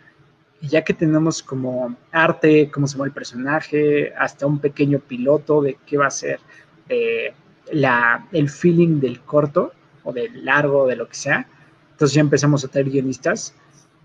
Y 0.62 0.68
ya 0.68 0.84
que 0.84 0.94
tenemos 0.94 1.42
como 1.42 1.96
arte, 2.12 2.70
cómo 2.72 2.88
se 2.88 2.98
mueve 2.98 3.10
el 3.10 3.14
personaje, 3.16 4.14
hasta 4.16 4.46
un 4.46 4.60
pequeño 4.60 5.00
piloto 5.00 5.62
de 5.62 5.78
qué 5.86 5.98
va 5.98 6.08
a 6.08 6.12
ser 6.12 6.40
eh, 6.88 7.34
la, 7.72 8.28
el 8.32 8.50
feeling 8.50 9.00
del 9.00 9.22
corto 9.22 9.74
o 10.04 10.14
del 10.14 10.46
largo, 10.46 10.88
de 10.88 10.96
lo 10.96 11.08
que 11.08 11.16
sea, 11.16 11.48
entonces 11.92 12.16
ya 12.16 12.22
empezamos 12.22 12.64
a 12.64 12.68
tener 12.68 12.92
guionistas 12.92 13.54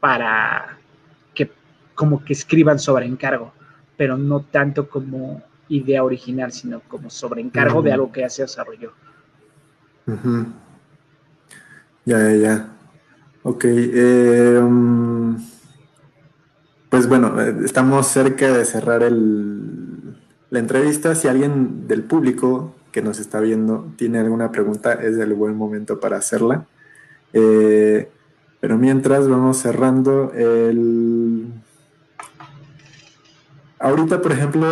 para 0.00 0.78
como 1.96 2.22
que 2.22 2.34
escriban 2.34 2.78
sobre 2.78 3.06
encargo, 3.06 3.52
pero 3.96 4.16
no 4.16 4.42
tanto 4.42 4.88
como 4.88 5.42
idea 5.68 6.04
original, 6.04 6.52
sino 6.52 6.80
como 6.80 7.10
sobre 7.10 7.40
encargo 7.40 7.82
de 7.82 7.90
algo 7.90 8.12
que 8.12 8.20
ya 8.20 8.28
se 8.28 8.42
desarrolló. 8.42 8.92
Ya, 12.04 12.18
ya, 12.18 12.34
ya. 12.34 12.68
Ok. 13.42 13.64
Eh, 13.64 14.60
um, 14.62 15.15
pues 16.90 17.08
bueno, 17.08 17.40
eh, 17.40 17.54
estamos 17.64 18.06
cerca 18.06 18.52
de 18.52 18.64
cerrar 18.64 19.02
el, 19.02 20.16
la 20.50 20.58
entrevista. 20.58 21.14
Si 21.14 21.28
alguien 21.28 21.86
del 21.88 22.02
público 22.02 22.74
que 22.92 23.02
nos 23.02 23.18
está 23.18 23.40
viendo 23.40 23.92
tiene 23.96 24.18
alguna 24.18 24.50
pregunta, 24.52 24.92
es 24.94 25.16
el 25.18 25.34
buen 25.34 25.56
momento 25.56 26.00
para 26.00 26.16
hacerla. 26.16 26.66
Eh, 27.32 28.08
pero 28.60 28.78
mientras 28.78 29.28
vamos 29.28 29.58
cerrando 29.58 30.32
el 30.32 31.46
Ahorita, 33.78 34.22
por 34.22 34.32
ejemplo, 34.32 34.66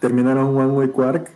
terminaron 0.00 0.56
One 0.56 0.72
Way 0.72 0.88
Quark 0.88 1.30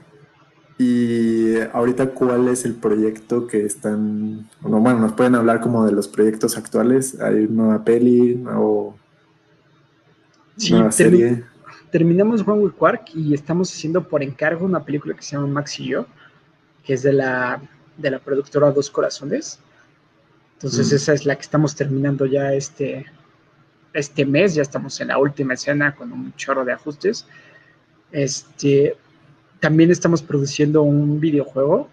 y 0.77 1.56
ahorita 1.73 2.11
cuál 2.11 2.48
es 2.48 2.65
el 2.66 2.74
proyecto 2.74 3.47
que 3.47 3.65
están, 3.65 4.48
bueno, 4.61 4.98
nos 5.01 5.12
pueden 5.12 5.35
hablar 5.35 5.61
como 5.61 5.86
de 5.86 5.93
los 5.93 6.06
proyectos 6.06 6.59
actuales, 6.59 7.19
hay 7.20 7.48
nueva 7.48 7.85
peli 7.85 8.44
o 8.55 8.94
sí, 10.56 10.74
serie. 10.90 11.44
Terminamos 11.90 12.47
One 12.47 12.62
Way 12.62 12.72
Quark 12.72 13.02
y 13.14 13.35
estamos 13.35 13.72
haciendo 13.72 14.06
por 14.06 14.22
encargo 14.22 14.64
una 14.64 14.85
película 14.85 15.14
que 15.14 15.22
se 15.22 15.36
llama 15.36 15.47
Max 15.47 15.78
y 15.78 15.89
yo, 15.89 16.06
que 16.85 16.94
es 16.94 17.02
de 17.02 17.12
la, 17.12 17.60
de 17.97 18.10
la 18.10 18.18
productora 18.18 18.70
Dos 18.72 18.90
Corazones. 18.90 19.60
Entonces 20.55 20.93
mm. 20.93 20.97
esa 20.97 21.12
es 21.12 21.26
la 21.26 21.36
que 21.36 21.43
estamos 21.43 21.76
terminando 21.76 22.26
ya 22.26 22.52
este, 22.52 23.06
este 23.93 24.26
mes, 24.26 24.55
ya 24.55 24.62
estamos 24.62 25.01
en 25.01 25.09
la 25.09 25.18
última 25.18 25.55
escena 25.55 25.94
con 25.94 26.12
un 26.12 26.35
chorro 26.35 26.64
de 26.64 26.72
ajustes. 26.72 27.26
Este, 28.10 28.97
también 29.60 29.90
estamos 29.90 30.22
produciendo 30.22 30.82
un 30.82 31.20
videojuego 31.20 31.89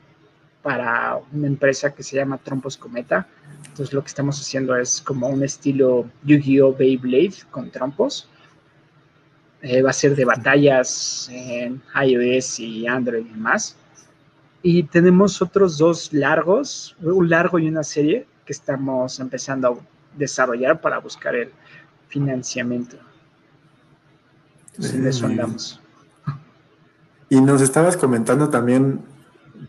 para 0.62 1.20
una 1.32 1.48
empresa 1.48 1.94
que 1.94 2.04
se 2.04 2.16
llama 2.16 2.38
Trompos 2.38 2.78
Cometa. 2.78 3.28
Entonces 3.68 3.94
lo 3.94 4.02
que 4.02 4.08
estamos 4.08 4.40
haciendo 4.40 4.76
es 4.76 5.02
como 5.02 5.28
un 5.28 5.44
estilo 5.44 6.10
Yu-Gi-Oh! 6.24 6.76
Beyblade 6.76 7.36
con 7.52 7.70
trompos. 7.72 8.28
Eh, 9.62 9.82
va 9.84 9.92
a 9.92 9.94
ser 9.94 10.16
de 10.16 10.26
batallas 10.26 11.30
en 11.32 11.82
iOS 12.04 12.60
y 12.60 12.88
Android 12.88 13.26
y 13.26 13.38
más. 13.38 13.76
Y 14.64 14.84
tenemos 14.84 15.42
otros 15.42 15.78
dos 15.78 16.12
largos, 16.14 16.96
un 17.02 17.30
largo 17.30 17.60
y 17.60 17.68
una 17.68 17.84
serie 17.84 18.26
que 18.46 18.54
estamos 18.54 19.20
empezando 19.20 19.68
a 19.68 20.18
desarrollar 20.18 20.82
para 20.82 21.00
buscar 21.00 21.36
el 21.36 21.52
financiamiento. 22.08 22.98
Entonces, 24.72 24.96
en 24.96 25.08
eso 25.08 25.26
andamos. 25.28 25.80
Y 27.30 27.40
nos 27.40 27.62
estabas 27.62 27.98
comentando 27.98 28.50
también, 28.50 29.02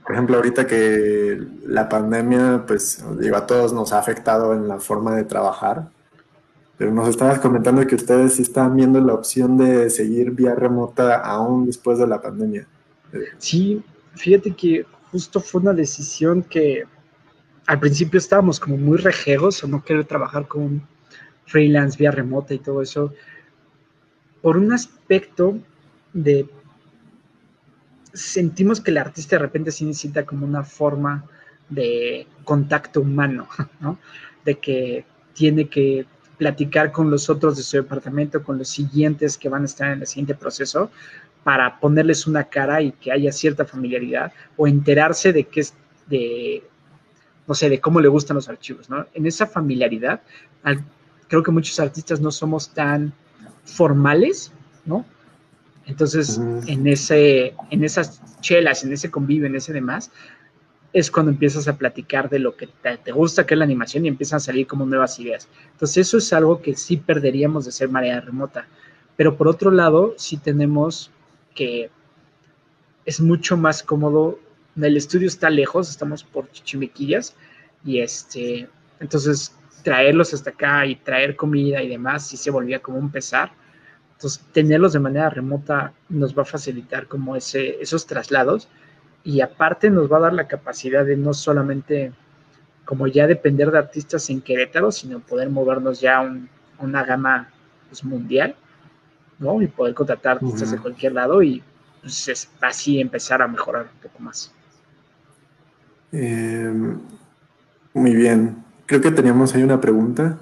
por 0.05 0.13
ejemplo, 0.15 0.37
ahorita 0.37 0.67
que 0.67 1.47
la 1.67 1.89
pandemia, 1.89 2.65
pues, 2.67 3.05
digo, 3.19 3.37
a 3.37 3.47
todos 3.47 3.73
nos 3.73 3.93
ha 3.93 3.99
afectado 3.99 4.53
en 4.55 4.69
la 4.69 4.79
forma 4.81 5.15
de 5.15 5.25
trabajar, 5.25 5.91
pero 6.77 6.93
nos 6.93 7.09
estabas 7.09 7.39
comentando 7.39 7.87
que 7.87 7.95
ustedes 7.95 8.35
sí 8.35 8.43
están 8.43 8.77
viendo 8.77 9.01
la 9.01 9.15
opción 9.15 9.57
de 9.57 9.91
seguir 9.91 10.31
vía 10.33 10.55
remota 10.55 11.17
aún 11.17 11.67
después 11.67 11.99
de 11.99 12.07
la 12.07 12.21
pandemia. 12.21 12.67
Sí, 13.39 13.83
fíjate 14.15 14.53
que 14.53 14.87
justo 15.11 15.41
fue 15.41 15.61
una 15.61 15.75
decisión 15.75 16.43
que 16.43 16.85
al 17.67 17.79
principio 17.79 18.19
estábamos 18.19 18.59
como 18.59 18.77
muy 18.77 18.99
rejegos 18.99 19.63
o 19.63 19.69
no 19.69 19.85
querer 19.85 20.05
trabajar 20.07 20.49
con 20.49 20.83
freelance 21.47 21.99
vía 21.99 22.11
remota 22.11 22.55
y 22.55 22.59
todo 22.59 22.83
eso, 22.83 23.13
por 24.41 24.57
un 24.57 24.73
aspecto 24.73 25.59
de 26.13 26.49
sentimos 28.13 28.81
que 28.81 28.91
el 28.91 28.99
artista 28.99 29.37
de 29.37 29.43
repente 29.43 29.71
sí 29.71 29.85
necesita 29.85 30.25
como 30.25 30.47
una 30.47 30.65
forma 30.65 31.25
de 31.69 32.27
contacto 32.45 33.01
humano, 33.01 33.49
¿no? 33.81 33.99
De 34.45 34.59
que 34.59 35.05
tiene 35.35 35.69
que 35.69 36.07
platicar 36.43 36.91
con 36.91 37.09
los 37.09 37.31
otros 37.31 37.57
de 37.57 37.63
su 37.63 37.77
departamento, 37.77 38.43
con 38.43 38.59
los 38.59 38.69
siguientes 38.69 39.39
que 39.39 39.49
van 39.49 39.63
a 39.63 39.67
estar 39.67 39.93
en 39.93 40.01
el 40.01 40.09
siguiente 40.09 40.35
proceso, 40.35 40.91
para 41.45 41.79
ponerles 41.79 42.27
una 42.27 42.43
cara 42.43 42.83
y 42.83 42.91
que 42.91 43.13
haya 43.13 43.31
cierta 43.31 43.65
familiaridad 43.65 44.33
o 44.57 44.67
enterarse 44.67 45.33
de 45.33 45.45
qué 45.45 45.61
es, 45.61 45.73
de, 46.09 46.65
no 47.47 47.55
sé, 47.55 47.71
de 47.71 47.81
cómo 47.81 48.01
le 48.01 48.09
gustan 48.09 48.35
los 48.35 48.49
archivos, 48.49 48.91
¿no? 48.91 49.07
En 49.15 49.25
esa 49.25 49.47
familiaridad, 49.47 50.21
creo 51.29 51.45
que 51.45 51.53
muchos 51.53 51.79
artistas 51.79 52.21
no 52.21 52.33
somos 52.33 52.75
tan 52.75 53.13
formales, 53.65 54.51
¿no? 54.85 55.07
Entonces, 55.87 56.41
en, 56.67 56.89
ese, 56.89 57.55
en 57.71 57.85
esas 57.85 58.21
chelas, 58.41 58.83
en 58.83 58.93
ese 58.93 59.13
convivio, 59.13 59.47
en 59.47 59.55
ese 59.55 59.73
demás, 59.73 60.11
es 60.93 61.11
cuando 61.11 61.33
empiezas 61.33 61.69
a 61.69 61.77
platicar 61.77 62.29
de 62.29 62.39
lo 62.39 62.57
que 62.57 62.69
te, 63.05 63.13
gusta, 63.13 63.47
que 63.47 63.55
es 63.55 63.59
la 63.59 63.65
animación, 63.65 64.05
y 64.05 64.09
empiezan 64.09 64.37
a 64.39 64.41
salir 64.41 64.67
como 64.67 64.85
nuevas 64.85 65.19
ideas. 65.19 65.49
Entonces, 65.73 66.09
eso 66.09 66.19
es 66.19 66.33
algo 66.33 66.61
que 66.61 66.77
sí 66.77 66.97
perderíamos 66.97 67.65
de 67.65 67.73
ser 67.73 67.89
manera 67.89 68.21
remota. 68.21 68.67
Pero 69.17 69.37
por 69.37 69.49
otro 69.49 69.71
lado, 69.71 70.15
sí 70.17 70.37
tenemos 70.37 71.11
que 71.55 71.91
es 73.05 73.21
mucho 73.21 73.57
más 73.57 73.83
cómodo. 73.83 74.39
El 74.77 74.97
estudio 74.97 75.29
está 75.29 75.51
lejos, 75.51 75.91
estamos 75.91 76.25
por 76.25 76.51
Chichimequillas, 76.51 77.35
y 77.85 78.01
este, 78.01 78.69
entonces 79.01 79.57
traerlos 79.83 80.33
hasta 80.33 80.51
acá 80.51 80.87
y 80.87 80.97
traer 80.97 81.37
comida 81.37 81.83
y 81.83 81.89
demás, 81.89 82.29
sí 82.29 82.37
se 82.37 82.51
volvía 82.51 82.81
como 82.81 82.99
un 82.99 83.11
pesar 83.11 83.53
entonces, 84.23 84.45
tenerlos 84.53 84.93
de 84.93 85.01
manera 85.01 85.31
remota 85.31 85.95
nos 86.09 86.39
va 86.39 86.43
a 86.43 86.45
facilitar 86.45 87.09
como 87.09 87.35
ese, 87.35 87.83
esos 87.83 88.07
traslados 88.07 88.69
y 89.25 89.41
aparte 89.41 89.91
nos 89.91 90.11
va 90.11 90.17
a 90.19 90.21
dar 90.21 90.33
la 90.33 90.49
capacidad 90.49 91.05
de 91.05 91.17
no 91.17 91.33
solamente 91.35 92.13
como 92.85 93.07
ya 93.07 93.27
depender 93.27 93.71
de 93.71 93.79
artistas 93.79 94.29
en 94.31 94.41
Querétaro, 94.41 94.91
sino 94.91 95.21
poder 95.21 95.49
movernos 95.49 96.01
ya 96.01 96.19
a 96.19 96.37
una 96.79 97.05
gama 97.05 97.49
pues, 97.89 98.05
mundial, 98.05 98.57
¿no? 99.39 99.63
Y 99.63 99.69
poder 99.69 99.95
contratar 99.95 100.37
artistas 100.37 100.73
de 100.73 100.79
cualquier 100.79 101.13
lado 101.13 101.43
y 101.43 101.63
pues, 102.01 102.49
así 102.61 103.01
empezar 103.01 103.41
a 103.43 103.49
mejorar 103.49 103.89
un 103.95 104.01
poco 104.01 104.19
más. 104.23 104.53
Em, 106.11 106.99
muy 107.95 108.15
bien. 108.15 108.65
Creo 108.87 109.01
que 109.01 109.11
teníamos 109.11 109.55
ahí 109.55 109.63
una 109.63 109.81
pregunta. 109.81 110.39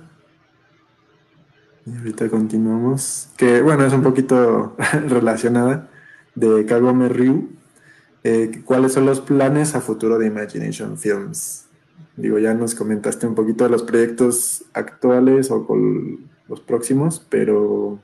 Y 1.86 1.96
ahorita 1.96 2.28
continuamos. 2.30 3.28
Que 3.36 3.60
bueno, 3.62 3.84
es 3.84 3.92
un 3.92 4.02
poquito 4.02 4.76
relacionada 5.08 5.88
de 6.34 6.64
Kagome 6.66 7.08
Ryu. 7.08 7.59
Eh, 8.22 8.62
¿Cuáles 8.64 8.92
son 8.92 9.06
los 9.06 9.20
planes 9.20 9.74
a 9.74 9.80
futuro 9.80 10.18
de 10.18 10.26
Imagination 10.26 10.98
Films? 10.98 11.66
Digo, 12.16 12.38
ya 12.38 12.54
nos 12.54 12.74
comentaste 12.74 13.26
un 13.26 13.34
poquito 13.34 13.64
de 13.64 13.70
los 13.70 13.82
proyectos 13.82 14.64
actuales 14.74 15.50
o 15.50 15.66
con 15.66 16.28
los 16.48 16.60
próximos, 16.60 17.24
pero 17.28 17.98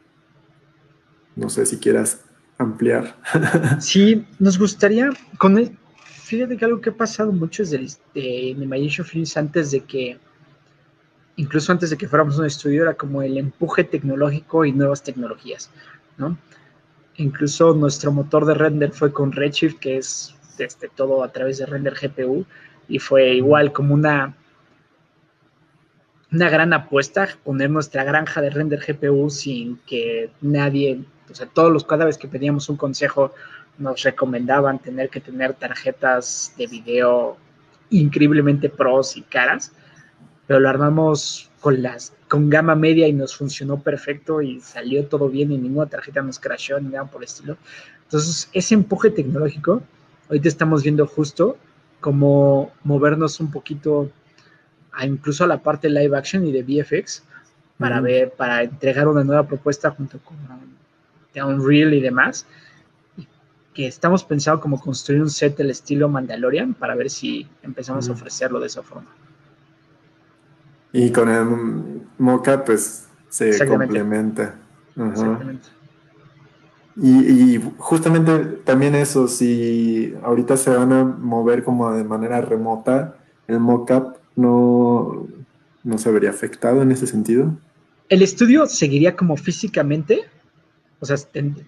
no 1.34 1.50
sé 1.50 1.66
si 1.66 1.78
quieras 1.78 2.20
ampliar. 2.58 3.16
Sí, 3.80 4.26
nos 4.38 4.58
gustaría, 4.58 5.10
con 5.38 5.58
el, 5.58 5.76
fíjate 6.04 6.56
que 6.56 6.64
algo 6.64 6.80
que 6.80 6.90
ha 6.90 6.94
pasado 6.94 7.32
mucho 7.32 7.62
desde 7.62 7.98
de 8.14 8.48
Imagination 8.50 9.06
Films 9.06 9.36
antes 9.36 9.70
de 9.70 9.80
que 9.80 10.18
incluso 11.36 11.70
antes 11.70 11.90
de 11.90 11.96
que 11.96 12.08
fuéramos 12.08 12.38
un 12.38 12.46
estudio, 12.46 12.82
era 12.82 12.94
como 12.94 13.22
el 13.22 13.36
empuje 13.38 13.84
tecnológico 13.84 14.64
y 14.64 14.72
nuevas 14.72 15.02
tecnologías, 15.02 15.70
¿no? 16.16 16.36
Incluso 17.18 17.74
nuestro 17.74 18.12
motor 18.12 18.44
de 18.44 18.54
render 18.54 18.92
fue 18.92 19.12
con 19.12 19.32
Redshift, 19.32 19.78
que 19.78 19.96
es 19.96 20.34
este, 20.58 20.88
todo 20.88 21.22
a 21.22 21.32
través 21.32 21.58
de 21.58 21.66
render 21.66 21.94
GPU, 21.94 22.44
y 22.88 22.98
fue 22.98 23.34
igual 23.34 23.72
como 23.72 23.94
una, 23.94 24.36
una 26.30 26.50
gran 26.50 26.72
apuesta 26.72 27.28
poner 27.44 27.70
nuestra 27.70 28.04
granja 28.04 28.40
de 28.40 28.50
render 28.50 28.80
GPU 28.86 29.30
sin 29.30 29.78
que 29.86 30.30
nadie, 30.40 31.04
o 31.30 31.34
sea, 31.34 31.46
todos 31.46 31.72
los, 31.72 31.84
cada 31.84 32.04
vez 32.04 32.18
que 32.18 32.28
pedíamos 32.28 32.68
un 32.68 32.76
consejo, 32.76 33.32
nos 33.78 34.02
recomendaban 34.02 34.78
tener 34.78 35.10
que 35.10 35.20
tener 35.20 35.54
tarjetas 35.54 36.54
de 36.56 36.66
video 36.66 37.36
increíblemente 37.90 38.68
pros 38.70 39.16
y 39.16 39.22
caras 39.22 39.72
pero 40.46 40.60
lo 40.60 40.68
armamos 40.68 41.50
con 41.60 41.82
las 41.82 42.12
con 42.28 42.50
gama 42.50 42.74
media 42.74 43.06
y 43.06 43.12
nos 43.12 43.36
funcionó 43.36 43.80
perfecto 43.80 44.42
y 44.42 44.60
salió 44.60 45.06
todo 45.06 45.28
bien 45.28 45.52
y 45.52 45.58
ninguna 45.58 45.86
tarjeta 45.86 46.22
nos 46.22 46.38
crashó 46.38 46.80
ni 46.80 46.88
nada 46.88 47.06
por 47.06 47.22
el 47.22 47.28
estilo. 47.28 47.56
Entonces, 48.04 48.48
ese 48.52 48.74
empuje 48.74 49.10
tecnológico, 49.10 49.82
ahorita 50.28 50.48
estamos 50.48 50.82
viendo 50.82 51.06
justo 51.06 51.56
cómo 52.00 52.72
movernos 52.84 53.40
un 53.40 53.50
poquito 53.50 54.10
a 54.92 55.06
incluso 55.06 55.44
a 55.44 55.46
la 55.46 55.62
parte 55.62 55.88
live 55.88 56.16
action 56.16 56.46
y 56.46 56.52
de 56.52 56.62
VFX 56.62 57.24
para 57.78 58.00
ver, 58.00 58.32
para 58.32 58.62
entregar 58.62 59.06
una 59.08 59.22
nueva 59.22 59.46
propuesta 59.46 59.90
junto 59.90 60.18
con 60.20 60.36
Unreal 61.34 61.94
y 61.94 62.00
demás. 62.00 62.46
Y 63.16 63.26
que 63.74 63.86
estamos 63.86 64.24
pensando 64.24 64.60
como 64.60 64.80
construir 64.80 65.20
un 65.20 65.30
set 65.30 65.56
del 65.56 65.70
estilo 65.70 66.08
Mandalorian 66.08 66.74
para 66.74 66.94
ver 66.94 67.10
si 67.10 67.46
empezamos 67.62 68.08
a 68.08 68.12
ofrecerlo 68.12 68.58
de 68.58 68.66
esa 68.66 68.82
forma. 68.82 69.10
Y 70.92 71.12
con 71.12 71.28
el 71.28 71.95
moca, 72.18 72.64
pues 72.64 73.06
se 73.28 73.66
complementa. 73.66 74.54
Exactamente. 74.96 75.68
Y, 76.96 77.60
justamente 77.76 78.38
también 78.64 78.94
eso, 78.94 79.28
si 79.28 80.14
ahorita 80.22 80.56
se 80.56 80.70
van 80.70 80.92
a 80.92 81.04
mover 81.04 81.62
como 81.62 81.92
de 81.92 82.04
manera 82.04 82.40
remota, 82.40 83.16
el 83.48 83.60
mockup 83.60 84.16
no, 84.34 85.28
no 85.84 85.98
se 85.98 86.10
vería 86.10 86.30
afectado 86.30 86.80
en 86.80 86.90
ese 86.92 87.06
sentido. 87.06 87.52
El 88.08 88.22
estudio 88.22 88.66
seguiría 88.66 89.14
como 89.14 89.36
físicamente, 89.36 90.22
o 91.00 91.04
sea, 91.04 91.16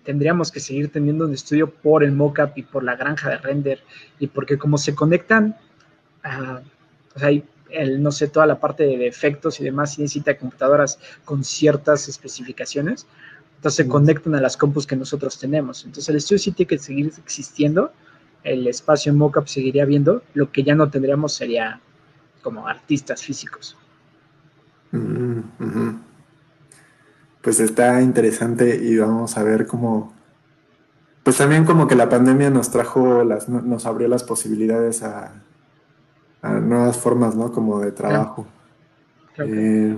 tendríamos 0.02 0.50
que 0.50 0.60
seguir 0.60 0.90
teniendo 0.90 1.26
un 1.26 1.34
estudio 1.34 1.70
por 1.70 2.02
el 2.02 2.12
mockup 2.12 2.56
y 2.56 2.62
por 2.62 2.82
la 2.82 2.96
granja 2.96 3.28
de 3.28 3.36
render, 3.36 3.80
y 4.18 4.28
porque 4.28 4.56
como 4.56 4.78
se 4.78 4.94
conectan, 4.94 5.56
o 6.24 7.18
sea, 7.18 7.28
hay 7.28 7.44
el, 7.70 8.02
no 8.02 8.10
sé, 8.12 8.28
toda 8.28 8.46
la 8.46 8.58
parte 8.58 8.84
de 8.84 9.06
efectos 9.06 9.60
y 9.60 9.64
demás 9.64 9.98
necesita 9.98 10.36
computadoras 10.36 10.98
con 11.24 11.44
ciertas 11.44 12.08
especificaciones. 12.08 13.06
Entonces 13.56 13.84
se 13.84 13.88
conectan 13.88 14.34
a 14.34 14.40
las 14.40 14.56
compus 14.56 14.86
que 14.86 14.96
nosotros 14.96 15.38
tenemos. 15.38 15.84
Entonces 15.84 16.08
el 16.08 16.16
estudio 16.16 16.38
sí 16.38 16.52
tiene 16.52 16.68
que 16.68 16.78
seguir 16.78 17.12
existiendo, 17.18 17.92
el 18.44 18.66
espacio 18.66 19.10
en 19.10 19.18
mockup 19.18 19.48
seguiría 19.48 19.84
viendo, 19.84 20.22
lo 20.34 20.52
que 20.52 20.62
ya 20.62 20.74
no 20.74 20.88
tendríamos 20.90 21.34
sería 21.34 21.80
como 22.42 22.68
artistas 22.68 23.22
físicos. 23.22 23.76
Mm, 24.92 25.40
pues 27.42 27.60
está 27.60 28.00
interesante 28.00 28.76
y 28.76 28.96
vamos 28.96 29.36
a 29.36 29.42
ver 29.42 29.66
cómo, 29.66 30.14
pues 31.24 31.36
también 31.36 31.64
como 31.64 31.88
que 31.88 31.96
la 31.96 32.08
pandemia 32.08 32.50
nos 32.50 32.70
trajo, 32.70 33.24
las, 33.24 33.48
nos 33.48 33.86
abrió 33.86 34.06
las 34.06 34.22
posibilidades 34.22 35.02
a, 35.02 35.42
nuevas 36.42 36.96
formas, 36.96 37.34
¿no? 37.34 37.52
Como 37.52 37.80
de 37.80 37.92
trabajo. 37.92 38.46
Eh, 39.38 39.96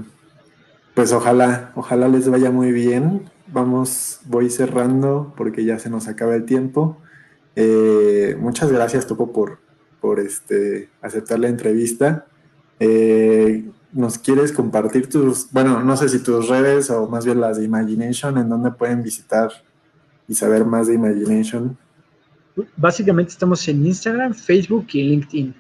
pues 0.95 1.13
ojalá, 1.13 1.73
ojalá 1.75 2.09
les 2.09 2.29
vaya 2.29 2.51
muy 2.51 2.73
bien. 2.73 3.31
Vamos, 3.47 4.21
voy 4.27 4.51
cerrando 4.51 5.33
porque 5.37 5.65
ya 5.65 5.79
se 5.79 5.91
nos 5.91 6.09
acaba 6.09 6.35
el 6.35 6.45
tiempo. 6.45 6.99
Eh, 7.57 8.37
muchas 8.39 8.71
gracias, 8.71 9.07
Topo, 9.07 9.33
por, 9.33 9.59
por 10.01 10.21
este, 10.21 10.89
aceptar 11.03 11.39
la 11.39 11.49
entrevista. 11.49 12.27
Eh, 12.79 13.69
¿Nos 13.93 14.19
quieres 14.19 14.53
compartir 14.53 15.09
tus, 15.09 15.51
bueno, 15.51 15.83
no 15.83 15.97
sé 15.97 16.09
si 16.09 16.23
tus 16.23 16.49
redes 16.49 16.91
o 16.91 17.09
más 17.09 17.25
bien 17.25 17.41
las 17.41 17.59
de 17.59 17.65
Imagination, 17.65 18.39
en 18.39 18.49
donde 18.49 18.71
pueden 18.71 19.03
visitar 19.03 19.51
y 20.29 20.35
saber 20.35 20.65
más 20.65 20.87
de 20.87 20.95
Imagination? 20.95 21.77
Básicamente 22.77 23.33
estamos 23.33 23.67
en 23.69 23.85
Instagram, 23.85 24.35
Facebook 24.35 24.87
y 24.93 25.03
LinkedIn, 25.03 25.55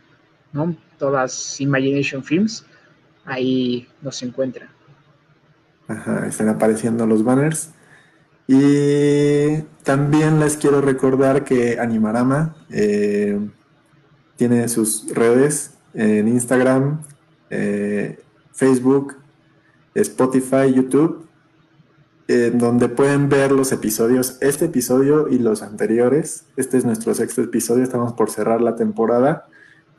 ¿no? 0.52 0.76
Todas 0.98 1.60
Imagination 1.60 2.22
Films, 2.22 2.64
ahí 3.24 3.88
nos 4.02 4.22
encuentran. 4.22 4.68
Están 6.26 6.48
apareciendo 6.48 7.06
los 7.06 7.24
banners. 7.24 7.70
Y 8.46 9.62
también 9.84 10.40
les 10.40 10.56
quiero 10.56 10.80
recordar 10.80 11.44
que 11.44 11.78
Animarama 11.78 12.56
eh, 12.68 13.38
tiene 14.36 14.68
sus 14.68 15.06
redes 15.14 15.74
en 15.94 16.26
Instagram, 16.26 17.02
eh, 17.50 18.20
Facebook, 18.52 19.16
Spotify, 19.94 20.72
YouTube, 20.74 21.28
en 22.26 22.58
donde 22.58 22.88
pueden 22.88 23.28
ver 23.28 23.52
los 23.52 23.72
episodios, 23.72 24.36
este 24.40 24.66
episodio 24.66 25.28
y 25.28 25.38
los 25.38 25.62
anteriores. 25.62 26.44
Este 26.56 26.78
es 26.78 26.84
nuestro 26.84 27.14
sexto 27.14 27.42
episodio, 27.42 27.82
estamos 27.82 28.12
por 28.14 28.30
cerrar 28.30 28.60
la 28.60 28.76
temporada. 28.76 29.46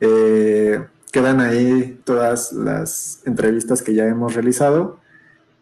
Eh, 0.04 0.84
quedan 1.12 1.38
ahí 1.38 2.00
todas 2.02 2.52
las 2.52 3.20
entrevistas 3.24 3.82
que 3.82 3.94
ya 3.94 4.06
hemos 4.06 4.34
realizado 4.34 4.98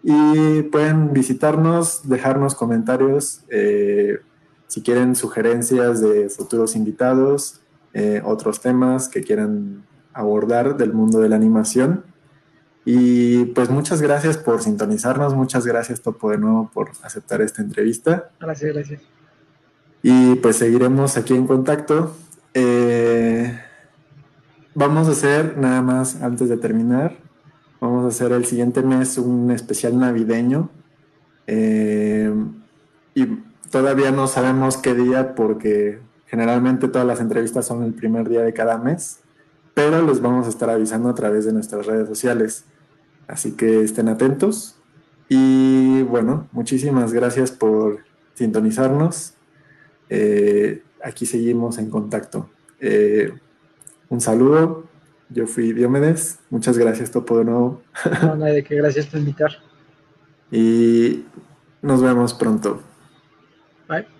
y 0.03 0.63
pueden 0.63 1.13
visitarnos, 1.13 2.09
dejarnos 2.09 2.55
comentarios 2.55 3.43
eh, 3.51 4.21
si 4.67 4.83
quieren 4.83 5.15
sugerencias 5.15 6.01
de 6.01 6.31
futuros 6.31 6.75
invitados, 6.75 7.61
eh, 7.93 8.23
otros 8.25 8.61
temas 8.61 9.11
que 9.11 9.23
quieran 9.23 9.85
abordar 10.15 10.79
del 10.79 10.95
mundo 10.95 11.21
de 11.21 11.29
la 11.29 11.37
animación. 11.37 12.05
Y 12.87 13.45
pues 13.47 13.69
muchas 13.69 14.01
gracias 14.01 14.39
por 14.39 14.63
sintonizarnos, 14.63 15.35
muchas 15.35 15.67
gracias 15.67 16.01
Topo 16.01 16.31
de 16.31 16.39
nuevo 16.39 16.71
por 16.73 16.93
aceptar 17.03 17.43
esta 17.43 17.61
entrevista. 17.61 18.31
Gracias, 18.41 18.73
gracias. 18.73 19.03
Y 20.03 20.37
pues 20.37 20.57
seguiremos 20.57 21.19
aquí 21.19 21.35
en 21.35 21.47
contacto. 21.47 22.17
Eh, 22.55 23.61
vamos 24.75 25.09
a 25.09 25.13
hacer 25.13 25.57
nada 25.59 25.83
más 25.83 26.23
antes 26.23 26.49
de 26.49 26.57
terminar 26.57 27.17
Vamos 27.81 28.05
a 28.05 28.09
hacer 28.09 28.33
el 28.33 28.45
siguiente 28.45 28.83
mes 28.83 29.17
un 29.17 29.51
especial 29.51 29.99
navideño. 29.99 30.69
Eh, 31.47 32.31
y 33.15 33.27
todavía 33.71 34.11
no 34.11 34.27
sabemos 34.27 34.77
qué 34.77 34.95
día 34.95 35.35
porque 35.35 35.99
generalmente 36.27 36.89
todas 36.89 37.07
las 37.07 37.21
entrevistas 37.21 37.67
son 37.67 37.83
el 37.83 37.95
primer 37.95 38.29
día 38.29 38.43
de 38.43 38.53
cada 38.53 38.77
mes, 38.77 39.21
pero 39.73 40.03
les 40.07 40.21
vamos 40.21 40.47
a 40.47 40.51
estar 40.51 40.69
avisando 40.69 41.09
a 41.09 41.15
través 41.15 41.47
de 41.47 41.55
nuestras 41.55 41.87
redes 41.87 42.07
sociales. 42.07 42.65
Así 43.27 43.53
que 43.53 43.83
estén 43.83 44.09
atentos. 44.09 44.77
Y 45.31 46.03
bueno, 46.03 46.49
muchísimas 46.53 47.15
gracias 47.15 47.51
por 47.51 48.01
sintonizarnos. 48.35 49.33
Eh, 50.11 50.83
aquí 51.03 51.25
seguimos 51.25 51.79
en 51.79 51.89
contacto. 51.89 52.51
Eh, 52.79 53.33
un 54.11 54.21
saludo 54.21 54.91
yo 55.31 55.47
fui 55.47 55.73
Diomedes. 55.73 56.41
Muchas 56.51 56.77
gracias, 56.77 57.11
Topo, 57.11 57.39
de 57.39 57.45
nuevo. 57.45 57.83
No, 58.23 58.37
no 58.37 58.45
hay 58.45 58.55
de 58.57 58.65
qué. 58.65 58.75
Gracias 58.77 59.07
por 59.07 59.21
invitar. 59.21 59.51
Y 60.51 61.25
nos 61.83 62.03
vemos 62.03 62.35
pronto. 62.35 62.83
Bye. 63.89 64.20